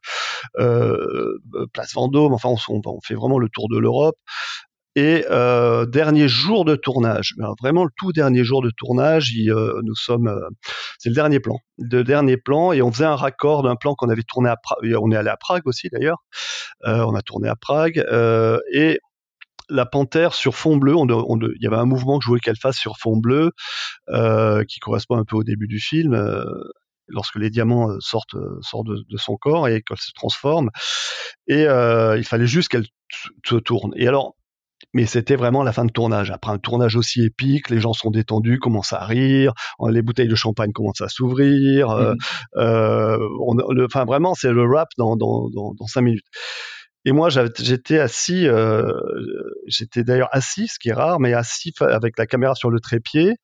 place 1.74 1.94
Vendôme, 1.94 2.34
enfin 2.34 2.50
on, 2.50 3.00
fait 3.04 3.16
vraiment 3.16 3.40
le 3.40 3.50
tour 3.50 3.68
de 3.70 3.78
l'Europe. 3.78 4.18
Et 4.96 5.26
euh, 5.32 5.88
dernier 5.88 6.28
jour 6.28 6.66
de 6.66 6.76
tournage, 6.76 7.34
vraiment 7.60 7.84
le 7.84 7.90
tout 7.98 8.12
dernier 8.12 8.44
jour 8.44 8.62
de 8.62 8.70
tournage, 8.70 9.34
euh, 9.48 9.82
nous 9.84 9.96
sommes, 9.96 10.28
euh, 10.28 10.48
c'est 11.00 11.10
le 11.10 11.16
dernier 11.16 11.40
plan, 11.40 11.58
le 11.80 12.04
dernier 12.04 12.38
plan, 12.38 12.74
et 12.74 12.84
on 12.84 12.92
faisait 12.92 13.06
un 13.06 13.16
raccord 13.16 13.64
d'un 13.64 13.76
plan 13.76 13.96
qu'on 13.96 14.10
avait 14.10 14.22
tourné 14.22 14.50
à 14.50 14.56
Prague, 14.56 14.96
on 15.02 15.12
est 15.12 15.16
allé 15.16 15.30
à 15.30 15.38
Prague 15.38 15.64
aussi 15.66 15.90
d'ailleurs, 15.92 16.24
euh, 16.86 17.04
on 17.08 17.16
a 17.16 17.24
tourné 17.24 17.50
à 17.50 17.56
Prague, 17.56 18.06
et 18.72 19.00
la 19.70 19.86
panthère 19.88 20.36
sur 20.36 20.54
fond 20.54 20.78
bleu, 20.78 20.94
il 20.96 21.64
y 21.64 21.66
avait 21.66 21.78
un 21.78 21.86
mouvement 21.86 22.20
que 22.20 22.26
je 22.26 22.28
voulais 22.28 22.42
qu'elle 22.42 22.60
fasse 22.60 22.78
sur 22.78 22.98
fond 22.98 23.18
bleu, 23.18 23.50
qui 24.68 24.80
correspond 24.80 25.18
un 25.18 25.26
peu 25.26 25.38
au 25.38 25.44
début 25.44 25.68
du 25.68 25.80
film, 25.80 26.14
lorsque 27.08 27.36
les 27.36 27.50
diamants 27.50 27.90
euh, 27.90 27.98
sortent, 28.00 28.36
euh, 28.36 28.60
sortent 28.62 28.88
de, 28.88 29.18
son 29.18 29.36
corps 29.38 29.68
et 29.68 29.82
qu'elle 29.82 29.98
se 29.98 30.12
transforme. 30.14 30.70
Et 31.48 31.66
euh, 31.68 32.18
il 32.18 32.26
fallait 32.26 32.48
juste 32.48 32.70
qu'elle 32.70 32.86
se 33.46 33.56
tourne. 33.56 33.94
Et 33.96 34.08
alors, 34.08 34.36
mais 34.94 35.06
c'était 35.06 35.36
vraiment 35.36 35.64
la 35.64 35.72
fin 35.72 35.86
de 35.86 35.92
tournage. 35.92 36.30
Après 36.30 36.52
un 36.52 36.58
tournage 36.58 36.96
aussi 36.96 37.24
épique, 37.24 37.70
les 37.70 37.80
gens 37.80 37.94
sont 37.94 38.12
détendus, 38.12 38.60
commencent 38.60 38.94
à 38.94 39.06
rire, 39.06 39.54
les 39.90 40.02
bouteilles 40.02 40.28
de 40.28 40.36
champagne 40.36 40.72
commencent 40.72 41.02
à 41.02 41.10
s'ouvrir. 41.10 41.90
Mmh. 41.90 42.16
enfin, 43.86 44.06
vraiment, 44.06 44.36
c'est 44.36 44.52
le 44.52 44.66
rap 44.66 44.90
dans, 44.98 45.16
dans, 45.16 45.50
dans, 45.50 45.74
dans 45.74 45.88
cinq 45.88 46.02
minutes. 46.02 46.26
Et 47.06 47.12
moi, 47.12 47.30
j'étais 47.30 48.00
assis, 48.00 48.48
euh, 48.48 48.94
j'étais 49.68 50.04
d'ailleurs 50.04 50.30
assis, 50.32 50.68
ce 50.68 50.80
qui 50.80 50.90
est 50.90 50.94
rare, 50.94 51.20
mais 51.20 51.34
assis 51.34 51.74
avec 51.82 52.18
la 52.18 52.26
caméra 52.26 52.56
sur 52.56 52.70
le 52.70 52.80
trépied, 52.80 53.36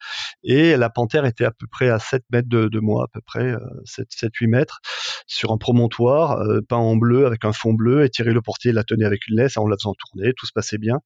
et 0.43 0.78
la 0.78 0.89
panthère 0.89 1.26
était 1.26 1.43
à 1.43 1.51
peu 1.51 1.68
près 1.70 1.89
à 1.89 1.99
7 1.99 2.24
mètres 2.32 2.47
de, 2.47 2.80
moi, 2.80 3.03
à 3.03 3.07
peu 3.12 3.20
près 3.26 3.53
7-8 3.86 4.45
euh, 4.45 4.47
mètres, 4.47 4.80
sur 5.28 5.51
un 5.51 5.57
promontoire 5.57 6.39
euh, 6.39 6.62
peint 6.62 6.78
en 6.78 6.95
bleu 6.95 7.26
avec 7.26 7.43
un 7.43 7.51
fond 7.51 7.74
bleu, 7.74 8.05
et 8.05 8.10
Thierry 8.10 8.32
Le 8.32 8.41
Portier 8.41 8.72
la 8.72 8.84
tenait 8.84 9.05
avec 9.05 9.28
une 9.28 9.38
laisse 9.38 9.57
en 9.57 9.68
la 9.68 9.76
faisant 9.76 9.93
tourner, 9.93 10.32
tout 10.38 10.45
se 10.45 10.53
passait 10.53 10.78
bien. 10.78 10.99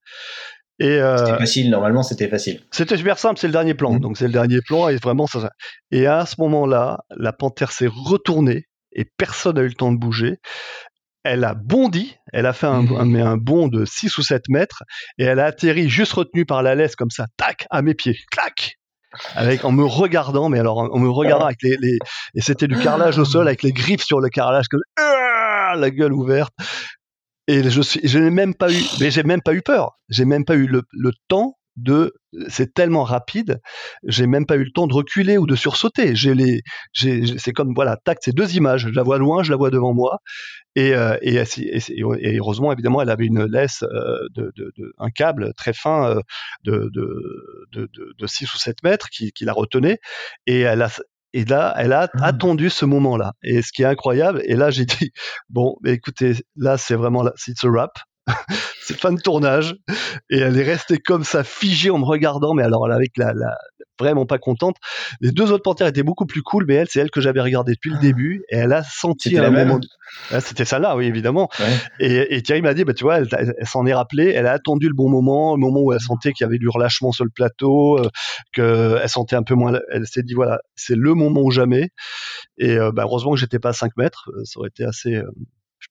Et 0.78 1.00
euh, 1.00 1.16
c'était 1.18 1.38
facile, 1.38 1.70
normalement 1.70 2.02
c'était 2.02 2.28
facile. 2.28 2.60
C'était 2.70 2.96
super 2.96 3.18
simple, 3.18 3.38
c'est 3.38 3.46
le 3.46 3.52
dernier 3.52 3.74
plan, 3.74 3.92
mmh. 3.92 4.00
donc 4.00 4.16
c'est 4.16 4.26
le 4.26 4.32
dernier 4.32 4.60
plan, 4.60 4.88
et 4.88 4.96
vraiment 4.96 5.26
ça. 5.26 5.50
Et 5.90 6.06
à 6.06 6.24
ce 6.26 6.36
moment-là, 6.38 7.00
la 7.16 7.32
panthère 7.32 7.72
s'est 7.72 7.90
retournée, 7.90 8.66
et 8.92 9.04
personne 9.16 9.56
n'a 9.56 9.62
eu 9.62 9.68
le 9.68 9.74
temps 9.74 9.92
de 9.92 9.98
bouger 9.98 10.38
elle 11.24 11.44
a 11.44 11.54
bondi, 11.54 12.16
elle 12.32 12.46
a 12.46 12.52
fait 12.52 12.66
un, 12.66 12.82
mmh. 12.82 13.16
un, 13.16 13.36
bond 13.36 13.68
de 13.68 13.84
6 13.84 14.16
ou 14.18 14.22
7 14.22 14.42
mètres, 14.48 14.82
et 15.18 15.24
elle 15.24 15.40
a 15.40 15.46
atterri 15.46 15.88
juste 15.88 16.12
retenue 16.12 16.44
par 16.44 16.62
la 16.62 16.74
laisse 16.74 16.96
comme 16.96 17.10
ça, 17.10 17.26
tac, 17.36 17.66
à 17.70 17.82
mes 17.82 17.94
pieds, 17.94 18.18
clac 18.30 18.78
avec 19.34 19.64
en 19.64 19.72
me 19.72 19.84
regardant, 19.84 20.48
mais 20.48 20.58
alors 20.58 20.78
en 20.78 20.98
me 20.98 21.08
regardant 21.08 21.46
avec 21.46 21.62
les, 21.62 21.76
les 21.80 21.98
et 22.34 22.40
c'était 22.40 22.66
du 22.66 22.76
carrelage 22.78 23.18
au 23.18 23.24
sol 23.24 23.46
avec 23.46 23.62
les 23.62 23.72
griffes 23.72 24.02
sur 24.02 24.20
le 24.20 24.28
carrelage 24.28 24.66
comme 24.68 24.82
ah, 24.96 25.74
la 25.76 25.90
gueule 25.90 26.12
ouverte. 26.12 26.52
Et 27.46 27.68
je 27.68 27.80
suis, 27.82 28.00
je 28.02 28.18
n'ai 28.18 28.30
même 28.30 28.54
pas 28.54 28.72
eu, 28.72 28.82
mais 29.00 29.10
j'ai 29.10 29.22
même 29.22 29.42
pas 29.42 29.52
eu 29.52 29.62
peur. 29.62 29.92
J'ai 30.08 30.24
même 30.24 30.44
pas 30.44 30.54
eu 30.54 30.66
le, 30.66 30.82
le 30.92 31.12
temps 31.28 31.56
de 31.76 32.12
c'est 32.48 32.74
tellement 32.74 33.04
rapide, 33.04 33.60
j'ai 34.04 34.26
même 34.26 34.46
pas 34.46 34.56
eu 34.56 34.64
le 34.64 34.70
temps 34.72 34.86
de 34.86 34.94
reculer 34.94 35.38
ou 35.38 35.46
de 35.46 35.54
sursauter. 35.54 36.16
J'ai 36.16 36.34
les, 36.34 36.62
j'ai, 36.92 37.38
c'est 37.38 37.52
comme 37.52 37.72
voilà, 37.74 37.96
tac, 37.96 38.18
c'est 38.22 38.34
deux 38.34 38.56
images. 38.56 38.88
Je 38.88 38.94
la 38.94 39.02
vois 39.02 39.18
loin, 39.18 39.42
je 39.42 39.50
la 39.50 39.56
vois 39.56 39.70
devant 39.70 39.94
moi, 39.94 40.18
et, 40.76 40.94
euh, 40.94 41.16
et, 41.22 41.36
et, 41.36 42.38
heureusement 42.38 42.72
évidemment, 42.72 43.02
elle 43.02 43.10
avait 43.10 43.26
une 43.26 43.44
laisse 43.44 43.82
euh, 43.82 44.18
de, 44.34 44.52
de, 44.56 44.72
de, 44.76 44.92
un 44.98 45.10
câble 45.10 45.52
très 45.54 45.72
fin 45.72 46.10
euh, 46.10 46.20
de, 46.64 46.90
de, 46.92 47.88
de, 48.18 48.26
6 48.26 48.52
ou 48.52 48.58
7 48.58 48.82
mètres 48.82 49.08
qui, 49.08 49.32
qui 49.32 49.44
la 49.44 49.52
retenait, 49.52 49.98
et 50.46 50.60
elle 50.60 50.82
a 50.82 50.90
et 51.34 51.44
là, 51.44 51.74
elle 51.76 51.92
a 51.92 52.08
ah. 52.14 52.26
attendu 52.26 52.70
ce 52.70 52.84
moment-là. 52.84 53.32
Et 53.42 53.60
ce 53.60 53.72
qui 53.72 53.82
est 53.82 53.86
incroyable, 53.86 54.40
et 54.44 54.54
là, 54.54 54.70
j'ai 54.70 54.84
dit, 54.86 55.10
bon, 55.50 55.76
écoutez, 55.84 56.34
là, 56.54 56.78
c'est 56.78 56.94
vraiment, 56.94 57.24
c'est 57.34 57.52
a 57.64 57.68
wrap. 57.68 57.98
c'est 58.80 58.98
fin 58.98 59.12
de 59.12 59.20
tournage. 59.20 59.76
Et 60.30 60.38
elle 60.38 60.58
est 60.58 60.64
restée 60.64 60.98
comme 60.98 61.24
ça 61.24 61.44
figée 61.44 61.90
en 61.90 61.98
me 61.98 62.04
regardant 62.04 62.54
mais 62.54 62.62
alors 62.62 62.90
avec 62.90 63.12
la, 63.16 63.32
la 63.32 63.56
vraiment 63.98 64.26
pas 64.26 64.38
contente. 64.38 64.76
Les 65.20 65.30
deux 65.30 65.52
autres 65.52 65.62
panthères 65.62 65.86
étaient 65.86 66.02
beaucoup 66.02 66.26
plus 66.26 66.42
cool 66.42 66.64
mais 66.66 66.74
elle 66.74 66.88
c'est 66.88 67.00
elle 67.00 67.10
que 67.10 67.20
j'avais 67.20 67.40
regardé 67.40 67.72
depuis 67.72 67.90
le 67.90 67.96
ah. 67.98 68.02
début. 68.02 68.42
Et 68.50 68.56
elle 68.56 68.72
a 68.72 68.82
senti 68.82 69.36
un 69.38 69.50
moment 69.50 69.80
ah, 70.30 70.40
c'était 70.40 70.64
ça 70.64 70.78
là 70.78 70.96
oui 70.96 71.06
évidemment. 71.06 71.48
Et, 71.98 72.36
et, 72.36 72.42
Thierry 72.42 72.62
m'a 72.62 72.74
dit 72.74 72.84
bah 72.84 72.94
tu 72.94 73.04
vois 73.04 73.18
elle, 73.18 73.54
s'en 73.62 73.86
est 73.86 73.94
rappelée 73.94 74.32
elle 74.34 74.46
a 74.46 74.52
attendu 74.52 74.88
le 74.88 74.94
bon 74.94 75.08
moment 75.08 75.54
le 75.54 75.60
moment 75.60 75.80
où 75.80 75.92
elle 75.92 76.00
sentait 76.00 76.32
qu'il 76.32 76.44
y 76.44 76.48
avait 76.48 76.58
du 76.58 76.68
relâchement 76.68 77.12
sur 77.12 77.24
le 77.24 77.30
plateau 77.30 77.98
euh, 77.98 78.08
que 78.52 78.98
elle 79.02 79.08
sentait 79.08 79.36
un 79.36 79.42
peu 79.42 79.54
moins 79.54 79.78
elle 79.90 80.06
s'est 80.06 80.22
dit 80.22 80.34
voilà 80.34 80.60
c'est 80.76 80.96
le 80.96 81.14
moment 81.14 81.40
ou 81.42 81.50
jamais. 81.50 81.90
Et 82.58 82.76
euh, 82.76 82.92
bah, 82.92 83.04
heureusement 83.04 83.32
que 83.32 83.38
j'étais 83.38 83.58
pas 83.58 83.70
à 83.70 83.72
5 83.72 83.96
mètres 83.96 84.30
euh, 84.34 84.44
ça 84.44 84.60
aurait 84.60 84.68
été 84.68 84.84
assez 84.84 85.20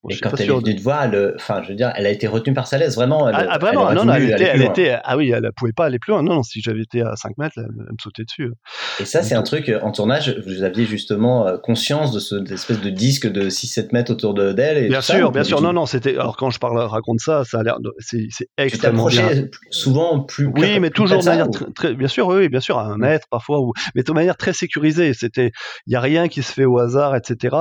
et 0.09 0.17
quand 0.17 0.31
elle 0.37 0.49
est 0.49 0.53
venue 0.53 0.75
te 0.75 0.81
voir, 0.81 1.09
enfin, 1.35 1.61
je 1.63 1.69
veux 1.69 1.75
dire, 1.75 1.93
elle 1.95 2.05
a 2.05 2.09
été 2.09 2.27
retenue 2.27 2.53
par 2.53 2.67
sa 2.67 2.77
laisse, 2.77 2.95
vraiment. 2.95 3.29
Elle, 3.29 3.35
ah, 3.35 3.45
ah 3.49 3.57
vraiment, 3.57 3.93
non, 3.93 4.05
non, 4.05 4.13
elle, 4.13 4.31
était, 4.31 4.43
elle 4.43 4.61
était, 4.61 4.97
ah 5.03 5.17
oui, 5.17 5.31
elle 5.31 5.49
pouvait 5.55 5.71
pas 5.71 5.85
aller 5.85 5.99
plus 5.99 6.11
loin. 6.11 6.23
Non, 6.23 6.35
non 6.35 6.43
si 6.43 6.61
j'avais 6.61 6.81
été 6.81 7.01
à 7.01 7.15
5 7.15 7.37
mètres, 7.37 7.55
elle, 7.57 7.63
me 7.63 7.97
sautait 8.01 8.23
dessus. 8.23 8.51
Et 8.99 9.05
ça, 9.05 9.23
c'est 9.23 9.35
un 9.35 9.43
truc, 9.43 9.71
en 9.81 9.91
tournage, 9.91 10.35
vous 10.45 10.63
aviez 10.63 10.85
justement 10.85 11.47
euh, 11.47 11.57
conscience 11.57 12.11
de 12.11 12.19
cette 12.19 12.51
espèce 12.51 12.81
de 12.81 12.89
disque 12.89 13.31
de 13.31 13.49
6-7 13.49 13.89
mètres 13.93 14.11
autour 14.11 14.33
d'elle. 14.33 14.89
Bien 14.89 15.01
sûr, 15.01 15.31
bien 15.31 15.43
sûr. 15.43 15.61
Non, 15.61 15.73
non, 15.73 15.85
c'était, 15.85 16.17
alors 16.17 16.37
quand 16.37 16.49
je 16.49 16.59
parle, 16.59 16.79
raconte 16.79 17.19
ça, 17.19 17.43
ça 17.45 17.59
a 17.59 17.63
l'air, 17.63 17.77
c'est, 17.99 18.27
c'est 18.29 18.47
extrêmement 18.57 19.07
bien. 19.07 19.29
souvent 19.69 20.19
plus. 20.19 20.47
Oui, 20.47 20.79
mais 20.79 20.89
toujours 20.89 21.19
de 21.19 21.25
manière 21.25 21.47
très, 21.75 21.93
bien 21.93 22.07
sûr, 22.07 22.27
oui, 22.27 22.49
bien 22.49 22.59
sûr, 22.59 22.77
à 22.77 22.85
un 22.85 22.97
mètre 22.97 23.27
parfois, 23.29 23.59
ou, 23.59 23.73
mais 23.95 24.03
de 24.03 24.11
manière 24.11 24.37
très 24.37 24.53
sécurisée. 24.53 25.13
C'était, 25.13 25.51
il 25.87 25.93
y 25.93 25.95
a 25.95 26.01
rien 26.01 26.27
qui 26.27 26.43
se 26.43 26.51
fait 26.51 26.65
au 26.65 26.79
hasard, 26.79 27.15
etc. 27.15 27.55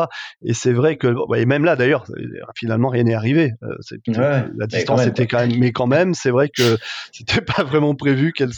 Et 0.44 0.54
c'est 0.54 0.72
vrai 0.72 0.96
que, 0.96 1.14
et 1.36 1.46
même 1.46 1.64
là 1.64 1.76
d'ailleurs, 1.76 2.04
finalement 2.56 2.88
rien 2.88 3.04
n'est 3.04 3.14
arrivé. 3.14 3.52
Euh, 3.62 4.48
la 4.56 4.66
distance 4.66 5.06
était 5.06 5.26
quand 5.26 5.46
même, 5.46 5.58
mais 5.58 5.72
quand 5.72 5.86
même, 5.86 6.14
c'est 6.14 6.30
vrai 6.30 6.48
que 6.48 6.76
c'était 7.12 7.40
pas 7.40 7.62
vraiment 7.62 7.94
prévu 7.94 8.32
qu'elle, 8.32 8.50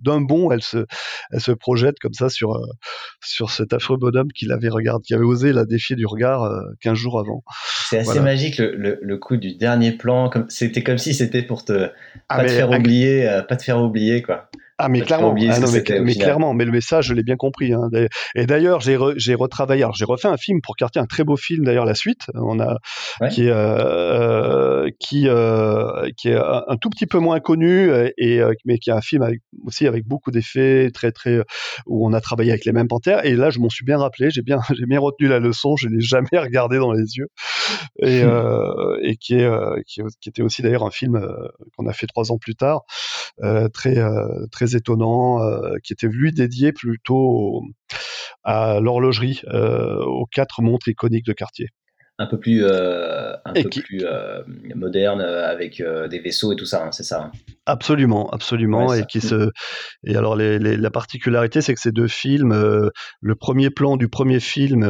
d'un 0.00 0.20
bond, 0.20 0.50
elle 0.50 0.62
se, 0.62 0.86
elle 1.30 1.40
se 1.40 1.52
projette 1.52 1.98
comme 1.98 2.14
ça 2.14 2.28
sur 2.28 2.54
euh, 2.54 2.66
sur 3.22 3.50
cet 3.50 3.72
affreux 3.72 3.96
bonhomme 3.96 4.32
qui 4.32 4.46
l'avait 4.46 4.68
regardé, 4.68 5.02
qui 5.04 5.14
avait 5.14 5.24
osé 5.24 5.52
la 5.52 5.64
défier 5.64 5.96
du 5.96 6.06
regard 6.06 6.50
15 6.80 6.92
euh, 6.92 6.94
jours 6.94 7.18
avant. 7.18 7.44
C'est 7.88 7.98
assez 7.98 8.20
magique 8.20 8.58
le, 8.58 8.98
le, 9.00 9.18
coup 9.18 9.36
du 9.36 9.54
dernier 9.54 9.92
plan. 9.92 10.28
Comme 10.28 10.46
c'était 10.48 10.82
comme 10.82 10.98
si 10.98 11.14
c'était 11.14 11.42
pour 11.42 11.64
te 11.64 11.90
ah, 12.28 12.36
pas 12.36 12.44
te 12.44 12.50
faire 12.50 12.70
oublier, 12.70 13.40
pas 13.48 13.56
te 13.56 13.62
faire 13.62 13.82
oublier 13.82 14.22
quoi. 14.22 14.48
Ah 14.76 14.88
mais 14.88 15.02
clairement, 15.02 15.34
ah, 15.50 15.60
non, 15.60 15.70
mais, 15.70 16.00
mais 16.00 16.14
clairement, 16.14 16.52
mais 16.52 16.64
le 16.64 16.72
message, 16.72 17.06
je 17.06 17.14
l'ai 17.14 17.22
bien 17.22 17.36
compris. 17.36 17.72
Hein. 17.72 17.88
Et 18.34 18.46
d'ailleurs, 18.46 18.80
j'ai 18.80 18.98
j'ai 19.16 19.34
retravaillé, 19.34 19.86
j'ai 19.94 20.04
refait 20.04 20.26
un 20.26 20.36
film 20.36 20.60
pour 20.60 20.74
Cartier, 20.74 21.00
un 21.00 21.06
très 21.06 21.22
beau 21.22 21.36
film 21.36 21.64
d'ailleurs, 21.64 21.84
la 21.84 21.94
suite. 21.94 22.26
On 22.34 22.58
a 22.58 22.78
qui 23.30 23.46
est 23.46 23.52
euh, 23.52 24.90
qui 24.98 25.28
euh, 25.28 26.10
qui 26.16 26.28
est 26.28 26.36
un, 26.36 26.76
tout 26.80 26.90
petit 26.90 27.06
peu 27.06 27.18
moins 27.18 27.38
connu 27.38 27.88
et 28.18 28.40
euh, 28.40 28.52
mais 28.64 28.78
qui 28.78 28.90
est 28.90 28.92
un 28.92 29.00
film 29.00 29.22
avec, 29.22 29.40
aussi 29.64 29.86
avec 29.86 30.06
beaucoup 30.06 30.32
d'effets, 30.32 30.90
très 30.92 31.12
très 31.12 31.38
où 31.86 32.06
on 32.06 32.12
a 32.12 32.20
travaillé 32.20 32.50
avec 32.50 32.64
les 32.64 32.72
mêmes 32.72 32.88
panthères. 32.88 33.24
Et 33.24 33.34
là, 33.34 33.50
je 33.50 33.60
m'en 33.60 33.68
suis 33.68 33.84
bien 33.84 33.98
rappelé, 33.98 34.30
j'ai 34.30 34.42
bien 34.42 34.58
j'ai 34.76 34.86
bien 34.86 34.98
retenu 34.98 35.28
la 35.28 35.38
leçon, 35.38 35.76
je 35.76 35.88
l'ai 35.88 36.00
jamais 36.00 36.28
regardé 36.32 36.78
dans 36.78 36.92
les 36.92 37.16
yeux 37.16 37.28
et 38.02 38.22
euh, 38.24 38.98
et 39.02 39.16
qui 39.16 39.34
est 39.34 39.48
qui, 39.86 40.02
qui, 40.20 40.28
était 40.28 40.42
aussi 40.42 40.62
d'ailleurs 40.62 40.84
un 40.84 40.90
film 40.90 41.24
qu'on 41.76 41.86
a 41.86 41.92
fait 41.92 42.06
trois 42.06 42.32
ans 42.32 42.38
plus 42.38 42.56
tard, 42.56 42.82
très 43.72 43.96
très 44.50 44.63
étonnant, 44.66 45.42
euh, 45.42 45.76
qui 45.82 45.92
était 45.92 46.08
lui 46.08 46.32
dédié 46.32 46.72
plutôt 46.72 47.62
à 48.42 48.80
l'horlogerie, 48.80 49.42
euh, 49.48 50.02
aux 50.04 50.26
quatre 50.26 50.62
montres 50.62 50.88
iconiques 50.88 51.26
de 51.26 51.32
Cartier 51.32 51.68
un 52.18 52.26
peu 52.26 52.38
plus, 52.38 52.62
euh, 52.64 53.32
un 53.44 53.52
peu 53.54 53.68
plus 53.68 54.04
moderne 54.76 55.20
avec 55.20 55.82
des 55.82 56.20
vaisseaux 56.20 56.52
et 56.52 56.56
tout 56.56 56.64
ça, 56.64 56.84
hein, 56.84 56.92
c'est 56.92 57.02
ça. 57.02 57.24
Hein. 57.24 57.32
Absolument, 57.66 58.30
absolument, 58.30 58.94
et 58.94 59.04
qui 59.04 59.20
se. 59.20 59.50
Et 60.04 60.14
alors 60.14 60.36
la 60.36 60.90
particularité, 60.90 61.60
c'est 61.60 61.74
que 61.74 61.80
ces 61.80 61.90
deux 61.90 62.06
films, 62.06 62.54
le 63.20 63.34
premier 63.34 63.70
plan 63.70 63.96
du 63.96 64.08
premier 64.08 64.38
film 64.38 64.88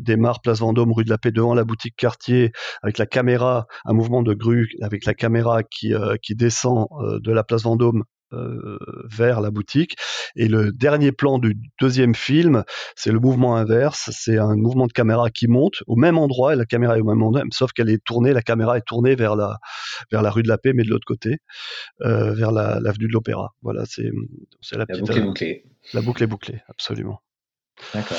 démarre 0.00 0.40
place 0.40 0.58
Vendôme, 0.58 0.92
rue 0.92 1.04
de 1.04 1.10
la 1.10 1.18
Paix 1.18 1.30
devant 1.30 1.54
la 1.54 1.62
boutique 1.62 1.94
Cartier, 1.96 2.50
avec 2.82 2.98
la 2.98 3.06
caméra, 3.06 3.68
un 3.84 3.92
mouvement 3.92 4.24
de 4.24 4.34
grue, 4.34 4.70
avec 4.82 5.04
la 5.04 5.14
caméra 5.14 5.62
qui 5.62 5.92
qui 6.22 6.34
descend 6.34 6.88
de 7.20 7.32
la 7.32 7.44
place 7.44 7.62
Vendôme 7.62 8.02
vers 8.30 9.40
la 9.40 9.50
boutique. 9.50 9.96
Et 10.36 10.48
le 10.48 10.72
dernier 10.72 11.12
plan 11.12 11.38
du 11.38 11.56
deuxième 11.80 12.14
film, 12.14 12.64
c'est 12.96 13.12
le 13.12 13.20
mouvement 13.20 13.56
inverse. 13.56 14.10
C'est 14.12 14.38
un 14.38 14.56
mouvement 14.56 14.86
de 14.86 14.92
caméra 14.92 15.30
qui 15.30 15.46
monte 15.46 15.82
au 15.86 15.96
même 15.96 16.18
endroit 16.18 16.54
et 16.54 16.56
la 16.56 16.64
caméra 16.64 16.96
est 16.98 17.00
au 17.00 17.04
même 17.04 17.22
endroit, 17.22 17.42
sauf 17.52 17.72
qu'elle 17.72 17.90
est 17.90 18.02
tournée, 18.04 18.32
la 18.32 18.42
caméra 18.42 18.76
est 18.76 18.86
tournée 18.86 19.14
vers 19.14 19.36
la 19.36 19.58
vers 20.10 20.22
la 20.22 20.30
rue 20.30 20.42
de 20.42 20.48
la 20.48 20.58
Paix, 20.58 20.72
mais 20.74 20.82
de 20.82 20.90
l'autre 20.90 21.06
côté, 21.06 21.38
vers 22.00 22.50
l'avenue 22.50 23.06
de 23.06 23.12
l'Opéra. 23.12 23.54
Voilà, 23.62 23.84
c'est 23.86 24.10
la, 24.72 24.78
la 24.78 24.86
petite. 24.86 25.02
Boucle 25.02 25.18
est 25.18 25.22
bouclée. 25.22 25.64
La 25.92 26.00
boucle 26.00 26.22
est 26.22 26.26
bouclée, 26.26 26.60
absolument. 26.68 27.20
D'accord. 27.92 28.18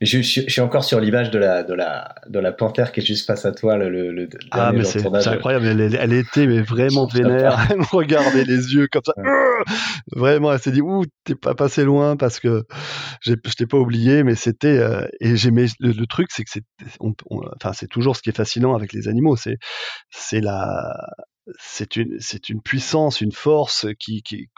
Je, 0.00 0.22
je, 0.22 0.40
je, 0.42 0.48
suis 0.48 0.60
encore 0.60 0.84
sur 0.84 1.00
l'image 1.00 1.30
de 1.30 1.38
la, 1.38 1.62
de, 1.62 1.74
la, 1.74 2.14
de 2.28 2.38
la 2.38 2.52
panthère 2.52 2.92
qui 2.92 3.00
est 3.00 3.04
juste 3.04 3.26
face 3.26 3.44
à 3.44 3.52
toi. 3.52 3.76
Le, 3.76 3.88
le, 3.88 4.28
ah, 4.50 4.72
mais 4.72 4.84
c'est 4.84 5.04
incroyable. 5.04 5.66
Elle, 5.66 5.94
elle, 5.94 6.12
était 6.12 6.46
mais 6.46 6.60
vraiment 6.60 7.06
vénère. 7.06 7.66
Elle 7.70 7.78
me 7.78 7.84
regardait 7.84 8.44
les 8.44 8.74
yeux 8.74 8.88
comme 8.90 9.02
ça. 9.04 9.12
Vraiment, 10.16 10.52
elle 10.52 10.58
s'est 10.58 10.72
dit 10.72 10.80
Ouh, 10.80 11.04
t'es 11.24 11.34
pas 11.34 11.54
passé 11.54 11.84
loin 11.84 12.16
parce 12.16 12.40
que 12.40 12.64
je 13.22 13.34
t'ai 13.34 13.66
pas 13.66 13.78
oublié, 13.78 14.22
mais 14.22 14.34
c'était. 14.34 14.78
Euh, 14.78 15.06
et 15.20 15.36
j'aimais. 15.36 15.66
Le, 15.80 15.92
le, 15.92 16.06
truc, 16.06 16.28
c'est 16.30 16.44
que 16.44 16.50
c'est. 16.50 16.64
Enfin, 17.00 17.72
c'est 17.72 17.88
toujours 17.88 18.16
ce 18.16 18.22
qui 18.22 18.30
est 18.30 18.36
fascinant 18.36 18.74
avec 18.74 18.92
les 18.92 19.08
animaux. 19.08 19.36
C'est 19.36 20.40
la 20.40 20.94
c'est 21.58 21.96
une 21.96 22.18
c'est 22.20 22.48
une 22.48 22.62
puissance, 22.62 23.20
une 23.20 23.32
force 23.32 23.86
qui, 23.98 24.22
qui 24.22 24.48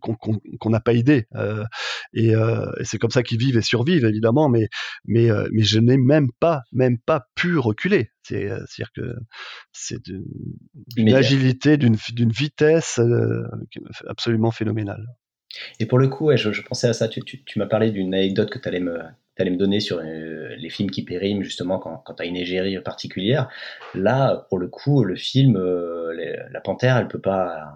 qu'on 0.00 0.70
n'a 0.70 0.80
pas 0.80 0.92
idée. 0.92 1.26
Euh, 1.34 1.64
et, 2.12 2.34
euh, 2.34 2.66
et 2.78 2.84
c'est 2.84 2.98
comme 2.98 3.10
ça 3.10 3.22
qu'ils 3.22 3.38
vivent 3.38 3.56
et 3.56 3.62
survivent 3.62 4.04
évidemment, 4.04 4.48
mais 4.48 4.68
mais 5.04 5.30
euh, 5.30 5.48
mais 5.52 5.62
je 5.62 5.78
n'ai 5.78 5.96
même 5.96 6.30
pas 6.40 6.62
même 6.72 6.98
pas 6.98 7.26
pu 7.34 7.58
reculer. 7.58 8.10
C'est 8.22 8.50
à 8.50 8.60
dire 8.76 8.90
que 8.94 9.14
c'est 9.72 10.02
d'une 10.04 11.14
agilité, 11.14 11.76
d'une 11.76 11.96
d'une 12.12 12.32
vitesse 12.32 13.00
absolument 14.06 14.50
phénoménale. 14.50 15.06
Et 15.78 15.86
pour 15.86 15.98
le 15.98 16.08
coup, 16.08 16.26
ouais, 16.26 16.36
je, 16.36 16.50
je, 16.50 16.62
pensais 16.62 16.88
à 16.88 16.92
ça. 16.92 17.06
Tu, 17.06 17.20
tu, 17.20 17.44
tu 17.44 17.58
m'as 17.60 17.66
parlé 17.66 17.92
d'une 17.92 18.12
anecdote 18.12 18.50
que 18.50 18.58
tu 18.58 18.66
allais 18.66 18.80
me 18.80 18.98
allais 19.42 19.50
me 19.50 19.56
donner 19.56 19.80
sur 19.80 19.98
euh, 19.98 20.54
les 20.56 20.70
films 20.70 20.90
qui 20.90 21.04
périment 21.04 21.42
justement 21.42 21.78
quand, 21.78 21.98
quand 21.98 22.14
tu 22.14 22.24
une 22.24 22.36
égérie 22.36 22.78
particulière. 22.80 23.48
Là, 23.94 24.46
pour 24.48 24.58
le 24.58 24.68
coup, 24.68 25.04
le 25.04 25.16
film, 25.16 25.58
la 26.50 26.60
panthère, 26.60 26.96
elle 26.96 27.08
peut 27.08 27.20
pas, 27.20 27.72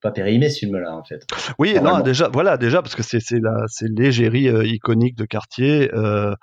pas 0.00 0.10
périmer 0.10 0.48
ce 0.48 0.60
film-là 0.60 0.96
en 0.96 1.04
fait. 1.04 1.26
Oui, 1.58 1.74
non, 1.80 2.00
déjà, 2.00 2.28
voilà, 2.28 2.56
déjà 2.56 2.82
parce 2.82 2.94
que 2.94 3.02
c'est 3.02 3.20
c'est 3.20 3.40
la 3.40 3.64
c'est 3.68 3.88
l'égérie 3.88 4.48
euh, 4.48 4.64
iconique 4.64 5.16
de 5.16 5.24
quartier, 5.24 5.90
euh, 5.94 6.34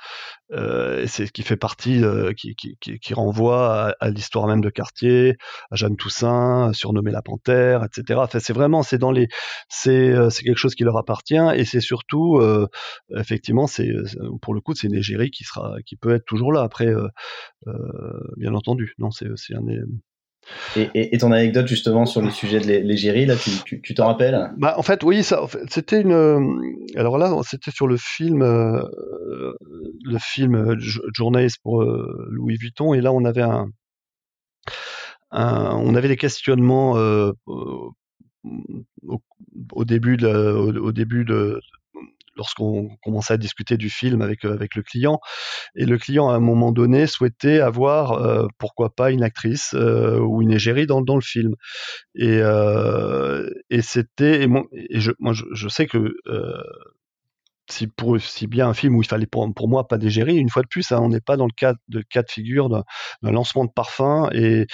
euh, 0.52 1.06
c'est 1.08 1.26
ce 1.26 1.32
qui 1.32 1.42
fait 1.42 1.58
partie, 1.58 2.04
euh, 2.04 2.34
qui, 2.34 2.56
qui, 2.56 2.78
qui, 2.78 3.14
renvoie 3.14 3.88
à, 3.88 3.96
à 4.00 4.10
l'histoire 4.10 4.46
même 4.48 4.62
de 4.62 4.70
quartier, 4.70 5.38
à 5.72 5.76
Jeanne 5.76 5.96
Toussaint, 5.96 6.72
surnommée 6.74 7.12
la 7.12 7.22
Panthère, 7.22 7.84
etc. 7.84 8.20
Enfin, 8.24 8.40
c'est 8.40 8.54
vraiment 8.54 8.84
c'est 8.84 8.98
dans 9.00 9.12
les 9.12 9.28
c'est 9.70 10.12
euh, 10.12 10.30
c'est 10.30 10.44
quelque 10.44 10.58
chose 10.58 10.76
qui 10.76 10.84
leur 10.84 10.98
appartient 10.98 11.36
et 11.56 11.66
c'est 11.66 11.82
surtout 11.82 12.42
effectivement 13.16 13.68
c'est 13.68 13.90
pour 14.42 14.54
le 14.54 14.62
coup 14.62 14.74
c'est 14.76 14.88
une 14.88 14.96
égérie 14.96 15.32
qui 15.32 15.44
sera 15.44 15.78
qui 15.86 15.96
peut 15.96 16.14
être 16.14 16.26
toujours 16.26 16.52
là 16.54 16.62
après 16.62 16.88
bien 18.38 18.54
entendu 18.54 18.94
non 18.98 19.12
c'est 19.12 19.28
c'est 19.36 19.56
un 19.56 19.64
et, 20.76 21.18
ton 21.18 21.32
anecdote 21.32 21.68
justement 21.68 22.06
sur 22.06 22.22
le 22.22 22.30
sujet 22.30 22.60
de 22.60 22.66
l'égérie, 22.66 23.26
là, 23.26 23.36
tu 23.38 23.94
t'en 23.94 24.08
rappelles? 24.08 24.52
Bah, 24.58 24.76
En 24.78 24.84
fait, 24.84 25.04
oui, 25.04 25.24
ça, 25.24 25.42
c'était 25.70 26.02
une. 26.02 26.12
Euh, 26.12 26.40
alors 26.96 27.18
là, 27.18 27.34
c'était 27.44 27.72
sur 27.72 27.88
le 27.88 27.98
film, 27.98 28.42
euh, 28.42 28.84
le 30.04 30.18
film 30.20 30.56
euh, 30.56 30.76
Journaliste 31.16 31.60
pour 31.64 31.84
Louis 31.84 32.58
Vuitton, 32.58 32.94
et 32.94 33.02
là, 33.02 33.12
on 33.12 33.26
avait 33.26 33.42
un, 33.42 33.70
on 35.32 35.96
avait 35.96 36.08
des 36.08 36.18
questionnements 36.18 36.94
au, 37.46 37.94
début 39.86 40.18
au 40.24 40.92
début 40.92 41.26
de, 41.26 41.60
lorsqu'on 42.36 42.90
commençait 43.04 43.34
à 43.34 43.38
discuter 43.38 43.78
du 43.78 43.90
film 43.90 44.22
avec, 44.22 44.46
euh, 44.46 44.54
avec 44.54 44.76
le 44.76 44.84
client. 44.84 45.20
Et 45.76 45.86
le 45.86 45.98
client, 45.98 46.30
à 46.30 46.36
un 46.36 46.40
moment 46.40 46.72
donné, 46.72 47.08
souhaitait 47.08 47.60
avoir, 47.60 48.14
euh, 48.14 48.48
pourquoi 48.58 48.94
pas, 48.94 49.12
une 49.12 49.24
actrice 49.24 49.74
euh, 49.74 50.20
ou 50.20 50.42
une 50.42 50.52
égérie 50.52 50.88
dans, 50.88 51.02
dans 51.02 51.16
le 51.16 51.22
film. 51.22 51.56
Et, 52.16 52.40
et 53.70 53.82
c'était, 53.82 54.44
et, 54.44 54.50
et 54.90 55.00
je, 55.00 55.12
moi, 55.20 55.34
je, 55.34 55.68
sais 55.68 55.86
que 55.86 56.16
si 57.70 57.88
pour 57.88 58.20
si 58.20 58.48
bien 58.48 58.70
un 58.70 58.74
film 58.74 58.96
où 58.96 59.02
il 59.02 59.08
fallait 59.08 59.26
pour, 59.26 59.52
pour 59.54 59.68
moi 59.68 59.88
pas 59.88 59.98
d'égérie, 59.98 60.38
une 60.38 60.50
fois 60.50 60.62
de 60.62 60.68
plus, 60.68 60.92
hein, 60.92 61.00
on 61.02 61.10
n'est 61.10 61.22
pas 61.22 61.38
dans 61.38 61.46
le 61.48 61.54
cas 61.56 61.74
de 61.88 62.02
cas 62.02 62.22
de 62.22 62.30
figure 62.30 62.70
d'un 62.70 63.32
lancement 63.32 63.66
de 63.66 63.72
parfum 63.72 64.30
et 64.34 64.68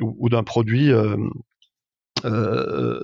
ou, 0.00 0.28
d'un 0.28 0.42
produit 0.42 0.90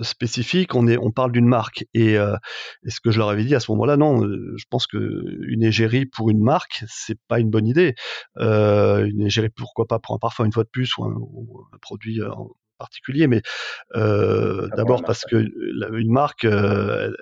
spécifique, 0.03 0.75
on, 0.75 0.87
est, 0.87 0.99
on 0.99 1.11
parle 1.11 1.33
d'une 1.33 1.47
marque. 1.47 1.85
Et, 1.95 2.17
euh, 2.19 2.37
et, 2.85 2.91
ce 2.91 3.01
que 3.01 3.11
je 3.11 3.19
leur 3.19 3.29
avais 3.29 3.45
dit 3.45 3.55
à 3.55 3.61
ce 3.61 3.71
moment-là, 3.73 3.97
non, 3.97 4.25
euh, 4.25 4.55
je 4.57 4.65
pense 4.71 4.87
que 4.87 4.99
une 5.49 5.63
égérie 5.63 6.07
pour 6.07 6.31
une 6.31 6.41
marque, 6.41 6.85
c'est 6.89 7.19
pas 7.29 7.41
une 7.41 7.51
bonne 7.51 7.67
idée. 7.67 7.95
Euh, 8.39 9.07
une 9.07 9.23
égérie, 9.23 9.49
pourquoi 9.51 9.87
pas 9.87 9.99
pour 9.99 10.15
un 10.15 10.19
parfum 10.19 10.45
une 10.45 10.53
fois 10.53 10.65
de 10.65 10.69
plus 10.69 10.97
ou 10.99 11.05
un, 11.05 11.15
ou 11.19 11.65
un 11.73 11.79
produit 11.79 12.23
en 12.23 12.51
particulier, 12.79 13.27
mais 13.27 13.43
euh, 13.97 14.69
d'abord 14.77 15.03
parce 15.03 15.25
que 15.25 15.37
une 15.37 16.13
marque, 16.13 16.45
elle, 16.45 17.17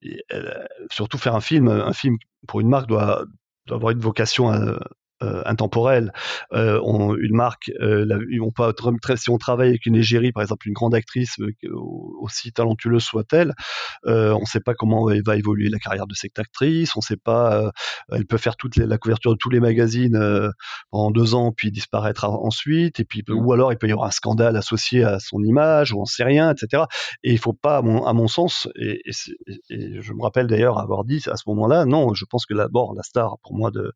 elle, 0.00 0.68
surtout 0.90 1.18
faire 1.18 1.34
un 1.34 1.40
film, 1.40 1.68
un 1.68 1.92
film 1.92 2.16
pour 2.48 2.60
une 2.60 2.68
marque 2.68 2.88
doit, 2.88 3.24
doit 3.66 3.76
avoir 3.76 3.90
une 3.92 4.00
vocation 4.00 4.48
à, 4.48 4.78
euh, 5.22 5.42
intemporel. 5.46 6.12
Euh, 6.52 6.78
on, 6.84 7.16
une 7.16 7.34
marque, 7.34 7.70
euh, 7.80 8.04
la, 8.04 8.18
on 8.42 8.50
peut, 8.50 9.16
si 9.16 9.30
on 9.30 9.38
travaille 9.38 9.68
avec 9.68 9.86
une 9.86 9.96
égérie, 9.96 10.30
par 10.30 10.42
exemple 10.42 10.68
une 10.68 10.74
grande 10.74 10.94
actrice, 10.94 11.36
aussi 12.20 12.52
talentueuse 12.52 13.02
soit-elle, 13.02 13.54
on 14.04 14.40
ne 14.40 14.44
sait 14.44 14.60
pas 14.60 14.74
comment 14.74 15.06
va 15.24 15.36
évoluer 15.36 15.70
la 15.70 15.78
carrière 15.78 16.06
de 16.06 16.14
cette 16.14 16.38
actrice, 16.38 16.94
on 16.96 17.00
ne 17.00 17.04
sait 17.04 17.16
pas, 17.16 17.70
elle 18.12 18.26
peut 18.26 18.36
faire 18.36 18.56
toute 18.56 18.76
la 18.76 18.98
couverture 18.98 19.32
de 19.32 19.38
tous 19.38 19.48
les 19.48 19.60
magazines 19.60 20.20
pendant 20.90 21.10
deux 21.10 21.34
ans, 21.34 21.50
puis 21.50 21.70
disparaître 21.70 22.26
ensuite, 22.26 23.00
et 23.00 23.04
puis 23.04 23.22
mmh. 23.26 23.32
ou 23.32 23.52
alors 23.54 23.72
il 23.72 23.78
peut 23.78 23.88
y 23.88 23.92
avoir 23.92 24.08
un 24.08 24.12
scandale 24.12 24.56
associé 24.56 25.02
à 25.02 25.18
son 25.18 25.42
image, 25.42 25.92
ou 25.92 25.98
on 25.98 26.02
ne 26.02 26.06
sait 26.06 26.24
rien, 26.24 26.52
etc. 26.52 26.84
Et 27.22 27.32
il 27.32 27.38
faut 27.38 27.54
pas, 27.54 27.78
à 27.78 27.82
mon, 27.82 28.04
à 28.04 28.12
mon 28.12 28.28
sens, 28.28 28.68
et, 28.76 29.00
et, 29.06 29.12
et, 29.70 30.02
je 30.02 30.12
me 30.12 30.22
rappelle 30.22 30.46
d'ailleurs 30.46 30.78
avoir 30.78 31.04
dit 31.04 31.22
à 31.26 31.36
ce 31.36 31.44
moment-là, 31.46 31.86
non, 31.86 32.12
je 32.12 32.26
pense 32.26 32.44
que 32.44 32.52
d'abord 32.52 32.94
la 32.94 33.02
star 33.02 33.38
pour 33.42 33.54
moi 33.54 33.70
de 33.70 33.92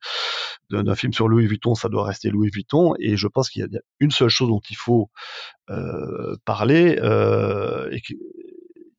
d'un 0.71 0.95
film 0.95 1.10
sur 1.13 1.29
Louis 1.29 1.47
Vuitton, 1.47 1.75
ça 1.75 1.89
doit 1.89 2.05
rester 2.05 2.31
Louis 2.31 2.51
Vuitton. 2.51 2.95
Et 2.99 3.17
je 3.17 3.29
pense 3.29 3.51
qu'il 3.51 3.63
y 3.63 3.65
a 3.65 3.81
une 4.01 4.11
seule 4.11 4.29
chose 4.29 4.49
dont 4.49 4.61
il 4.71 4.77
faut 4.77 5.11
euh, 5.71 6.37
parler, 6.45 6.99
euh, 7.03 7.91
et 7.91 8.03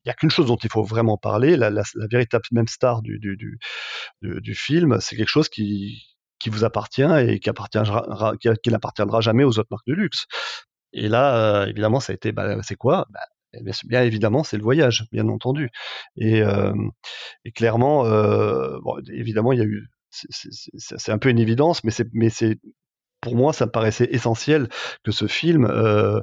n'y 0.04 0.10
a 0.10 0.14
qu'une 0.14 0.30
chose 0.30 0.46
dont 0.46 0.56
il 0.56 0.70
faut 0.70 0.82
vraiment 0.82 1.16
parler, 1.16 1.56
la, 1.56 1.70
véritable 2.10 2.44
même 2.52 2.68
star 2.68 3.02
du, 3.02 3.18
du, 3.18 3.36
du, 4.22 4.54
film, 4.54 4.98
c'est 5.00 5.16
quelque 5.16 5.28
chose 5.28 5.48
qui, 5.48 6.02
qui 6.38 6.50
vous 6.50 6.64
appartient 6.64 7.02
et 7.02 7.38
qui, 7.40 7.50
qui, 8.62 8.70
n'appartiendra 8.70 9.20
jamais 9.20 9.44
aux 9.44 9.58
autres 9.58 9.68
marques 9.70 9.86
de 9.86 9.94
luxe. 9.94 10.26
Et 10.92 11.08
là, 11.08 11.62
euh, 11.62 11.66
évidemment, 11.66 12.00
ça 12.00 12.12
a 12.12 12.14
été, 12.14 12.32
bah, 12.32 12.56
c'est 12.62 12.76
quoi? 12.76 13.06
Bah, 13.10 13.20
eh 13.54 13.62
bien, 13.84 14.02
évidemment, 14.02 14.44
c'est 14.44 14.56
le 14.56 14.62
voyage, 14.62 15.06
bien 15.12 15.28
entendu. 15.28 15.70
Et, 16.16 16.42
euh, 16.42 16.74
clairement, 17.54 18.04
évidemment, 19.12 19.52
il 19.52 19.58
y 19.58 19.62
a 19.62 19.64
eu 19.64 19.88
c'est 20.12 21.12
un 21.12 21.18
peu 21.18 21.30
une 21.30 21.38
évidence, 21.38 21.82
mais 21.84 21.92
pour 23.22 23.36
moi, 23.36 23.52
ça 23.52 23.66
me 23.66 23.70
paraissait 23.70 24.08
essentiel 24.10 24.68
que 25.04 25.12
ce 25.12 25.26
film, 25.26 25.64
euh, 25.64 26.20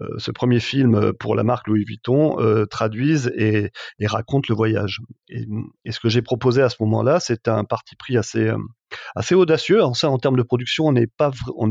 euh, 0.00 0.08
ce 0.18 0.30
premier 0.30 0.60
film 0.60 1.14
pour 1.14 1.34
la 1.34 1.44
marque 1.44 1.66
Louis 1.66 1.84
Vuitton, 1.84 2.38
euh, 2.40 2.66
traduise 2.66 3.32
et, 3.36 3.72
raconte 4.04 4.48
le 4.48 4.54
voyage. 4.54 5.00
Et, 5.30 5.46
ce 5.90 5.98
que 5.98 6.10
j'ai 6.10 6.20
proposé 6.20 6.60
à 6.60 6.68
ce 6.68 6.76
moment-là, 6.80 7.20
c'est 7.20 7.48
un 7.48 7.64
parti 7.64 7.96
pris 7.96 8.18
assez 8.18 8.48
euh, 8.48 9.36
audacieux. 9.36 9.82
En, 9.82 9.92
en 10.02 10.18
termes 10.18 10.36
de 10.36 10.42
production, 10.42 10.84
on 10.84 10.92
n'est 10.92 11.08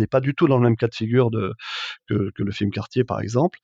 pas 0.07 0.19
du 0.19 0.34
tout 0.34 0.47
dans 0.47 0.57
le 0.57 0.63
même 0.63 0.76
cas 0.76 0.88
de 0.88 0.95
figure 0.95 1.30
que, 2.09 2.32
que 2.32 2.43
le 2.43 2.51
film 2.51 2.72
Cartier, 2.72 3.03
par 3.03 3.22
exemple. 3.22 3.59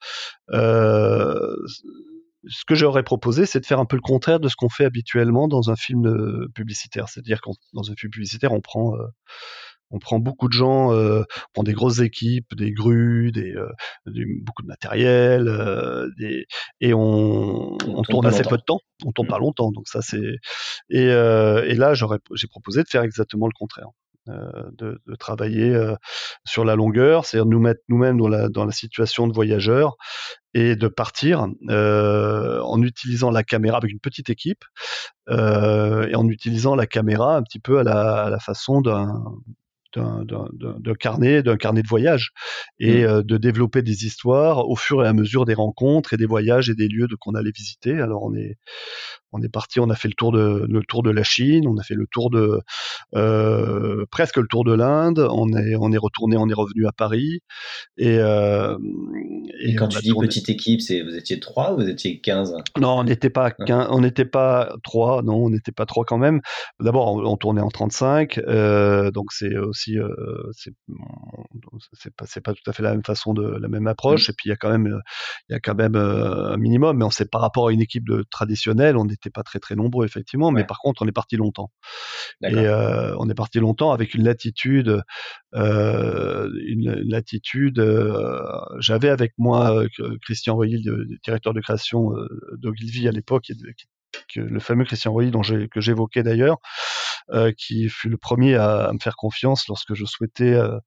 Euh, 2.44 2.48
ce 2.48 2.64
que 2.64 2.74
j'aurais 2.74 3.02
proposé, 3.02 3.46
c'est 3.46 3.60
de 3.60 3.66
faire 3.66 3.80
un 3.80 3.84
peu 3.86 3.96
le 3.96 4.02
contraire 4.02 4.40
de 4.40 4.48
ce 4.48 4.56
qu'on 4.56 4.68
fait 4.68 4.84
habituellement 4.84 5.48
dans 5.48 5.70
un 5.70 5.76
film 5.76 6.48
publicitaire. 6.54 7.08
C'est-à-dire 7.08 7.40
que 7.40 7.50
dans 7.72 7.90
un 7.90 7.94
film 7.96 8.10
publicitaire, 8.10 8.52
on 8.52 8.60
prend, 8.60 8.96
euh, 8.96 9.06
on 9.90 9.98
prend 9.98 10.18
beaucoup 10.18 10.48
de 10.48 10.52
gens, 10.52 10.92
euh, 10.92 11.20
on 11.20 11.52
prend 11.54 11.62
des 11.62 11.72
grosses 11.72 12.00
équipes, 12.00 12.54
des 12.54 12.72
grues, 12.72 13.32
des, 13.32 13.54
euh, 13.54 13.68
beaucoup 14.42 14.62
de 14.62 14.68
matériel, 14.68 15.48
euh, 15.48 16.08
des, 16.18 16.46
et 16.80 16.92
on, 16.94 17.72
on, 17.72 17.78
on 17.86 18.02
tourne 18.02 18.26
assez 18.26 18.42
peu 18.42 18.56
de 18.56 18.62
temps. 18.62 18.80
On 19.04 19.12
tourne 19.12 19.28
mmh. 19.28 19.30
pas 19.30 19.38
longtemps, 19.38 19.70
donc 19.72 19.88
ça 19.88 20.02
c'est. 20.02 20.36
Et, 20.90 21.04
et 21.04 21.74
là, 21.74 21.94
j'aurais, 21.94 22.18
j'ai 22.34 22.48
proposé 22.48 22.82
de 22.82 22.88
faire 22.88 23.02
exactement 23.02 23.46
le 23.46 23.52
contraire. 23.56 23.88
Euh, 24.28 24.70
de, 24.72 24.98
travailler 25.18 25.74
euh, 25.74 25.94
sur 26.44 26.64
la 26.64 26.76
longueur, 26.76 27.24
c'est-à-dire 27.24 27.46
nous 27.46 27.58
mettre 27.58 27.80
nous-mêmes 27.88 28.18
dans 28.18 28.28
la, 28.28 28.48
dans 28.48 28.64
la 28.64 28.72
situation 28.72 29.26
de 29.26 29.32
voyageurs 29.32 29.96
et 30.54 30.76
de 30.76 30.86
partir 30.86 31.46
euh, 31.70 32.60
en 32.60 32.82
utilisant 32.82 33.30
la 33.30 33.42
caméra 33.42 33.78
avec 33.78 33.90
une 33.90 34.00
petite 34.00 34.30
équipe 34.30 34.64
et 35.30 36.14
en 36.14 36.28
utilisant 36.28 36.74
la 36.74 36.86
caméra 36.86 37.36
un 37.36 37.42
petit 37.42 37.58
peu 37.58 37.78
à 37.78 37.82
la, 37.82 38.24
à 38.24 38.30
la 38.30 38.38
façon 38.38 38.80
d'un 38.80 39.22
d'un 39.94 40.94
carnet, 40.98 41.42
d'un 41.42 41.56
carnet 41.56 41.82
de 41.82 41.88
voyage, 41.88 42.30
et 42.78 43.04
mmh. 43.04 43.22
de 43.22 43.36
développer 43.36 43.82
des 43.82 44.04
histoires 44.04 44.68
au 44.68 44.76
fur 44.76 45.04
et 45.04 45.08
à 45.08 45.12
mesure 45.12 45.44
des 45.44 45.54
rencontres 45.54 46.14
et 46.14 46.16
des 46.16 46.26
voyages 46.26 46.70
et 46.70 46.74
des 46.74 46.88
lieux 46.88 47.08
qu'on 47.20 47.34
allait 47.34 47.52
visiter. 47.54 48.00
Alors 48.00 48.22
on 48.24 48.34
est, 48.34 48.56
on 49.32 49.42
est 49.42 49.48
parti, 49.48 49.80
on 49.80 49.90
a 49.90 49.94
fait 49.94 50.08
le 50.08 50.14
tour 50.14 50.32
de 50.32 50.66
le 50.68 50.82
tour 50.82 51.02
de 51.02 51.10
la 51.10 51.22
Chine, 51.22 51.66
on 51.66 51.76
a 51.76 51.82
fait 51.82 51.94
le 51.94 52.06
tour 52.10 52.30
de 52.30 52.60
euh, 53.14 54.04
presque 54.10 54.36
le 54.36 54.46
tour 54.46 54.64
de 54.64 54.72
l'Inde, 54.72 55.26
on 55.30 55.52
est 55.52 55.76
on 55.76 55.92
est 55.92 55.98
retourné, 55.98 56.36
on 56.36 56.48
est 56.48 56.54
revenu 56.54 56.86
à 56.86 56.92
Paris 56.92 57.40
et, 57.96 58.18
euh, 58.18 58.76
et, 59.60 59.74
quand 59.74 59.88
tu 59.88 60.00
dis 60.00 60.12
petite 60.12 60.48
équipe, 60.48 60.80
c'est 60.80 61.02
vous 61.02 61.16
étiez 61.16 61.40
trois 61.40 61.72
ou 61.72 61.76
vous 61.76 61.88
étiez 61.88 62.20
15 62.20 62.54
Non, 62.78 62.98
on 62.98 63.04
n'était 63.04 63.30
pas 63.30 63.52
on 63.68 64.00
n'était 64.00 64.24
pas 64.24 64.74
trois, 64.82 65.22
non, 65.22 65.44
on 65.44 65.50
n'était 65.50 65.72
pas 65.72 65.86
trois 65.86 66.04
quand 66.04 66.18
même. 66.18 66.40
D'abord, 66.80 67.14
on, 67.14 67.36
tournait 67.36 67.60
en 67.60 67.68
35, 67.68 68.38
euh, 68.38 69.10
donc 69.10 69.32
c'est 69.32 69.56
aussi 69.56 69.87
euh, 69.96 70.50
c'est 70.52 72.42
pas 72.42 72.54
tout 72.54 72.70
à 72.70 72.72
fait 72.72 72.82
la 72.82 72.92
même 72.92 73.04
façon 73.04 73.34
de 73.34 73.42
la 73.42 73.68
même 73.68 73.86
approche. 73.86 74.28
Mmh. 74.28 74.32
Et 74.32 74.34
puis 74.34 74.46
il 74.46 74.50
y 74.50 74.52
a 74.52 74.56
quand 74.56 74.70
même 74.70 75.00
il 75.48 75.52
y 75.52 75.56
a 75.56 75.60
quand 75.60 75.74
même 75.74 75.96
un 75.96 76.56
minimum, 76.56 76.98
mais 76.98 77.04
on 77.04 77.10
sait 77.10 77.26
par 77.26 77.40
rapport 77.40 77.68
à 77.68 77.72
une 77.72 77.80
équipe 77.80 78.08
de 78.08 78.24
traditionnelle, 78.30 78.96
on 78.96 79.04
n'était 79.04 79.30
pas 79.30 79.42
très 79.42 79.58
très 79.58 79.74
nombreux 79.74 80.04
effectivement, 80.04 80.50
mais 80.50 80.64
par 80.64 80.78
contre 80.78 81.02
on 81.02 81.08
est 81.08 81.12
parti 81.12 81.36
longtemps. 81.36 81.70
Et 82.42 82.54
euh, 82.54 83.16
on 83.18 83.28
est 83.28 83.34
parti 83.34 83.58
longtemps 83.58 83.92
avec 83.92 84.14
une 84.14 84.24
latitude, 84.24 85.02
euh, 85.54 86.50
une, 86.66 86.92
latitude. 87.08 87.78
Euh, 87.78 88.42
j'avais 88.78 89.08
avec 89.08 89.32
moi 89.38 89.84
Christian 90.22 90.54
Royil, 90.54 90.82
directeur 91.24 91.54
de 91.54 91.60
création 91.60 92.12
d'Ogilvy 92.56 93.08
à 93.08 93.12
l'époque, 93.12 93.50
le 94.36 94.60
fameux 94.60 94.84
Christian 94.84 95.12
Roy 95.12 95.30
dont 95.30 95.42
que 95.42 95.80
j'évoquais 95.80 96.22
d'ailleurs, 96.22 96.58
euh, 97.30 97.52
qui 97.56 97.88
fut 97.88 98.08
le 98.08 98.16
premier 98.16 98.54
à, 98.54 98.90
me 98.92 98.98
faire 98.98 99.16
confiance 99.16 99.68
lorsque 99.68 99.94
je 99.94 100.04
souhaitais 100.04 100.54
euh, 100.54 100.78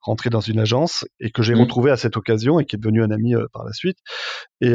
rentrer 0.00 0.28
dans 0.28 0.40
une 0.40 0.58
agence 0.58 1.06
et 1.20 1.30
que 1.30 1.42
j'ai 1.42 1.54
mmh. 1.54 1.60
retrouvé 1.60 1.90
à 1.90 1.96
cette 1.96 2.16
occasion 2.16 2.58
et 2.58 2.64
qui 2.64 2.76
est 2.76 2.78
devenu 2.78 3.02
un 3.02 3.10
ami 3.10 3.34
euh, 3.34 3.46
par 3.52 3.64
la 3.64 3.72
suite 3.72 3.98
et, 4.60 4.74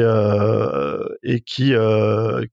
et 1.22 1.40
qui 1.40 1.74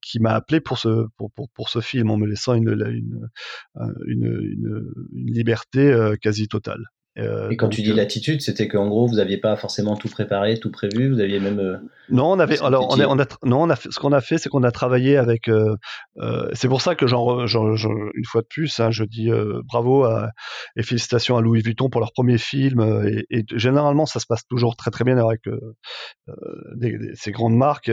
qui 0.01 0.20
m'a 0.20 0.32
appelé 0.32 0.59
pour 0.59 0.78
ce 0.78 1.05
pour, 1.18 1.32
pour, 1.32 1.49
pour, 1.49 1.70
ce 1.70 1.82
film 1.82 2.09
en 2.09 2.18
me 2.18 2.26
laissant 2.26 2.55
une 2.55 2.70
une, 2.70 3.30
une, 4.05 4.26
une, 4.26 4.93
une 5.13 5.34
liberté 5.34 6.13
quasi 6.22 6.47
totale. 6.47 6.84
Euh, 7.18 7.49
et 7.49 7.57
quand 7.57 7.70
tu 7.70 7.82
dis 7.82 7.91
euh, 7.91 7.95
l'attitude, 7.95 8.41
c'était 8.41 8.68
qu'en 8.68 8.88
gros, 8.88 9.07
vous 9.07 9.15
n'aviez 9.15 9.38
pas 9.38 9.55
forcément 9.55 9.95
tout 9.95 10.07
préparé, 10.07 10.59
tout 10.59 10.72
prévu, 10.72 11.11
vous 11.11 11.20
aviez 11.20 11.39
même. 11.39 11.59
Euh, 11.59 11.78
non, 12.09 12.32
on 12.32 12.39
avait. 12.39 12.61
Alors, 12.61 12.88
on, 12.89 12.99
on 12.99 13.20
a, 13.20 13.26
non, 13.43 13.63
on 13.63 13.70
a 13.70 13.76
fait, 13.76 13.89
ce 13.91 13.99
qu'on 13.99 14.11
a 14.11 14.22
fait, 14.22 14.38
c'est 14.38 14.49
qu'on 14.49 14.63
a 14.63 14.72
travaillé 14.72 15.18
avec. 15.18 15.49
c'est 16.53 16.68
pour 16.68 16.82
ça 16.82 16.95
que 16.95 17.07
j'en, 17.07 17.45
une 17.45 18.26
fois 18.26 18.41
de 18.41 18.47
plus, 18.47 18.80
hein, 18.80 18.91
je 18.91 19.03
dis 19.03 19.30
bravo 19.65 20.03
à, 20.03 20.30
et 20.76 20.84
félicitations 20.84 21.38
à 21.38 21.41
Louis 21.41 21.61
Vuitton 21.61 21.89
pour 21.89 22.01
leur 22.01 22.13
premier 22.13 22.38
film. 22.38 22.82
Et, 23.07 23.26
et 23.30 23.45
généralement, 23.55 24.05
ça 24.05 24.20
se 24.20 24.26
passe 24.26 24.45
toujours 24.47 24.76
très 24.76 24.91
très 24.91 25.03
bien 25.03 25.18
avec 25.18 25.41
ces 27.15 27.32
grandes 27.32 27.57
marques 27.57 27.91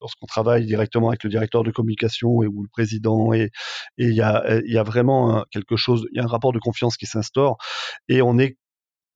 lorsqu'on 0.00 0.26
travaille 0.26 0.66
directement 0.66 1.08
avec 1.08 1.24
le 1.24 1.30
directeur 1.30 1.62
de 1.62 1.70
communication 1.70 2.42
et 2.42 2.46
ou 2.46 2.62
le 2.62 2.68
président 2.68 3.32
et 3.32 3.50
il 3.98 4.14
y 4.14 4.22
a 4.22 4.60
il 4.64 4.72
y 4.72 4.78
a 4.78 4.82
vraiment 4.82 5.44
quelque 5.50 5.76
chose 5.76 6.06
il 6.12 6.16
y 6.16 6.20
a 6.20 6.24
un 6.24 6.28
rapport 6.28 6.52
de 6.52 6.58
confiance 6.58 6.96
qui 6.96 7.06
s'instaure 7.06 7.56
et 8.08 8.22
on 8.22 8.38
est 8.38 8.56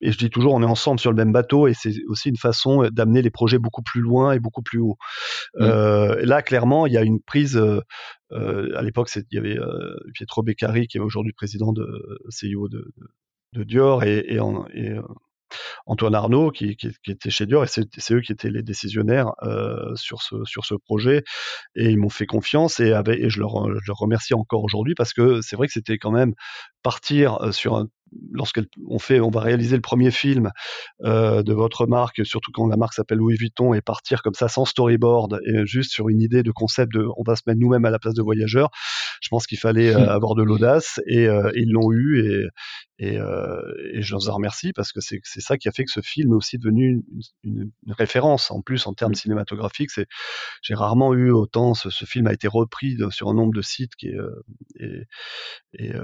et 0.05 0.13
je 0.13 0.19
dis 0.19 0.29
toujours, 0.29 0.53
on 0.53 0.63
est 0.63 0.67
ensemble 0.67 1.01
sur 1.01 1.11
le 1.11 1.17
même 1.17 1.33
bateau 1.33 1.67
et 1.67 1.73
c'est 1.73 1.95
aussi 2.09 2.29
une 2.29 2.37
façon 2.37 2.89
d'amener 2.91 3.23
les 3.23 3.31
projets 3.31 3.59
beaucoup 3.59 3.83
plus 3.83 4.03
loin 4.03 4.33
et 4.33 4.39
beaucoup 4.39 4.63
plus 4.63 4.79
haut. 4.79 4.99
Mmh. 5.55 5.63
Euh, 5.63 6.27
là, 6.27 6.43
clairement, 6.43 6.87
il 6.87 6.93
y 6.93 6.99
a 6.99 7.03
une 7.03 7.21
prise. 7.21 7.57
Euh, 7.57 7.81
à 8.77 8.83
l'époque, 8.83 9.09
il 9.15 9.25
y 9.31 9.39
avait 9.39 9.59
euh, 9.59 9.97
Pietro 10.13 10.43
Beccari 10.43 10.89
qui 10.89 10.99
est 10.99 11.01
aujourd'hui 11.01 11.33
président 11.33 11.73
de 11.73 11.87
CEO 12.29 12.69
de, 12.69 12.93
de, 13.55 13.65
Dior 13.65 14.05
et, 14.05 14.25
et, 14.29 14.41
en, 14.41 14.67
et 14.75 14.95
Antoine 15.87 16.15
Arnaud 16.15 16.51
qui, 16.51 16.77
était 17.07 17.31
chez 17.31 17.47
Dior 17.47 17.65
et 17.65 17.67
c'est 17.67 18.15
eux 18.15 18.21
qui 18.21 18.33
étaient 18.33 18.51
les 18.51 18.63
décisionnaires 18.63 19.33
euh, 19.43 19.95
sur 19.97 20.23
ce 20.23 20.37
sur 20.45 20.65
ce 20.65 20.75
projet 20.75 21.23
et 21.75 21.91
ils 21.91 21.99
m'ont 21.99 22.11
fait 22.11 22.27
confiance 22.27 22.81
et, 22.81 22.93
et 22.93 23.31
je, 23.31 23.41
leur, 23.41 23.69
je 23.69 23.87
leur 23.87 23.99
remercie 23.99 24.35
encore 24.35 24.65
aujourd'hui 24.65 24.95
parce 24.95 25.13
que 25.13 25.41
c'est 25.43 25.57
vrai 25.57 25.67
que 25.67 25.73
c'était 25.73 25.99
quand 25.99 26.11
même 26.11 26.35
partir 26.83 27.43
euh, 27.43 27.53
sur 27.53 27.77
un 27.77 27.89
lorsqu'on 28.33 28.99
fait, 28.99 29.21
on 29.21 29.31
va 29.31 29.41
réaliser 29.41 29.77
le 29.77 29.83
premier 29.83 30.11
film 30.11 30.51
euh, 31.05 31.43
de 31.43 31.53
votre 31.53 31.87
marque, 31.87 32.25
surtout 32.25 32.51
quand 32.53 32.67
la 32.67 32.77
marque 32.77 32.95
s'appelle 32.95 33.19
Louis 33.19 33.37
Vuitton, 33.37 33.75
et 33.75 33.81
partir 33.81 34.23
comme 34.23 34.35
ça 34.35 34.49
sans 34.49 34.65
storyboard 34.65 35.41
et 35.47 35.67
juste 35.67 35.93
sur 35.93 36.09
une 36.09 36.21
idée 36.21 36.43
de 36.43 36.51
concept 36.51 36.93
de, 36.93 37.07
on 37.17 37.23
va 37.23 37.37
se 37.37 37.43
mettre 37.47 37.61
nous-mêmes 37.61 37.85
à 37.85 37.91
la 37.91 37.99
place 37.99 38.15
de 38.15 38.23
voyageurs. 38.23 38.71
Je 39.21 39.29
pense 39.29 39.47
qu'il 39.47 39.59
fallait 39.59 39.95
euh, 39.95 40.09
avoir 40.09 40.35
de 40.35 40.43
l'audace 40.43 41.01
et 41.07 41.27
euh, 41.27 41.51
ils 41.55 41.71
l'ont 41.71 41.93
eu 41.93 42.49
et, 42.99 43.15
et, 43.17 43.19
et, 43.99 44.03
je 44.03 44.13
leur 44.13 44.35
remercie 44.35 44.73
parce 44.73 44.93
que 44.93 45.01
c'est 45.01 45.21
ça 45.41 45.57
qui 45.59 45.69
a 45.69 45.73
fait 45.73 45.85
que 45.85 45.91
ce 45.91 46.01
film 46.01 46.33
est 46.33 46.37
aussi 46.37 46.59
devenu 46.59 47.03
une, 47.43 47.71
une, 47.87 47.93
référence 47.93 48.51
en 48.51 48.63
plus 48.63 48.87
en 48.87 48.95
termes 48.95 49.15
cinématographiques. 49.15 49.91
C'est 49.91 50.07
j'ai 50.63 50.75
rarement 50.75 51.13
eu 51.15 51.31
autant. 51.31 51.75
Ce, 51.75 51.91
ce, 51.91 52.05
film 52.05 52.27
a 52.27 52.33
été 52.33 52.49
repris 52.49 52.97
sur 53.11 53.29
un 53.29 53.35
nombre 53.35 53.53
de 53.55 53.63
sites 53.63 53.97
qui 53.97 54.09
est, 54.09 54.19
est, 54.81 55.07
est 55.79 55.95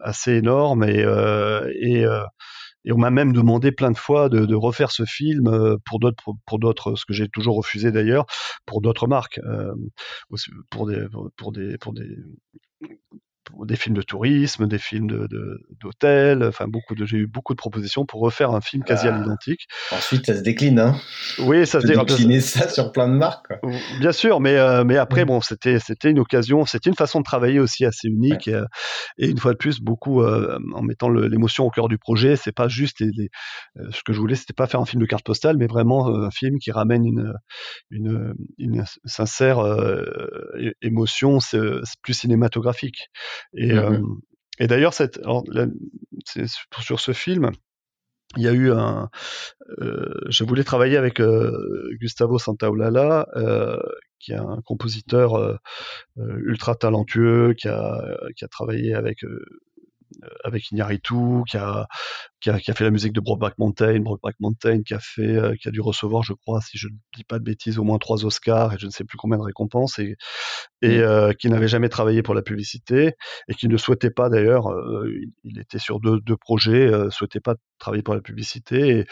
assez 0.00 0.32
énorme 0.32 0.84
et, 0.84 1.02
euh, 1.04 1.70
et, 1.80 2.04
euh, 2.04 2.24
et 2.84 2.92
on 2.92 2.98
m'a 2.98 3.10
même 3.10 3.32
demandé 3.32 3.72
plein 3.72 3.90
de 3.90 3.96
fois 3.96 4.28
de, 4.28 4.44
de 4.44 4.54
refaire 4.54 4.90
ce 4.90 5.04
film 5.04 5.46
euh, 5.48 5.76
pour 5.86 6.00
d'autres, 6.00 6.24
pour, 6.46 6.58
d'autres, 6.58 6.94
ce 6.96 7.04
que 7.04 7.12
j'ai 7.12 7.28
toujours 7.28 7.56
refusé 7.56 7.92
d'ailleurs, 7.92 8.26
pour 8.66 8.80
d'autres 8.80 9.06
marques, 9.06 9.40
pour 10.70 10.86
des, 10.86 11.06
pour 11.36 11.52
des, 11.52 11.78
pour 11.78 11.92
des, 11.92 12.16
des 13.64 13.76
films 13.76 13.96
de 13.96 14.02
tourisme, 14.02 14.66
des 14.66 14.78
films 14.78 15.26
d'hôtel, 15.80 16.40
de, 16.40 16.46
enfin 16.46 16.66
beaucoup 16.68 16.94
de, 16.94 17.04
j'ai 17.04 17.18
eu 17.18 17.26
beaucoup 17.26 17.54
de 17.54 17.58
propositions 17.58 18.06
pour 18.06 18.20
refaire 18.20 18.50
un 18.50 18.60
film 18.60 18.84
quasi 18.84 19.08
à 19.08 19.14
ah. 19.14 19.18
l'identique. 19.18 19.66
Ensuite, 19.90 20.26
ça 20.26 20.36
se 20.36 20.42
décline, 20.42 20.78
hein. 20.78 20.96
Oui, 21.40 21.66
ça 21.66 21.80
se 21.80 21.86
décline. 21.86 22.40
ça 22.40 22.68
sur 22.68 22.92
plein 22.92 23.08
de 23.08 23.14
marques. 23.14 23.52
Bien 24.00 24.12
sûr, 24.12 24.40
mais 24.40 24.56
euh, 24.56 24.84
mais 24.84 24.96
après, 24.96 25.24
bon, 25.24 25.40
c'était 25.40 25.78
c'était 25.78 26.10
une 26.10 26.18
occasion, 26.18 26.64
c'était 26.66 26.90
une 26.90 26.96
façon 26.96 27.18
de 27.18 27.24
travailler 27.24 27.60
aussi 27.60 27.84
assez 27.84 28.08
unique 28.08 28.48
et, 28.48 28.60
et, 29.18 29.28
une 29.28 29.38
fois 29.38 29.52
de 29.52 29.58
plus, 29.58 29.80
beaucoup 29.80 30.22
euh, 30.22 30.58
en 30.74 30.82
mettant 30.82 31.08
l'émotion 31.08 31.64
au 31.64 31.70
cœur 31.70 31.88
du 31.88 31.98
projet. 31.98 32.36
C'est 32.36 32.52
pas 32.52 32.68
juste 32.68 33.00
les, 33.00 33.30
euh, 33.78 33.88
ce 33.90 34.02
que 34.04 34.12
je 34.12 34.20
voulais, 34.20 34.34
c'était 34.34 34.52
pas 34.52 34.66
faire 34.66 34.80
un 34.80 34.86
film 34.86 35.02
de 35.02 35.06
carte 35.06 35.24
postale, 35.24 35.56
mais 35.56 35.66
vraiment 35.66 36.08
un 36.08 36.30
film 36.30 36.58
qui 36.58 36.70
ramène 36.70 37.04
une 37.04 37.32
une, 37.90 38.34
une 38.58 38.84
sincère 39.04 39.60
émotion, 40.80 41.40
c'est 41.40 41.58
plus 42.02 42.14
cinématographique. 42.14 43.08
Et, 43.54 43.72
mmh 43.72 44.20
et 44.58 44.66
d'ailleurs, 44.66 44.94
cette, 44.94 45.20
sur 46.80 47.00
ce 47.00 47.12
film, 47.12 47.50
il 48.36 48.42
y 48.42 48.48
a 48.48 48.52
eu 48.52 48.70
un. 48.70 49.10
Euh, 49.80 50.14
je 50.28 50.44
voulais 50.44 50.64
travailler 50.64 50.96
avec 50.96 51.20
euh, 51.20 51.52
Gustavo 52.00 52.38
Santaolalla, 52.38 53.26
euh, 53.36 53.76
qui 54.18 54.32
est 54.32 54.36
un 54.36 54.60
compositeur 54.64 55.58
ultra 56.16 56.76
talentueux, 56.76 57.54
qui 57.54 57.68
a, 57.68 58.16
qui 58.36 58.44
a 58.44 58.48
travaillé 58.48 58.94
avec 58.94 59.24
avec 60.44 60.70
Iñárritu, 60.70 61.42
qui 61.48 61.56
a, 61.56 61.86
qui 62.40 62.50
a, 62.50 62.58
qui 62.58 62.70
a 62.70 62.74
fait 62.74 62.84
la 62.84 62.90
musique 62.90 63.12
de 63.12 63.20
Brokeback 63.20 63.58
Mountain, 63.58 64.00
Brokeback 64.00 64.36
Mountain, 64.40 64.82
qui 64.82 64.94
a 64.94 64.98
fait, 64.98 65.36
euh, 65.36 65.54
qui 65.60 65.68
a 65.68 65.70
dû 65.70 65.80
recevoir, 65.80 66.22
je 66.22 66.32
crois, 66.32 66.60
si 66.60 66.76
je 66.76 66.88
ne 66.88 66.94
dis 67.16 67.24
pas 67.24 67.38
de 67.38 67.44
bêtises, 67.44 67.78
au 67.78 67.84
moins 67.84 67.98
trois 67.98 68.24
Oscars 68.24 68.74
et 68.74 68.78
je 68.78 68.86
ne 68.86 68.90
sais 68.90 69.04
plus 69.04 69.16
combien 69.16 69.38
de 69.38 69.42
récompenses, 69.42 69.98
et, 69.98 70.16
et 70.82 70.98
mm. 70.98 71.02
euh, 71.02 71.32
qui 71.32 71.48
n'avait 71.48 71.68
jamais 71.68 71.88
travaillé 71.88 72.22
pour 72.22 72.34
la 72.34 72.42
publicité 72.42 73.14
et 73.48 73.54
qui 73.54 73.68
ne 73.68 73.76
souhaitait 73.76 74.10
pas 74.10 74.28
d'ailleurs, 74.28 74.70
euh, 74.70 75.08
il, 75.44 75.58
était 75.58 75.78
sur 75.78 76.00
deux, 76.00 76.20
deux 76.20 76.36
projets, 76.36 76.90
souhaitait 77.10 77.40
pas 77.40 77.54
travailler 77.78 78.02
pour 78.02 78.14
la 78.14 78.20
publicité. 78.20 79.06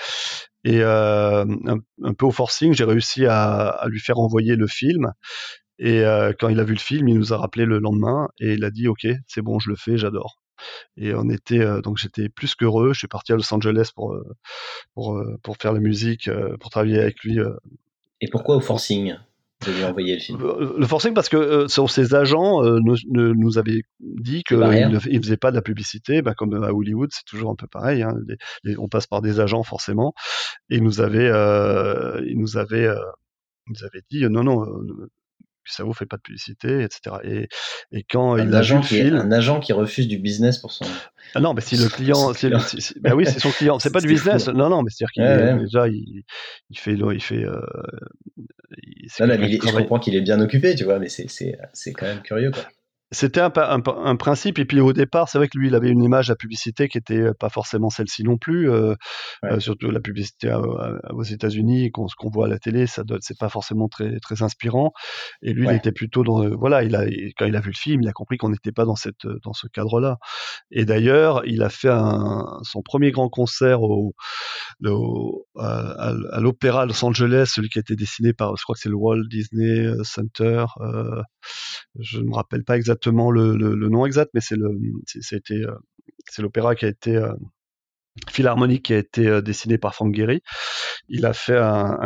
Et, 0.64 0.72
et 0.72 0.82
un, 0.82 1.46
un, 2.04 2.14
peu 2.14 2.26
au 2.26 2.30
forcing, 2.30 2.74
j'ai 2.74 2.84
réussi 2.84 3.24
à, 3.26 3.68
à, 3.68 3.88
lui 3.88 4.00
faire 4.00 4.18
envoyer 4.18 4.56
le 4.56 4.66
film. 4.66 5.12
Et 5.78 6.02
quand 6.38 6.50
il 6.50 6.60
a 6.60 6.64
vu 6.64 6.74
le 6.74 6.78
film, 6.80 7.08
il 7.08 7.16
nous 7.16 7.32
a 7.32 7.38
rappelé 7.38 7.64
le 7.64 7.78
lendemain 7.78 8.28
et 8.38 8.52
il 8.52 8.64
a 8.64 8.70
dit 8.70 8.86
OK, 8.86 9.06
c'est 9.26 9.40
bon, 9.40 9.58
je 9.58 9.70
le 9.70 9.76
fais, 9.76 9.96
j'adore. 9.96 10.36
Et 10.96 11.14
on 11.14 11.28
était 11.28 11.60
euh, 11.60 11.80
donc 11.80 11.98
j'étais 11.98 12.28
plus 12.28 12.54
qu'heureux. 12.54 12.92
Je 12.92 12.98
suis 12.98 13.08
parti 13.08 13.32
à 13.32 13.36
Los 13.36 13.52
Angeles 13.52 13.90
pour 13.94 14.12
euh, 14.12 14.24
pour 14.94 15.16
euh, 15.16 15.36
pour 15.42 15.56
faire 15.56 15.72
la 15.72 15.80
musique, 15.80 16.30
pour 16.60 16.70
travailler 16.70 16.98
avec 16.98 17.22
lui. 17.22 17.38
Et 18.20 18.28
pourquoi 18.28 18.56
au 18.56 18.60
forcing 18.60 19.14
de 19.66 19.72
lui 19.72 19.84
envoyer 19.84 20.14
le 20.14 20.20
film? 20.20 20.38
Le 20.40 20.86
forcing 20.86 21.14
parce 21.14 21.28
que 21.28 21.66
ses 21.68 22.14
agents 22.14 22.62
nous, 22.62 22.96
nous, 23.10 23.58
avaient 23.58 23.82
dit 24.00 24.42
qu'il 24.42 24.58
ne 24.58 24.98
faisait 24.98 25.36
pas 25.36 25.50
de 25.50 25.56
la 25.56 25.62
publicité, 25.62 26.22
bah, 26.22 26.34
comme 26.34 26.62
à 26.62 26.72
Hollywood, 26.72 27.10
c'est 27.12 27.24
toujours 27.24 27.50
un 27.50 27.56
peu 27.56 27.66
pareil. 27.66 28.02
Hein, 28.02 28.14
on 28.78 28.88
passe 28.88 29.06
par 29.06 29.20
des 29.20 29.40
agents 29.40 29.62
forcément, 29.62 30.14
et 30.70 30.76
ils 30.76 30.82
nous 30.82 31.00
avaient, 31.00 31.30
ils 32.26 32.38
nous 32.38 32.56
avaient, 32.56 32.88
nous 33.66 33.84
avaient 33.84 34.02
dit 34.10 34.24
non 34.28 34.44
non, 34.44 34.66
ça 35.64 35.84
vous 35.84 35.92
fait 35.92 36.06
pas 36.06 36.16
de 36.16 36.22
publicité, 36.22 36.82
etc. 36.82 37.16
Et, 37.24 37.48
et 37.92 38.04
quand 38.08 38.34
un 38.34 38.46
il 38.46 38.54
agent 38.54 38.80
vu 38.80 39.14
un 39.14 39.30
agent 39.32 39.60
qui 39.60 39.72
refuse 39.72 40.08
du 40.08 40.18
business 40.18 40.58
pour 40.58 40.72
son. 40.72 40.84
Ah 41.34 41.40
non, 41.40 41.54
mais 41.54 41.60
si 41.60 41.76
le 41.76 41.88
client, 41.88 42.32
si, 42.34 42.48
bah 43.00 43.14
oui, 43.14 43.24
c'est 43.26 43.40
son 43.40 43.50
client. 43.50 43.78
C'est 43.78 43.90
pas 43.92 44.00
du 44.00 44.08
business. 44.08 44.48
Non, 44.48 44.68
non, 44.68 44.82
mais 44.82 44.90
c'est-à-dire 44.90 45.12
qu'il 45.12 45.64
déjà 45.64 45.88
il, 45.88 46.24
il, 46.70 46.78
fait, 46.78 46.94
il 46.94 47.22
fait. 47.22 47.44
Euh, 47.44 47.60
il, 48.82 49.08
non, 49.20 49.26
mais 49.26 49.50
je 49.50 49.58
comprends 49.58 49.98
qu'il 49.98 50.14
est 50.16 50.20
bien 50.20 50.40
occupé, 50.40 50.74
tu 50.74 50.84
vois, 50.84 50.98
mais 50.98 51.08
c'est 51.08 51.28
c'est 51.28 51.92
quand 51.92 52.06
même 52.06 52.22
curieux, 52.22 52.50
quoi. 52.50 52.64
C'était 53.12 53.40
un, 53.40 53.52
un, 53.56 54.16
principe. 54.16 54.58
Et 54.58 54.64
puis 54.64 54.80
au 54.80 54.92
départ, 54.92 55.28
c'est 55.28 55.38
vrai 55.38 55.48
que 55.48 55.58
lui, 55.58 55.68
il 55.68 55.74
avait 55.74 55.90
une 55.90 56.02
image 56.02 56.30
à 56.30 56.36
publicité 56.36 56.88
qui 56.88 56.98
était 56.98 57.34
pas 57.34 57.48
forcément 57.48 57.90
celle-ci 57.90 58.22
non 58.22 58.38
plus. 58.38 58.70
Euh, 58.70 58.94
euh, 59.44 59.58
surtout 59.58 59.90
la 59.90 60.00
publicité 60.00 60.52
aux 61.10 61.22
États-Unis, 61.22 61.90
ce 61.94 62.14
qu'on 62.16 62.30
voit 62.30 62.46
à 62.46 62.48
la 62.48 62.58
télé, 62.58 62.86
ça 62.86 63.02
c'est 63.20 63.38
pas 63.38 63.48
forcément 63.48 63.88
très 63.88 64.18
très 64.20 64.42
inspirant. 64.42 64.92
Et 65.42 65.52
lui, 65.52 65.66
il 65.66 65.74
était 65.74 65.92
plutôt 65.92 66.22
dans 66.22 66.48
voilà, 66.56 66.84
il 66.84 66.94
a 66.94 67.04
quand 67.36 67.46
il 67.46 67.56
a 67.56 67.60
vu 67.60 67.70
le 67.70 67.76
film, 67.76 68.02
il 68.02 68.08
a 68.08 68.12
compris 68.12 68.36
qu'on 68.36 68.50
n'était 68.50 68.72
pas 68.72 68.84
dans 68.84 68.96
cette 68.96 69.26
dans 69.42 69.52
ce 69.52 69.66
cadre-là. 69.66 70.18
Et 70.70 70.84
d'ailleurs, 70.84 71.42
il 71.46 71.62
a 71.62 71.68
fait 71.68 71.90
un, 71.90 72.60
son 72.62 72.82
premier 72.82 73.10
grand 73.10 73.28
concert 73.28 73.82
au, 73.82 74.14
à, 75.56 76.12
l'Opéra 76.40 76.86
Los 76.86 77.04
Angeles, 77.04 77.50
celui 77.54 77.68
qui 77.68 77.78
a 77.78 77.80
été 77.80 77.96
dessiné 77.96 78.32
par, 78.32 78.56
je 78.56 78.62
crois 78.62 78.74
que 78.74 78.80
c'est 78.80 78.88
le 78.88 78.96
Walt 78.96 79.24
Disney 79.28 79.92
Center. 80.04 80.66
Euh, 80.80 81.22
je 81.98 82.18
ne 82.18 82.24
me 82.24 82.34
rappelle 82.34 82.64
pas 82.64 82.76
exactement 82.76 82.99
le, 83.06 83.88
nom 83.88 84.06
exact, 84.06 84.30
mais 84.34 84.40
c'est 84.40 84.56
le, 84.56 84.70
c'était, 85.06 85.54
euh, 85.54 85.74
c'est 86.28 86.42
l'opéra 86.42 86.74
qui 86.74 86.84
a 86.84 86.88
été 86.88 87.16
euh, 87.16 87.32
philharmonique 88.28 88.86
qui 88.86 88.94
a 88.94 88.98
été 88.98 89.26
euh, 89.26 89.42
dessiné 89.42 89.78
par 89.78 89.94
Frank 89.94 90.14
Gehry. 90.14 90.42
Il 91.08 91.26
a 91.26 91.32
fait 91.32 91.58
un, 91.58 91.96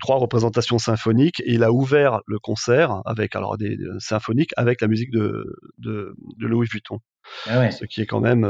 trois 0.00 0.16
représentations 0.16 0.78
symphoniques 0.78 1.40
et 1.40 1.52
il 1.52 1.62
a 1.62 1.72
ouvert 1.72 2.20
le 2.26 2.38
concert 2.38 3.02
avec 3.04 3.36
alors 3.36 3.56
des, 3.58 3.76
symphoniques 3.98 4.52
avec 4.56 4.80
la 4.80 4.88
musique 4.88 5.10
de, 5.10 5.44
de, 5.78 6.14
Louis 6.38 6.66
Vuitton. 6.66 6.98
Ah 7.46 7.70
Ce 7.70 7.84
qui 7.84 8.00
est 8.00 8.06
quand 8.06 8.20
même 8.20 8.44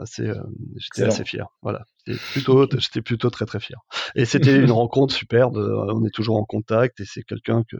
assez, 0.00 0.28
j'étais 0.76 1.06
assez 1.06 1.24
fier. 1.24 1.46
Voilà, 1.62 1.84
j'étais 2.04 2.18
plutôt, 2.32 2.68
j'étais 2.78 3.00
plutôt 3.00 3.30
très 3.30 3.46
très 3.46 3.60
fier. 3.60 3.78
Et 4.16 4.24
c'était 4.24 4.56
une 4.56 4.72
rencontre 4.72 5.14
superbe. 5.14 5.56
On 5.56 6.04
est 6.04 6.12
toujours 6.12 6.36
en 6.36 6.44
contact 6.44 6.98
et 6.98 7.04
c'est 7.06 7.22
quelqu'un 7.22 7.62
que 7.70 7.76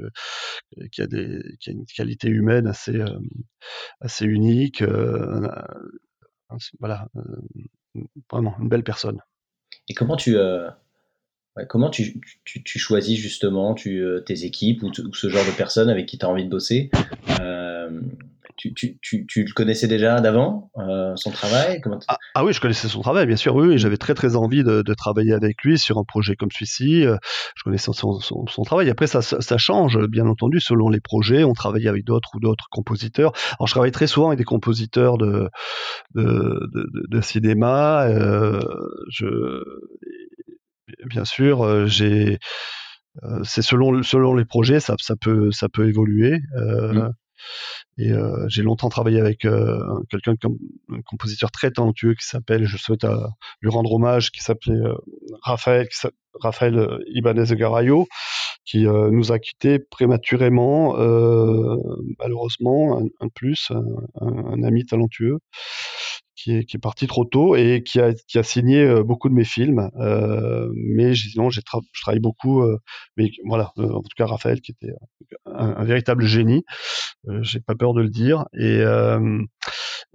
qui 0.93 1.03
a 1.03 1.09
des 1.09 1.41
qui 1.59 1.71
a 1.71 1.73
une 1.73 1.85
qualité 1.87 2.29
humaine 2.29 2.69
assez 2.69 3.03
assez 4.01 4.25
unique. 4.27 4.83
Voilà, 6.81 7.09
vraiment 8.31 8.57
une 8.61 8.69
belle 8.69 8.85
personne. 8.85 9.21
Et 9.89 9.95
comment 9.95 10.17
tu 10.17 10.37
comment 11.69 11.91
tu, 11.91 12.21
tu, 12.45 12.79
choisis 12.79 13.19
justement 13.19 13.75
tu, 13.75 14.05
tes 14.27 14.45
équipes 14.45 14.83
ou, 14.83 14.93
ce 14.93 15.29
genre 15.29 15.45
de 15.45 15.57
personnes 15.57 15.89
avec 15.89 16.07
qui 16.07 16.19
tu 16.19 16.27
as 16.27 16.29
envie 16.29 16.45
de 16.45 16.51
bosser 16.51 16.91
tu, 18.57 18.73
tu, 18.75 18.99
tu, 19.03 19.27
tu, 19.27 19.45
le 19.45 19.53
connaissais 19.53 19.89
déjà 19.89 20.21
d'avant, 20.21 20.71
euh, 20.79 21.13
son 21.17 21.31
travail 21.31 21.83
ah, 22.09 22.19
ah, 22.35 22.45
oui, 22.45 22.53
je 22.53 22.61
connaissais 22.61 22.89
son 22.89 23.01
travail, 23.01 23.27
bien 23.27 23.37
sûr, 23.37 23.55
oui, 23.55 23.79
j'avais 23.79 23.97
très 23.97 24.15
très 24.15 24.37
envie 24.37 24.63
de, 24.63 24.83
de, 24.83 24.95
travailler 24.95 25.33
avec 25.33 25.63
lui 25.63 25.79
sur 25.79 25.99
un 25.99 26.05
projet 26.05 26.37
comme 26.37 26.51
celui-ci. 26.53 27.05
Euh, 27.05 27.17
je 27.57 27.63
connaissais 27.65 27.91
son, 27.93 28.21
son, 28.21 28.47
son, 28.47 28.63
travail. 28.63 28.91
Après, 28.91 29.07
ça, 29.07 29.23
ça, 29.23 29.59
change, 29.59 29.99
bien 30.07 30.27
entendu, 30.27 30.61
selon 30.61 30.89
les 30.89 31.01
projets. 31.01 31.43
On 31.45 31.53
travaille 31.53 31.89
avec 31.89 32.05
d'autres 32.05 32.31
ou 32.35 32.41
d'autres 32.41 32.67
compositeurs. 32.71 33.33
Alors, 33.59 33.67
je 33.67 33.73
travaille 33.73 33.93
très 33.93 34.07
souvent 34.07 34.29
avec 34.29 34.39
des 34.39 34.45
compositeurs 34.45 35.19
de, 35.19 35.49
de, 36.15 36.23
de, 36.73 37.07
de 37.09 37.21
cinéma. 37.21 38.05
Euh, 38.05 38.61
je, 39.11 39.63
bien 41.07 41.25
sûr, 41.25 41.87
j'ai 41.87 42.39
c'est 43.45 43.63
selon 43.63 44.03
selon 44.03 44.35
les 44.35 44.45
projets 44.45 44.81
ça, 44.81 44.97
ça 44.99 45.15
peut 45.15 45.53
ça 45.53 45.69
peut 45.69 45.89
évoluer 45.89 46.41
euh, 46.57 46.93
mmh. 46.93 47.13
Et 47.99 48.11
euh, 48.11 48.47
j'ai 48.49 48.63
longtemps 48.63 48.89
travaillé 48.89 49.21
avec 49.21 49.45
euh, 49.45 49.79
quelqu'un 50.11 50.35
comme 50.37 50.59
un 50.93 51.01
compositeur 51.03 51.51
très 51.51 51.71
talentueux 51.71 52.15
qui 52.15 52.27
s'appelle, 52.27 52.65
je 52.65 52.77
souhaite 52.77 53.05
euh, 53.05 53.19
lui 53.61 53.71
rendre 53.71 53.93
hommage, 53.93 54.33
qui 54.33 54.41
s'appelait 54.43 54.81
Raphaël, 55.43 55.89
Raphaël 56.41 56.99
Ibanez 57.07 57.55
Garayo, 57.55 58.09
qui 58.65 58.87
nous 58.87 59.31
a 59.31 59.39
quittés 59.39 59.79
prématurément, 59.79 60.95
malheureusement, 62.19 63.01
un, 63.21 63.29
plus, 63.29 63.71
un, 64.21 64.63
ami 64.63 64.85
talentueux 64.87 65.39
qui 66.45 66.77
est, 66.77 66.79
parti 66.79 67.07
trop 67.07 67.25
tôt 67.25 67.57
et 67.57 67.83
qui 67.83 68.01
a, 68.01 68.13
qui 68.13 68.39
a 68.39 68.43
signé 68.43 68.83
euh, 68.83 69.03
beaucoup 69.03 69.31
de 69.31 69.35
mes 69.35 69.45
films. 69.45 69.91
Euh, 69.99 70.69
mais 70.75 71.15
sinon, 71.15 71.49
j'ai 71.49 71.63
je 71.93 72.03
travaille 72.03 72.21
beaucoup. 72.21 72.63
Euh, 72.63 72.79
mais 73.17 73.31
voilà, 73.47 73.73
en 73.79 74.03
tout 74.03 74.15
cas, 74.17 74.27
Raphaël, 74.27 74.61
qui 74.61 74.73
était 74.73 74.93
un, 75.47 75.85
véritable 75.85 76.25
génie, 76.25 76.65
j'ai 77.41 77.61
pas 77.61 77.75
peur 77.75 77.95
de 77.95 78.03
le 78.03 78.11
dire. 78.11 78.45
Et, 78.53 78.83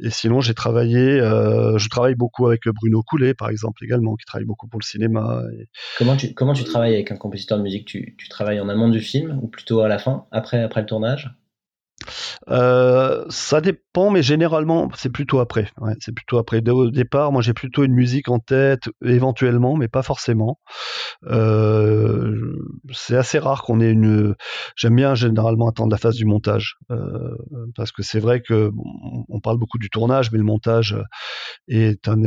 et 0.01 0.09
sinon, 0.09 0.41
j'ai 0.41 0.53
travaillé, 0.53 1.19
je 1.19 1.89
travaille 1.89 2.15
beaucoup 2.15 2.47
avec 2.47 2.61
Bruno 2.67 3.01
Coulet, 3.01 3.34
par 3.34 3.49
exemple, 3.49 3.84
également, 3.84 4.15
qui 4.15 4.25
travaille 4.25 4.45
beaucoup 4.45 4.67
pour 4.67 4.80
le 4.80 4.86
cinéma. 4.86 5.41
Comment, 5.97 6.15
tu, 6.15 6.34
comment 6.34 6.53
tu 6.53 6.63
travailles 6.63 6.93
avec 6.93 7.11
un 7.11 7.17
compositeur 7.17 7.57
de 7.57 7.63
musique? 7.63 7.86
Tu, 7.86 8.15
tu 8.17 8.30
travailles 8.30 8.59
en 8.59 8.69
amont 8.69 8.89
du 8.89 9.01
film 9.01 9.39
ou 9.41 9.47
plutôt 9.47 9.82
à 9.82 9.88
la 9.88 9.97
fin, 9.97 10.25
après, 10.32 10.61
après 10.61 10.82
le 10.82 10.88
tournage? 10.88 11.32
Euh, 12.50 13.26
ça 13.30 13.62
dépend, 13.62 14.10
mais 14.10 14.24
généralement, 14.24 14.89
c'est 14.95 15.12
plutôt 15.12 15.39
après. 15.39 15.70
C'est 16.00 16.14
plutôt 16.14 16.38
après. 16.38 16.68
Au 16.70 16.89
départ, 16.89 17.32
moi, 17.32 17.41
j'ai 17.41 17.54
plutôt 17.54 17.84
une 17.84 17.93
musique 17.93 18.30
en 18.30 18.39
tête, 18.39 18.89
éventuellement, 19.04 19.76
mais 19.76 19.88
pas 19.88 20.04
forcément. 20.04 20.60
Euh, 21.28 22.56
c'est 22.91 23.18
assez 23.18 23.39
rare 23.39 23.64
qu'on 23.64 23.82
ait 23.82 23.91
une. 23.91 24.36
J'aime 24.76 24.95
bien 24.95 25.16
généralement 25.16 25.68
attendre 25.68 25.91
la 25.91 25.97
phase 25.97 26.16
du 26.16 26.26
montage, 26.26 26.78
euh, 26.91 27.36
parce 27.76 27.91
que 27.91 28.04
c'est 28.04 28.20
vrai 28.20 28.41
que 28.41 28.72
on 29.30 29.39
parle 29.39 29.58
beaucoup 29.58 29.78
du 29.78 29.89
tournage, 29.89 30.32
mais 30.32 30.38
le 30.38 30.43
montage 30.43 30.95
est 31.68 32.08
un, 32.08 32.18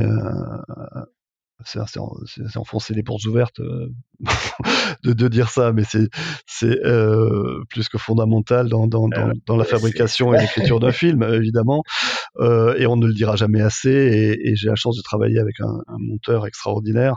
c'est 1.67 2.57
enfoncer 2.57 2.95
les 2.95 3.03
portes 3.03 3.25
ouvertes 3.25 3.61
euh, 3.61 3.89
de, 5.05 5.13
de, 5.13 5.29
dire 5.29 5.49
ça, 5.49 5.73
mais 5.73 5.83
c'est 5.85 6.09
euh, 6.85 7.63
plus 7.69 7.89
que 7.89 7.99
fondamental 7.99 8.69
dans, 8.69 8.87
dans, 8.87 9.09
dans, 9.09 9.33
dans 9.47 9.57
la 9.57 9.65
fabrication 9.65 10.33
et 10.35 10.41
l'écriture 10.41 10.81
d'un 10.81 10.93
film, 10.93 11.23
évidemment. 11.23 11.83
Euh, 12.39 12.75
et 12.79 12.87
on 12.87 12.97
ne 12.97 13.07
le 13.07 13.15
dira 13.15 13.37
jamais 13.37 13.61
assez. 13.61 13.91
Et, 13.91 14.51
et 14.51 14.57
j'ai 14.57 14.69
la 14.69 14.75
chance 14.75 14.97
de 14.97 15.03
travailler 15.03 15.39
avec 15.39 15.61
un, 15.61 15.83
un 15.89 15.99
monteur 15.99 16.47
extraordinaire. 16.47 17.17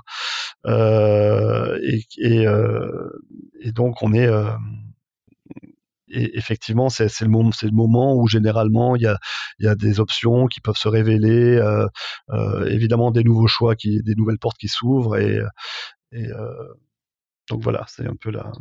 Euh, 0.65 1.79
et, 1.83 2.03
et, 2.17 2.47
euh, 2.47 3.09
et, 3.61 3.71
donc 3.71 4.01
on 4.01 4.13
est 4.13 4.29
et 6.07 6.37
effectivement, 6.37 6.89
c'est 6.89 7.21
le, 7.21 7.27
moment, 7.27 7.51
le 7.61 7.71
moment 7.71 8.15
où 8.15 8.27
généralement 8.27 8.95
il 8.95 9.03
y 9.03 9.07
a, 9.07 9.17
y 9.59 9.67
a 9.67 9.75
des 9.75 9.99
options 9.99 10.47
qui 10.47 10.61
peuvent 10.61 10.77
se 10.77 10.87
révéler, 10.87 11.57
euh, 11.57 11.87
euh, 12.29 12.65
évidemment 12.67 13.11
des 13.11 13.23
nouveaux 13.23 13.47
choix, 13.47 13.75
qui, 13.75 14.01
des 14.03 14.15
nouvelles 14.15 14.39
portes 14.39 14.57
qui 14.57 14.67
s'ouvrent. 14.67 15.17
Et, 15.17 15.39
euh, 16.13 16.73
donc 17.49 17.61
voilà, 17.61 17.85
c'est 17.87 18.05
un 18.05 18.15
peu 18.15 18.31
la. 18.31 18.51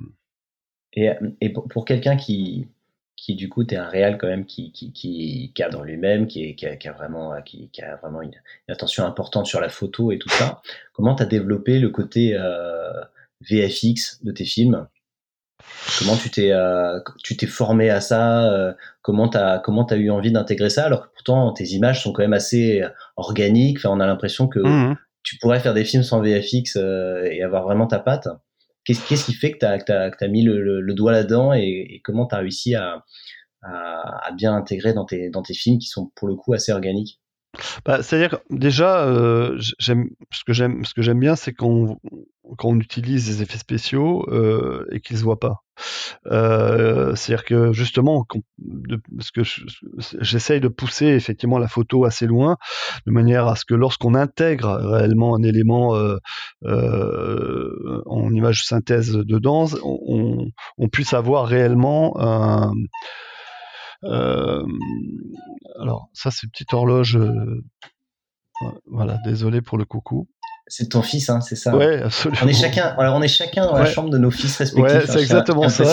Et, 0.94 1.10
et 1.40 1.52
pour, 1.52 1.84
quelqu'un 1.84 2.16
qui, 2.16 2.68
qui 3.16 3.34
du 3.34 3.48
coup, 3.48 3.64
tu 3.64 3.74
un 3.74 3.88
réel 3.88 4.16
quand 4.16 4.28
même 4.28 4.46
qui, 4.46 4.72
qui, 4.72 4.92
qui 4.92 5.52
cadre 5.54 5.82
lui-même, 5.82 6.26
qui, 6.26 6.54
qui, 6.54 6.66
a, 6.66 6.72
a 6.72 6.92
vraiment, 6.92 7.40
qui, 7.42 7.70
a 7.82 7.96
vraiment 7.96 8.22
une, 8.22 8.30
une, 8.68 8.72
attention 8.72 9.04
importante 9.04 9.46
sur 9.46 9.60
la 9.60 9.68
photo 9.68 10.12
et 10.12 10.18
tout 10.18 10.28
ça. 10.30 10.62
Comment 10.92 11.14
tu 11.14 11.22
as 11.22 11.26
développé 11.26 11.78
le 11.78 11.90
côté 11.90 12.36
VFX 13.40 14.22
de 14.22 14.32
tes 14.32 14.44
films? 14.44 14.86
Comment 15.98 16.16
tu 16.16 16.30
t'es 16.30 16.50
euh, 16.52 17.00
tu 17.22 17.36
t'es 17.36 17.46
formé 17.46 17.90
à 17.90 18.00
ça 18.00 18.50
euh, 18.52 18.72
Comment 19.02 19.28
t'as 19.28 19.58
comment 19.58 19.84
t'as 19.84 19.96
eu 19.96 20.10
envie 20.10 20.32
d'intégrer 20.32 20.70
ça 20.70 20.84
alors 20.84 21.02
que 21.02 21.14
pourtant 21.14 21.52
tes 21.52 21.64
images 21.68 22.02
sont 22.02 22.12
quand 22.12 22.22
même 22.22 22.32
assez 22.32 22.82
organiques. 23.16 23.78
Enfin, 23.78 23.90
on 23.90 24.00
a 24.00 24.06
l'impression 24.06 24.48
que 24.48 24.60
mmh 24.60 24.96
tu 25.24 25.38
pourrais 25.38 25.58
faire 25.58 25.74
des 25.74 25.84
films 25.84 26.02
sans 26.02 26.20
VFX 26.20 26.76
euh, 26.76 27.24
et 27.24 27.42
avoir 27.42 27.64
vraiment 27.64 27.86
ta 27.86 27.98
patte. 27.98 28.28
Qu'est-ce 28.84 29.08
qu'est-ce 29.08 29.24
qui 29.24 29.32
fait 29.32 29.52
que 29.52 29.58
t'as 29.58 29.78
que 29.78 30.16
t'as 30.18 30.28
mis 30.28 30.42
le, 30.42 30.80
le, 30.80 30.94
doigt 30.94 31.12
là-dedans 31.12 31.54
et, 31.54 31.86
et 31.88 32.00
comment 32.04 32.26
t'as 32.26 32.38
réussi 32.38 32.74
à, 32.74 33.02
à, 33.62 34.26
à 34.28 34.32
bien 34.32 34.54
intégrer 34.54 34.92
dans 34.92 35.06
tes 35.06 35.30
dans 35.30 35.42
tes 35.42 35.54
films 35.54 35.78
qui 35.78 35.86
sont 35.86 36.12
pour 36.14 36.28
le 36.28 36.36
coup 36.36 36.52
assez 36.52 36.70
organiques? 36.72 37.20
Bah, 37.84 38.02
C'est-à-dire 38.02 38.38
déjà, 38.50 39.04
euh, 39.06 39.58
ce 39.78 40.44
que 40.46 40.52
j'aime, 40.52 40.84
ce 40.84 41.10
bien, 41.12 41.36
c'est 41.36 41.52
quand, 41.52 41.98
on 42.62 42.78
utilise 42.78 43.26
des 43.26 43.42
effets 43.42 43.58
spéciaux 43.58 44.26
euh, 44.28 44.86
et 44.90 45.00
qu'ils 45.00 45.18
se 45.18 45.24
voient 45.24 45.40
pas. 45.40 45.62
Euh, 46.26 47.14
c'est-à-dire 47.14 47.44
que 47.44 47.72
justement, 47.72 48.26
j'essaye 50.20 50.60
de 50.60 50.68
pousser 50.68 51.06
effectivement 51.06 51.58
la 51.58 51.68
photo 51.68 52.04
assez 52.04 52.26
loin, 52.26 52.56
de 53.06 53.12
manière 53.12 53.48
à 53.48 53.56
ce 53.56 53.64
que 53.64 53.74
lorsqu'on 53.74 54.14
intègre 54.14 54.76
réellement 54.76 55.34
un 55.36 55.42
élément 55.42 55.98
en 56.62 58.32
image 58.32 58.64
synthèse 58.64 59.12
dedans, 59.12 59.66
on, 59.82 60.48
on 60.78 60.88
puisse 60.88 61.12
avoir 61.12 61.46
réellement 61.46 62.14
un 62.20 62.72
alors, 64.02 64.66
ça, 66.12 66.30
c'est 66.30 66.44
une 66.44 66.50
petite 66.50 66.74
horloge. 66.74 67.16
Euh, 67.16 67.64
voilà, 68.86 69.18
désolé 69.24 69.62
pour 69.62 69.78
le 69.78 69.84
coucou. 69.84 70.28
C'est 70.66 70.88
ton 70.88 71.02
fils, 71.02 71.28
hein, 71.28 71.40
c'est 71.42 71.56
ça. 71.56 71.76
Ouais, 71.76 72.02
absolument. 72.02 72.40
On 72.44 72.48
est 72.48 72.54
chacun, 72.54 72.94
alors 72.98 73.16
on 73.16 73.22
est 73.22 73.28
chacun 73.28 73.66
dans 73.66 73.76
la 73.76 73.84
chambre 73.84 74.08
de 74.08 74.16
nos 74.16 74.30
fils 74.30 74.56
respectifs. 74.56 74.94
Ouais, 74.94 75.06
c'est 75.06 75.20
exactement 75.20 75.68
ça. 75.68 75.84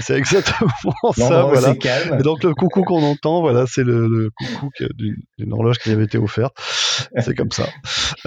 C'est 0.00 0.16
exactement 0.16 1.12
ça. 1.16 1.42
Voilà. 1.42 1.74
Calme. 1.74 2.18
Et 2.20 2.22
donc 2.22 2.44
le 2.44 2.54
coucou 2.54 2.82
qu'on 2.82 3.02
entend, 3.02 3.40
voilà, 3.40 3.64
c'est 3.66 3.82
le, 3.82 4.06
le, 4.06 4.30
coucou 4.30 4.70
d'une 4.96 5.52
horloge 5.52 5.78
qui 5.78 5.90
avait 5.90 6.04
été 6.04 6.18
offerte. 6.18 6.54
C'est 7.18 7.34
comme 7.34 7.50
ça. 7.50 7.68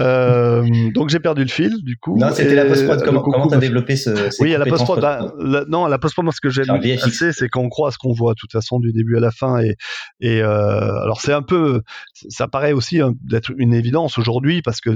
Euh, 0.00 0.90
donc 0.92 1.08
j'ai 1.08 1.20
perdu 1.20 1.42
le 1.42 1.48
fil, 1.48 1.72
du 1.82 1.96
coup. 1.96 2.18
Non, 2.18 2.28
c'était 2.32 2.54
la 2.54 2.66
post-prod. 2.66 3.02
Comment 3.02 3.22
comment 3.22 3.46
t'as 3.48 3.58
développé 3.58 3.96
ce 3.96 4.10
Oui, 4.42 4.54
à 4.54 4.58
la 4.58 4.66
post-prod. 4.66 5.00
Bah, 5.00 5.32
non, 5.68 5.86
la 5.86 5.98
post-prod, 5.98 6.24
moi, 6.24 6.32
ce 6.34 6.40
que 6.40 6.50
j'aime 6.50 6.70
assez, 6.70 7.32
c'est 7.32 7.48
qu'on 7.48 7.68
croit 7.68 7.90
ce 7.90 7.98
qu'on 7.98 8.12
voit, 8.12 8.32
de 8.32 8.38
toute 8.38 8.52
façon, 8.52 8.78
du 8.78 8.92
début 8.92 9.16
à 9.16 9.20
la 9.20 9.30
fin. 9.30 9.60
Et, 9.60 9.76
et 10.20 10.42
euh, 10.42 11.00
alors 11.02 11.20
c'est 11.20 11.32
un 11.32 11.42
peu, 11.42 11.82
ça 12.28 12.48
paraît 12.48 12.72
aussi 12.72 13.00
hein, 13.00 13.12
d'être 13.22 13.50
une 13.56 13.74
évidence 13.74 14.18
aujourd'hui 14.18 14.62
parce 14.62 14.80
que 14.80 14.90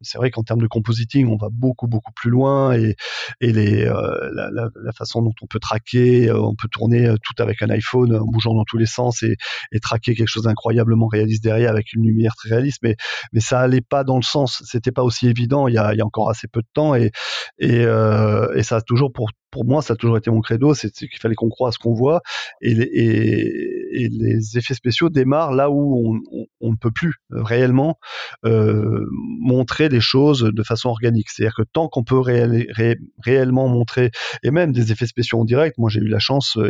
c'est 0.00 0.18
vrai 0.18 0.30
qu'en 0.30 0.42
termes 0.46 0.62
de 0.62 0.66
compositing, 0.66 1.28
on 1.28 1.36
va 1.36 1.48
beaucoup 1.52 1.86
beaucoup 1.86 2.12
plus 2.12 2.30
loin 2.30 2.72
et, 2.72 2.96
et 3.40 3.52
les, 3.52 3.84
euh, 3.84 4.30
la, 4.32 4.92
façon 4.92 5.22
dont 5.22 5.34
on 5.42 5.46
peut 5.46 5.58
traquer, 5.58 6.30
euh, 6.30 6.40
on 6.40 6.54
peut 6.54 6.68
tourner 6.70 7.06
euh, 7.06 7.16
tout 7.22 7.42
avec 7.42 7.60
un 7.62 7.68
iPhone 7.68 8.16
en 8.16 8.24
bougeant 8.24 8.54
dans 8.54 8.64
tous 8.64 8.78
les 8.78 8.86
sens 8.86 9.22
et, 9.22 9.36
et 9.72 9.80
traquer 9.80 10.14
quelque 10.14 10.28
chose 10.28 10.44
d'incroyablement 10.44 11.06
réaliste 11.06 11.42
derrière 11.42 11.70
avec 11.70 11.92
une 11.92 12.06
lumière 12.06 12.34
très 12.36 12.50
réaliste, 12.50 12.78
mais 12.82 12.96
mais 13.32 13.40
ça 13.40 13.60
allait 13.60 13.82
pas 13.82 14.04
dans 14.04 14.16
le 14.16 14.22
sens, 14.22 14.62
c'était 14.64 14.92
pas 14.92 15.02
aussi 15.02 15.28
évident 15.28 15.68
il 15.68 15.74
y 15.74 15.78
a, 15.78 15.92
encore 16.02 16.30
assez 16.30 16.48
peu 16.48 16.60
de 16.60 16.68
temps 16.72 16.94
et 16.94 17.10
et, 17.58 17.82
et 17.82 18.62
ça 18.62 18.76
a 18.76 18.80
toujours 18.80 19.12
pour 19.12 19.28
pour 19.56 19.64
moi, 19.64 19.80
ça 19.80 19.94
a 19.94 19.96
toujours 19.96 20.18
été 20.18 20.30
mon 20.30 20.42
credo, 20.42 20.74
c'est 20.74 20.90
qu'il 20.90 21.18
fallait 21.18 21.34
qu'on 21.34 21.48
croit 21.48 21.70
à 21.70 21.72
ce 21.72 21.78
qu'on 21.78 21.94
voit, 21.94 22.20
et 22.60 22.74
les, 22.74 22.84
et, 22.84 24.02
et 24.02 24.08
les, 24.10 24.58
effets 24.58 24.74
spéciaux 24.74 25.08
démarrent 25.08 25.52
là 25.52 25.70
où 25.70 26.20
on, 26.60 26.70
ne 26.70 26.76
peut 26.76 26.90
plus 26.90 27.14
réellement 27.30 27.98
euh, 28.44 29.06
montrer 29.40 29.88
des 29.88 30.02
choses 30.02 30.42
de 30.42 30.62
façon 30.62 30.90
organique. 30.90 31.30
C'est-à-dire 31.30 31.54
que 31.56 31.62
tant 31.62 31.88
qu'on 31.88 32.04
peut 32.04 32.18
réel, 32.18 32.66
ré, 32.68 32.98
réellement 33.24 33.66
montrer, 33.66 34.10
et 34.42 34.50
même 34.50 34.72
des 34.72 34.92
effets 34.92 35.06
spéciaux 35.06 35.40
en 35.40 35.46
direct, 35.46 35.78
moi 35.78 35.88
j'ai 35.88 36.00
eu 36.00 36.08
la 36.08 36.18
chance 36.18 36.58
euh, 36.58 36.68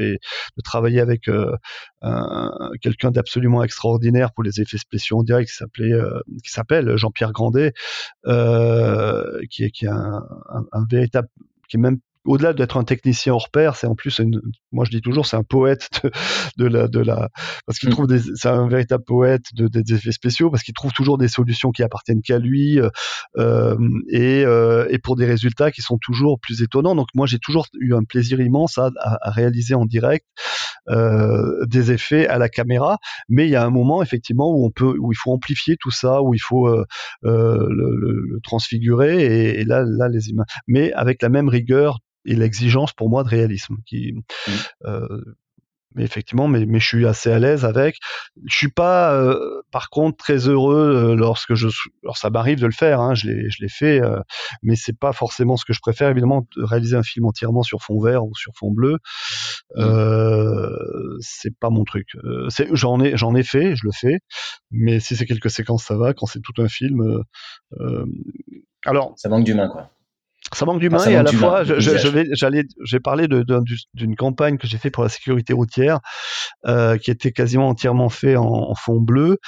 de 0.56 0.62
travailler 0.62 1.00
avec 1.00 1.28
euh, 1.28 1.50
quelqu'un 2.82 3.10
d'absolument 3.10 3.64
extraordinaire 3.64 4.32
pour 4.32 4.44
les 4.44 4.60
effets 4.60 4.78
spéciaux 4.78 5.18
en 5.18 5.22
direct 5.24 5.50
qui 5.50 5.56
s'appelait, 5.56 5.92
euh, 5.92 6.20
s'appelle 6.44 6.96
Jean-Pierre 6.96 7.32
Grandet, 7.32 7.72
euh, 8.26 9.40
qui 9.50 9.64
est 9.64 9.84
un, 9.88 10.22
un 10.70 10.86
véritable 10.88 11.26
qui 11.68 11.78
est 11.78 11.80
même 11.80 11.98
au-delà 12.26 12.52
d'être 12.52 12.76
un 12.76 12.84
technicien 12.84 13.32
hors 13.32 13.50
pair, 13.50 13.76
c'est 13.76 13.86
en 13.86 13.94
plus, 13.94 14.18
une, 14.18 14.40
moi 14.72 14.84
je 14.84 14.90
dis 14.90 15.00
toujours, 15.00 15.26
c'est 15.26 15.36
un 15.36 15.42
poète 15.42 15.88
de, 16.02 16.10
de, 16.58 16.66
la, 16.66 16.88
de 16.88 17.00
la, 17.00 17.28
parce 17.66 17.78
qu'il 17.78 17.88
mm. 17.88 17.92
trouve 17.92 18.06
des, 18.06 18.20
c'est 18.34 18.48
un 18.48 18.68
véritable 18.68 19.04
poète 19.04 19.44
de, 19.54 19.68
des 19.68 19.94
effets 19.94 20.12
spéciaux, 20.12 20.50
parce 20.50 20.62
qu'il 20.62 20.74
trouve 20.74 20.92
toujours 20.92 21.18
des 21.18 21.28
solutions 21.28 21.70
qui 21.70 21.82
appartiennent 21.82 22.22
qu'à 22.22 22.38
lui, 22.38 22.80
euh, 23.38 23.76
et, 24.08 24.44
euh, 24.44 24.86
et 24.90 24.98
pour 24.98 25.16
des 25.16 25.26
résultats 25.26 25.70
qui 25.70 25.82
sont 25.82 25.98
toujours 25.98 26.38
plus 26.40 26.62
étonnants. 26.62 26.94
Donc 26.94 27.08
moi 27.14 27.26
j'ai 27.26 27.38
toujours 27.38 27.66
eu 27.80 27.94
un 27.94 28.04
plaisir 28.04 28.40
immense 28.40 28.78
à, 28.78 28.90
à, 29.00 29.28
à 29.28 29.30
réaliser 29.30 29.74
en 29.74 29.86
direct 29.86 30.26
euh, 30.88 31.64
des 31.66 31.92
effets 31.92 32.26
à 32.26 32.38
la 32.38 32.48
caméra, 32.48 32.98
mais 33.28 33.46
il 33.46 33.50
y 33.50 33.56
a 33.56 33.64
un 33.64 33.70
moment 33.70 34.02
effectivement 34.02 34.50
où 34.50 34.66
on 34.66 34.70
peut, 34.70 34.96
où 34.98 35.12
il 35.12 35.16
faut 35.16 35.32
amplifier 35.32 35.76
tout 35.78 35.90
ça, 35.90 36.22
où 36.22 36.34
il 36.34 36.40
faut 36.40 36.68
le, 37.22 38.40
transfigurer, 38.42 39.24
et, 39.24 39.60
et 39.60 39.64
là, 39.64 39.84
là 39.86 40.08
les 40.08 40.28
images, 40.28 40.46
mais 40.66 40.92
avec 40.92 41.22
la 41.22 41.28
même 41.28 41.48
rigueur 41.48 41.98
et 42.26 42.34
l'exigence 42.34 42.92
pour 42.92 43.08
moi 43.08 43.24
de 43.24 43.28
réalisme. 43.28 43.76
Qui, 43.86 44.12
mmh. 44.12 44.50
euh, 44.86 45.24
mais 45.96 46.04
effectivement, 46.04 46.46
mais, 46.46 46.66
mais 46.66 46.78
je 46.78 46.86
suis 46.86 47.06
assez 47.06 47.32
à 47.32 47.38
l'aise 47.38 47.64
avec. 47.64 47.96
Je 48.44 48.54
suis 48.54 48.70
pas, 48.70 49.14
euh, 49.14 49.62
par 49.72 49.88
contre, 49.88 50.18
très 50.18 50.46
heureux 50.48 50.94
euh, 50.94 51.14
lorsque 51.16 51.54
je, 51.54 51.68
alors 52.04 52.18
ça 52.18 52.28
m'arrive 52.30 52.60
de 52.60 52.66
le 52.66 52.72
faire, 52.72 53.00
hein, 53.00 53.14
je 53.14 53.28
l'ai, 53.28 53.50
je 53.50 53.62
l'ai 53.62 53.68
fait, 53.68 54.00
euh, 54.02 54.20
mais 54.62 54.76
c'est 54.76 54.96
pas 54.96 55.12
forcément 55.12 55.56
ce 55.56 55.64
que 55.64 55.72
je 55.72 55.80
préfère. 55.80 56.10
Évidemment, 56.10 56.46
de 56.56 56.62
réaliser 56.62 56.96
un 56.96 57.02
film 57.02 57.24
entièrement 57.24 57.62
sur 57.62 57.82
fond 57.82 57.98
vert 57.98 58.24
ou 58.24 58.34
sur 58.34 58.52
fond 58.54 58.70
bleu, 58.70 58.98
mmh. 59.74 59.80
euh, 59.80 61.16
c'est 61.20 61.56
pas 61.58 61.70
mon 61.70 61.84
truc. 61.84 62.08
C'est, 62.50 62.68
j'en 62.72 63.00
ai, 63.00 63.16
j'en 63.16 63.34
ai 63.34 63.42
fait, 63.42 63.74
je 63.74 63.84
le 63.84 63.92
fais, 63.92 64.18
mais 64.70 65.00
si 65.00 65.16
c'est 65.16 65.26
quelques 65.26 65.50
séquences, 65.50 65.84
ça 65.84 65.96
va. 65.96 66.12
Quand 66.12 66.26
c'est 66.26 66.40
tout 66.40 66.60
un 66.60 66.68
film, 66.68 67.22
alors 68.84 69.14
ça 69.16 69.30
manque 69.30 69.44
d'humain, 69.44 69.68
quoi 69.68 69.90
ça 70.54 70.64
manque 70.64 70.80
d'humain 70.80 71.04
et 71.06 71.16
à 71.16 71.22
la 71.22 71.32
fois, 71.32 71.64
je, 71.64 71.78
je, 71.78 72.08
vais, 72.08 72.26
j'allais, 72.32 72.64
j'ai 72.84 73.00
parlé 73.00 73.26
d'une 73.94 74.16
campagne 74.16 74.58
que 74.58 74.66
j'ai 74.66 74.78
fait 74.78 74.90
pour 74.90 75.02
la 75.02 75.08
sécurité 75.08 75.52
routière, 75.52 76.00
euh, 76.66 76.98
qui 76.98 77.10
était 77.10 77.32
quasiment 77.32 77.68
entièrement 77.68 78.08
fait 78.08 78.36
en, 78.36 78.44
en, 78.44 78.74
fond 78.74 79.00
bleu, 79.00 79.38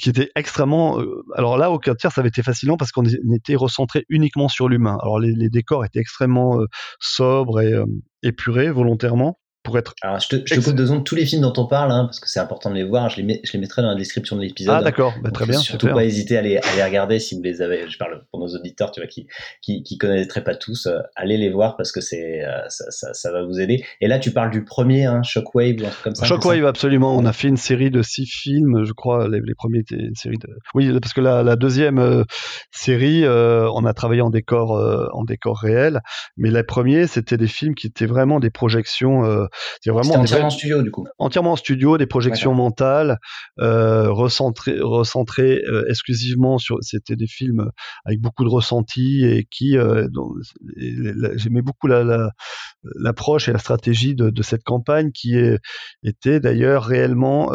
qui 0.00 0.10
était 0.10 0.30
extrêmement. 0.36 1.00
Euh, 1.00 1.24
alors 1.34 1.58
là, 1.58 1.70
au 1.70 1.78
tiers, 1.78 2.12
ça 2.12 2.20
avait 2.20 2.28
été 2.28 2.42
fascinant 2.42 2.76
parce 2.76 2.92
qu'on 2.92 3.04
était 3.04 3.56
recentré 3.56 4.04
uniquement 4.08 4.48
sur 4.48 4.68
l'humain. 4.68 4.96
Alors 5.02 5.18
les, 5.18 5.32
les, 5.32 5.50
décors 5.50 5.84
étaient 5.84 6.00
extrêmement 6.00 6.60
euh, 6.60 6.66
sobres 7.00 7.60
et 7.60 7.72
euh, 7.72 7.84
épurés 8.22 8.70
volontairement 8.70 9.38
pour 9.64 9.78
être. 9.78 9.94
Alors, 10.02 10.20
je 10.20 10.28
te, 10.28 10.36
je 10.44 10.54
te 10.54 10.60
coupe 10.60 10.74
deux 10.74 10.86
secondes 10.86 11.04
tous 11.04 11.14
les 11.14 11.24
films 11.24 11.42
dont 11.42 11.52
on 11.56 11.66
parle, 11.66 11.90
hein, 11.90 12.04
parce 12.04 12.20
que 12.20 12.28
c'est 12.28 12.38
important 12.38 12.70
de 12.70 12.74
les 12.74 12.84
voir. 12.84 13.08
Je 13.08 13.16
les, 13.16 13.22
mets, 13.22 13.40
je 13.42 13.52
les 13.54 13.58
mettrai 13.58 13.80
dans 13.82 13.88
la 13.88 13.94
description 13.94 14.36
de 14.36 14.42
l'épisode. 14.42 14.76
Ah, 14.78 14.82
d'accord, 14.82 15.14
bah, 15.22 15.30
très 15.30 15.46
bien. 15.46 15.58
Surtout 15.58 15.88
pas 15.88 16.04
hésiter 16.04 16.36
à 16.36 16.42
les, 16.42 16.58
à 16.58 16.76
les 16.76 16.84
regarder 16.84 17.18
si 17.18 17.34
vous 17.34 17.42
les 17.42 17.62
avez. 17.62 17.88
Je 17.88 17.96
parle 17.96 18.24
pour 18.30 18.40
nos 18.40 18.48
auditeurs, 18.48 18.92
tu 18.92 19.00
vois, 19.00 19.08
qui, 19.08 19.26
qui, 19.62 19.82
qui 19.82 19.96
connaîtraient 19.96 20.44
pas 20.44 20.54
tous. 20.54 20.86
Euh, 20.86 20.98
allez 21.16 21.38
les 21.38 21.50
voir 21.50 21.76
parce 21.76 21.92
que 21.92 22.02
c'est, 22.02 22.44
euh, 22.44 22.60
ça, 22.68 22.84
ça, 22.90 23.14
ça, 23.14 23.32
va 23.32 23.42
vous 23.42 23.58
aider. 23.58 23.82
Et 24.02 24.06
là, 24.06 24.18
tu 24.18 24.32
parles 24.32 24.50
du 24.50 24.64
premier, 24.64 25.06
hein, 25.06 25.22
Shockwave 25.22 25.80
ou 25.80 25.86
un 25.86 25.90
truc 25.90 26.04
comme 26.04 26.14
ça. 26.14 26.26
Shockwave, 26.26 26.66
absolument. 26.66 27.16
On 27.16 27.24
a 27.24 27.32
fait 27.32 27.48
une 27.48 27.56
série 27.56 27.90
de 27.90 28.02
six 28.02 28.26
films, 28.26 28.84
je 28.84 28.92
crois. 28.92 29.28
Les, 29.28 29.40
les 29.40 29.54
premiers 29.54 29.78
étaient 29.78 29.96
une 29.96 30.14
série 30.14 30.38
de. 30.38 30.48
Oui, 30.74 30.92
parce 31.00 31.14
que 31.14 31.22
la, 31.22 31.42
la 31.42 31.56
deuxième 31.56 31.98
euh, 31.98 32.24
série, 32.70 33.24
on 33.26 33.86
a 33.86 33.94
travaillé 33.94 34.20
en 34.20 34.30
décor, 34.30 34.72
en 35.12 35.24
décor 35.24 35.58
réel, 35.58 36.00
mais 36.36 36.50
les 36.50 36.62
premiers, 36.62 37.06
c'était 37.06 37.38
des 37.38 37.46
films 37.46 37.74
qui 37.74 37.86
étaient 37.86 38.04
vraiment 38.04 38.40
des 38.40 38.50
projections 38.50 39.48
c'est 39.80 39.90
vraiment 39.90 40.14
entièrement 40.14 40.46
en 40.46 40.50
studio 40.50 40.82
du 40.82 40.90
coup. 40.90 41.06
Entièrement 41.18 41.52
en 41.52 41.56
studio, 41.56 41.98
des 41.98 42.06
projections 42.06 42.54
mentales, 42.54 43.18
euh, 43.60 44.10
recentrées, 44.10 44.80
recentrées 44.80 45.62
euh, 45.66 45.84
exclusivement 45.88 46.58
sur. 46.58 46.78
C'était 46.80 47.16
des 47.16 47.26
films 47.26 47.70
avec 48.04 48.20
beaucoup 48.20 48.44
de 48.44 48.48
ressenti 48.48 49.24
et 49.24 49.46
qui 49.50 49.76
euh, 49.76 50.08
j'aimais 51.36 51.62
beaucoup 51.62 51.86
la, 51.86 52.30
l'approche 52.96 53.46
la, 53.46 53.50
et 53.50 53.54
la 53.54 53.58
stratégie 53.58 54.14
de, 54.14 54.30
de, 54.30 54.42
cette 54.42 54.64
campagne 54.64 55.10
qui 55.12 55.36
est, 55.36 55.58
était 56.02 56.40
d'ailleurs 56.40 56.84
réellement 56.84 57.50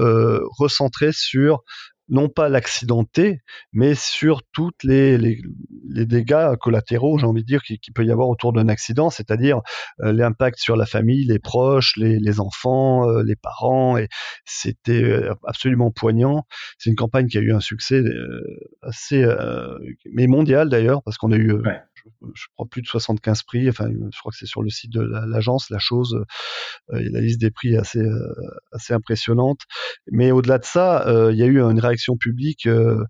recentrée 0.58 1.12
sur 1.12 1.64
non 2.10 2.30
pas 2.30 2.50
l'accidenté, 2.50 3.42
mais 3.72 3.96
sur 3.96 4.42
toutes 4.52 4.84
les, 4.84 5.18
les, 5.18 5.42
les 5.90 6.06
dégâts 6.06 6.56
collatéraux, 6.60 7.18
j'ai 7.20 7.26
envie 7.26 7.42
de 7.42 7.48
dire, 7.48 7.62
qu'il 7.64 7.80
qui 7.80 7.92
peut 7.92 8.06
y 8.06 8.12
avoir 8.12 8.30
autour 8.30 8.54
d'un 8.54 8.68
accident, 8.68 9.10
c'est-à-dire 9.10 9.62
euh, 10.02 10.12
l'impact 10.12 10.60
sur 10.60 10.76
la 10.76 10.86
famille, 10.86 11.26
les 11.26 11.40
proches, 11.40 11.96
les, 11.98 12.20
les 12.20 12.40
enfants, 12.40 13.10
euh, 13.10 13.24
les 13.24 13.36
parents, 13.36 13.98
et 13.98 14.08
c'était 14.46 15.04
euh, 15.04 15.34
absolument 15.46 15.92
poignant. 15.92 16.46
C'est 16.78 16.90
une 16.90 16.96
campagne 16.96 17.28
qui 17.28 17.38
a 17.38 17.42
eu 17.42 17.54
un 17.54 17.60
succès 17.60 18.00
euh, 18.00 18.42
assez, 18.82 19.24
euh, 19.24 19.78
mais 20.12 20.28
mondial 20.28 20.70
d'ailleurs, 20.70 21.02
parce 21.04 21.18
qu'on 21.18 21.32
a 21.32 21.38
eu 21.38 21.54
je 22.36 22.46
crois 22.56 22.68
plus 22.70 22.82
de 22.82 22.88
75 22.88 23.44
prix. 23.44 23.70
Enfin, 23.70 23.90
je 23.90 24.20
crois 24.20 24.32
que 24.32 24.38
c'est 24.38 24.46
sur 24.46 24.62
le 24.62 24.70
site 24.70 24.92
de 24.92 25.02
l'agence, 25.02 25.70
la 25.70 25.80
chose. 25.80 26.24
Euh, 26.92 27.10
la 27.12 27.22
liste 27.22 27.42
des 27.42 27.52
prix 27.52 27.74
est 27.74 27.78
assez 27.78 28.00
euh, 28.00 28.34
assez 28.72 28.94
impressionnante. 28.94 29.62
Mais 30.12 30.32
au-delà 30.32 30.58
de 30.58 30.66
ça, 30.66 31.08
euh, 31.08 31.32
il 31.32 31.38
y 31.38 31.44
a 31.44 31.46
eu 31.46 31.60
une 31.60 31.80
réaction 31.80 32.18
publique 32.18 32.68
euh, 32.68 33.04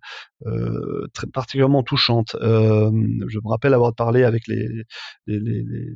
euh, 0.46 1.08
particulièrement 1.34 1.84
touchante. 1.84 2.36
je 2.42 3.38
me 3.44 3.50
rappelle 3.50 3.74
avoir 3.74 3.94
parlé 3.94 4.24
avec 4.24 4.48
les 4.48 4.68
les, 5.28 5.40
les, 5.40 5.64
les, 5.64 5.96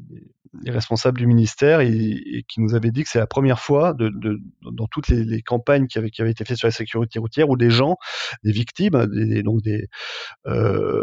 les 0.63 0.71
responsables 0.71 1.17
du 1.17 1.27
ministère 1.27 1.79
et, 1.79 2.43
qui 2.47 2.61
nous 2.61 2.75
avaient 2.75 2.91
dit 2.91 3.03
que 3.03 3.09
c'est 3.09 3.19
la 3.19 3.27
première 3.27 3.59
fois 3.59 3.95
dans 3.95 4.87
toutes 4.87 5.07
les, 5.07 5.41
campagnes 5.41 5.87
qui 5.87 5.97
avaient, 5.97 6.09
été 6.09 6.45
faites 6.45 6.57
sur 6.57 6.67
la 6.67 6.71
sécurité 6.71 7.19
routière 7.19 7.49
où 7.49 7.57
des 7.57 7.69
gens, 7.69 7.95
des 8.43 8.51
victimes, 8.51 9.07
des, 9.07 9.41
donc 9.41 9.61
des 9.61 9.87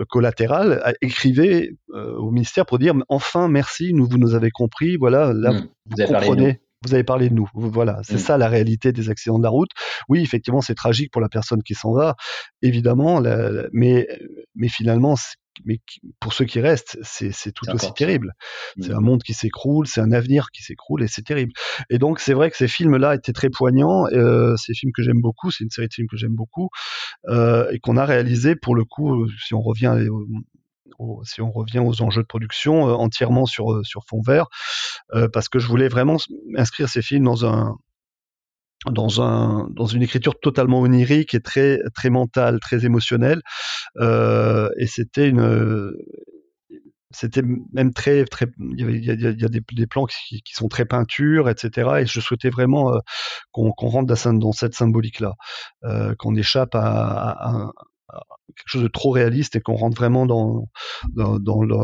collatérales, 0.08 0.94
écrivaient 1.00 1.70
euh, 1.89 1.89
au 1.94 2.30
ministère 2.30 2.66
pour 2.66 2.78
dire 2.78 2.94
enfin 3.08 3.48
merci, 3.48 3.92
nous 3.94 4.06
vous 4.06 4.18
nous 4.18 4.34
avez 4.34 4.50
compris, 4.50 4.96
voilà, 4.96 5.32
là 5.32 5.52
mmh, 5.52 5.68
vous, 5.86 5.96
vous 5.96 6.04
comprenez. 6.06 6.60
Vous 6.82 6.94
avez 6.94 7.04
parlé 7.04 7.28
de 7.28 7.34
nous. 7.34 7.46
Voilà, 7.52 8.00
c'est 8.04 8.14
mmh. 8.14 8.18
ça 8.18 8.38
la 8.38 8.48
réalité 8.48 8.90
des 8.90 9.10
accidents 9.10 9.38
de 9.38 9.42
la 9.42 9.50
route. 9.50 9.70
Oui, 10.08 10.22
effectivement, 10.22 10.62
c'est 10.62 10.74
tragique 10.74 11.12
pour 11.12 11.20
la 11.20 11.28
personne 11.28 11.62
qui 11.62 11.74
s'en 11.74 11.92
va, 11.92 12.16
évidemment, 12.62 13.20
la, 13.20 13.66
mais 13.72 14.08
mais 14.54 14.68
finalement, 14.68 15.14
mais 15.66 15.78
pour 16.20 16.32
ceux 16.32 16.46
qui 16.46 16.58
restent, 16.58 16.98
c'est 17.02 17.52
tout 17.52 17.68
aussi 17.70 17.92
terrible. 17.92 18.32
Mmh. 18.76 18.82
C'est 18.82 18.92
un 18.92 19.00
monde 19.00 19.22
qui 19.22 19.34
s'écroule, 19.34 19.86
c'est 19.86 20.00
un 20.00 20.10
avenir 20.10 20.46
qui 20.52 20.62
s'écroule 20.62 21.02
et 21.02 21.06
c'est 21.06 21.22
terrible. 21.22 21.52
Et 21.90 21.98
donc 21.98 22.18
c'est 22.18 22.32
vrai 22.32 22.50
que 22.50 22.56
ces 22.56 22.68
films-là 22.68 23.14
étaient 23.14 23.34
très 23.34 23.50
poignants. 23.50 24.06
Euh, 24.12 24.56
ces 24.56 24.72
films 24.72 24.92
que 24.92 25.02
j'aime 25.02 25.20
beaucoup, 25.20 25.50
c'est 25.50 25.64
une 25.64 25.70
série 25.70 25.88
de 25.88 25.92
films 25.92 26.08
que 26.08 26.16
j'aime 26.16 26.34
beaucoup 26.34 26.70
euh, 27.28 27.70
et 27.72 27.78
qu'on 27.78 27.98
a 27.98 28.06
réalisé 28.06 28.56
pour 28.56 28.74
le 28.74 28.86
coup, 28.86 29.28
si 29.44 29.52
on 29.52 29.60
revient 29.60 29.94
si 31.24 31.40
on 31.40 31.50
revient 31.50 31.78
aux 31.78 32.02
enjeux 32.02 32.22
de 32.22 32.26
production, 32.26 32.88
euh, 32.88 32.92
entièrement 32.92 33.46
sur, 33.46 33.72
euh, 33.72 33.82
sur 33.84 34.04
fond 34.04 34.20
vert, 34.20 34.46
euh, 35.14 35.28
parce 35.28 35.48
que 35.48 35.58
je 35.58 35.66
voulais 35.66 35.88
vraiment 35.88 36.16
inscrire 36.56 36.88
ces 36.88 37.02
films 37.02 37.24
dans 37.24 37.46
un, 37.46 37.76
dans 38.90 39.20
un 39.22 39.68
dans 39.72 39.86
une 39.86 40.02
écriture 40.02 40.38
totalement 40.40 40.80
onirique 40.80 41.34
et 41.34 41.40
très 41.40 41.80
très 41.94 42.08
mentale, 42.10 42.60
très 42.60 42.86
émotionnelle. 42.86 43.42
Et 44.00 44.86
c'était 44.86 45.28
une 45.28 45.92
c'était 47.12 47.42
même 47.72 47.92
très 47.92 48.24
très 48.24 48.46
il 48.58 49.04
y, 49.04 49.10
a, 49.10 49.48
des, 49.48 49.86
plans 49.86 50.06
qui, 50.06 50.42
sont 50.52 50.68
très 50.68 50.84
peinture 50.84 51.50
etc 51.50 51.90
et 52.00 52.06
je 52.06 52.20
souhaitais 52.20 52.50
vraiment 52.50 52.92
qu'on 53.50 53.72
rentre 53.72 54.06
dans, 54.06 54.52
cette 54.52 54.74
symbolique 54.74 55.20
là 55.20 55.34
qu'on 56.18 56.36
échappe 56.36 56.74
à, 56.74 56.80
à, 56.80 57.48
à, 57.50 57.72
quelque 58.56 58.68
chose 58.68 58.82
de 58.82 58.88
trop 58.88 59.10
réaliste 59.10 59.56
et 59.56 59.60
qu'on 59.60 59.74
rentre 59.74 59.96
vraiment 59.96 60.26
dans 60.26 60.68
dans, 61.14 61.38
dans, 61.38 61.62
le, 61.62 61.76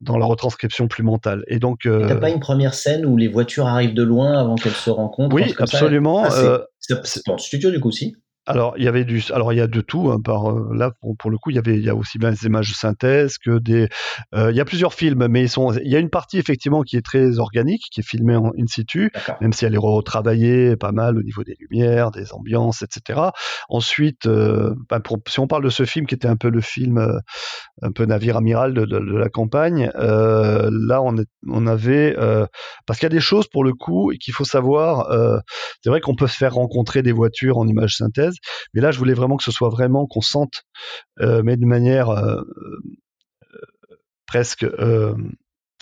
dans, 0.00 0.18
la 0.18 0.26
retranscription 0.26 0.88
plus 0.88 1.02
mentale. 1.02 1.44
Et 1.48 1.58
donc, 1.58 1.86
euh... 1.86 2.06
t'as 2.08 2.16
pas 2.16 2.30
une 2.30 2.40
première 2.40 2.74
scène 2.74 3.06
où 3.06 3.16
les 3.16 3.28
voitures 3.28 3.66
arrivent 3.66 3.94
de 3.94 4.02
loin 4.02 4.38
avant 4.38 4.54
qu'elles 4.54 4.72
se 4.72 4.90
rencontrent 4.90 5.34
Oui, 5.34 5.54
absolument. 5.58 6.24
Ah, 6.24 6.32
euh, 6.34 6.58
c'est 6.78 7.26
dans 7.26 7.34
le 7.34 7.38
studio 7.38 7.70
du 7.70 7.80
coup 7.80 7.88
aussi. 7.88 8.16
Alors 8.46 8.74
il 8.78 8.84
y 8.84 8.88
avait 8.88 9.04
du, 9.04 9.22
alors 9.32 9.52
il 9.52 9.56
y 9.56 9.60
a 9.60 9.66
de 9.66 9.80
tout. 9.80 10.10
Hein, 10.10 10.20
par 10.22 10.50
euh, 10.50 10.70
là 10.74 10.92
pour, 11.18 11.30
le 11.30 11.36
coup 11.36 11.50
il 11.50 11.56
y 11.56 11.58
avait, 11.58 11.76
il 11.76 11.84
y 11.84 11.90
a 11.90 11.94
aussi 11.94 12.18
bien 12.18 12.30
des 12.30 12.46
images 12.46 12.70
de 12.70 12.74
synthèse 12.74 13.38
que 13.38 13.58
des. 13.58 13.88
Euh, 14.34 14.50
il 14.50 14.56
y 14.56 14.60
a 14.60 14.64
plusieurs 14.64 14.94
films, 14.94 15.26
mais 15.28 15.42
ils 15.42 15.48
sont. 15.48 15.72
Il 15.72 15.90
y 15.90 15.96
a 15.96 15.98
une 15.98 16.10
partie 16.10 16.38
effectivement 16.38 16.82
qui 16.82 16.96
est 16.96 17.04
très 17.04 17.38
organique, 17.38 17.82
qui 17.92 18.00
est 18.00 18.08
filmée 18.08 18.36
en 18.36 18.52
in 18.58 18.66
situ, 18.66 19.12
même 19.40 19.52
si 19.52 19.66
elle 19.66 19.74
est 19.74 19.78
retravaillée 19.78 20.76
pas 20.76 20.92
mal 20.92 21.18
au 21.18 21.22
niveau 21.22 21.44
des 21.44 21.56
lumières, 21.60 22.10
des 22.10 22.32
ambiances, 22.32 22.82
etc. 22.82 23.20
Ensuite, 23.68 24.26
euh, 24.26 24.74
ben, 24.88 25.00
pour, 25.00 25.18
si 25.28 25.38
on 25.38 25.46
parle 25.46 25.64
de 25.64 25.70
ce 25.70 25.84
film 25.84 26.06
qui 26.06 26.14
était 26.14 26.28
un 26.28 26.36
peu 26.36 26.48
le 26.48 26.60
film 26.60 27.20
un 27.82 27.92
peu 27.92 28.04
navire 28.04 28.36
amiral 28.36 28.72
de, 28.72 28.84
de, 28.84 28.98
de 28.98 29.16
la 29.16 29.28
campagne, 29.28 29.90
là 29.94 31.02
on 31.02 31.16
est, 31.18 31.28
on 31.46 31.66
avait 31.66 32.16
parce 32.86 32.98
qu'il 32.98 33.04
y 33.04 33.12
a 33.12 33.14
des 33.14 33.20
choses 33.20 33.48
pour 33.48 33.64
le 33.64 33.74
coup 33.74 34.12
qu'il 34.18 34.32
faut 34.32 34.44
savoir. 34.44 35.08
C'est 35.82 35.90
vrai 35.90 36.00
qu'on 36.00 36.14
peut 36.14 36.26
se 36.26 36.36
faire 36.36 36.54
rencontrer 36.54 37.02
des 37.02 37.12
voitures 37.12 37.58
en 37.58 37.66
images 37.66 37.96
synthèse 37.96 38.36
mais 38.74 38.80
là, 38.80 38.90
je 38.90 38.98
voulais 38.98 39.14
vraiment 39.14 39.36
que 39.36 39.44
ce 39.44 39.50
soit 39.50 39.68
vraiment 39.68 40.06
qu'on 40.06 40.20
sente, 40.20 40.64
euh, 41.20 41.42
mais 41.44 41.56
de 41.56 41.66
manière 41.66 42.10
euh, 42.10 42.40
euh, 42.40 43.96
presque 44.26 44.66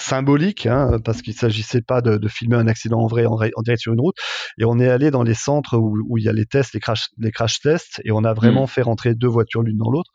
symbolique, 0.00 0.66
hein, 0.66 0.98
parce 1.04 1.22
qu'il 1.22 1.34
s'agissait 1.34 1.82
pas 1.82 2.00
de, 2.00 2.28
filmer 2.28 2.56
un 2.56 2.68
accident 2.68 3.00
en 3.00 3.08
vrai 3.08 3.26
en, 3.26 3.36
direct 3.62 3.80
sur 3.80 3.92
une 3.92 4.00
route. 4.00 4.16
Et 4.58 4.64
on 4.64 4.78
est 4.78 4.88
allé 4.88 5.10
dans 5.10 5.24
les 5.24 5.34
centres 5.34 5.76
où, 5.76 6.16
il 6.18 6.24
y 6.24 6.28
a 6.28 6.32
les 6.32 6.46
tests, 6.46 6.72
les 6.72 6.80
crash, 6.80 7.08
les 7.18 7.32
crash 7.32 7.60
tests, 7.60 8.00
et 8.04 8.12
on 8.12 8.24
a 8.24 8.32
vraiment 8.32 8.64
mmh. 8.64 8.68
fait 8.68 8.82
rentrer 8.82 9.14
deux 9.14 9.28
voitures 9.28 9.62
l'une 9.62 9.76
dans 9.76 9.90
l'autre, 9.90 10.12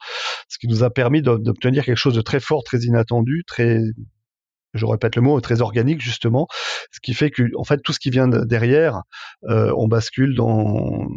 ce 0.47 0.57
qui 0.57 0.67
nous 0.67 0.83
a 0.83 0.89
permis 0.89 1.21
d'obtenir 1.21 1.83
quelque 1.83 1.97
chose 1.97 2.15
de 2.15 2.21
très 2.21 2.39
fort, 2.39 2.63
très 2.63 2.79
inattendu, 2.79 3.43
très 3.45 3.81
je 4.73 4.85
répète 4.85 5.15
le 5.15 5.21
mot, 5.21 5.39
très 5.41 5.61
organique 5.61 6.01
justement, 6.01 6.47
ce 6.91 6.99
qui 6.99 7.13
fait 7.13 7.29
que 7.29 7.43
en 7.57 7.63
fait 7.63 7.81
tout 7.81 7.93
ce 7.93 7.99
qui 7.99 8.09
vient 8.09 8.27
derrière, 8.27 9.03
on 9.43 9.87
bascule 9.87 10.35
dans 10.35 11.07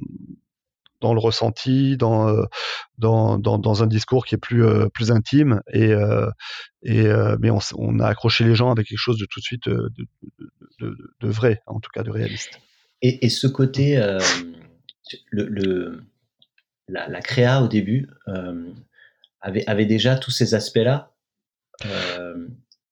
dans 1.01 1.15
le 1.15 1.21
ressenti, 1.21 1.97
dans, 1.97 2.29
euh, 2.29 2.45
dans, 2.99 3.39
dans, 3.39 3.59
dans, 3.59 3.83
un 3.83 3.87
discours 3.87 4.25
qui 4.25 4.35
est 4.35 4.39
plus, 4.39 4.65
euh, 4.65 4.89
plus 4.89 5.11
intime. 5.11 5.61
Et, 5.73 5.93
euh, 5.93 6.31
et, 6.83 7.09
mais 7.41 7.51
on, 7.51 7.99
a 7.99 8.07
accroché 8.07 8.45
les 8.45 8.55
gens 8.55 8.71
avec 8.71 8.87
quelque 8.87 8.99
chose 8.99 9.19
de 9.19 9.27
tout 9.27 9.41
de 9.41 9.45
suite 9.45 9.69
de, 9.69 9.91
de, 10.81 11.29
vrai, 11.29 11.61
en 11.67 11.81
tout 11.81 11.91
cas 11.93 12.03
de 12.03 12.11
réaliste. 12.11 12.61
Et, 13.03 13.29
ce 13.29 13.47
côté, 13.47 13.97
le, 15.31 16.05
la, 16.89 17.09
la, 17.09 17.21
créa 17.21 17.63
au 17.63 17.69
début 17.69 18.09
avait, 19.41 19.67
avait 19.67 19.87
déjà 19.87 20.17
tous 20.17 20.31
ces 20.31 20.55
aspects-là 20.55 21.13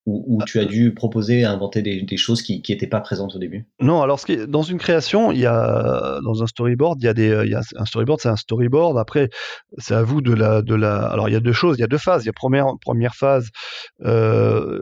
ou, 0.07 0.43
tu 0.47 0.59
as 0.61 0.67
dû 0.67 0.93
proposer, 0.93 1.45
inventer 1.45 1.81
des, 1.81 2.03
des 2.03 2.17
choses 2.19 2.43
qui 2.43 2.63
n'étaient 2.69 2.87
pas 2.87 3.01
présentes 3.01 3.35
au 3.35 3.39
début 3.39 3.67
Non, 3.81 4.03
alors 4.03 4.21
ce 4.21 4.27
qui 4.27 4.33
est, 4.33 4.47
dans 4.47 4.63
une 4.63 4.77
création, 4.77 5.33
il 5.33 5.39
y 5.39 5.47
a 5.47 6.21
dans 6.23 6.43
un 6.43 6.47
storyboard, 6.47 7.01
il 7.03 7.07
y 7.07 7.09
a 7.09 7.15
des, 7.15 7.43
il 7.45 7.51
y 7.51 7.55
a 7.55 7.63
un 7.77 7.85
storyboard, 7.87 8.21
c'est 8.21 8.29
un 8.29 8.37
storyboard. 8.37 8.99
Après, 8.99 9.31
c'est 9.79 9.95
à 9.95 10.03
vous 10.03 10.21
de 10.21 10.35
la, 10.35 10.61
de 10.61 10.75
la. 10.75 11.07
Alors 11.07 11.29
il 11.29 11.33
y 11.33 11.37
a 11.37 11.41
deux 11.41 11.53
choses, 11.53 11.79
il 11.79 11.81
y 11.81 11.85
a 11.85 11.89
deux 11.89 11.99
phases. 11.99 12.25
Il 12.25 12.27
y 12.27 12.31
a 12.31 12.35
première, 12.35 12.67
première 12.83 13.15
phase. 13.15 13.49
Euh, 14.05 14.81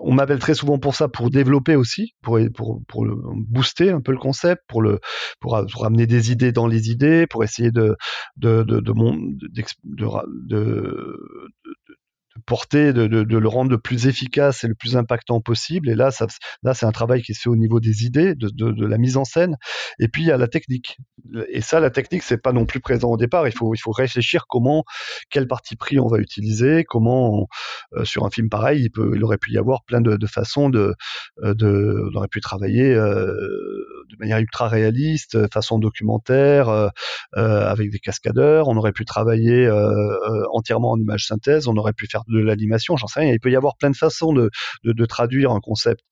on 0.00 0.12
m'appelle 0.12 0.38
très 0.38 0.54
souvent 0.54 0.78
pour 0.78 0.94
ça, 0.94 1.08
pour 1.08 1.30
développer 1.30 1.76
aussi, 1.76 2.14
pour 2.22 2.38
pour 2.54 2.80
pour 2.88 3.06
booster 3.48 3.90
un 3.90 4.00
peu 4.00 4.12
le 4.12 4.18
concept, 4.18 4.62
pour 4.66 4.80
le 4.80 4.98
pour, 5.40 5.62
pour 5.70 5.84
amener 5.84 6.06
des 6.06 6.32
idées 6.32 6.52
dans 6.52 6.66
les 6.66 6.90
idées, 6.90 7.26
pour 7.26 7.44
essayer 7.44 7.70
de 7.70 7.96
de 8.38 8.62
de 8.62 8.80
de, 8.80 8.92
de, 8.94 9.62
de, 9.84 10.06
de 10.48 11.99
porter, 12.40 12.92
de, 12.92 13.04
le 13.04 13.48
rendre 13.48 13.70
le 13.70 13.78
plus 13.78 14.06
efficace 14.06 14.64
et 14.64 14.68
le 14.68 14.74
plus 14.74 14.96
impactant 14.96 15.40
possible. 15.40 15.88
Et 15.88 15.94
là, 15.94 16.10
ça, 16.10 16.26
là, 16.62 16.74
c'est 16.74 16.86
un 16.86 16.92
travail 16.92 17.22
qui 17.22 17.34
se 17.34 17.42
fait 17.42 17.50
au 17.50 17.56
niveau 17.56 17.80
des 17.80 18.04
idées, 18.04 18.34
de, 18.34 18.48
de, 18.48 18.86
la 18.86 18.98
mise 18.98 19.16
en 19.16 19.24
scène. 19.24 19.56
Et 19.98 20.08
puis 20.08 20.22
il 20.22 20.26
y 20.26 20.32
a 20.32 20.36
la 20.36 20.48
technique. 20.48 20.98
Et 21.52 21.60
ça, 21.60 21.80
la 21.80 21.90
technique, 21.90 22.22
c'est 22.22 22.38
pas 22.42 22.52
non 22.52 22.66
plus 22.66 22.80
présent 22.80 23.10
au 23.10 23.16
départ. 23.16 23.46
Il 23.46 23.52
faut, 23.52 23.74
il 23.74 23.78
faut 23.78 23.92
réfléchir 23.92 24.46
comment, 24.48 24.84
quel 25.30 25.46
parti 25.46 25.76
pris 25.76 25.98
on 26.00 26.08
va 26.08 26.18
utiliser, 26.18 26.84
comment 26.84 27.46
euh, 27.94 28.04
sur 28.04 28.24
un 28.24 28.30
film 28.30 28.48
pareil, 28.48 28.82
il 28.84 28.90
peut, 28.90 29.12
il 29.14 29.24
aurait 29.24 29.38
pu 29.38 29.52
y 29.52 29.58
avoir 29.58 29.84
plein 29.84 30.00
de, 30.00 30.26
façons 30.26 30.70
de, 30.70 30.94
euh, 31.42 31.54
de, 31.54 32.08
on 32.12 32.16
aurait 32.16 32.28
pu 32.28 32.40
travailler 32.40 32.94
euh, 32.94 33.26
de 34.10 34.16
manière 34.18 34.38
ultra 34.38 34.68
réaliste, 34.68 35.50
façon 35.52 35.78
documentaire, 35.78 36.90
avec 37.32 37.90
des 37.90 37.98
cascadeurs. 37.98 38.68
On 38.68 38.76
aurait 38.76 38.92
pu 38.92 39.04
travailler 39.04 39.70
entièrement 40.52 40.90
en 40.90 40.98
image 40.98 41.26
synthèse. 41.26 41.68
On 41.68 41.76
aurait 41.76 41.92
pu 41.92 42.06
faire 42.06 42.24
de 42.30 42.38
l'animation, 42.38 42.96
j'en 42.96 43.06
sais 43.06 43.20
rien. 43.20 43.32
Il 43.32 43.40
peut 43.40 43.50
y 43.50 43.56
avoir 43.56 43.76
plein 43.76 43.90
de 43.90 43.96
façons 43.96 44.32
de, 44.32 44.50
de, 44.84 45.06
traduire 45.06 45.50
un 45.52 45.60
concept. 45.60 46.02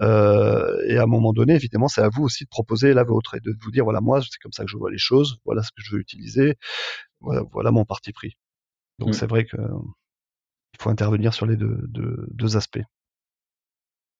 Euh, 0.00 0.76
et 0.88 0.98
à 0.98 1.02
un 1.02 1.06
moment 1.06 1.32
donné, 1.32 1.54
évidemment, 1.54 1.88
c'est 1.88 2.02
à 2.02 2.08
vous 2.08 2.22
aussi 2.22 2.44
de 2.44 2.48
proposer 2.48 2.94
la 2.94 3.04
vôtre 3.04 3.34
et 3.34 3.40
de 3.40 3.54
vous 3.60 3.70
dire, 3.70 3.84
voilà, 3.84 4.00
moi, 4.00 4.20
c'est 4.22 4.38
comme 4.42 4.52
ça 4.52 4.64
que 4.64 4.70
je 4.70 4.76
vois 4.76 4.90
les 4.90 4.98
choses, 4.98 5.38
voilà 5.44 5.62
ce 5.62 5.70
que 5.70 5.82
je 5.82 5.94
veux 5.94 6.00
utiliser, 6.00 6.56
voilà, 7.20 7.70
mon 7.70 7.84
parti 7.84 8.12
pris. 8.12 8.36
Donc 8.98 9.10
mm. 9.10 9.12
c'est 9.14 9.26
vrai 9.26 9.44
que 9.44 9.56
il 9.56 10.82
faut 10.82 10.90
intervenir 10.90 11.32
sur 11.32 11.46
les 11.46 11.56
deux, 11.56 11.78
deux, 11.88 12.26
deux 12.30 12.56
aspects. 12.56 12.82